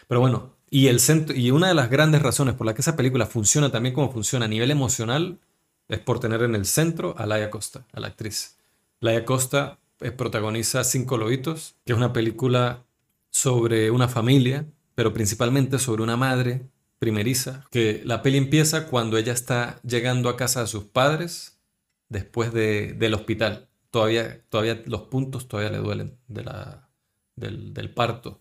pero 0.08 0.20
bueno, 0.20 0.56
y, 0.70 0.88
el 0.88 0.98
centro, 0.98 1.36
y 1.36 1.52
una 1.52 1.68
de 1.68 1.74
las 1.74 1.88
grandes 1.88 2.20
razones 2.20 2.56
por 2.56 2.66
la 2.66 2.74
que 2.74 2.80
esa 2.80 2.96
película 2.96 3.26
funciona 3.26 3.70
también 3.70 3.94
como 3.94 4.10
funciona 4.10 4.46
a 4.46 4.48
nivel 4.48 4.72
emocional 4.72 5.38
es 5.86 6.00
por 6.00 6.18
tener 6.18 6.42
en 6.42 6.56
el 6.56 6.66
centro 6.66 7.14
a 7.16 7.26
Laia 7.26 7.48
Costa, 7.48 7.86
a 7.92 8.00
la 8.00 8.08
actriz. 8.08 8.56
Laia 8.98 9.24
Costa 9.24 9.78
eh, 10.00 10.10
protagoniza 10.10 10.82
Cinco 10.82 11.16
Lobitos, 11.16 11.76
que 11.84 11.92
es 11.92 11.96
una 11.96 12.12
película 12.12 12.82
sobre 13.30 13.92
una 13.92 14.08
familia, 14.08 14.66
pero 14.94 15.12
principalmente 15.12 15.78
sobre 15.78 16.02
una 16.02 16.16
madre 16.16 16.68
primeriza, 16.98 17.64
que 17.70 18.02
la 18.04 18.22
peli 18.22 18.38
empieza 18.38 18.86
cuando 18.86 19.18
ella 19.18 19.32
está 19.32 19.80
llegando 19.82 20.28
a 20.28 20.36
casa 20.36 20.60
de 20.60 20.66
sus 20.66 20.84
padres 20.84 21.60
después 22.08 22.52
de, 22.52 22.94
del 22.94 23.14
hospital. 23.14 23.68
Todavía, 23.90 24.42
todavía 24.48 24.82
los 24.86 25.02
puntos 25.02 25.48
todavía 25.48 25.70
le 25.72 25.78
duelen 25.78 26.18
de 26.28 26.44
la, 26.44 26.88
del, 27.36 27.74
del 27.74 27.92
parto. 27.92 28.40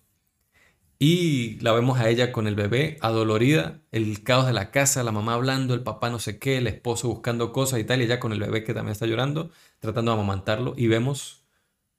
Y 0.99 1.59
la 1.59 1.73
vemos 1.73 1.99
a 1.99 2.07
ella 2.09 2.31
con 2.31 2.47
el 2.47 2.55
bebé, 2.55 2.97
adolorida, 3.01 3.81
el 3.91 4.23
caos 4.23 4.47
de 4.47 4.53
la 4.53 4.71
casa, 4.71 5.03
la 5.03 5.11
mamá 5.11 5.33
hablando, 5.33 5.73
el 5.73 5.83
papá 5.83 6.09
no 6.09 6.17
sé 6.17 6.39
qué, 6.39 6.57
el 6.57 6.67
esposo 6.67 7.09
buscando 7.09 7.51
cosas 7.51 7.81
y 7.81 7.83
tal, 7.83 7.99
y 8.01 8.05
ella 8.05 8.21
con 8.21 8.31
el 8.31 8.39
bebé 8.39 8.63
que 8.63 8.73
también 8.73 8.93
está 8.93 9.05
llorando, 9.05 9.51
tratando 9.79 10.11
de 10.11 10.17
amamantarlo. 10.17 10.75
Y 10.77 10.87
vemos 10.87 11.43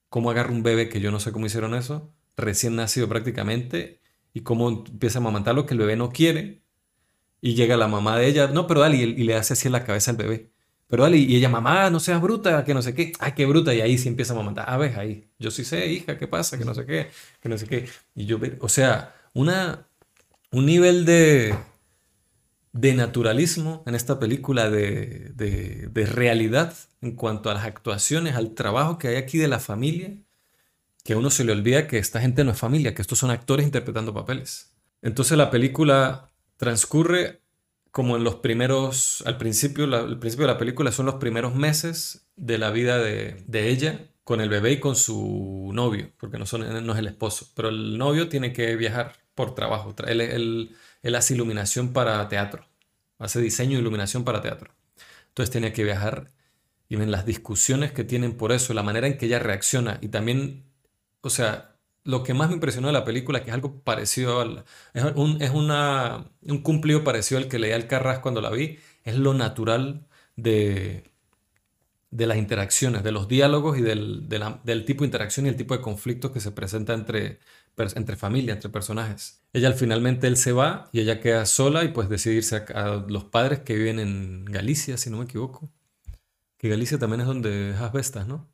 cómo 0.08 0.30
agarra 0.30 0.52
un 0.52 0.62
bebé, 0.62 0.88
que 0.88 1.00
yo 1.00 1.10
no 1.10 1.20
sé 1.20 1.32
cómo 1.32 1.44
hicieron 1.44 1.74
eso, 1.74 2.14
recién 2.36 2.76
nacido 2.76 3.06
prácticamente, 3.08 4.00
y 4.34 4.42
cómo 4.42 4.68
empieza 4.68 5.18
a 5.18 5.22
amamantarlo, 5.22 5.64
que 5.64 5.74
el 5.74 5.80
bebé 5.80 5.96
no 5.96 6.10
quiere. 6.10 6.62
Y 7.40 7.54
llega 7.54 7.76
la 7.76 7.88
mamá 7.88 8.18
de 8.18 8.26
ella, 8.26 8.48
no, 8.48 8.66
pero 8.66 8.80
dale, 8.80 8.96
y, 8.96 9.24
le 9.24 9.34
hace 9.36 9.54
así 9.54 9.68
en 9.68 9.72
la 9.72 9.84
cabeza 9.84 10.10
al 10.10 10.16
bebé. 10.16 10.52
Pero 10.88 11.04
dale, 11.04 11.18
y 11.18 11.36
ella, 11.36 11.48
mamá, 11.48 11.90
no 11.90 12.00
seas 12.00 12.20
bruta, 12.20 12.64
que 12.64 12.74
no 12.74 12.82
sé 12.82 12.94
qué. 12.94 13.12
Ay, 13.20 13.32
qué 13.32 13.46
bruta. 13.46 13.74
Y 13.74 13.80
ahí 13.80 13.98
sí 13.98 14.08
empieza 14.08 14.32
a 14.34 14.36
amamantar. 14.36 14.66
Ah, 14.68 14.76
ves, 14.76 14.96
ahí. 14.96 15.30
Yo 15.38 15.50
sí 15.50 15.64
sé, 15.64 15.86
hija, 15.92 16.18
¿qué 16.18 16.28
pasa? 16.28 16.58
Que 16.58 16.64
no 16.64 16.74
sé 16.74 16.84
qué, 16.86 17.10
que 17.40 17.48
no 17.48 17.58
sé 17.58 17.66
qué. 17.66 17.88
Y 18.14 18.26
yo, 18.26 18.38
o 18.60 18.68
sea, 18.68 19.14
una, 19.34 19.86
un 20.50 20.66
nivel 20.66 21.04
de, 21.04 21.54
de 22.72 22.94
naturalismo 22.94 23.84
en 23.86 23.94
esta 23.94 24.18
película, 24.18 24.68
de, 24.68 25.32
de, 25.34 26.06
realidad 26.06 26.74
en 27.00 27.12
cuanto 27.12 27.50
a 27.50 27.54
las 27.54 27.64
actuaciones, 27.64 28.34
al 28.34 28.54
trabajo 28.54 28.98
que 28.98 29.08
hay 29.08 29.16
aquí 29.16 29.38
de 29.38 29.48
la 29.48 29.60
familia, 29.60 30.12
que 31.04 31.14
uno 31.14 31.30
se 31.30 31.44
le 31.44 31.52
olvida 31.52 31.86
que 31.86 31.98
esta 31.98 32.20
gente 32.20 32.42
no 32.42 32.50
es 32.50 32.58
familia, 32.58 32.94
que 32.94 33.02
estos 33.02 33.18
son 33.18 33.30
actores 33.30 33.64
interpretando 33.64 34.12
papeles. 34.12 34.74
Entonces 35.02 35.38
la 35.38 35.50
película 35.50 36.30
transcurre 36.56 37.40
como 37.92 38.16
en 38.16 38.24
los 38.24 38.36
primeros, 38.36 39.22
al 39.24 39.38
principio, 39.38 39.84
el 39.84 40.18
principio 40.18 40.46
de 40.46 40.52
la 40.52 40.58
película 40.58 40.90
son 40.90 41.06
los 41.06 41.16
primeros 41.16 41.54
meses 41.54 42.26
de 42.34 42.58
la 42.58 42.70
vida 42.70 42.98
de, 42.98 43.44
de, 43.46 43.68
ella 43.68 44.08
con 44.24 44.40
el 44.40 44.48
bebé 44.48 44.72
y 44.72 44.80
con 44.80 44.96
su 44.96 45.70
novio, 45.72 46.10
porque 46.18 46.38
no, 46.38 46.46
son, 46.46 46.84
no 46.84 46.92
es 46.92 46.98
el 46.98 47.06
esposo, 47.06 47.52
pero 47.54 47.68
el 47.68 47.96
novio 47.96 48.28
tiene 48.28 48.52
que 48.52 48.74
viajar 48.74 49.12
por 49.34 49.54
trabajo, 49.54 49.94
él, 50.06 50.74
hace 51.14 51.34
iluminación 51.34 51.92
para 51.92 52.28
teatro, 52.28 52.66
hace 53.18 53.40
diseño 53.40 53.76
e 53.76 53.80
iluminación 53.80 54.24
para 54.24 54.40
teatro. 54.40 54.74
Entonces 55.28 55.52
tiene 55.52 55.72
que 55.72 55.84
viajar 55.84 56.30
y 56.88 56.96
ven 56.96 57.10
las 57.10 57.26
discusiones 57.26 57.92
que 57.92 58.04
tienen 58.04 58.36
por 58.36 58.52
eso, 58.52 58.74
la 58.74 58.82
manera 58.82 59.06
en 59.06 59.18
que 59.18 59.26
ella 59.26 59.38
reacciona 59.38 59.98
y 60.00 60.08
también, 60.08 60.64
o 61.28 61.30
sea, 61.30 61.76
lo 62.04 62.22
que 62.22 62.34
más 62.34 62.48
me 62.48 62.54
impresionó 62.54 62.88
de 62.88 62.92
la 62.92 63.04
película, 63.04 63.42
que 63.42 63.50
es 63.50 63.54
algo 63.54 63.80
parecido 63.82 64.40
al... 64.40 64.64
Es 64.92 65.04
un, 65.14 65.40
es 65.42 65.50
una, 65.50 66.30
un 66.42 66.62
cumplido 66.62 67.04
parecido 67.04 67.38
al 67.38 67.48
que 67.48 67.58
leía 67.58 67.76
el 67.76 67.86
Carras 67.86 68.18
cuando 68.20 68.40
la 68.40 68.50
vi, 68.50 68.78
es 69.04 69.16
lo 69.16 69.34
natural 69.34 70.06
de, 70.36 71.04
de 72.14 72.28
las 72.28 72.36
interacciones, 72.36 73.02
de 73.02 73.10
los 73.10 73.26
diálogos 73.26 73.76
y 73.76 73.82
del, 73.82 74.28
del, 74.28 74.84
tipo 74.84 75.00
de 75.00 75.06
interacción 75.06 75.46
y 75.46 75.48
el 75.48 75.56
tipo 75.56 75.74
de 75.74 75.80
conflictos 75.80 76.30
que 76.30 76.38
se 76.38 76.52
presenta 76.52 76.94
entre, 76.94 77.40
entre 77.76 78.16
familia, 78.16 78.54
entre 78.54 78.70
personajes. 78.70 79.42
Ella 79.52 79.72
finalmente 79.72 80.28
él 80.28 80.36
se 80.36 80.52
va 80.52 80.88
y 80.92 81.00
ella 81.00 81.20
queda 81.20 81.44
sola 81.44 81.82
y 81.82 81.88
pues 81.88 82.08
decide 82.08 82.36
irse 82.36 82.56
a, 82.72 83.04
los 83.08 83.24
padres 83.24 83.60
que 83.60 83.74
viven 83.74 83.98
en 83.98 84.44
Galicia, 84.44 84.96
si 84.96 85.10
no 85.10 85.18
me 85.18 85.24
equivoco. 85.24 85.68
Que 86.64 86.70
Galicia 86.70 86.98
también 86.98 87.20
es 87.20 87.26
donde 87.26 87.72
es 87.72 87.76
asbestas, 87.76 88.26
¿no? 88.26 88.48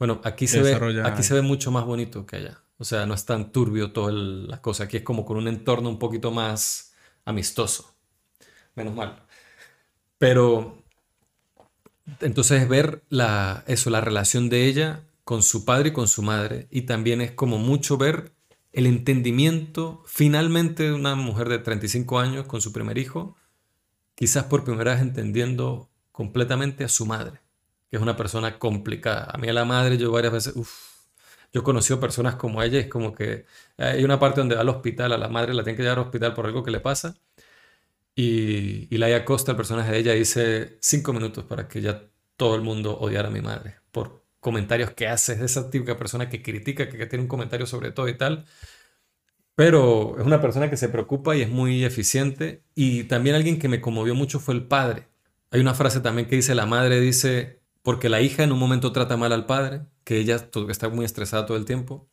Bueno, 0.00 0.20
aquí 0.24 0.48
se, 0.48 0.60
ve, 0.60 0.74
aquí 1.04 1.22
se 1.22 1.34
ve 1.34 1.40
mucho 1.40 1.70
más 1.70 1.84
bonito 1.84 2.26
que 2.26 2.34
allá. 2.34 2.60
O 2.78 2.84
sea, 2.84 3.06
no 3.06 3.14
es 3.14 3.26
tan 3.26 3.52
turbio 3.52 3.92
toda 3.92 4.10
la 4.10 4.60
cosa. 4.60 4.82
Aquí 4.82 4.96
es 4.96 5.04
como 5.04 5.24
con 5.24 5.36
un 5.36 5.46
entorno 5.46 5.88
un 5.88 6.00
poquito 6.00 6.32
más 6.32 6.94
amistoso. 7.24 7.94
Menos 8.74 8.96
mal. 8.96 9.22
Pero 10.18 10.82
entonces 12.18 12.68
ver 12.68 13.04
la, 13.08 13.62
eso, 13.68 13.88
la 13.88 14.00
relación 14.00 14.48
de 14.48 14.66
ella 14.66 15.04
con 15.22 15.40
su 15.44 15.64
padre 15.64 15.90
y 15.90 15.92
con 15.92 16.08
su 16.08 16.22
madre. 16.22 16.66
Y 16.72 16.82
también 16.82 17.20
es 17.20 17.30
como 17.30 17.58
mucho 17.58 17.96
ver 17.96 18.32
el 18.72 18.86
entendimiento 18.86 20.02
finalmente 20.08 20.82
de 20.82 20.92
una 20.92 21.14
mujer 21.14 21.48
de 21.48 21.60
35 21.60 22.18
años 22.18 22.46
con 22.46 22.60
su 22.60 22.72
primer 22.72 22.98
hijo, 22.98 23.36
quizás 24.16 24.42
por 24.42 24.64
primera 24.64 24.94
vez 24.94 25.02
entendiendo 25.02 25.88
completamente 26.10 26.82
a 26.82 26.88
su 26.88 27.06
madre, 27.06 27.43
que 27.94 27.98
es 27.98 28.02
una 28.02 28.16
persona 28.16 28.58
complicada. 28.58 29.30
A 29.32 29.38
mí 29.38 29.48
a 29.48 29.52
la 29.52 29.64
madre 29.64 29.96
yo 29.96 30.10
varias 30.10 30.32
veces, 30.32 30.56
uff, 30.56 30.72
yo 31.52 31.60
he 31.60 31.64
conocido 31.64 32.00
personas 32.00 32.34
como 32.34 32.60
ella, 32.60 32.80
es 32.80 32.88
como 32.88 33.14
que 33.14 33.46
hay 33.78 34.02
una 34.02 34.18
parte 34.18 34.40
donde 34.40 34.56
va 34.56 34.62
al 34.62 34.68
hospital, 34.68 35.12
a 35.12 35.18
la 35.18 35.28
madre 35.28 35.54
la 35.54 35.62
tienen 35.62 35.76
que 35.76 35.84
llevar 35.84 35.98
al 35.98 36.06
hospital 36.06 36.34
por 36.34 36.46
algo 36.46 36.64
que 36.64 36.72
le 36.72 36.80
pasa 36.80 37.14
y, 38.16 38.88
y 38.92 38.98
Laia 38.98 39.24
Costa, 39.24 39.52
el 39.52 39.56
personaje 39.56 39.92
de 39.92 39.98
ella, 39.98 40.12
dice 40.12 40.76
cinco 40.80 41.12
minutos 41.12 41.44
para 41.44 41.68
que 41.68 41.80
ya 41.80 42.02
todo 42.36 42.56
el 42.56 42.62
mundo 42.62 42.98
odiara 42.98 43.28
a 43.28 43.30
mi 43.30 43.40
madre 43.40 43.76
por 43.92 44.24
comentarios 44.40 44.90
que 44.92 45.08
hace. 45.08 45.34
Es 45.34 45.40
esa 45.40 45.70
típica 45.70 45.96
persona 45.96 46.28
que 46.28 46.42
critica, 46.42 46.88
que, 46.88 47.06
tiene 47.06 47.22
un 47.22 47.28
comentario 47.28 47.66
sobre 47.66 47.92
todo 47.92 48.08
y 48.08 48.16
tal. 48.16 48.44
Pero 49.54 50.16
es 50.18 50.26
una 50.26 50.40
persona 50.40 50.68
que 50.68 50.76
se 50.76 50.88
preocupa 50.88 51.36
y 51.36 51.42
es 51.42 51.48
muy 51.48 51.84
eficiente. 51.84 52.64
Y 52.74 53.04
también 53.04 53.36
alguien 53.36 53.58
que 53.58 53.68
me 53.68 53.80
conmovió 53.80 54.14
mucho 54.14 54.40
fue 54.40 54.54
el 54.54 54.66
padre. 54.66 55.08
Hay 55.50 55.60
una 55.60 55.74
frase 55.74 56.00
también 56.00 56.28
que 56.28 56.36
dice, 56.36 56.54
la 56.54 56.66
madre 56.66 57.00
dice, 57.00 57.63
porque 57.84 58.08
la 58.08 58.22
hija 58.22 58.42
en 58.42 58.50
un 58.50 58.58
momento 58.58 58.92
trata 58.92 59.18
mal 59.18 59.32
al 59.32 59.44
padre, 59.44 59.82
que 60.04 60.18
ella 60.18 60.36
está 60.70 60.88
muy 60.88 61.04
estresada 61.04 61.44
todo 61.44 61.58
el 61.58 61.66
tiempo, 61.66 62.08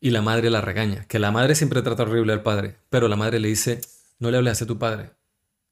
y 0.00 0.10
la 0.10 0.20
madre 0.20 0.50
la 0.50 0.60
regaña, 0.60 1.06
que 1.06 1.18
la 1.18 1.32
madre 1.32 1.54
siempre 1.54 1.80
trata 1.80 2.02
horrible 2.02 2.34
al 2.34 2.42
padre, 2.42 2.76
pero 2.90 3.08
la 3.08 3.16
madre 3.16 3.40
le 3.40 3.48
dice, 3.48 3.80
no 4.18 4.30
le 4.30 4.36
hables 4.36 4.60
a 4.60 4.66
tu 4.66 4.78
padre. 4.78 5.12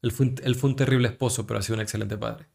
Él 0.01 0.13
fue, 0.13 0.35
un, 0.63 0.77
terrible 0.77 1.09
esposo, 1.09 1.47
pero 1.47 1.61
ha 1.61 1.63
sido 1.63 1.75
un 1.75 1.83
excelente 1.83 2.17
padre. 2.17 2.47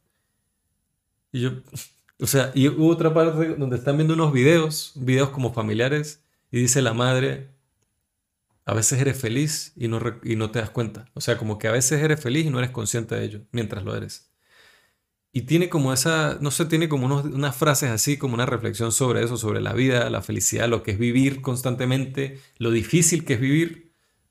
Y 1.32 1.41
yo, 1.41 1.51
o 2.20 2.26
sea, 2.26 2.51
y 2.55 2.68
hubo 2.68 2.89
otra 2.89 3.13
parte 3.13 3.55
donde 3.57 3.76
están 3.76 3.97
viendo 3.97 4.16
unos 4.16 4.34
videos, 4.34 4.93
videos 4.95 5.30
como 5.30 5.53
familiares, 5.53 6.24
y 6.49 6.59
dice 6.59 6.82
la 6.82 6.95
madre, 6.95 7.51
a 8.66 8.74
veces 8.74 8.99
eres 8.99 9.20
feliz 9.20 9.72
y 9.76 9.88
no, 9.88 9.99
y 10.24 10.36
no 10.36 10.49
te 10.49 10.57
das 10.57 10.72
cuenta. 10.72 11.11
O 11.13 11.22
sea, 11.22 11.38
como 11.38 11.59
que 11.59 11.68
a 11.68 11.72
veces 11.72 12.01
eres 12.01 12.20
feliz 12.20 12.47
y 12.47 12.49
no 12.49 12.57
eres 12.57 12.72
consciente 12.72 13.13
de 13.13 13.24
ello, 13.24 13.41
mientras 13.51 13.84
lo 13.84 13.95
eres. 13.95 14.32
Y 15.36 15.41
tiene 15.41 15.67
como 15.67 15.91
esa, 15.91 16.38
no 16.39 16.49
sé, 16.49 16.63
tiene 16.65 16.88
como 16.88 17.07
unas 17.07 17.55
frases 17.57 17.89
así, 17.91 18.15
como 18.17 18.36
una 18.36 18.45
reflexión 18.45 18.93
sobre 18.93 19.21
eso, 19.21 19.36
sobre 19.36 19.59
la 19.59 19.73
vida, 19.73 20.09
la 20.09 20.21
felicidad, 20.21 20.69
lo 20.69 20.81
que 20.81 20.91
es 20.91 20.97
vivir 20.97 21.41
constantemente, 21.41 22.39
lo 22.57 22.71
difícil 22.71 23.25
que 23.25 23.33
es 23.33 23.41
vivir 23.41 23.86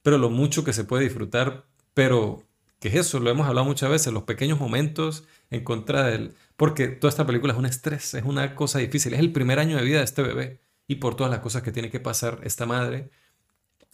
pero 0.05 0.19
lo 0.19 0.31
mucho 0.31 0.65
que 0.65 0.75
se 0.75 0.85
puede 0.85 1.05
disfrutar, 1.05 1.67
pero 1.95 2.45
que 2.79 2.89
es 2.89 2.95
eso, 2.95 3.21
lo 3.21 3.31
hemos 3.31 3.47
hablado 3.47 3.67
muchas 3.67 3.91
veces, 3.91 4.13
los 4.13 4.25
pequeños 4.25 4.61
momentos 4.61 5.25
en 5.51 5.65
contra 5.65 6.05
del... 6.05 6.35
Porque 6.57 6.89
toda 6.89 7.09
esta 7.09 7.27
película 7.27 7.55
es 7.55 7.59
un 7.59 7.67
estrés, 7.67 8.15
es 8.15 8.25
una 8.25 8.55
cosa 8.55 8.79
difícil, 8.81 9.15
es 9.15 9.21
el 9.21 9.33
primer 9.33 9.59
año 9.59 9.79
de 9.79 9.83
vida 9.83 9.99
de 9.99 10.05
este 10.05 10.23
bebé 10.23 10.61
y 10.87 10.97
por 10.97 11.17
todas 11.17 11.31
las 11.31 11.41
cosas 11.41 11.63
que 11.63 11.73
tiene 11.73 11.91
que 11.91 12.01
pasar 12.01 12.41
esta 12.45 12.67
madre 12.67 13.11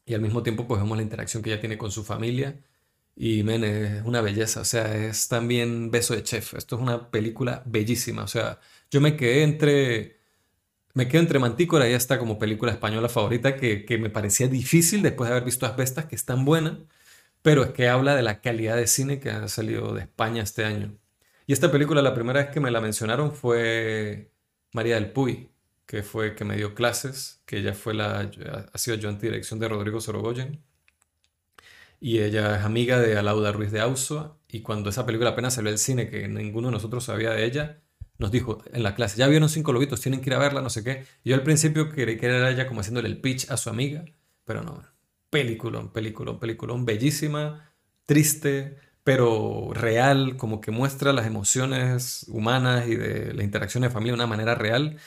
y 0.04 0.14
al 0.14 0.20
mismo 0.20 0.42
tiempo 0.42 0.66
pues 0.66 0.80
vemos 0.80 0.96
la 0.96 1.04
interacción 1.04 1.42
que 1.42 1.52
ella 1.52 1.60
tiene 1.60 1.78
con 1.78 1.92
su 1.92 2.04
familia 2.04 2.60
y 3.16 3.42
men, 3.42 4.02
una 4.04 4.20
belleza, 4.20 4.60
o 4.60 4.64
sea, 4.64 4.94
es 4.96 5.28
también 5.28 5.90
beso 5.90 6.14
de 6.14 6.22
chef, 6.22 6.54
esto 6.54 6.76
es 6.76 6.82
una 6.82 7.10
película 7.10 7.62
bellísima, 7.66 8.24
o 8.24 8.28
sea, 8.28 8.60
yo 8.90 9.00
me 9.00 9.16
quedé 9.16 9.42
entre 9.42 10.20
me 10.94 11.08
quedo 11.08 11.22
entre 11.22 11.38
Mantícora 11.38 11.88
y 11.88 11.92
esta 11.92 12.18
como 12.18 12.38
película 12.38 12.72
española 12.72 13.08
favorita 13.08 13.56
que, 13.56 13.98
me 14.00 14.10
parecía 14.10 14.48
difícil 14.48 15.02
después 15.02 15.28
de 15.28 15.36
haber 15.36 15.44
visto 15.44 15.66
Asbestas, 15.66 16.06
que 16.06 16.16
es 16.16 16.24
tan 16.24 16.44
buena, 16.44 16.78
pero 17.42 17.64
es 17.64 17.70
que 17.72 17.88
habla 17.88 18.16
de 18.16 18.22
la 18.22 18.40
calidad 18.40 18.76
de 18.76 18.86
cine 18.86 19.20
que 19.20 19.30
ha 19.30 19.48
salido 19.48 19.94
de 19.94 20.02
España 20.02 20.42
este 20.42 20.64
año. 20.64 20.98
Y 21.46 21.52
esta 21.52 21.70
película, 21.72 22.02
la 22.02 22.14
primera 22.14 22.40
vez 22.40 22.50
que 22.50 22.60
me 22.60 22.70
la 22.70 22.80
mencionaron 22.80 23.32
fue 23.32 24.32
María 24.72 24.96
del 24.96 25.12
Puy, 25.12 25.50
que 25.86 26.02
fue 26.02 26.34
que 26.34 26.44
me 26.44 26.56
dio 26.56 26.74
clases, 26.74 27.42
que 27.46 27.58
ella 27.58 27.74
fue 27.74 27.94
la, 27.94 28.30
ha 28.72 28.78
sido 28.78 28.96
yo 28.96 29.12
dirección 29.12 29.58
de 29.60 29.68
Rodrigo 29.68 30.00
Sorogoyen. 30.00 30.62
Y 32.00 32.20
ella 32.20 32.56
es 32.56 32.64
amiga 32.64 32.98
de 32.98 33.16
Alauda 33.18 33.52
Ruiz 33.52 33.70
de 33.70 33.80
Auso. 33.80 34.40
Y 34.48 34.62
cuando 34.62 34.90
esa 34.90 35.06
película 35.06 35.30
apenas 35.30 35.54
salió 35.54 35.70
al 35.70 35.78
cine, 35.78 36.08
que 36.08 36.26
ninguno 36.26 36.68
de 36.68 36.72
nosotros 36.72 37.04
sabía 37.04 37.30
de 37.30 37.44
ella, 37.44 37.82
nos 38.18 38.30
dijo 38.30 38.62
en 38.72 38.82
la 38.82 38.94
clase, 38.94 39.18
ya 39.18 39.28
vieron 39.28 39.48
cinco 39.48 39.72
lobitos, 39.72 40.00
tienen 40.00 40.20
que 40.20 40.30
ir 40.30 40.34
a 40.34 40.38
verla, 40.38 40.60
no 40.62 40.70
sé 40.70 40.84
qué. 40.84 41.04
yo 41.24 41.34
al 41.34 41.42
principio 41.42 41.90
creí 41.90 42.18
que 42.18 42.26
era 42.26 42.50
ella 42.50 42.66
como 42.66 42.80
haciéndole 42.80 43.08
el 43.08 43.20
pitch 43.20 43.50
a 43.50 43.56
su 43.56 43.70
amiga, 43.70 44.04
pero 44.44 44.62
no. 44.62 44.82
Película, 45.30 45.92
película, 45.92 46.38
película, 46.38 46.74
bellísima, 46.78 47.72
triste, 48.06 48.76
pero 49.04 49.70
real, 49.72 50.36
como 50.36 50.60
que 50.60 50.70
muestra 50.70 51.12
las 51.12 51.26
emociones 51.26 52.26
humanas 52.28 52.88
y 52.88 52.96
de 52.96 53.32
la 53.34 53.44
interacción 53.44 53.82
de 53.82 53.90
familia 53.90 54.12
de 54.12 54.16
una 54.16 54.26
manera 54.26 54.54
real, 54.54 54.98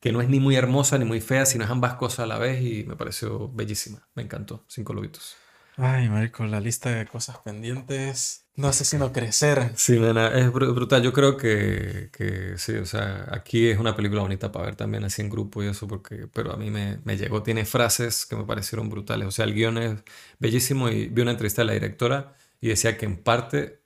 que 0.00 0.12
no 0.12 0.20
es 0.20 0.28
ni 0.28 0.40
muy 0.40 0.56
hermosa 0.56 0.98
ni 0.98 1.04
muy 1.04 1.20
fea, 1.20 1.46
sino 1.46 1.64
es 1.64 1.70
ambas 1.70 1.94
cosas 1.94 2.20
a 2.20 2.26
la 2.26 2.38
vez 2.38 2.62
y 2.62 2.84
me 2.84 2.96
pareció 2.96 3.48
bellísima. 3.52 4.08
Me 4.14 4.22
encantó, 4.22 4.64
Cinco 4.68 4.92
Lobitos. 4.92 5.36
Ay, 5.78 6.08
marico, 6.10 6.44
la 6.44 6.60
lista 6.60 6.90
de 6.90 7.06
cosas 7.06 7.38
pendientes 7.38 8.48
no 8.58 8.72
sé 8.72 8.84
si 8.84 8.98
no 8.98 9.12
crecer. 9.12 9.70
Sí, 9.76 10.00
nena, 10.00 10.36
es 10.36 10.50
brutal. 10.52 11.00
Yo 11.00 11.12
creo 11.12 11.36
que, 11.36 12.10
que, 12.12 12.58
sí, 12.58 12.72
o 12.74 12.86
sea, 12.86 13.28
aquí 13.30 13.68
es 13.68 13.78
una 13.78 13.94
película 13.94 14.22
bonita 14.22 14.50
para 14.50 14.64
ver 14.64 14.74
también 14.74 15.04
así 15.04 15.22
en 15.22 15.30
grupo 15.30 15.62
y 15.62 15.68
eso, 15.68 15.86
porque, 15.86 16.26
pero 16.26 16.52
a 16.52 16.56
mí 16.56 16.68
me, 16.68 16.98
me 17.04 17.16
llegó, 17.16 17.44
tiene 17.44 17.64
frases 17.64 18.26
que 18.26 18.34
me 18.34 18.42
parecieron 18.44 18.90
brutales. 18.90 19.28
O 19.28 19.30
sea, 19.30 19.44
el 19.44 19.54
guion 19.54 19.78
es 19.78 20.02
bellísimo 20.40 20.88
y 20.88 21.06
vi 21.06 21.22
una 21.22 21.30
entrevista 21.30 21.62
de 21.62 21.66
la 21.66 21.72
directora 21.74 22.34
y 22.60 22.66
decía 22.68 22.98
que 22.98 23.06
en 23.06 23.22
parte 23.22 23.84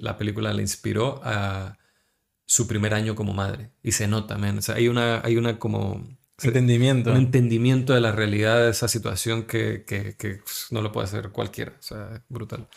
la 0.00 0.16
película 0.16 0.54
le 0.54 0.62
inspiró 0.62 1.20
a 1.22 1.76
su 2.46 2.66
primer 2.66 2.94
año 2.94 3.14
como 3.14 3.34
madre. 3.34 3.72
Y 3.82 3.92
se 3.92 4.08
nota, 4.08 4.38
man. 4.38 4.56
O 4.58 4.62
sea, 4.62 4.76
hay 4.76 4.88
una, 4.88 5.20
hay 5.22 5.36
una 5.36 5.58
como... 5.58 6.02
Entendimiento. 6.42 7.10
Un 7.10 7.16
entendimiento 7.16 7.94
de 7.94 8.00
la 8.00 8.12
realidad 8.12 8.64
de 8.64 8.70
esa 8.70 8.88
situación 8.88 9.44
que, 9.44 9.84
que, 9.86 10.16
que 10.16 10.40
no 10.70 10.82
lo 10.82 10.90
puede 10.90 11.06
hacer 11.06 11.30
cualquiera. 11.30 11.74
O 11.78 11.82
sea, 11.82 12.10
es 12.14 12.20
brutal. 12.28 12.68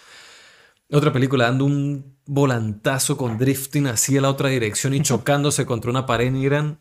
Otra 0.91 1.11
película 1.11 1.45
dando 1.45 1.65
un 1.65 2.17
volantazo 2.25 3.17
con 3.17 3.37
drifting 3.37 3.87
así 3.87 4.17
a 4.17 4.21
la 4.21 4.29
otra 4.29 4.49
dirección 4.49 4.93
y 4.93 5.01
chocándose 5.01 5.65
contra 5.65 5.89
una 5.91 6.05
pared 6.05 6.27
en 6.27 6.37
Irán. 6.37 6.79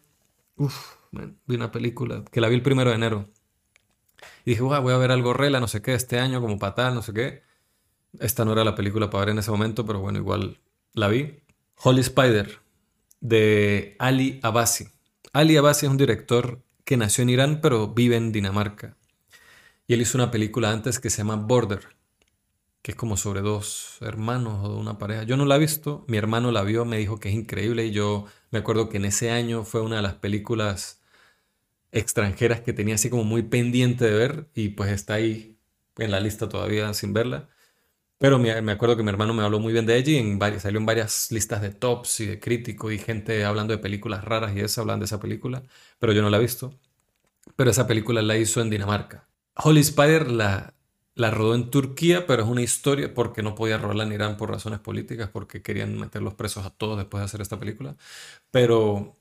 Uf, 0.57 0.97
vi 1.13 1.57
una 1.57 1.73
película 1.73 2.25
que 2.31 2.41
la 2.41 2.49
vi 2.49 2.55
el 2.55 2.63
primero 2.63 2.91
de 2.91 2.97
enero. 2.97 3.29
Y 4.45 4.51
dije, 4.51 4.63
voy 4.63 4.93
a 4.93 4.97
ver 4.97 5.11
algo 5.11 5.33
rela, 5.33 5.61
no 5.61 5.69
sé 5.69 5.83
qué, 5.83 5.95
este 5.95 6.19
año, 6.19 6.41
como 6.41 6.59
patal, 6.59 6.95
no 6.95 7.03
sé 7.03 7.13
qué. 7.13 7.43
Esta 8.21 8.45
no 8.45 8.53
era 8.53 8.65
la 8.65 8.75
película 8.75 9.11
para 9.11 9.27
ver 9.27 9.33
en 9.33 9.39
ese 9.39 9.51
momento, 9.51 9.85
pero 9.85 10.01
bueno, 10.01 10.19
igual 10.19 10.61
la 10.93 11.09
vi. 11.09 11.43
Holy 11.83 12.01
Spider, 12.01 12.61
de 13.21 13.97
Ali 13.99 14.41
Abasi. 14.43 14.89
Ali 15.33 15.57
Abasi 15.57 15.87
es 15.87 15.91
un 15.91 15.99
director 15.99 16.63
que 16.87 16.97
nació 16.97 17.23
en 17.23 17.31
Irán, 17.31 17.61
pero 17.61 17.89
vive 17.89 18.17
en 18.17 18.33
Dinamarca. 18.33 18.97
Y 19.87 19.93
él 19.93 20.01
hizo 20.01 20.17
una 20.17 20.31
película 20.31 20.71
antes 20.71 20.99
que 20.99 21.11
se 21.11 21.19
llama 21.19 21.37
Border 21.37 21.97
que 22.87 22.93
es 22.93 22.97
como 22.97 23.17
sobre 23.17 23.41
dos 23.41 23.99
hermanos 24.01 24.61
o 24.65 24.69
de 24.73 24.77
una 24.79 24.97
pareja. 24.97 25.25
Yo 25.25 25.37
no 25.37 25.45
la 25.45 25.57
he 25.57 25.59
visto, 25.59 26.05
mi 26.07 26.19
hermano 26.19 26.53
la 26.53 26.63
vio, 26.63 26.85
me 26.85 26.99
dijo 26.99 27.19
que 27.19 27.31
es 27.31 27.35
increíble 27.35 27.85
y 27.85 27.91
yo 27.91 28.27
me 28.53 28.61
acuerdo 28.61 28.89
que 28.89 28.99
en 28.99 29.07
ese 29.07 29.33
año 29.33 29.65
fue 29.65 29.81
una 29.81 29.97
de 29.97 30.03
las 30.03 30.15
películas 30.15 31.01
extranjeras 31.91 32.61
que 32.61 32.73
tenía 32.73 32.95
así 32.95 33.11
como 33.11 33.25
muy 33.25 33.43
pendiente 33.43 34.05
de 34.05 34.13
ver 34.13 34.51
y 34.55 34.69
pues 34.69 34.93
está 34.93 35.15
ahí 35.15 35.59
en 35.99 36.13
la 36.13 36.21
lista 36.21 36.49
todavía 36.49 36.95
sin 36.95 37.13
verla. 37.13 37.49
Pero 38.19 38.39
me, 38.39 38.51
acuerdo 38.51 38.97
que 38.97 39.03
mi 39.03 39.11
hermano 39.11 39.35
me 39.35 39.43
habló 39.43 39.61
muy 39.61 39.73
bien 39.75 39.85
de 39.85 39.97
ella 39.97 40.13
y 40.13 40.61
salió 40.61 40.81
en 40.81 40.87
varias 40.87 41.31
listas 41.31 41.61
de 41.61 41.71
tops 41.71 42.21
y 42.21 42.27
de 42.27 42.41
críticos 42.41 42.93
y 42.93 42.99
gente 42.99 43.45
hablando 43.45 43.75
de 43.75 43.79
películas 43.79 44.25
raras 44.25 44.57
y 44.57 44.61
eso, 44.61 44.81
hablan 44.81 45.01
de 45.01 45.05
esa 45.05 45.21
película, 45.21 45.63
pero 45.99 46.13
yo 46.13 46.23
no 46.23 46.31
la 46.31 46.39
he 46.39 46.41
visto. 46.41 46.75
Pero 47.57 47.71
esa 47.71 47.87
película 47.87 48.23
la 48.23 48.37
hizo 48.37 48.61
en 48.61 48.71
Dinamarca. 48.71 49.29
Holy 49.57 49.81
Spider 49.81 50.31
la, 50.31 50.75
rodó 51.17 51.55
en 51.55 51.71
Turquía, 51.71 52.27
pero 52.27 52.43
es 52.45 52.49
una 52.49 52.63
historia 52.63 53.13
porque 53.15 53.43
no 53.43 53.55
podía 53.55 53.79
rodarla 53.79 54.05
en 54.05 54.13
Irán 54.13 54.37
por 54.37 54.51
razones 54.51 54.81
políticas, 54.81 55.31
porque 55.31 55.63
querían 55.63 55.99
meter 55.99 56.23
los 56.23 56.35
presos 56.35 56.67
a 56.67 56.71
todos 56.71 56.99
después 56.99 57.21
de 57.21 57.27
hacer 57.27 57.41
esta 57.43 57.59
película. 57.59 57.97
Pero 58.51 59.17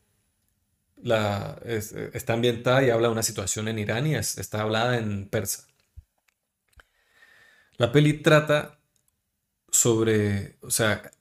la, 1.03 1.59
está 1.65 2.33
ambientada 2.33 2.83
y 2.83 2.89
habla 2.89 3.07
de 3.07 3.13
una 3.13 3.23
situación 3.23 3.67
en 3.67 3.79
Irán 3.79 4.07
y 4.07 4.15
está 4.15 4.61
hablada 4.61 4.97
en 4.97 5.27
persa. 5.29 5.67
La 7.77 7.91
peli 7.91 8.13
trata 8.13 8.79
sobre, 9.75 10.57
o 10.61 10.71
sea, 10.71 11.11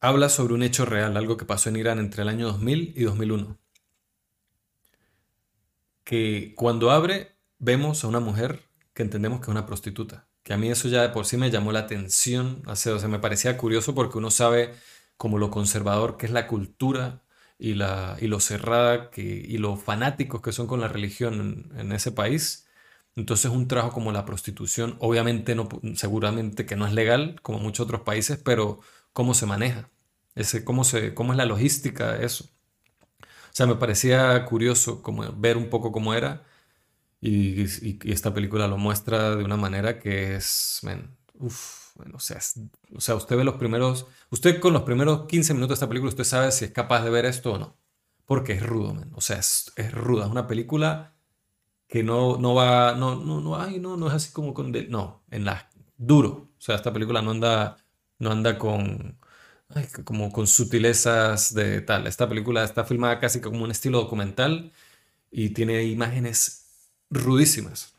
habla 0.00 0.28
sobre 0.28 0.54
un 0.54 0.62
hecho 0.62 0.84
real, 0.84 1.16
algo 1.16 1.36
que 1.36 1.46
pasó 1.46 1.70
en 1.70 1.76
Irán 1.76 1.98
entre 1.98 2.22
el 2.22 2.28
año 2.28 2.46
2000 2.48 2.92
y 2.96 3.04
2001. 3.04 3.58
Que 6.04 6.52
cuando 6.54 6.90
abre 6.90 7.36
vemos 7.58 8.04
a 8.04 8.08
una 8.08 8.20
mujer 8.20 8.60
que 8.92 9.02
entendemos 9.02 9.40
que 9.40 9.44
es 9.44 9.48
una 9.48 9.66
prostituta. 9.66 10.28
Que 10.42 10.52
a 10.52 10.58
mí 10.58 10.70
eso 10.70 10.88
ya 10.88 11.00
de 11.02 11.08
por 11.08 11.24
sí 11.24 11.38
me 11.38 11.50
llamó 11.50 11.72
la 11.72 11.80
atención. 11.80 12.62
O 12.66 12.76
sea, 12.76 13.08
me 13.08 13.18
parecía 13.18 13.56
curioso 13.56 13.94
porque 13.94 14.18
uno 14.18 14.30
sabe 14.30 14.74
como 15.16 15.38
lo 15.38 15.50
conservador 15.50 16.18
que 16.18 16.26
es 16.26 16.32
la 16.32 16.46
cultura 16.46 17.22
y, 17.58 17.74
la, 17.74 18.18
y 18.20 18.26
lo 18.26 18.40
cerrada 18.40 19.10
que, 19.10 19.22
y 19.22 19.56
lo 19.58 19.76
fanáticos 19.76 20.42
que 20.42 20.52
son 20.52 20.66
con 20.66 20.80
la 20.80 20.88
religión 20.88 21.70
en, 21.72 21.80
en 21.80 21.92
ese 21.92 22.12
país. 22.12 22.63
Entonces 23.16 23.50
un 23.50 23.68
trabajo 23.68 23.92
como 23.92 24.12
la 24.12 24.24
prostitución, 24.24 24.96
obviamente 25.00 25.54
no, 25.54 25.68
seguramente 25.94 26.66
que 26.66 26.76
no 26.76 26.86
es 26.86 26.92
legal 26.92 27.40
como 27.42 27.58
muchos 27.58 27.84
otros 27.84 28.00
países, 28.02 28.38
pero 28.38 28.80
cómo 29.12 29.34
se 29.34 29.46
maneja, 29.46 29.90
ese, 30.34 30.64
cómo, 30.64 30.84
se, 30.84 31.14
cómo 31.14 31.32
es 31.32 31.36
la 31.38 31.46
logística 31.46 32.12
de 32.12 32.26
eso. 32.26 32.46
O 33.22 33.56
sea, 33.56 33.66
me 33.66 33.76
parecía 33.76 34.44
curioso 34.46 35.02
como 35.02 35.32
ver 35.32 35.56
un 35.56 35.70
poco 35.70 35.92
cómo 35.92 36.14
era 36.14 36.44
y, 37.20 37.62
esta 38.12 38.34
película 38.34 38.68
lo 38.68 38.78
muestra 38.78 39.36
de 39.36 39.44
una 39.44 39.56
manera 39.56 39.98
que 39.98 40.36
es, 40.36 40.80
man, 40.82 41.16
o, 41.38 42.18
sea, 42.20 42.38
o 42.94 43.00
sea, 43.00 43.14
usted 43.14 43.36
ve 43.36 43.44
los 43.44 43.54
primeros, 43.56 44.06
usted 44.30 44.60
con 44.60 44.72
los 44.72 44.82
primeros 44.82 45.26
15 45.26 45.54
minutos 45.54 45.70
de 45.70 45.84
esta 45.84 45.88
película, 45.88 46.10
usted 46.10 46.24
sabe 46.24 46.52
si 46.52 46.66
es 46.66 46.72
capaz 46.72 47.02
de 47.02 47.10
ver 47.10 47.24
esto 47.26 47.54
o 47.54 47.58
no, 47.58 47.78
porque 48.26 48.52
es 48.54 48.62
rudo, 48.62 48.92
man. 48.92 49.10
o 49.14 49.20
sea, 49.20 49.38
es, 49.38 49.72
es 49.76 49.92
ruda, 49.92 50.26
es 50.26 50.30
una 50.30 50.46
película 50.46 51.13
que 51.88 52.02
no, 52.02 52.38
no 52.38 52.54
va, 52.54 52.94
no, 52.94 53.16
no, 53.16 53.40
no, 53.40 53.60
ay, 53.60 53.78
no, 53.80 53.96
no 53.96 54.08
es 54.08 54.14
así 54.14 54.32
como 54.32 54.54
con, 54.54 54.72
no, 54.88 55.22
en 55.30 55.44
la, 55.44 55.70
duro, 55.96 56.50
o 56.58 56.60
sea, 56.60 56.76
esta 56.76 56.92
película 56.92 57.22
no 57.22 57.32
anda, 57.32 57.76
no 58.18 58.30
anda 58.30 58.58
con, 58.58 59.18
como 60.04 60.32
con 60.32 60.46
sutilezas 60.46 61.54
de 61.54 61.80
tal, 61.82 62.06
esta 62.06 62.28
película 62.28 62.64
está 62.64 62.84
filmada 62.84 63.20
casi 63.20 63.40
como 63.40 63.64
un 63.64 63.70
estilo 63.70 64.00
documental 64.00 64.72
y 65.30 65.50
tiene 65.50 65.84
imágenes 65.84 66.90
rudísimas. 67.10 67.94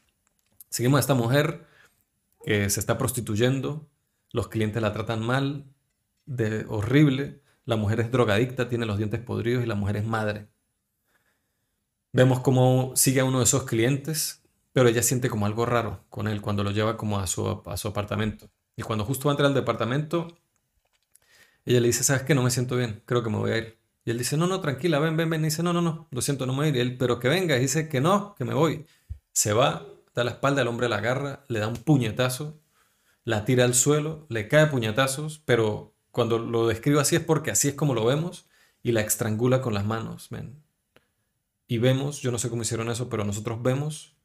Seguimos 0.69 0.97
a 0.97 1.01
esta 1.01 1.13
mujer 1.13 1.65
que 2.45 2.69
se 2.69 2.79
está 2.79 2.97
prostituyendo, 2.97 3.87
los 4.31 4.47
clientes 4.49 4.81
la 4.81 4.93
tratan 4.93 5.25
mal, 5.25 5.65
de 6.25 6.65
horrible, 6.67 7.41
la 7.65 7.75
mujer 7.77 7.99
es 7.99 8.11
drogadicta, 8.11 8.69
tiene 8.69 8.85
los 8.85 8.97
dientes 8.97 9.19
podridos 9.21 9.63
y 9.63 9.67
la 9.67 9.75
mujer 9.75 9.97
es 9.97 10.05
madre. 10.05 10.47
Vemos 12.15 12.39
cómo 12.39 12.93
sigue 12.95 13.19
a 13.19 13.25
uno 13.25 13.39
de 13.39 13.43
esos 13.43 13.63
clientes, 13.63 14.41
pero 14.71 14.87
ella 14.87 15.03
siente 15.03 15.29
como 15.29 15.47
algo 15.47 15.65
raro 15.65 16.05
con 16.09 16.29
él 16.29 16.39
cuando 16.39 16.63
lo 16.63 16.71
lleva 16.71 16.95
como 16.95 17.19
a 17.19 17.27
su, 17.27 17.61
a 17.65 17.75
su 17.75 17.89
apartamento. 17.89 18.49
Y 18.77 18.83
cuando 18.83 19.03
justo 19.03 19.25
va 19.27 19.31
a 19.31 19.33
entrar 19.33 19.47
al 19.47 19.53
departamento, 19.53 20.29
ella 21.65 21.81
le 21.81 21.87
dice, 21.87 22.05
¿sabes 22.05 22.23
qué? 22.23 22.33
No 22.33 22.41
me 22.41 22.51
siento 22.51 22.77
bien, 22.77 23.03
creo 23.05 23.21
que 23.21 23.29
me 23.29 23.35
voy 23.37 23.51
a 23.51 23.57
ir. 23.57 23.77
Y 24.05 24.11
él 24.11 24.17
dice, 24.17 24.37
no, 24.37 24.47
no, 24.47 24.61
tranquila, 24.61 24.99
ven, 24.99 25.17
ven, 25.17 25.29
ven. 25.29 25.41
Y 25.41 25.45
dice, 25.45 25.61
no, 25.61 25.73
no, 25.73 25.81
no, 25.81 26.07
lo 26.09 26.21
siento, 26.21 26.45
no 26.45 26.53
me 26.53 26.59
voy 26.59 26.67
a 26.67 26.69
ir. 26.69 26.75
Y 26.77 26.79
él, 26.79 26.97
pero 26.97 27.19
que 27.19 27.27
venga. 27.27 27.57
Y 27.57 27.59
dice 27.59 27.89
que 27.89 27.99
no, 27.99 28.33
que 28.35 28.45
me 28.45 28.53
voy. 28.53 28.85
Se 29.33 29.51
va, 29.51 29.85
da 30.13 30.23
la 30.23 30.31
espalda, 30.31 30.61
el 30.61 30.69
hombre 30.69 30.87
la 30.87 30.99
agarra, 30.99 31.43
le 31.49 31.59
da 31.59 31.67
un 31.67 31.75
puñetazo, 31.75 32.61
la 33.25 33.43
tira 33.43 33.65
al 33.65 33.73
suelo, 33.73 34.25
le 34.29 34.47
cae 34.47 34.67
puñetazos, 34.67 35.39
pero 35.43 35.93
cuando 36.11 36.39
lo 36.39 36.65
describo 36.65 37.01
así 37.01 37.17
es 37.17 37.21
porque 37.21 37.51
así 37.51 37.67
es 37.67 37.73
como 37.73 37.93
lo 37.93 38.05
vemos, 38.05 38.45
y 38.83 38.93
la 38.93 39.01
estrangula 39.01 39.59
con 39.61 39.73
las 39.73 39.83
manos, 39.83 40.29
ven 40.29 40.63
y 41.67 41.77
vemos, 41.79 42.21
yo 42.21 42.31
no 42.31 42.37
sé 42.37 42.49
cómo 42.49 42.61
hicieron 42.61 42.89
eso, 42.89 43.09
pero 43.09 43.23
nosotros 43.23 43.61
vemos 43.61 44.15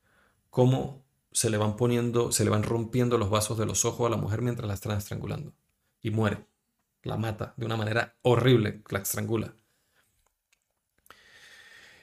cómo 0.51 1.05
se 1.33 1.49
le 1.49 1.57
van 1.57 1.77
poniendo, 1.77 2.33
se 2.33 2.45
le 2.45 2.51
van 2.51 2.63
rompiendo 2.63 3.17
los 3.19 3.31
vasos 3.31 3.57
de 3.57 3.67
los 3.67 3.85
ojos 3.85 4.07
a 4.07 4.11
la 4.11 4.17
mujer 4.17 4.43
mientras 4.43 4.69
la 4.69 4.75
están 4.75 4.97
estrangulando. 4.97 5.55
Y 6.03 6.11
muere. 6.11 6.47
La 7.03 7.17
mata 7.17 7.55
de 7.57 7.65
una 7.65 7.77
manera 7.77 8.17
horrible, 8.23 8.83
la 8.91 8.99
estrangula. 8.99 9.55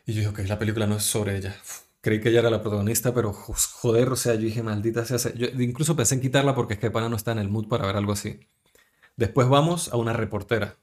Y 0.06 0.14
yo 0.14 0.20
dije, 0.20 0.28
ok, 0.30 0.40
la 0.48 0.58
película 0.58 0.88
no 0.88 0.96
es 0.96 1.04
sobre 1.04 1.38
ella. 1.38 1.56
creí 2.02 2.20
que 2.22 2.30
ella 2.30 2.40
era 2.40 2.50
la 2.50 2.62
protagonista, 2.62 3.14
pero 3.14 3.34
joder, 3.34 4.10
o 4.10 4.16
sea, 4.16 4.34
yo 4.36 4.42
dije, 4.42 4.64
maldita 4.64 5.06
sea. 5.06 5.34
Yo 5.36 5.48
incluso 5.62 5.96
pensé 5.96 6.16
en 6.16 6.22
quitarla 6.22 6.56
porque 6.56 6.76
es 6.76 6.80
que 6.80 6.90
Pana 6.90 7.10
no 7.10 7.16
está 7.16 7.34
en 7.34 7.40
el 7.40 7.50
mood 7.50 7.68
para 7.68 7.86
ver 7.86 7.96
algo 7.96 8.14
así. 8.14 8.40
Después 9.18 9.48
vamos 9.50 9.90
a 9.94 9.98
una 9.98 10.14
reportera 10.14 10.78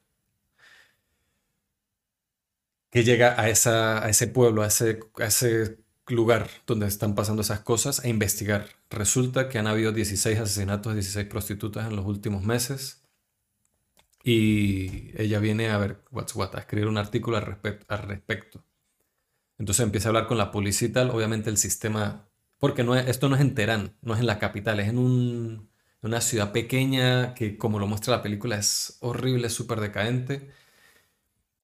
que 2.94 3.02
llega 3.02 3.40
a, 3.40 3.48
ese 3.48 4.28
pueblo, 4.28 4.62
a 4.62 4.68
ese, 4.68 5.00
lugar 6.06 6.48
donde 6.64 6.86
están 6.86 7.16
pasando 7.16 7.42
esas 7.42 7.58
cosas 7.58 8.04
a 8.04 8.08
investigar. 8.08 8.68
Resulta 8.88 9.48
que 9.48 9.58
han 9.58 9.66
habido 9.66 9.90
16 9.90 10.38
asesinatos, 10.38 10.94
16 10.94 11.26
prostitutas 11.26 11.88
en 11.88 11.96
los 11.96 12.06
últimos 12.06 12.44
meses. 12.44 13.02
Y 14.22 15.10
ella 15.20 15.40
viene 15.40 15.70
a 15.70 15.78
ver 15.78 16.04
what's 16.12 16.36
what, 16.36 16.54
a 16.54 16.60
escribir 16.60 16.86
un 16.86 16.96
artículo 16.96 17.36
al, 17.36 18.02
respecto. 18.06 18.64
Entonces 19.58 19.82
empieza 19.82 20.08
a 20.08 20.10
hablar 20.10 20.28
con 20.28 20.38
la 20.38 20.52
policía 20.52 20.86
y 20.86 20.92
tal. 20.92 21.10
Obviamente 21.10 21.50
el 21.50 21.56
sistema, 21.56 22.28
porque 22.60 22.84
no 22.84 22.94
esto 22.94 23.28
no 23.28 23.34
es 23.34 23.40
en 23.40 23.56
Teherán, 23.56 23.96
no 24.02 24.14
es 24.14 24.20
en 24.20 24.26
la 24.26 24.38
capital, 24.38 24.78
es 24.78 24.88
en 24.88 24.98
un, 24.98 25.68
una 26.00 26.20
ciudad 26.20 26.52
pequeña 26.52 27.34
que 27.34 27.58
como 27.58 27.80
lo 27.80 27.88
muestra 27.88 28.14
la 28.14 28.22
película 28.22 28.56
es 28.56 28.98
horrible, 29.00 29.50
súper 29.50 29.80
decadente 29.80 30.48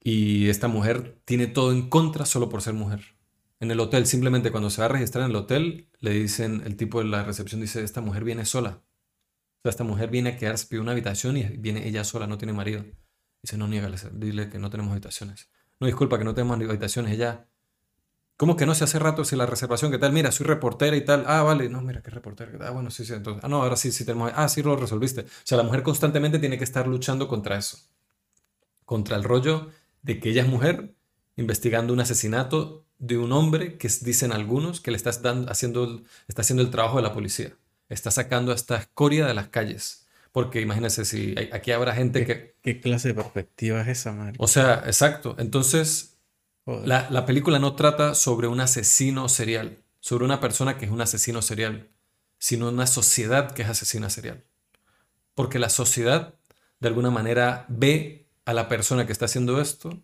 y 0.02 0.48
esta 0.48 0.68
mujer 0.68 1.20
tiene 1.24 1.46
todo 1.46 1.72
en 1.72 1.88
contra 1.88 2.24
solo 2.24 2.48
por 2.48 2.62
ser 2.62 2.74
mujer. 2.74 3.16
En 3.60 3.70
el 3.70 3.78
hotel, 3.80 4.06
simplemente 4.06 4.50
cuando 4.50 4.70
se 4.70 4.80
va 4.80 4.86
a 4.86 4.88
registrar 4.88 5.24
en 5.24 5.30
el 5.30 5.36
hotel, 5.36 5.88
le 5.98 6.12
dicen, 6.12 6.62
el 6.64 6.76
tipo 6.76 6.98
de 7.00 7.04
la 7.04 7.22
recepción 7.24 7.60
dice, 7.60 7.84
esta 7.84 8.00
mujer 8.00 8.24
viene 8.24 8.46
sola. 8.46 8.82
O 9.58 9.62
sea, 9.62 9.70
esta 9.70 9.84
mujer 9.84 10.08
viene 10.08 10.30
a 10.30 10.36
quedarse, 10.38 10.66
pide 10.66 10.80
una 10.80 10.92
habitación 10.92 11.36
y 11.36 11.42
viene 11.42 11.86
ella 11.86 12.02
sola, 12.04 12.26
no 12.26 12.38
tiene 12.38 12.54
marido. 12.54 12.86
Dice, 13.42 13.58
no, 13.58 13.68
niégale, 13.68 13.98
dile 14.14 14.48
que 14.48 14.58
no 14.58 14.70
tenemos 14.70 14.92
habitaciones. 14.92 15.50
No, 15.78 15.86
disculpa, 15.86 16.16
que 16.16 16.24
no 16.24 16.34
tenemos 16.34 16.58
habitaciones. 16.58 17.12
Ella, 17.12 17.48
¿cómo 18.38 18.56
que 18.56 18.64
no 18.64 18.74
se 18.74 18.84
hace 18.84 18.98
rato 18.98 19.26
si 19.26 19.36
la 19.36 19.44
reservación, 19.44 19.90
qué 19.90 19.98
tal? 19.98 20.12
Mira, 20.12 20.32
soy 20.32 20.46
reportera 20.46 20.96
y 20.96 21.04
tal. 21.04 21.24
Ah, 21.26 21.42
vale, 21.42 21.68
no, 21.68 21.82
mira, 21.82 22.00
qué 22.00 22.10
reportera. 22.10 22.52
Ah, 22.66 22.70
bueno, 22.70 22.90
sí, 22.90 23.04
sí, 23.04 23.12
entonces. 23.12 23.44
Ah, 23.44 23.48
no, 23.48 23.62
ahora 23.62 23.76
sí, 23.76 23.92
sí 23.92 24.06
tenemos. 24.06 24.32
Ah, 24.34 24.48
sí, 24.48 24.62
lo 24.62 24.76
resolviste. 24.76 25.22
O 25.22 25.44
sea, 25.44 25.58
la 25.58 25.64
mujer 25.64 25.82
constantemente 25.82 26.38
tiene 26.38 26.56
que 26.56 26.64
estar 26.64 26.86
luchando 26.86 27.28
contra 27.28 27.58
eso. 27.58 27.78
Contra 28.86 29.16
el 29.16 29.24
rollo 29.24 29.70
de 30.02 30.20
que 30.20 30.30
ella 30.30 30.42
es 30.42 30.48
mujer 30.48 30.94
investigando 31.36 31.92
un 31.92 32.00
asesinato 32.00 32.86
de 32.98 33.16
un 33.16 33.32
hombre 33.32 33.78
que 33.78 33.88
dicen 34.02 34.32
algunos 34.32 34.80
que 34.80 34.90
le 34.90 34.96
está 34.96 35.10
haciendo, 35.10 36.02
está 36.28 36.42
haciendo 36.42 36.62
el 36.62 36.70
trabajo 36.70 36.96
de 36.96 37.02
la 37.02 37.14
policía. 37.14 37.56
Está 37.88 38.10
sacando 38.10 38.52
a 38.52 38.54
esta 38.54 38.76
escoria 38.76 39.26
de 39.26 39.34
las 39.34 39.48
calles. 39.48 40.06
Porque 40.32 40.60
imagínense 40.60 41.04
si 41.04 41.34
aquí 41.52 41.72
habrá 41.72 41.94
gente 41.94 42.24
que... 42.24 42.54
¿Qué 42.62 42.80
clase 42.80 43.08
de 43.08 43.14
perspectiva 43.14 43.80
es 43.80 43.88
esa, 43.88 44.12
Mario? 44.12 44.36
O 44.38 44.46
sea, 44.46 44.82
exacto. 44.86 45.34
Entonces, 45.38 46.18
la, 46.66 47.08
la, 47.10 47.26
película 47.26 47.58
no 47.58 47.74
trata 47.74 48.14
sobre 48.14 48.46
un 48.46 48.60
asesino 48.60 49.28
serial, 49.28 49.78
sobre 49.98 50.24
una 50.24 50.40
persona 50.40 50.76
que 50.76 50.84
es 50.84 50.90
un 50.90 51.00
asesino 51.00 51.42
serial, 51.42 51.88
sino 52.38 52.68
una 52.68 52.86
sociedad 52.86 53.52
que 53.52 53.62
es 53.62 53.68
asesina 53.68 54.08
serial. 54.08 54.44
Porque 55.34 55.58
la 55.58 55.68
sociedad, 55.68 56.34
de 56.78 56.88
alguna 56.88 57.10
manera, 57.10 57.64
ve 57.68 58.19
a 58.50 58.54
la 58.54 58.68
persona 58.68 59.06
que 59.06 59.12
está 59.12 59.26
haciendo 59.26 59.60
esto 59.60 59.96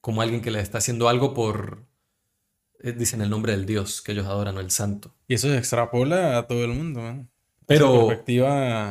como 0.00 0.20
alguien 0.20 0.40
que 0.40 0.50
le 0.50 0.60
está 0.60 0.78
haciendo 0.78 1.08
algo 1.08 1.32
por, 1.32 1.86
eh, 2.80 2.92
dicen 2.92 3.20
el 3.20 3.30
nombre 3.30 3.52
del 3.52 3.66
Dios 3.66 4.02
que 4.02 4.12
ellos 4.12 4.26
adoran 4.26 4.56
o 4.56 4.60
el 4.60 4.70
santo. 4.70 5.14
Y 5.26 5.34
eso 5.34 5.48
se 5.48 5.58
extrapola 5.58 6.38
a 6.38 6.46
todo 6.46 6.64
el 6.64 6.72
mundo, 6.72 7.00
man. 7.00 7.30
Pero, 7.66 8.08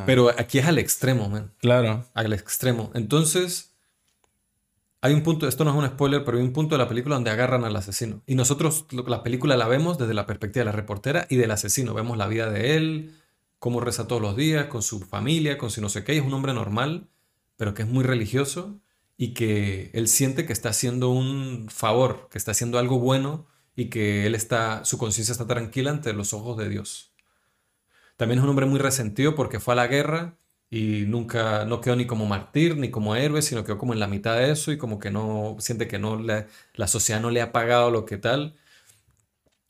pero 0.05 0.29
aquí 0.37 0.59
es 0.59 0.67
al 0.67 0.77
extremo, 0.77 1.27
man. 1.29 1.51
Claro. 1.57 2.05
Al 2.13 2.31
extremo. 2.31 2.91
Entonces, 2.93 3.73
hay 5.01 5.13
un 5.13 5.23
punto, 5.23 5.47
esto 5.47 5.65
no 5.65 5.71
es 5.71 5.77
un 5.77 5.87
spoiler, 5.87 6.23
pero 6.23 6.37
hay 6.37 6.43
un 6.43 6.53
punto 6.53 6.75
de 6.75 6.83
la 6.83 6.87
película 6.87 7.15
donde 7.15 7.31
agarran 7.31 7.65
al 7.65 7.75
asesino. 7.75 8.21
Y 8.27 8.35
nosotros 8.35 8.85
la 8.91 9.23
película 9.23 9.57
la 9.57 9.67
vemos 9.67 9.97
desde 9.97 10.13
la 10.13 10.27
perspectiva 10.27 10.61
de 10.61 10.65
la 10.65 10.71
reportera 10.71 11.25
y 11.29 11.37
del 11.37 11.51
asesino. 11.51 11.93
Vemos 11.95 12.17
la 12.17 12.27
vida 12.27 12.51
de 12.51 12.77
él, 12.77 13.15
cómo 13.57 13.81
reza 13.81 14.07
todos 14.07 14.21
los 14.21 14.37
días, 14.37 14.67
con 14.67 14.83
su 14.83 14.99
familia, 14.99 15.57
con 15.57 15.71
su 15.71 15.81
no 15.81 15.89
sé 15.89 16.03
qué. 16.03 16.15
es 16.15 16.23
un 16.23 16.33
hombre 16.33 16.53
normal 16.53 17.09
pero 17.57 17.73
que 17.73 17.83
es 17.83 17.87
muy 17.87 18.03
religioso 18.03 18.79
y 19.17 19.33
que 19.33 19.91
él 19.93 20.07
siente 20.07 20.45
que 20.45 20.53
está 20.53 20.69
haciendo 20.69 21.09
un 21.09 21.67
favor, 21.69 22.29
que 22.31 22.37
está 22.37 22.51
haciendo 22.51 22.79
algo 22.79 22.99
bueno 22.99 23.47
y 23.75 23.89
que 23.89 24.25
él 24.25 24.35
está, 24.35 24.85
su 24.85 24.97
conciencia 24.97 25.33
está 25.33 25.47
tranquila 25.47 25.91
ante 25.91 26.13
los 26.13 26.33
ojos 26.33 26.57
de 26.57 26.69
Dios. 26.69 27.13
También 28.15 28.39
es 28.39 28.43
un 28.43 28.49
hombre 28.49 28.65
muy 28.65 28.79
resentido 28.79 29.35
porque 29.35 29.59
fue 29.59 29.73
a 29.73 29.77
la 29.77 29.87
guerra 29.87 30.37
y 30.69 31.05
nunca, 31.07 31.65
no 31.65 31.81
quedó 31.81 31.95
ni 31.95 32.07
como 32.07 32.25
mártir 32.25 32.77
ni 32.77 32.91
como 32.91 33.15
héroe, 33.15 33.41
sino 33.41 33.63
quedó 33.63 33.77
como 33.77 33.93
en 33.93 33.99
la 33.99 34.07
mitad 34.07 34.37
de 34.37 34.51
eso 34.51 34.71
y 34.71 34.77
como 34.77 34.99
que 34.99 35.11
no, 35.11 35.55
siente 35.59 35.87
que 35.87 35.99
no 35.99 36.19
la 36.19 36.87
sociedad 36.87 37.21
no 37.21 37.31
le 37.31 37.41
ha 37.41 37.51
pagado 37.51 37.91
lo 37.91 38.05
que 38.05 38.17
tal. 38.17 38.55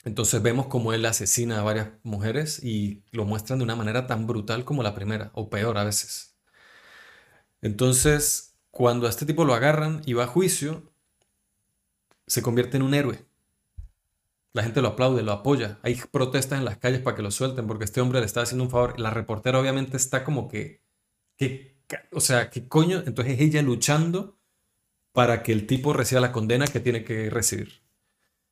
Entonces 0.06 0.42
vemos 0.42 0.68
como 0.68 0.94
él 0.94 1.06
asesina 1.06 1.60
a 1.60 1.64
varias 1.64 1.90
mujeres 2.04 2.64
y 2.64 3.04
lo 3.12 3.26
muestran 3.26 3.60
de 3.60 3.66
una 3.66 3.76
manera 3.76 4.08
tan 4.08 4.26
brutal 4.26 4.64
como 4.66 4.82
la 4.82 4.96
primera, 4.96 5.32
o 5.34 5.50
peor 5.50 5.78
a 5.78 5.84
veces. 5.84 6.37
Entonces, 7.62 8.56
cuando 8.72 9.08
a 9.08 9.10
este 9.10 9.26
tipo 9.26 9.46
lo 9.46 9.54
agarran 9.54 10.02
y 10.06 10.14
va 10.14 10.26
a 10.26 10.28
juicio, 10.28 10.92
se 12.28 12.42
convierte 12.42 12.78
en 12.78 12.84
un 12.84 12.94
héroe. 12.94 13.26
La 14.54 14.64
gente 14.64 14.82
lo 14.82 14.90
aplaude, 14.90 15.24
lo 15.24 15.32
apoya. 15.32 15.80
Hay 15.84 15.96
protestas 16.12 16.60
en 16.60 16.66
las 16.66 16.78
calles 16.78 17.02
para 17.02 17.16
que 17.16 17.22
lo 17.22 17.32
suelten 17.32 17.68
porque 17.68 17.86
este 17.86 18.02
hombre 18.02 18.20
le 18.20 18.26
está 18.26 18.42
haciendo 18.42 18.64
un 18.64 18.72
favor. 18.72 19.00
La 19.00 19.12
reportera 19.12 19.60
obviamente 19.60 19.98
está 19.98 20.24
como 20.24 20.48
que, 20.48 20.82
¿qué, 21.38 21.78
o 22.12 22.20
sea, 22.20 22.50
¿qué 22.50 22.68
coño? 22.68 23.04
Entonces 23.06 23.36
es 23.36 23.42
ella 23.42 23.62
luchando 23.62 24.38
para 25.12 25.44
que 25.44 25.52
el 25.52 25.68
tipo 25.68 25.94
reciba 25.94 26.22
la 26.22 26.32
condena 26.32 26.68
que 26.68 26.80
tiene 26.80 27.04
que 27.04 27.30
recibir. 27.30 27.82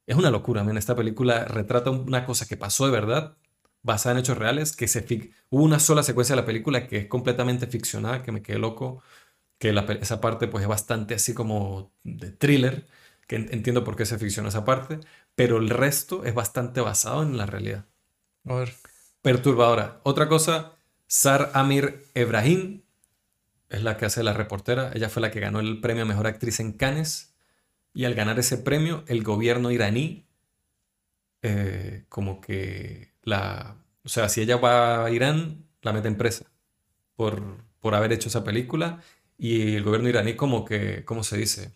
Es 0.08 0.16
una 0.16 0.32
locura, 0.32 0.64
man. 0.64 0.78
Esta 0.78 0.96
película 0.96 1.46
retrata 1.46 1.90
una 1.90 2.26
cosa 2.26 2.48
que 2.48 2.58
pasó 2.58 2.86
de 2.86 2.92
verdad, 2.92 3.38
basada 3.86 4.14
en 4.14 4.20
hechos 4.22 4.38
reales, 4.40 4.76
que 4.76 4.88
se 4.88 5.06
hubo 5.52 5.64
una 5.64 5.78
sola 5.80 6.02
secuencia 6.02 6.36
de 6.36 6.42
la 6.42 6.46
película 6.46 6.88
que 6.88 6.98
es 6.98 7.06
completamente 7.06 7.68
ficcionada, 7.68 8.24
que 8.24 8.32
me 8.32 8.42
quedé 8.42 8.58
loco, 8.58 9.04
que 9.60 9.70
esa 10.02 10.20
parte 10.20 10.48
pues 10.48 10.64
es 10.64 10.68
bastante 10.68 11.14
así 11.14 11.36
como 11.36 11.94
de 12.04 12.32
thriller, 12.32 12.88
que 13.28 13.36
entiendo 13.36 13.84
por 13.84 13.96
qué 13.96 14.08
se 14.08 14.18
ficciona 14.18 14.50
esa 14.50 14.66
parte, 14.66 15.00
pero 15.36 15.58
el 15.58 15.70
resto 15.70 16.26
es 16.26 16.34
bastante 16.34 16.82
basado 16.82 17.22
en 17.22 17.38
la 17.38 17.46
realidad. 17.46 17.86
A 18.46 18.56
ver. 18.56 18.74
Perturbadora. 19.22 20.02
Otra 20.04 20.28
cosa, 20.28 20.72
Sar 21.06 21.52
Amir 21.54 22.08
Ebrahim, 22.16 22.82
es 23.70 23.84
la 23.84 23.98
que 23.98 24.06
hace 24.06 24.24
la 24.24 24.34
reportera, 24.34 24.92
ella 24.96 25.10
fue 25.10 25.22
la 25.22 25.30
que 25.30 25.40
ganó 25.40 25.60
el 25.60 25.80
premio 25.80 26.04
a 26.04 26.08
Mejor 26.08 26.26
Actriz 26.26 26.60
en 26.60 26.74
Cannes, 26.74 27.36
y 27.94 28.06
al 28.06 28.16
ganar 28.16 28.40
ese 28.40 28.58
premio, 28.58 29.04
el 29.08 29.24
gobierno 29.24 29.70
iraní, 29.70 30.26
eh, 31.44 32.06
como 32.10 32.42
que 32.42 33.15
la... 33.26 33.76
O 34.04 34.10
sea, 34.10 34.30
si 34.30 34.42
ella 34.42 34.58
va 34.58 35.06
a 35.06 35.12
Irán, 35.12 35.66
la 35.82 35.92
mete 35.92 36.08
en 36.08 36.18
presa 36.18 36.46
por, 37.16 37.42
por 37.82 37.96
haber 37.96 38.14
hecho 38.14 38.30
esa 38.30 38.44
película, 38.44 39.02
y 39.38 39.76
el 39.76 39.84
gobierno 39.84 40.10
iraní 40.10 40.36
como 40.36 40.64
que, 40.64 41.04
¿cómo 41.06 41.24
se 41.24 41.38
dice? 41.38 41.74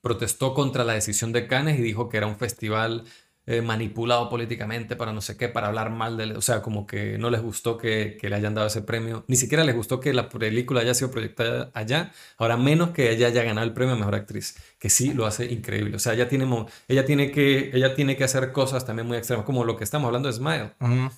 Protestó 0.00 0.54
contra 0.54 0.84
la 0.84 0.94
decisión 0.94 1.32
de 1.32 1.46
Cannes 1.46 1.78
y 1.78 1.82
dijo 1.82 2.08
que 2.08 2.16
era 2.16 2.26
un 2.26 2.36
festival 2.36 3.04
eh, 3.44 3.60
manipulado 3.60 4.28
políticamente 4.28 4.94
para 4.94 5.12
no 5.12 5.20
sé 5.20 5.36
qué, 5.36 5.48
para 5.48 5.66
hablar 5.66 5.90
mal 5.90 6.16
de... 6.16 6.32
O 6.34 6.40
sea, 6.40 6.62
como 6.62 6.86
que 6.86 7.18
no 7.18 7.28
les 7.28 7.42
gustó 7.42 7.76
que, 7.76 8.16
le 8.22 8.34
hayan 8.36 8.54
dado 8.54 8.68
ese 8.68 8.82
premio. 8.82 9.24
Ni 9.26 9.34
siquiera 9.34 9.64
les 9.64 9.74
gustó 9.74 9.98
que 9.98 10.12
la 10.12 10.28
película 10.28 10.80
haya 10.80 10.94
sido 10.94 11.10
proyectada 11.10 11.72
allá. 11.74 12.12
Ahora 12.38 12.56
menos 12.56 12.90
que 12.90 13.10
ella 13.10 13.26
haya 13.26 13.42
ganado 13.42 13.66
el 13.66 13.72
premio 13.74 13.94
a 13.94 13.98
Mejor 13.98 14.14
Actriz, 14.14 14.56
que 14.78 14.88
sí 14.88 15.12
lo 15.12 15.26
hace 15.26 15.46
increíble. 15.46 15.96
O 15.96 15.98
sea, 15.98 16.14
ella 16.14 16.28
tiene, 16.28 16.46
ella 16.86 17.04
tiene, 17.04 17.32
que, 17.32 17.72
ella 17.74 17.96
tiene 17.96 18.16
que 18.16 18.22
hacer 18.22 18.52
cosas 18.52 18.86
también 18.86 19.08
muy 19.08 19.16
extremas, 19.16 19.44
como 19.44 19.64
lo 19.64 19.76
que 19.76 19.82
estamos 19.82 20.06
hablando 20.06 20.28
de 20.28 20.34
Smile. 20.34 20.74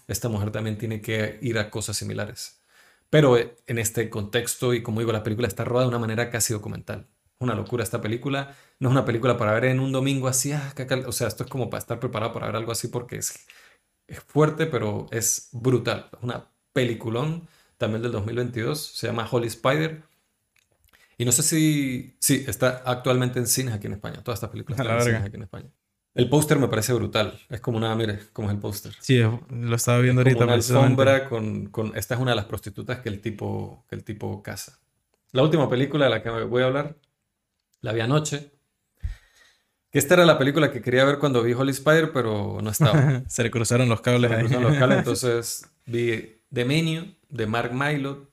Esta 0.09 0.31
mujer 0.31 0.51
también 0.51 0.79
tiene 0.79 1.03
que 1.03 1.39
ir 1.43 1.59
a 1.59 1.69
cosas 1.69 1.97
similares. 1.99 2.63
Pero 3.11 3.37
eh, 3.37 3.55
en 3.67 3.79
este 3.79 4.09
contexto, 4.09 4.73
y 4.73 4.83
como 4.83 5.01
digo, 5.01 5.13
la 5.13 5.23
película 5.23 5.47
está 5.47 5.65
rodada 5.65 5.85
de 5.85 5.89
una 5.91 5.99
manera 5.99 6.31
casi 6.31 6.55
documental 6.55 7.07
una 7.39 7.55
locura 7.55 7.85
esta 7.85 8.01
película. 8.01 8.56
No 8.78 8.89
es 8.89 8.93
una 8.93 9.05
película 9.05 9.36
para 9.36 9.52
ver 9.52 9.66
en 9.66 9.81
un 9.81 9.93
domingo 9.93 10.28
así. 10.28 10.52
Ah, 10.52 10.73
o 11.06 11.12
sea, 11.12 11.28
esto 11.28 11.44
es 11.44 11.51
como 11.51 11.70
para 11.70 11.81
estar 11.81 12.01
preparado 12.01 12.32
para 12.32 12.47
ver 12.47 12.56
algo 12.56 12.73
así 12.73 12.89
porque 12.89 13.16
es, 13.16 13.47
es 14.06 14.20
fuerte, 14.20 14.66
pero 14.66 15.06
es 15.11 15.48
brutal. 15.52 16.09
Una 16.23 16.48
peliculón 16.73 17.48
también 17.78 18.02
del 18.02 18.12
2022. 18.12 18.78
Se 18.78 19.06
llama 19.06 19.28
Holy 19.31 19.48
Spider. 19.48 20.02
Y 21.16 21.24
no 21.24 21.32
sé 21.32 21.43
si. 21.43 22.16
Sí, 22.19 22.44
está 22.47 22.82
actualmente 22.85 23.39
en 23.39 23.47
cines 23.47 23.74
aquí 23.74 23.86
en 23.86 23.94
España. 23.94 24.23
Todas 24.23 24.39
estas 24.39 24.51
películas 24.51 24.81
están 24.81 24.97
en 24.97 25.05
cines 25.05 25.23
aquí 25.23 25.36
en 25.36 25.43
España. 25.43 25.69
El 26.15 26.28
póster 26.28 26.59
me 26.61 26.69
parece 26.69 26.93
brutal. 26.93 27.40
Es 27.51 27.61
como 27.61 27.77
una, 27.77 27.94
mire, 27.97 28.20
como 28.32 28.48
es 28.48 28.55
el 28.55 28.61
póster. 28.61 28.93
Sí, 29.01 29.20
lo 29.20 29.74
estaba 29.74 29.98
viendo 29.98 30.20
ahorita. 30.20 30.36
Como 30.36 30.47
una 30.47 30.55
alfombra 30.55 31.28
con, 31.28 31.66
con, 31.66 31.97
Esta 31.97 32.15
es 32.15 32.20
una 32.20 32.31
de 32.32 32.36
las 32.36 32.44
prostitutas 32.44 33.01
que 33.01 33.09
el 33.09 33.20
tipo, 33.20 33.85
que 33.89 33.97
el 33.97 34.05
tipo 34.05 34.40
caza. 34.43 34.78
La 35.32 35.43
última 35.43 35.69
película 35.69 36.05
de 36.05 36.11
la 36.12 36.23
que 36.23 36.31
voy 36.31 36.62
a 36.62 36.66
hablar 36.66 36.97
la 37.85 37.93
vi 37.93 38.01
anoche. 38.01 38.51
Que 39.90 39.98
esta 39.98 40.15
era 40.15 40.24
la 40.24 40.39
película 40.39 40.73
que 40.73 40.81
quería 40.81 41.05
ver 41.05 41.19
cuando 41.19 41.43
vi 41.43 41.52
Holy 41.52 41.70
Spider, 41.70 42.12
pero 42.12 42.59
no 42.62 42.70
estaba. 42.70 43.23
Se 43.28 43.43
le 43.43 43.51
cruzaron 43.51 43.90
los 43.90 44.01
cables. 44.01 44.31
Se 44.31 44.36
le 44.36 44.43
cruzaron 44.43 44.70
los 44.70 44.78
cables, 44.78 44.98
entonces 45.01 45.70
vi 45.85 46.40
The 46.52 46.65
Menu 46.65 47.15
de 47.28 47.47
Mark 47.47 47.74
Mylod. 47.74 48.28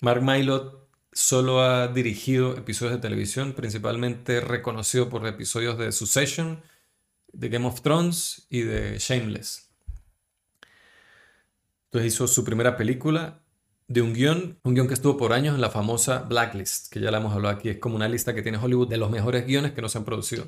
Mark 0.00 0.22
Mylod 0.22 0.74
solo 1.12 1.60
ha 1.60 1.88
dirigido 1.88 2.56
episodios 2.56 2.94
de 2.94 3.00
televisión, 3.00 3.52
principalmente 3.52 4.40
reconocido 4.40 5.08
por 5.08 5.26
episodios 5.26 5.76
de 5.76 5.90
Succession, 5.90 6.62
de 7.32 7.48
Game 7.48 7.66
of 7.66 7.82
Thrones 7.82 8.46
y 8.48 8.60
de 8.60 8.96
Shameless. 8.98 9.70
Entonces 11.86 12.14
hizo 12.14 12.28
su 12.28 12.44
primera 12.44 12.76
película 12.76 13.41
de 13.92 14.00
un 14.00 14.14
guion, 14.14 14.58
un 14.62 14.74
guion 14.74 14.88
que 14.88 14.94
estuvo 14.94 15.18
por 15.18 15.34
años 15.34 15.54
en 15.54 15.60
la 15.60 15.68
famosa 15.68 16.20
Blacklist, 16.20 16.90
que 16.90 16.98
ya 16.98 17.10
la 17.10 17.18
hemos 17.18 17.34
hablado 17.34 17.54
aquí, 17.54 17.68
es 17.68 17.78
como 17.78 17.94
una 17.94 18.08
lista 18.08 18.34
que 18.34 18.40
tiene 18.40 18.56
Hollywood 18.56 18.88
de 18.88 18.96
los 18.96 19.10
mejores 19.10 19.46
guiones 19.46 19.72
que 19.72 19.82
no 19.82 19.90
se 19.90 19.98
han 19.98 20.04
producido. 20.04 20.46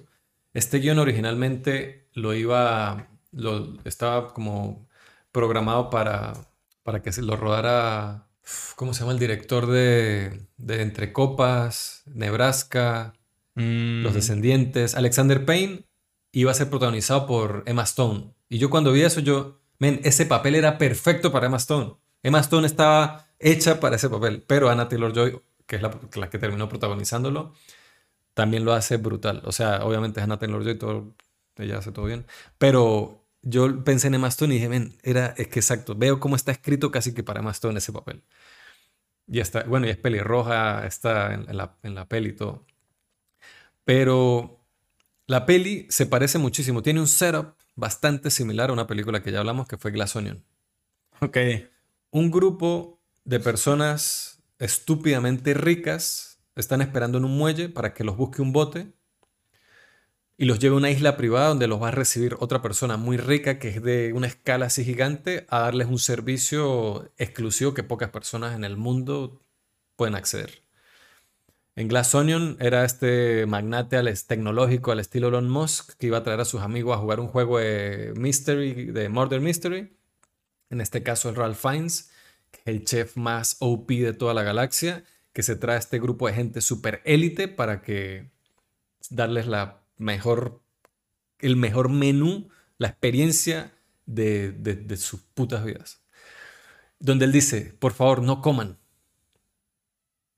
Este 0.54 0.78
guion 0.78 0.98
originalmente 0.98 2.08
lo 2.14 2.32
iba, 2.32 3.08
lo, 3.32 3.76
estaba 3.84 4.32
como 4.32 4.88
programado 5.30 5.90
para, 5.90 6.32
para 6.82 7.02
que 7.02 7.12
se 7.12 7.20
lo 7.20 7.36
rodara, 7.36 8.28
¿cómo 8.76 8.94
se 8.94 9.00
llama 9.00 9.12
el 9.12 9.18
director 9.18 9.66
de, 9.66 10.46
de 10.56 10.80
Entre 10.80 11.12
Copas, 11.12 12.02
Nebraska, 12.06 13.12
Los 13.54 14.12
mm. 14.12 14.14
Descendientes? 14.14 14.94
Alexander 14.94 15.44
Payne 15.44 15.84
iba 16.32 16.50
a 16.50 16.54
ser 16.54 16.70
protagonizado 16.70 17.26
por 17.26 17.62
Emma 17.66 17.82
Stone. 17.82 18.32
Y 18.48 18.56
yo 18.56 18.70
cuando 18.70 18.90
vi 18.92 19.02
eso, 19.02 19.20
yo, 19.20 19.60
men, 19.78 20.00
ese 20.02 20.24
papel 20.24 20.54
era 20.54 20.78
perfecto 20.78 21.30
para 21.30 21.46
Emma 21.46 21.58
Stone. 21.58 21.96
Emma 22.22 22.40
Stone 22.40 22.66
estaba 22.66 23.23
hecha 23.38 23.80
para 23.80 23.96
ese 23.96 24.08
papel, 24.08 24.42
pero 24.46 24.70
Anna 24.70 24.88
Taylor-Joy, 24.88 25.40
que 25.66 25.76
es 25.76 25.82
la, 25.82 26.30
que 26.30 26.38
terminó 26.38 26.68
protagonizándolo, 26.68 27.54
también 28.34 28.64
lo 28.64 28.72
hace 28.72 28.96
brutal. 28.96 29.42
O 29.44 29.52
sea, 29.52 29.84
obviamente 29.84 30.20
es 30.20 30.24
Anna 30.24 30.38
Taylor-Joy, 30.38 30.78
todo, 30.78 31.14
ella 31.56 31.78
hace 31.78 31.92
todo 31.92 32.06
bien, 32.06 32.26
pero 32.58 33.24
yo 33.42 33.84
pensé 33.84 34.08
en 34.08 34.14
Emma 34.14 34.28
Stone 34.28 34.54
y 34.54 34.56
dije, 34.58 34.68
men, 34.68 34.96
era, 35.02 35.34
es 35.36 35.48
que 35.48 35.60
exacto, 35.60 35.94
veo 35.94 36.20
cómo 36.20 36.36
está 36.36 36.52
escrito 36.52 36.90
casi 36.90 37.14
que 37.14 37.22
para 37.22 37.40
Emma 37.40 37.50
Stone 37.52 37.78
ese 37.78 37.92
papel. 37.92 38.22
Y 39.26 39.40
está, 39.40 39.64
bueno, 39.64 39.86
y 39.86 39.90
es 39.90 39.96
pelirroja, 39.96 40.86
está 40.86 41.34
en, 41.34 41.56
la, 41.56 41.76
en 41.82 41.94
la 41.94 42.06
peli 42.08 42.30
y 42.30 42.32
todo. 42.34 42.66
Pero 43.84 44.60
la 45.26 45.46
peli 45.46 45.86
se 45.90 46.06
parece 46.06 46.38
muchísimo, 46.38 46.82
tiene 46.82 47.00
un 47.00 47.08
setup 47.08 47.54
bastante 47.74 48.30
similar 48.30 48.70
a 48.70 48.72
una 48.72 48.86
película 48.86 49.22
que 49.22 49.32
ya 49.32 49.40
hablamos, 49.40 49.66
que 49.66 49.78
fue 49.78 49.90
Glass 49.90 50.16
Onion. 50.16 50.44
Ok 51.20 51.38
un 52.14 52.30
grupo 52.30 52.93
de 53.24 53.40
personas 53.40 54.42
estúpidamente 54.58 55.54
ricas 55.54 56.38
están 56.56 56.82
esperando 56.82 57.18
en 57.18 57.24
un 57.24 57.36
muelle 57.36 57.68
para 57.68 57.94
que 57.94 58.04
los 58.04 58.16
busque 58.16 58.42
un 58.42 58.52
bote 58.52 58.92
y 60.36 60.46
los 60.46 60.58
lleve 60.58 60.74
a 60.74 60.78
una 60.78 60.90
isla 60.90 61.16
privada 61.16 61.48
donde 61.48 61.66
los 61.66 61.80
va 61.82 61.88
a 61.88 61.92
recibir 61.92 62.36
otra 62.40 62.60
persona 62.60 62.96
muy 62.96 63.16
rica 63.16 63.58
que 63.58 63.68
es 63.68 63.82
de 63.82 64.12
una 64.12 64.26
escala 64.26 64.66
así 64.66 64.84
gigante 64.84 65.46
a 65.48 65.60
darles 65.60 65.88
un 65.88 65.98
servicio 65.98 67.12
exclusivo 67.18 67.74
que 67.74 67.82
pocas 67.82 68.10
personas 68.10 68.54
en 68.54 68.64
el 68.64 68.76
mundo 68.76 69.40
pueden 69.96 70.14
acceder. 70.14 70.62
En 71.76 71.88
Glass 71.88 72.14
Onion 72.14 72.56
era 72.60 72.84
este 72.84 73.46
magnate 73.46 73.96
al 73.96 74.12
tecnológico 74.24 74.92
al 74.92 75.00
estilo 75.00 75.28
Elon 75.28 75.48
Musk 75.48 75.94
que 75.98 76.06
iba 76.06 76.18
a 76.18 76.22
traer 76.22 76.40
a 76.40 76.44
sus 76.44 76.60
amigos 76.62 76.96
a 76.96 77.00
jugar 77.00 77.20
un 77.20 77.28
juego 77.28 77.58
de 77.58 78.12
mystery, 78.16 78.86
de 78.86 79.08
murder 79.08 79.40
mystery 79.40 79.96
en 80.70 80.80
este 80.80 81.02
caso 81.02 81.28
el 81.28 81.36
Ralph 81.36 81.58
Fiennes, 81.58 82.10
el 82.64 82.84
chef 82.84 83.16
más 83.16 83.56
OP 83.60 83.88
de 83.88 84.12
toda 84.12 84.34
la 84.34 84.42
galaxia, 84.42 85.04
que 85.32 85.42
se 85.42 85.56
trae 85.56 85.76
a 85.76 85.78
este 85.78 85.98
grupo 85.98 86.26
de 86.26 86.34
gente 86.34 86.60
super 86.60 87.02
élite 87.04 87.48
para 87.48 87.82
que 87.82 88.30
darles 89.10 89.46
la 89.46 89.82
mejor, 89.96 90.62
el 91.38 91.56
mejor 91.56 91.88
menú, 91.88 92.48
la 92.78 92.88
experiencia 92.88 93.72
de, 94.06 94.52
de 94.52 94.96
sus 94.96 95.20
putas 95.20 95.64
vidas. 95.64 96.02
Donde 96.98 97.24
él 97.24 97.32
dice, 97.32 97.76
por 97.78 97.92
favor, 97.92 98.22
no 98.22 98.40
coman. 98.40 98.78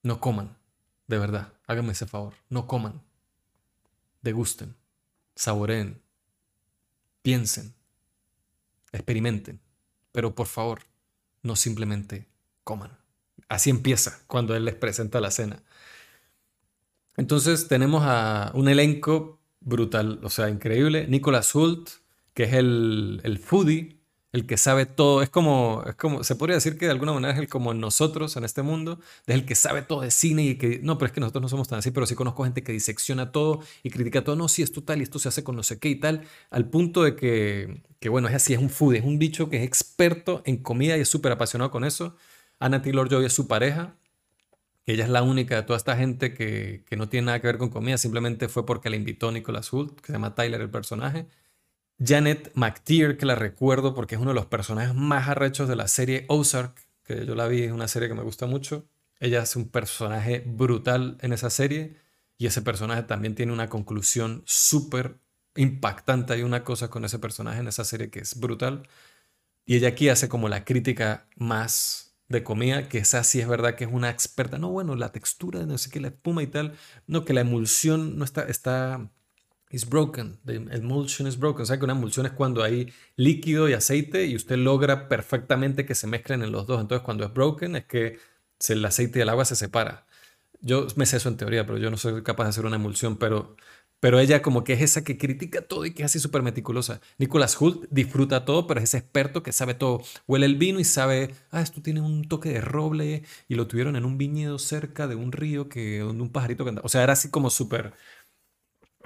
No 0.02 0.20
coman. 0.20 0.56
De 1.06 1.18
verdad, 1.18 1.52
háganme 1.66 1.92
ese 1.92 2.06
favor. 2.06 2.34
No 2.48 2.66
coman. 2.66 3.02
Degusten. 4.22 4.74
Saboreen. 5.34 6.02
Piensen. 7.22 7.74
Experimenten 8.92 9.60
pero 10.16 10.34
por 10.34 10.46
favor, 10.46 10.80
no 11.46 11.56
simplemente 11.56 12.28
coman. 12.64 12.98
Así 13.48 13.70
empieza 13.70 14.20
cuando 14.26 14.54
él 14.56 14.64
les 14.64 14.74
presenta 14.74 15.20
la 15.20 15.30
cena. 15.30 15.62
Entonces 17.16 17.68
tenemos 17.68 18.02
a 18.04 18.50
un 18.54 18.68
elenco 18.68 19.40
brutal, 19.60 20.20
o 20.22 20.30
sea, 20.30 20.50
increíble. 20.50 21.06
Nicolas 21.08 21.54
Hult, 21.54 21.88
que 22.34 22.44
es 22.44 22.52
el, 22.52 23.20
el 23.24 23.38
foodie, 23.38 23.95
el 24.36 24.46
que 24.46 24.56
sabe 24.56 24.86
todo. 24.86 25.22
Es 25.22 25.30
como, 25.30 25.82
es 25.86 25.94
como, 25.96 26.22
se 26.22 26.36
podría 26.36 26.56
decir 26.56 26.78
que 26.78 26.84
de 26.84 26.92
alguna 26.92 27.12
manera 27.12 27.32
es 27.32 27.38
el 27.40 27.48
como 27.48 27.74
nosotros 27.74 28.36
en 28.36 28.44
este 28.44 28.62
mundo, 28.62 29.00
es 29.26 29.34
el 29.34 29.44
que 29.44 29.54
sabe 29.54 29.82
todo 29.82 30.02
de 30.02 30.10
cine 30.10 30.44
y 30.44 30.54
que, 30.56 30.80
no, 30.82 30.98
pero 30.98 31.06
es 31.06 31.12
que 31.12 31.20
nosotros 31.20 31.42
no 31.42 31.48
somos 31.48 31.68
tan 31.68 31.78
así, 31.80 31.90
pero 31.90 32.06
sí 32.06 32.14
conozco 32.14 32.44
gente 32.44 32.62
que 32.62 32.72
disecciona 32.72 33.32
todo 33.32 33.60
y 33.82 33.90
critica 33.90 34.22
todo, 34.22 34.36
no, 34.36 34.48
sí, 34.48 34.62
esto 34.62 34.82
tal 34.82 35.00
y 35.00 35.02
esto 35.02 35.18
se 35.18 35.28
hace 35.28 35.42
con 35.42 35.56
no 35.56 35.62
sé 35.62 35.78
qué 35.78 35.88
y 35.88 35.96
tal, 35.96 36.22
al 36.50 36.68
punto 36.68 37.02
de 37.02 37.16
que, 37.16 37.82
que 37.98 38.08
bueno, 38.08 38.28
es 38.28 38.34
así, 38.34 38.52
es 38.52 38.60
un 38.60 38.70
foodie, 38.70 38.98
es 38.98 39.04
un 39.04 39.18
bicho 39.18 39.48
que 39.48 39.56
es 39.56 39.64
experto 39.64 40.42
en 40.44 40.58
comida 40.58 40.96
y 40.96 41.00
es 41.00 41.08
súper 41.08 41.32
apasionado 41.32 41.70
con 41.70 41.84
eso. 41.84 42.16
Anna 42.58 42.82
Taylor-Joy 42.82 43.24
es 43.24 43.32
su 43.32 43.48
pareja, 43.48 43.96
que 44.84 44.92
ella 44.92 45.04
es 45.04 45.10
la 45.10 45.22
única 45.22 45.56
de 45.56 45.62
toda 45.62 45.78
esta 45.78 45.96
gente 45.96 46.34
que, 46.34 46.84
que, 46.86 46.96
no 46.96 47.08
tiene 47.08 47.26
nada 47.26 47.40
que 47.40 47.46
ver 47.48 47.58
con 47.58 47.70
comida, 47.70 47.98
simplemente 47.98 48.48
fue 48.48 48.64
porque 48.66 48.90
la 48.90 48.96
invitó 48.96 49.32
Nicolas 49.32 49.72
Hult, 49.72 50.00
que 50.00 50.08
se 50.08 50.12
llama 50.12 50.34
Tyler 50.34 50.60
el 50.60 50.70
personaje. 50.70 51.26
Janet 51.98 52.52
McTeer, 52.54 53.16
que 53.16 53.26
la 53.26 53.34
recuerdo 53.34 53.94
porque 53.94 54.16
es 54.16 54.20
uno 54.20 54.30
de 54.30 54.34
los 54.34 54.46
personajes 54.46 54.94
más 54.94 55.28
arrechos 55.28 55.68
de 55.68 55.76
la 55.76 55.88
serie 55.88 56.26
Ozark, 56.28 56.86
que 57.04 57.24
yo 57.24 57.34
la 57.34 57.48
vi, 57.48 57.62
es 57.62 57.72
una 57.72 57.88
serie 57.88 58.08
que 58.08 58.14
me 58.14 58.22
gusta 58.22 58.46
mucho. 58.46 58.86
Ella 59.18 59.42
hace 59.42 59.58
un 59.58 59.68
personaje 59.68 60.42
brutal 60.46 61.16
en 61.22 61.32
esa 61.32 61.50
serie 61.50 61.96
y 62.38 62.46
ese 62.46 62.62
personaje 62.62 63.02
también 63.04 63.34
tiene 63.34 63.52
una 63.52 63.68
conclusión 63.68 64.42
súper 64.44 65.18
impactante. 65.56 66.34
Hay 66.34 66.42
una 66.42 66.64
cosa 66.64 66.88
con 66.90 67.04
ese 67.04 67.18
personaje 67.18 67.60
en 67.60 67.68
esa 67.68 67.84
serie 67.84 68.10
que 68.10 68.20
es 68.20 68.38
brutal. 68.38 68.86
Y 69.64 69.76
ella 69.76 69.88
aquí 69.88 70.08
hace 70.08 70.28
como 70.28 70.48
la 70.48 70.64
crítica 70.64 71.28
más 71.36 72.16
de 72.28 72.42
comida, 72.42 72.88
que 72.88 72.98
esa 72.98 73.24
sí 73.24 73.40
es 73.40 73.48
verdad 73.48 73.74
que 73.76 73.84
es 73.84 73.90
una 73.92 74.10
experta. 74.10 74.58
No, 74.58 74.70
bueno, 74.70 74.96
la 74.96 75.12
textura, 75.12 75.64
no 75.64 75.78
sé 75.78 75.90
qué, 75.90 76.00
la 76.00 76.08
espuma 76.08 76.42
y 76.42 76.48
tal. 76.48 76.76
No, 77.06 77.24
que 77.24 77.32
la 77.32 77.40
emulsión 77.42 78.18
no 78.18 78.24
está, 78.24 78.42
está, 78.42 79.10
is 79.70 79.88
broken. 79.88 80.38
The 80.44 80.54
emulsion 80.54 81.26
is 81.26 81.38
broken. 81.38 81.62
O 81.62 81.66
sea 81.66 81.78
que 81.78 81.84
una 81.84 81.94
emulsión 81.94 82.26
es 82.26 82.32
cuando 82.32 82.62
hay 82.62 82.92
líquido 83.16 83.68
y 83.68 83.72
aceite 83.74 84.26
y 84.26 84.36
usted 84.36 84.56
logra 84.56 85.08
perfectamente 85.08 85.86
que 85.86 85.94
se 85.94 86.06
mezclen 86.06 86.42
en 86.42 86.52
los 86.52 86.66
dos. 86.66 86.80
Entonces 86.80 87.04
cuando 87.04 87.24
es 87.24 87.32
broken 87.32 87.76
es 87.76 87.84
que 87.86 88.18
el 88.68 88.84
aceite 88.84 89.18
y 89.18 89.22
el 89.22 89.28
agua 89.28 89.44
se 89.44 89.56
separa. 89.56 90.06
Yo 90.60 90.86
me 90.96 91.06
sé 91.06 91.18
eso 91.18 91.28
en 91.28 91.36
teoría, 91.36 91.66
pero 91.66 91.78
yo 91.78 91.90
no 91.90 91.96
soy 91.96 92.22
capaz 92.22 92.44
de 92.44 92.50
hacer 92.50 92.66
una 92.66 92.76
emulsión, 92.76 93.16
pero 93.18 93.56
pero 94.00 94.20
ella 94.20 94.42
como 94.42 94.62
que 94.62 94.74
es 94.74 94.82
esa 94.82 95.04
que 95.04 95.16
critica 95.16 95.62
todo 95.62 95.86
y 95.86 95.92
que 95.92 96.02
es 96.02 96.06
así 96.06 96.20
súper 96.20 96.42
meticulosa. 96.42 97.00
Nicholas 97.18 97.60
Hult 97.60 97.86
disfruta 97.90 98.44
todo, 98.44 98.66
pero 98.66 98.78
es 98.78 98.84
ese 98.84 98.98
experto 98.98 99.42
que 99.42 99.52
sabe 99.52 99.74
todo. 99.74 100.02
Huele 100.26 100.46
el 100.46 100.56
vino 100.56 100.78
y 100.80 100.84
sabe, 100.84 101.34
ah, 101.50 101.62
esto 101.62 101.80
tiene 101.82 102.02
un 102.02 102.28
toque 102.28 102.50
de 102.50 102.60
roble 102.60 103.24
y 103.48 103.54
lo 103.54 103.66
tuvieron 103.66 103.96
en 103.96 104.04
un 104.04 104.18
viñedo 104.18 104.58
cerca 104.58 105.06
de 105.08 105.14
un 105.14 105.32
río 105.32 105.68
que 105.68 106.00
donde 106.00 106.22
un 106.22 106.30
pajarito 106.30 106.64
que 106.64 106.70
andaba. 106.70 106.86
O 106.86 106.88
sea, 106.88 107.02
era 107.02 107.14
así 107.14 107.30
como 107.30 107.50
súper... 107.50 107.94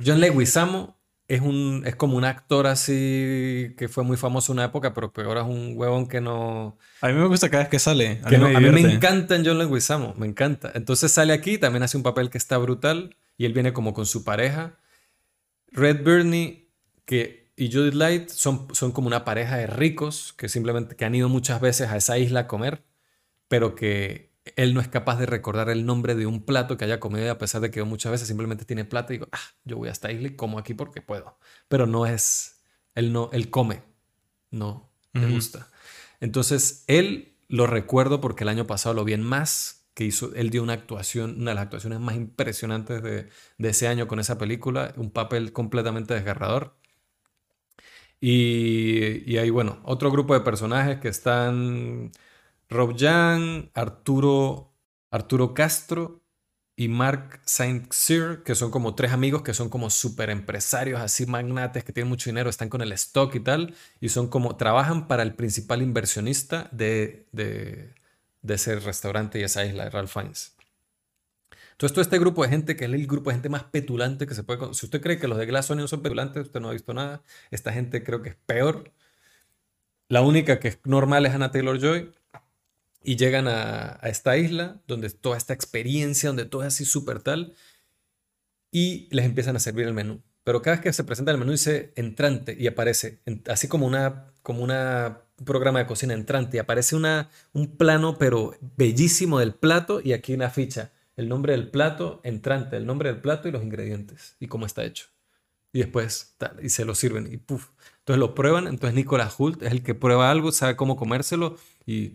John 0.04 0.20
Leguizamo 0.20 0.98
es, 1.28 1.40
un, 1.40 1.84
es 1.86 1.94
como 1.94 2.16
un 2.16 2.24
actor 2.24 2.66
así 2.66 3.74
que 3.78 3.88
fue 3.88 4.02
muy 4.02 4.16
famoso 4.16 4.52
en 4.52 4.58
una 4.58 4.64
época, 4.66 4.94
pero 4.94 5.12
que 5.12 5.22
ahora 5.22 5.42
es 5.42 5.46
un 5.46 5.74
huevón 5.76 6.08
que 6.08 6.20
no... 6.20 6.76
A 7.00 7.08
mí 7.08 7.14
me 7.14 7.26
gusta 7.26 7.48
cada 7.48 7.62
vez 7.62 7.70
que 7.70 7.78
sale. 7.78 8.20
A, 8.24 8.30
mí, 8.30 8.36
me, 8.36 8.56
a 8.56 8.60
mí 8.60 8.70
me 8.70 8.80
encanta 8.80 9.36
en 9.36 9.44
John 9.44 9.58
Leguizamo, 9.58 10.14
me 10.16 10.26
encanta. 10.26 10.72
Entonces 10.74 11.12
sale 11.12 11.32
aquí, 11.32 11.56
también 11.56 11.82
hace 11.82 11.96
un 11.96 12.02
papel 12.02 12.30
que 12.30 12.38
está 12.38 12.58
brutal 12.58 13.16
y 13.38 13.44
él 13.44 13.52
viene 13.52 13.72
como 13.72 13.94
con 13.94 14.06
su 14.06 14.24
pareja. 14.24 14.78
Red 15.72 16.02
Bernie 16.02 16.68
que, 17.04 17.52
y 17.56 17.72
Judith 17.72 17.94
Light 17.94 18.28
son, 18.28 18.68
son 18.72 18.92
como 18.92 19.06
una 19.06 19.24
pareja 19.24 19.56
de 19.56 19.66
ricos 19.66 20.32
que 20.36 20.48
simplemente 20.48 20.96
que 20.96 21.04
han 21.04 21.14
ido 21.14 21.28
muchas 21.28 21.60
veces 21.60 21.90
a 21.90 21.96
esa 21.96 22.18
isla 22.18 22.40
a 22.40 22.46
comer, 22.46 22.82
pero 23.48 23.74
que 23.74 24.29
él 24.56 24.74
no 24.74 24.80
es 24.80 24.88
capaz 24.88 25.18
de 25.18 25.26
recordar 25.26 25.70
el 25.70 25.84
nombre 25.84 26.14
de 26.14 26.26
un 26.26 26.44
plato 26.44 26.76
que 26.76 26.84
haya 26.84 27.00
comido 27.00 27.30
a 27.30 27.38
pesar 27.38 27.60
de 27.60 27.70
que 27.70 27.82
muchas 27.82 28.12
veces 28.12 28.28
simplemente 28.28 28.64
tiene 28.64 28.84
plata 28.84 29.12
y 29.12 29.18
digo, 29.18 29.28
ah, 29.32 29.38
yo 29.64 29.76
voy 29.76 29.88
a 29.88 29.92
esta 29.92 30.10
isla 30.10 30.28
y 30.28 30.36
como 30.36 30.58
aquí 30.58 30.74
porque 30.74 31.02
puedo. 31.02 31.38
Pero 31.68 31.86
no 31.86 32.06
es, 32.06 32.62
él 32.94 33.12
no, 33.12 33.30
él 33.32 33.50
come, 33.50 33.82
no 34.50 34.90
le 35.12 35.26
gusta. 35.26 35.68
Entonces, 36.20 36.84
él 36.86 37.36
lo 37.48 37.66
recuerdo 37.66 38.20
porque 38.20 38.44
el 38.44 38.48
año 38.48 38.66
pasado 38.66 38.94
lo 38.94 39.04
vi 39.04 39.12
en 39.12 39.22
más 39.22 39.88
que 39.94 40.04
hizo, 40.04 40.32
él 40.34 40.50
dio 40.50 40.62
una 40.62 40.74
actuación, 40.74 41.36
una 41.40 41.50
de 41.50 41.56
las 41.56 41.64
actuaciones 41.64 42.00
más 42.00 42.14
impresionantes 42.14 43.02
de, 43.02 43.28
ese 43.58 43.88
año 43.88 44.06
con 44.06 44.20
esa 44.20 44.38
película, 44.38 44.94
un 44.96 45.10
papel 45.10 45.52
completamente 45.52 46.14
desgarrador. 46.14 46.76
Y, 48.20 49.36
hay, 49.38 49.50
bueno, 49.50 49.80
otro 49.84 50.10
grupo 50.10 50.34
de 50.34 50.40
personajes 50.40 51.00
que 51.00 51.08
están 51.08 52.12
Rob 52.70 52.96
Young, 52.96 53.68
Arturo, 53.74 54.72
Arturo 55.10 55.54
Castro 55.54 56.22
y 56.76 56.88
Mark 56.88 57.40
Saint 57.44 57.92
Cyr, 57.92 58.42
que 58.44 58.54
son 58.54 58.70
como 58.70 58.94
tres 58.94 59.12
amigos 59.12 59.42
que 59.42 59.52
son 59.52 59.68
como 59.68 59.90
super 59.90 60.30
empresarios, 60.30 61.00
así 61.00 61.26
magnates, 61.26 61.84
que 61.84 61.92
tienen 61.92 62.08
mucho 62.08 62.30
dinero, 62.30 62.48
están 62.48 62.70
con 62.70 62.80
el 62.80 62.92
stock 62.92 63.34
y 63.34 63.40
tal, 63.40 63.74
y 64.00 64.08
son 64.08 64.28
como, 64.28 64.56
trabajan 64.56 65.08
para 65.08 65.22
el 65.22 65.34
principal 65.34 65.82
inversionista 65.82 66.68
de, 66.72 67.26
de 67.32 68.54
ese 68.54 68.78
restaurante 68.80 69.38
y 69.38 69.42
esa 69.42 69.64
isla 69.66 69.90
Ralph 69.90 70.10
Fiennes. 70.10 70.56
Entonces, 71.72 71.94
todo 71.94 72.02
este 72.02 72.18
grupo 72.18 72.42
de 72.42 72.50
gente, 72.50 72.76
que 72.76 72.84
es 72.84 72.92
el 72.92 73.06
grupo 73.06 73.30
de 73.30 73.36
gente 73.36 73.48
más 73.48 73.64
petulante 73.64 74.26
que 74.26 74.34
se 74.34 74.42
puede... 74.42 74.74
Si 74.74 74.84
usted 74.84 75.00
cree 75.00 75.18
que 75.18 75.28
los 75.28 75.38
de 75.38 75.46
Glass 75.46 75.70
Onion 75.70 75.88
son 75.88 76.02
petulantes, 76.02 76.42
usted 76.42 76.60
no 76.60 76.68
ha 76.68 76.72
visto 76.72 76.92
nada. 76.92 77.22
Esta 77.50 77.72
gente 77.72 78.04
creo 78.04 78.20
que 78.20 78.30
es 78.30 78.36
peor. 78.46 78.92
La 80.08 80.20
única 80.20 80.60
que 80.60 80.68
es 80.68 80.78
normal 80.84 81.24
es 81.24 81.32
Anna 81.32 81.50
Taylor-Joy. 81.50 82.12
Y 83.02 83.16
llegan 83.16 83.48
a, 83.48 83.98
esta 84.02 84.36
isla, 84.36 84.80
donde 84.86 85.10
toda 85.10 85.36
esta 85.36 85.54
experiencia, 85.54 86.28
donde 86.28 86.44
todo 86.44 86.62
es 86.62 86.68
así 86.68 86.84
súper 86.84 87.20
tal. 87.20 87.54
Y 88.70 89.08
les 89.10 89.24
empiezan 89.24 89.56
a 89.56 89.60
servir 89.60 89.86
el 89.86 89.94
menú. 89.94 90.22
Pero 90.44 90.62
cada 90.62 90.76
vez 90.76 90.82
que 90.82 90.92
se 90.92 91.04
presenta 91.04 91.32
el 91.32 91.38
menú 91.38 91.52
dice 91.52 91.92
entrante 91.96 92.56
y 92.58 92.66
aparece, 92.66 93.20
así 93.46 93.68
como 93.68 93.86
una, 93.86 94.32
como 94.42 94.62
una 94.62 95.22
un 95.40 95.46
programa 95.46 95.78
de 95.78 95.86
cocina 95.86 96.14
entrante 96.14 96.58
y 96.58 96.60
aparece 96.60 96.94
una, 96.94 97.30
un 97.52 97.76
plano 97.76 98.18
pero 98.18 98.54
bellísimo 98.76 99.38
del 99.38 99.54
plato 99.54 100.00
y 100.04 100.12
aquí 100.12 100.34
una 100.34 100.50
ficha, 100.50 100.92
el 101.16 101.28
nombre 101.28 101.54
del 101.54 101.70
plato, 101.70 102.20
entrante, 102.24 102.76
el 102.76 102.86
nombre 102.86 103.10
del 103.10 103.22
plato 103.22 103.48
y 103.48 103.50
los 103.50 103.62
ingredientes 103.62 104.36
y 104.38 104.46
cómo 104.46 104.66
está 104.66 104.84
hecho. 104.84 105.06
Y 105.72 105.78
después 105.78 106.34
tal, 106.36 106.62
y 106.62 106.68
se 106.68 106.84
lo 106.84 106.94
sirven 106.94 107.32
y 107.32 107.38
puff. 107.38 107.68
Entonces 108.00 108.18
lo 108.18 108.34
prueban, 108.34 108.66
entonces 108.66 108.94
Nicolas 108.94 109.34
Hult 109.38 109.62
es 109.62 109.72
el 109.72 109.82
que 109.82 109.94
prueba 109.94 110.30
algo, 110.30 110.52
sabe 110.52 110.76
cómo 110.76 110.96
comérselo 110.96 111.56
y... 111.86 112.14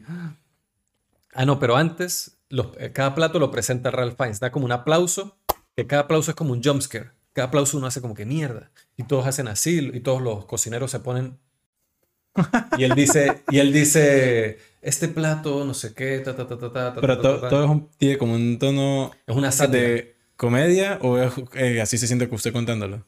no, 1.44 1.60
pero 1.60 1.76
antes 1.76 2.38
eh, 2.80 2.92
cada 2.94 3.14
plato 3.14 3.40
lo 3.40 3.52
presenta 3.52 3.92
Ralph 3.92 4.16
Fiennes, 4.16 4.40
da 4.40 4.52
como 4.52 4.66
un 4.66 4.72
aplauso, 4.72 5.38
que 5.76 5.86
cada 5.86 6.04
aplauso 6.04 6.32
es 6.32 6.36
como 6.36 6.54
un 6.54 6.64
jumpscare. 6.64 7.12
Cada 7.34 7.50
aplauso 7.50 7.78
uno 7.78 7.88
hace 7.88 8.00
como 8.00 8.14
que 8.14 8.26
mierda. 8.26 8.72
Y 8.96 9.04
todos 9.04 9.28
hacen 9.28 9.50
así, 9.50 9.92
y 9.94 10.00
todos 10.00 10.22
los 10.22 10.46
cocineros 10.46 10.92
se 10.92 11.02
ponen 11.02 11.38
y 12.78 12.84
él 12.84 12.94
dice, 12.96 13.44
y 13.50 13.60
él 13.60 13.72
dice, 13.72 14.58
este 14.82 15.08
plato, 15.08 15.64
no 15.64 15.74
sé 15.74 15.94
qué, 15.94 16.20
ta, 16.20 16.36
ta, 16.36 16.48
ta, 16.48 16.58
ta, 16.58 16.72
ta. 16.72 16.96
Pero 17.00 17.20
todo 17.20 17.90
tiene 17.98 18.18
como 18.18 18.34
un 18.34 18.60
tono... 18.60 19.12
Es 19.26 19.36
una 19.36 19.52
sátira. 19.52 19.80
¿De 19.80 20.16
comedia 20.36 21.00
o 21.02 21.18
eh, 21.54 21.82
así 21.82 21.98
se 21.98 22.08
siente 22.08 22.28
que 22.28 22.36
usted 22.36 22.52
contándolo? 22.52 23.06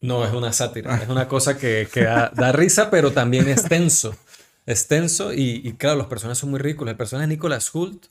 No, 0.00 0.24
es 0.24 0.32
una 0.32 0.52
sátira. 0.52 0.96
es 0.96 1.08
una 1.08 1.28
cosa 1.28 1.56
que, 1.56 1.88
que 1.92 2.02
da, 2.02 2.52
risa, 2.52 2.90
pero 2.90 3.12
también 3.12 3.48
es 3.48 3.62
tenso. 3.64 4.14
Es 4.66 4.88
tenso 4.88 5.32
y, 5.32 5.74
claro, 5.78 5.96
los 5.96 6.06
personajes 6.06 6.38
son 6.38 6.50
muy 6.50 6.58
ridículos. 6.58 6.92
El 6.92 6.96
personaje 6.96 7.28
de 7.28 7.34
Nicholas 7.34 7.74
Hult, 7.74 8.06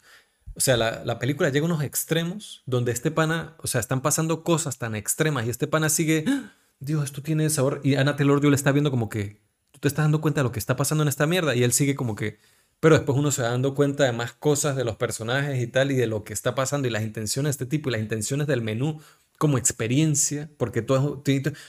o 0.55 0.59
sea, 0.59 0.77
la, 0.77 1.03
la, 1.03 1.17
película 1.17 1.49
llega 1.49 1.65
a 1.65 1.69
unos 1.69 1.84
extremos 1.84 2.61
donde 2.65 2.91
este 2.91 3.09
pana, 3.09 3.55
o 3.57 3.67
sea, 3.67 3.81
están 3.81 4.01
pasando 4.01 4.43
cosas 4.43 4.77
tan 4.77 4.95
extremas 4.95 5.47
y 5.47 5.49
este 5.49 5.67
pana 5.67 5.89
sigue, 5.89 6.25
¡Ah! 6.27 6.53
Dios, 6.80 7.03
esto 7.03 7.21
tiene 7.21 7.49
sabor. 7.49 7.81
Y 7.84 7.95
Ana 7.95 8.15
Taylor 8.15 8.43
le 8.43 8.55
está 8.55 8.71
viendo 8.71 8.91
como 8.91 9.09
que, 9.09 9.41
tú 9.71 9.80
te 9.80 9.88
estás 9.88 10.05
dando 10.05 10.21
cuenta 10.21 10.41
de 10.41 10.43
lo 10.43 10.51
que 10.51 10.59
está 10.59 10.75
pasando 10.75 11.03
en 11.03 11.07
esta 11.07 11.25
mierda 11.25 11.55
y 11.55 11.63
él 11.63 11.73
sigue 11.73 11.95
como 11.95 12.15
que, 12.15 12.39
pero 12.80 12.95
después 12.95 13.17
uno 13.17 13.31
se 13.31 13.41
va 13.41 13.49
dando 13.49 13.75
cuenta 13.75 14.03
de 14.03 14.11
más 14.11 14.34
cosas 14.34 14.75
de 14.75 14.84
los 14.84 14.97
personajes 14.97 15.61
y 15.61 15.67
tal 15.67 15.91
y 15.91 15.95
de 15.95 16.07
lo 16.07 16.23
que 16.23 16.34
está 16.34 16.53
pasando 16.55 16.88
y 16.88 16.91
las 16.91 17.03
intenciones 17.03 17.57
de 17.57 17.63
este 17.63 17.65
tipo 17.65 17.89
y 17.89 17.93
las 17.93 18.01
intenciones 18.01 18.47
del 18.47 18.61
menú 18.61 18.99
como 19.38 19.57
experiencia, 19.57 20.49
porque 20.57 20.81
todo, 20.81 21.23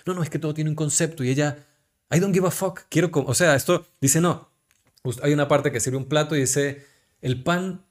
no, 0.06 0.14
no, 0.14 0.22
es 0.22 0.30
que 0.30 0.38
todo 0.38 0.54
tiene 0.54 0.70
un 0.70 0.76
concepto 0.76 1.24
y 1.24 1.30
ella, 1.30 1.66
I 2.10 2.20
don't 2.20 2.34
give 2.34 2.46
a 2.46 2.50
fuck, 2.50 2.82
quiero, 2.88 3.10
o 3.12 3.34
sea, 3.34 3.54
esto 3.54 3.86
dice, 4.00 4.20
no, 4.20 4.50
hay 5.22 5.32
una 5.32 5.48
parte 5.48 5.70
que 5.70 5.80
sirve 5.80 5.98
un 5.98 6.06
plato 6.06 6.34
y 6.36 6.40
dice, 6.40 6.84
el 7.20 7.42
pan 7.42 7.84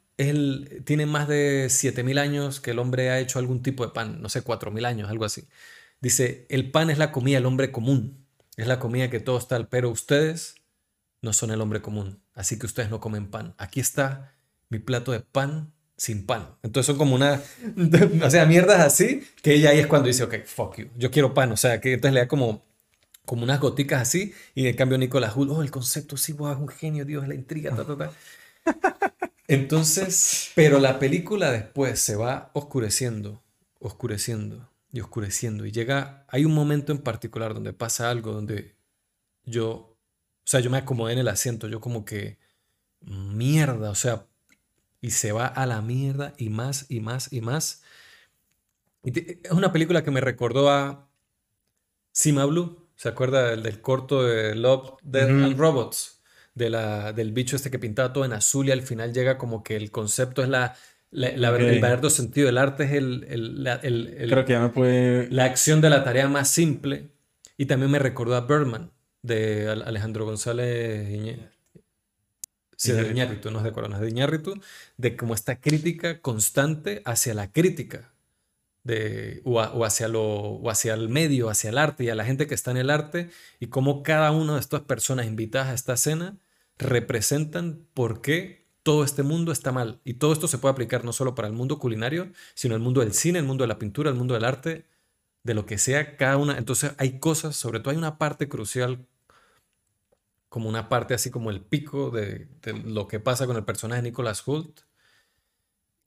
tiene 0.85 1.05
más 1.05 1.27
de 1.27 1.67
7000 1.69 2.17
años 2.17 2.61
que 2.61 2.71
el 2.71 2.79
hombre 2.79 3.09
ha 3.09 3.19
hecho 3.19 3.39
algún 3.39 3.61
tipo 3.61 3.85
de 3.85 3.91
pan, 3.91 4.21
no 4.21 4.29
sé, 4.29 4.41
4000 4.41 4.85
años, 4.85 5.09
algo 5.09 5.25
así. 5.25 5.47
Dice, 6.01 6.45
el 6.49 6.71
pan 6.71 6.89
es 6.89 6.97
la 6.97 7.11
comida 7.11 7.37
del 7.37 7.45
hombre 7.45 7.71
común. 7.71 8.25
Es 8.55 8.67
la 8.67 8.79
comida 8.79 9.09
que 9.09 9.19
todos 9.19 9.47
tal, 9.47 9.67
pero 9.67 9.89
ustedes 9.89 10.55
no 11.21 11.33
son 11.33 11.51
el 11.51 11.61
hombre 11.61 11.81
común, 11.81 12.21
así 12.35 12.59
que 12.59 12.65
ustedes 12.65 12.89
no 12.89 12.99
comen 12.99 13.31
pan. 13.31 13.55
Aquí 13.57 13.79
está 13.79 14.35
mi 14.69 14.79
plato 14.79 15.11
de 15.11 15.21
pan 15.21 15.73
sin 15.97 16.25
pan. 16.25 16.57
Entonces 16.61 16.87
son 16.87 16.97
como 16.97 17.15
una, 17.15 17.41
o 18.23 18.29
sea, 18.29 18.45
mierdas 18.45 18.81
así, 18.81 19.23
que 19.41 19.55
ella 19.55 19.71
ahí 19.71 19.79
es 19.79 19.87
cuando 19.87 20.07
dice, 20.07 20.23
ok, 20.23 20.45
fuck 20.45 20.77
you, 20.77 20.87
yo 20.97 21.09
quiero 21.09 21.33
pan, 21.33 21.51
o 21.51 21.57
sea, 21.57 21.81
que 21.81 21.93
entonces 21.93 22.13
le 22.13 22.19
da 22.21 22.27
como, 22.27 22.63
como 23.25 23.43
unas 23.43 23.59
goticas 23.59 24.01
así, 24.01 24.33
y 24.53 24.67
en 24.67 24.75
cambio 24.75 24.97
Nicolás 24.97 25.35
Hull, 25.35 25.49
oh, 25.49 25.61
el 25.63 25.71
concepto, 25.71 26.17
sí, 26.17 26.33
wow, 26.33 26.53
es 26.53 26.57
un 26.57 26.67
genio, 26.67 27.05
Dios, 27.05 27.27
la 27.27 27.35
intriga, 27.35 27.75
ta, 27.75 27.85
ta, 27.85 27.97
ta. 27.97 28.11
Entonces, 29.47 30.51
pero 30.55 30.79
la 30.79 30.99
película 30.99 31.51
después 31.51 31.99
se 31.99 32.15
va 32.15 32.51
oscureciendo, 32.53 33.43
oscureciendo 33.79 34.69
y 34.91 35.01
oscureciendo. 35.01 35.65
Y 35.65 35.71
llega, 35.71 36.25
hay 36.29 36.45
un 36.45 36.53
momento 36.53 36.91
en 36.91 36.99
particular 36.99 37.53
donde 37.53 37.73
pasa 37.73 38.09
algo 38.09 38.31
donde 38.31 38.75
yo, 39.45 39.69
o 39.73 39.97
sea, 40.45 40.59
yo 40.59 40.69
me 40.69 40.77
acomodé 40.77 41.13
en 41.13 41.19
el 41.19 41.27
asiento, 41.27 41.67
yo 41.67 41.81
como 41.81 42.05
que, 42.05 42.37
mierda, 43.01 43.89
o 43.89 43.95
sea, 43.95 44.27
y 45.01 45.11
se 45.11 45.33
va 45.33 45.47
a 45.47 45.65
la 45.65 45.81
mierda 45.81 46.33
y 46.37 46.49
más 46.49 46.85
y 46.89 47.01
más 47.01 47.31
y 47.31 47.41
más. 47.41 47.83
Y 49.03 49.19
es 49.45 49.51
una 49.51 49.73
película 49.73 50.03
que 50.03 50.11
me 50.11 50.21
recordó 50.21 50.69
a 50.69 51.09
Sima 52.13 52.45
Blue, 52.45 52.82
¿se 53.03 53.09
acuerda 53.09 53.49
del, 53.49 53.63
del 53.63 53.81
corto 53.81 54.23
de 54.23 54.55
Love, 54.55 54.93
Death 55.03 55.29
and 55.29 55.57
Robots? 55.57 56.21
De 56.55 56.69
la, 56.69 57.11
del 57.11 57.33
bicho 57.33 57.57
este 57.57 57.69
que 57.69 57.79
pintaba 57.79 58.13
todo 58.13 58.23
en 58.23 58.31
azul 58.31 58.69
y 58.69 58.71
al 58.71 58.83
final 58.83 59.11
llega 59.11 59.37
como 59.37 59.61
que 59.61 59.75
el 59.75 59.91
concepto 59.91 60.41
es 60.41 60.47
la 60.47 60.75
la, 61.13 61.49
El 61.49 61.79
verdadero 61.79 62.09
sentido 62.09 62.47
del 62.47 62.57
arte 62.57 62.85
es 62.85 62.93
el, 62.93 63.25
el, 63.29 64.29
Creo 64.29 64.45
que 64.45 64.53
ya 64.53 64.61
me 64.61 64.69
puede... 64.69 65.29
la 65.29 65.45
acción 65.45 65.79
de 65.79 65.89
la 65.89 66.03
tarea 66.03 66.27
más 66.27 66.49
simple. 66.49 67.11
Y 67.55 67.67
también 67.67 67.91
me 67.91 67.99
recordó 67.99 68.35
a 68.35 68.41
Birdman, 68.41 68.91
de 69.21 69.69
Alejandro 69.69 70.25
González 70.25 71.37
Sí, 72.75 72.91
de 72.91 73.11
Iñárritu, 73.11 73.51
no 73.51 73.59
es 73.59 73.63
de 73.63 73.69
es 73.69 73.99
de 73.99 74.09
Iñárritu, 74.09 74.59
de 74.97 75.15
como 75.15 75.35
esta 75.35 75.61
crítica 75.61 76.19
constante 76.19 77.01
hacia 77.05 77.33
la 77.33 77.51
crítica. 77.51 78.12
De, 78.83 79.41
o, 79.45 79.61
hacia 79.85 80.09
lo, 80.09 80.23
o 80.23 80.69
hacia 80.69 80.93
el 80.93 81.07
medio, 81.07 81.49
hacia 81.49 81.69
el 81.69 81.77
arte 81.77 82.03
y 82.03 82.09
a 82.09 82.15
la 82.15 82.25
gente 82.25 82.47
que 82.47 82.53
está 82.53 82.71
en 82.71 82.77
el 82.77 82.89
arte 82.89 83.29
y 83.61 83.67
cómo 83.67 84.03
cada 84.03 84.31
una 84.31 84.55
de 84.55 84.59
estas 84.59 84.81
personas 84.81 85.25
invitadas 85.25 85.69
a 85.69 85.73
esta 85.73 85.93
escena 85.93 86.37
representan 86.77 87.87
por 87.93 88.21
qué 88.21 88.67
todo 88.83 89.05
este 89.05 89.23
mundo 89.23 89.51
está 89.51 89.71
mal. 89.71 90.01
Y 90.03 90.15
todo 90.15 90.33
esto 90.33 90.47
se 90.47 90.57
puede 90.57 90.73
aplicar 90.73 91.05
no 91.05 91.13
solo 91.13 91.33
para 91.35 91.47
el 91.47 91.53
mundo 91.53 91.79
culinario, 91.79 92.31
sino 92.53 92.75
el 92.75 92.81
mundo 92.81 92.99
del 93.01 93.13
cine, 93.13 93.39
el 93.39 93.45
mundo 93.45 93.63
de 93.63 93.69
la 93.69 93.79
pintura, 93.79 94.09
el 94.09 94.17
mundo 94.17 94.33
del 94.33 94.43
arte, 94.43 94.85
de 95.43 95.53
lo 95.53 95.65
que 95.65 95.77
sea 95.77 96.17
cada 96.17 96.37
una. 96.37 96.57
Entonces 96.57 96.91
hay 96.97 97.19
cosas, 97.19 97.55
sobre 97.55 97.79
todo 97.79 97.91
hay 97.91 97.97
una 97.97 98.17
parte 98.17 98.49
crucial 98.49 99.07
como 100.49 100.69
una 100.69 100.87
parte 100.87 101.15
así 101.15 101.31
como 101.31 101.49
el 101.49 101.61
pico 101.61 102.11
de, 102.11 102.47
lo 102.85 103.07
que 103.07 103.19
pasa 103.19 103.47
con 103.47 103.57
el 103.57 103.65
personaje 103.65 104.03
de 104.03 104.09
Nicholas 104.09 104.47
Hoult, 104.47 104.81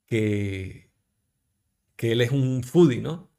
que, 0.05 0.86
que 1.97 2.13
él 2.13 2.21
es 2.21 2.31
un 2.31 2.63
foodie, 2.63 3.01
¿no? 3.01 3.29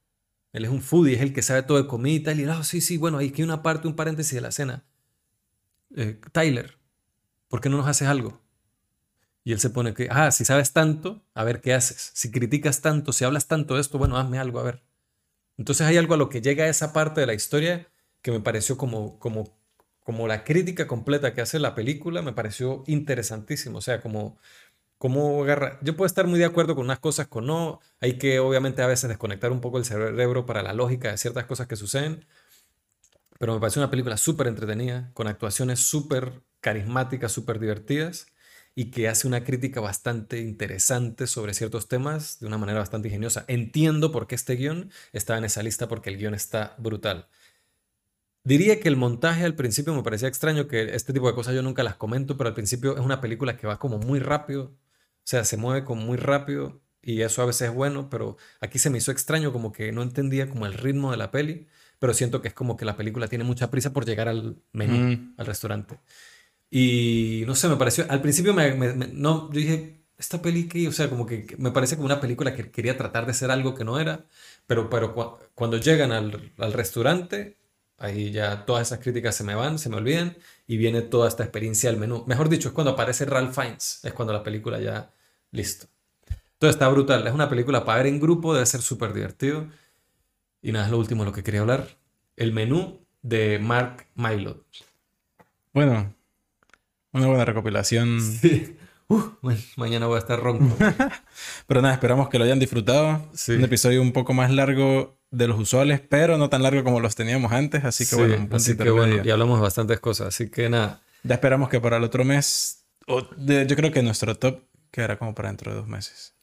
Él 0.52 0.66
es 0.66 0.70
un 0.70 0.82
foodie, 0.82 1.14
es 1.14 1.22
el 1.22 1.32
que 1.32 1.40
sabe 1.42 1.62
todo 1.62 1.78
de 1.80 1.88
comida 1.88 2.14
y 2.14 2.20
tal. 2.20 2.40
Y 2.40 2.46
oh, 2.46 2.64
sí, 2.64 2.82
sí, 2.82 2.98
bueno, 2.98 3.18
hay 3.18 3.28
aquí 3.28 3.42
una 3.42 3.62
parte, 3.62 3.88
un 3.88 3.96
paréntesis 3.96 4.34
de 4.34 4.40
la 4.42 4.52
cena. 4.52 4.84
Eh, 5.96 6.20
Tyler, 6.32 6.78
¿por 7.48 7.62
qué 7.62 7.70
no 7.70 7.78
nos 7.78 7.86
haces 7.86 8.08
algo? 8.08 8.42
Y 9.44 9.52
él 9.52 9.60
se 9.60 9.70
pone 9.70 9.94
que, 9.94 10.08
ah, 10.10 10.30
si 10.30 10.44
sabes 10.44 10.72
tanto, 10.72 11.24
a 11.32 11.44
ver 11.44 11.62
qué 11.62 11.72
haces. 11.72 12.10
Si 12.14 12.30
criticas 12.30 12.82
tanto, 12.82 13.12
si 13.12 13.24
hablas 13.24 13.48
tanto 13.48 13.76
de 13.76 13.80
esto, 13.80 13.96
bueno, 13.96 14.18
hazme 14.18 14.38
algo, 14.38 14.58
a 14.60 14.64
ver. 14.64 14.82
Entonces 15.56 15.86
hay 15.86 15.96
algo 15.96 16.14
a 16.14 16.18
lo 16.18 16.28
que 16.28 16.42
llega 16.42 16.68
esa 16.68 16.92
parte 16.92 17.20
de 17.22 17.26
la 17.26 17.34
historia 17.34 17.88
que 18.20 18.30
me 18.30 18.40
pareció 18.40 18.76
como, 18.76 19.18
como 19.18 19.58
como 20.08 20.26
la 20.26 20.42
crítica 20.42 20.86
completa 20.86 21.34
que 21.34 21.42
hace 21.42 21.58
la 21.58 21.74
película 21.74 22.22
me 22.22 22.32
pareció 22.32 22.82
interesantísimo. 22.86 23.76
O 23.76 23.80
sea, 23.82 24.00
como, 24.00 24.38
como 24.98 25.42
agarra. 25.42 25.78
Yo 25.82 25.96
puedo 25.96 26.06
estar 26.06 26.26
muy 26.26 26.38
de 26.38 26.44
acuerdo 26.44 26.74
con 26.74 26.84
unas 26.84 26.98
cosas, 26.98 27.28
con 27.28 27.46
no. 27.46 27.80
Hay 28.00 28.18
que 28.18 28.40
obviamente 28.40 28.82
a 28.82 28.86
veces 28.86 29.08
desconectar 29.08 29.52
un 29.52 29.60
poco 29.60 29.78
el 29.78 29.84
cerebro 29.84 30.46
para 30.46 30.62
la 30.62 30.74
lógica 30.74 31.10
de 31.10 31.18
ciertas 31.18 31.46
cosas 31.46 31.66
que 31.68 31.76
suceden. 31.76 32.26
Pero 33.38 33.54
me 33.54 33.60
pareció 33.60 33.80
una 33.80 33.90
película 33.90 34.16
súper 34.16 34.48
entretenida, 34.48 35.10
con 35.14 35.28
actuaciones 35.28 35.80
súper 35.80 36.42
carismáticas, 36.60 37.32
súper 37.32 37.60
divertidas 37.60 38.26
y 38.74 38.90
que 38.90 39.08
hace 39.08 39.26
una 39.26 39.44
crítica 39.44 39.80
bastante 39.80 40.40
interesante 40.40 41.26
sobre 41.26 41.54
ciertos 41.54 41.88
temas 41.88 42.38
de 42.40 42.46
una 42.46 42.58
manera 42.58 42.78
bastante 42.78 43.08
ingeniosa. 43.08 43.44
Entiendo 43.48 44.12
por 44.12 44.26
qué 44.26 44.34
este 44.36 44.54
guion 44.54 44.90
está 45.12 45.36
en 45.38 45.44
esa 45.44 45.62
lista, 45.62 45.88
porque 45.88 46.10
el 46.10 46.18
guion 46.18 46.34
está 46.34 46.76
brutal. 46.78 47.28
Diría 48.44 48.80
que 48.80 48.88
el 48.88 48.96
montaje 48.96 49.44
al 49.44 49.54
principio 49.56 49.94
me 49.94 50.02
parecía 50.02 50.28
extraño, 50.28 50.68
que 50.68 50.94
este 50.94 51.12
tipo 51.12 51.26
de 51.28 51.34
cosas 51.34 51.54
yo 51.54 51.62
nunca 51.62 51.82
las 51.82 51.96
comento, 51.96 52.36
pero 52.36 52.48
al 52.48 52.54
principio 52.54 52.96
es 52.96 53.00
una 53.04 53.20
película 53.20 53.56
que 53.56 53.66
va 53.66 53.78
como 53.78 53.98
muy 53.98 54.20
rápido, 54.20 54.72
sea, 55.28 55.44
se 55.44 55.56
mueve 55.56 55.84
como 55.84 56.02
muy 56.02 56.16
rápido 56.16 56.80
y 57.02 57.22
eso 57.22 57.42
a 57.42 57.46
veces 57.46 57.68
es 57.68 57.74
bueno, 57.74 58.08
pero 58.10 58.36
aquí 58.60 58.78
se 58.78 58.90
me 58.90 58.98
hizo 58.98 59.12
extraño, 59.12 59.52
como 59.52 59.72
que 59.72 59.92
no 59.92 60.02
entendía 60.02 60.48
como 60.48 60.66
el 60.66 60.74
ritmo 60.74 61.10
de 61.10 61.16
la 61.18 61.30
peli, 61.30 61.68
pero 61.98 62.14
siento 62.14 62.40
que 62.42 62.48
es 62.48 62.54
como 62.54 62.76
que 62.76 62.84
la 62.84 62.96
película 62.96 63.28
tiene 63.28 63.44
mucha 63.44 63.70
prisa 63.70 63.92
por 63.92 64.06
llegar 64.06 64.28
al 64.28 64.56
menú, 64.72 64.96
mm. 64.96 65.34
al 65.36 65.46
restaurante. 65.46 65.98
Y 66.70 67.44
no 67.46 67.54
sé, 67.54 67.68
me 67.68 67.76
pareció, 67.76 68.06
al 68.10 68.22
principio 68.22 68.54
me, 68.54 68.74
no, 69.12 69.50
yo 69.52 69.60
dije, 69.60 70.02
esta 70.18 70.42
peli 70.42 70.68
que, 70.68 70.88
o 70.88 70.92
sea, 70.92 71.08
como 71.10 71.26
que 71.26 71.56
me 71.58 71.70
parece 71.72 71.96
como 71.96 72.06
una 72.06 72.20
película 72.20 72.54
que 72.54 72.70
quería 72.70 72.96
tratar 72.96 73.26
de 73.26 73.34
ser 73.34 73.50
algo 73.50 73.74
que 73.74 73.84
no 73.84 74.00
era, 74.00 74.26
pero, 74.66 74.90
pero 74.90 75.14
cuando 75.54 75.78
llegan 75.78 76.12
al, 76.12 76.52
al 76.58 76.72
restaurante 76.72 77.58
Ahí 77.98 78.30
ya 78.30 78.64
todas 78.64 78.86
esas 78.88 79.00
críticas 79.00 79.34
se 79.34 79.42
me 79.42 79.56
van, 79.56 79.78
se 79.78 79.88
me 79.88 79.96
olvidan 79.96 80.36
y 80.68 80.76
viene 80.76 81.02
toda 81.02 81.26
esta 81.28 81.42
experiencia 81.42 81.90
del 81.90 81.98
menú. 81.98 82.24
Mejor 82.28 82.48
dicho, 82.48 82.68
es 82.68 82.74
cuando 82.74 82.92
aparece 82.92 83.24
Ralph 83.24 83.52
Fiennes, 83.54 84.00
es 84.04 84.12
cuando 84.12 84.32
la 84.32 84.44
película 84.44 84.80
ya 84.80 85.10
listo. 85.50 85.86
Todo 86.58 86.70
está 86.70 86.88
brutal, 86.88 87.26
es 87.26 87.32
una 87.32 87.48
película 87.48 87.84
para 87.84 87.98
ver 87.98 88.08
en 88.08 88.20
grupo, 88.20 88.52
debe 88.52 88.66
ser 88.66 88.82
súper 88.82 89.12
divertido. 89.12 89.68
Y 90.60 90.72
nada, 90.72 90.86
es 90.86 90.90
lo 90.90 90.98
último 90.98 91.22
de 91.22 91.30
lo 91.30 91.34
que 91.34 91.44
quería 91.44 91.60
hablar. 91.60 91.88
El 92.36 92.52
menú 92.52 93.00
de 93.22 93.58
Mark 93.58 94.06
Mylod. 94.14 94.56
Bueno, 95.72 96.14
una 97.12 97.26
buena 97.26 97.44
recopilación. 97.44 98.20
Sí. 98.40 98.76
Uh, 99.10 99.22
mañana 99.76 100.06
voy 100.06 100.16
a 100.16 100.18
estar 100.18 100.38
ronco. 100.38 100.76
Pero 101.66 101.80
nada, 101.80 101.94
esperamos 101.94 102.28
que 102.28 102.38
lo 102.38 102.44
hayan 102.44 102.58
disfrutado. 102.58 103.26
Un 103.48 103.64
episodio 103.64 104.02
un 104.02 104.12
poco 104.12 104.34
más 104.34 104.50
largo 104.50 105.18
de 105.30 105.48
los 105.48 105.58
usuales, 105.58 106.00
pero 106.00 106.36
no 106.36 106.50
tan 106.50 106.62
largo 106.62 106.84
como 106.84 107.00
los 107.00 107.14
teníamos 107.14 107.52
antes. 107.52 107.84
Así 107.84 108.06
que 108.06 108.16
bueno, 108.16 108.36
un 108.36 108.54
así 108.54 108.76
que 108.76 108.90
bueno, 108.90 109.22
y 109.24 109.30
hablamos 109.30 109.60
bastantes 109.60 109.98
cosas. 109.98 110.28
Así 110.28 110.50
que 110.50 110.68
nada. 110.68 111.00
Ya 111.22 111.36
esperamos 111.36 111.70
que 111.70 111.80
para 111.80 111.96
el 111.96 112.04
otro 112.04 112.22
mes, 112.24 112.84
yo 113.06 113.76
creo 113.76 113.90
que 113.92 114.02
nuestro 114.02 114.36
top 114.36 114.60
quedará 114.98 115.16
como 115.16 115.32
para 115.32 115.48
dentro 115.48 115.70
de 115.70 115.76
dos 115.78 115.86
meses. 115.86 116.34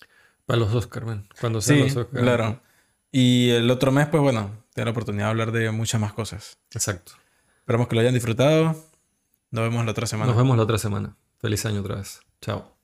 Para 0.45 0.59
los 0.59 0.73
Oscar, 0.73 1.05
man. 1.05 1.27
Cuando 1.41 1.59
sean 1.59 1.81
los 1.81 1.95
Oscar. 1.95 2.21
Claro. 2.21 2.61
Y 3.11 3.49
el 3.49 3.69
otro 3.69 3.91
mes, 3.91 4.07
pues 4.07 4.23
bueno, 4.23 4.63
tener 4.73 4.87
la 4.87 4.91
oportunidad 4.91 5.25
de 5.25 5.29
hablar 5.31 5.51
de 5.51 5.69
muchas 5.71 5.99
más 5.99 6.13
cosas. 6.13 6.57
Exacto. 6.71 7.13
Esperamos 7.59 7.89
que 7.89 7.95
lo 7.95 8.01
hayan 8.01 8.13
disfrutado. 8.13 8.75
Nos 9.51 9.63
vemos 9.63 9.83
la 9.83 9.91
otra 9.91 10.07
semana. 10.07 10.27
Nos 10.27 10.37
vemos 10.37 10.55
la 10.55 10.63
otra 10.63 10.77
semana. 10.77 11.17
Feliz 11.39 11.65
año 11.65 11.81
otra 11.81 11.95
vez. 11.95 12.21
Chao. 12.41 12.74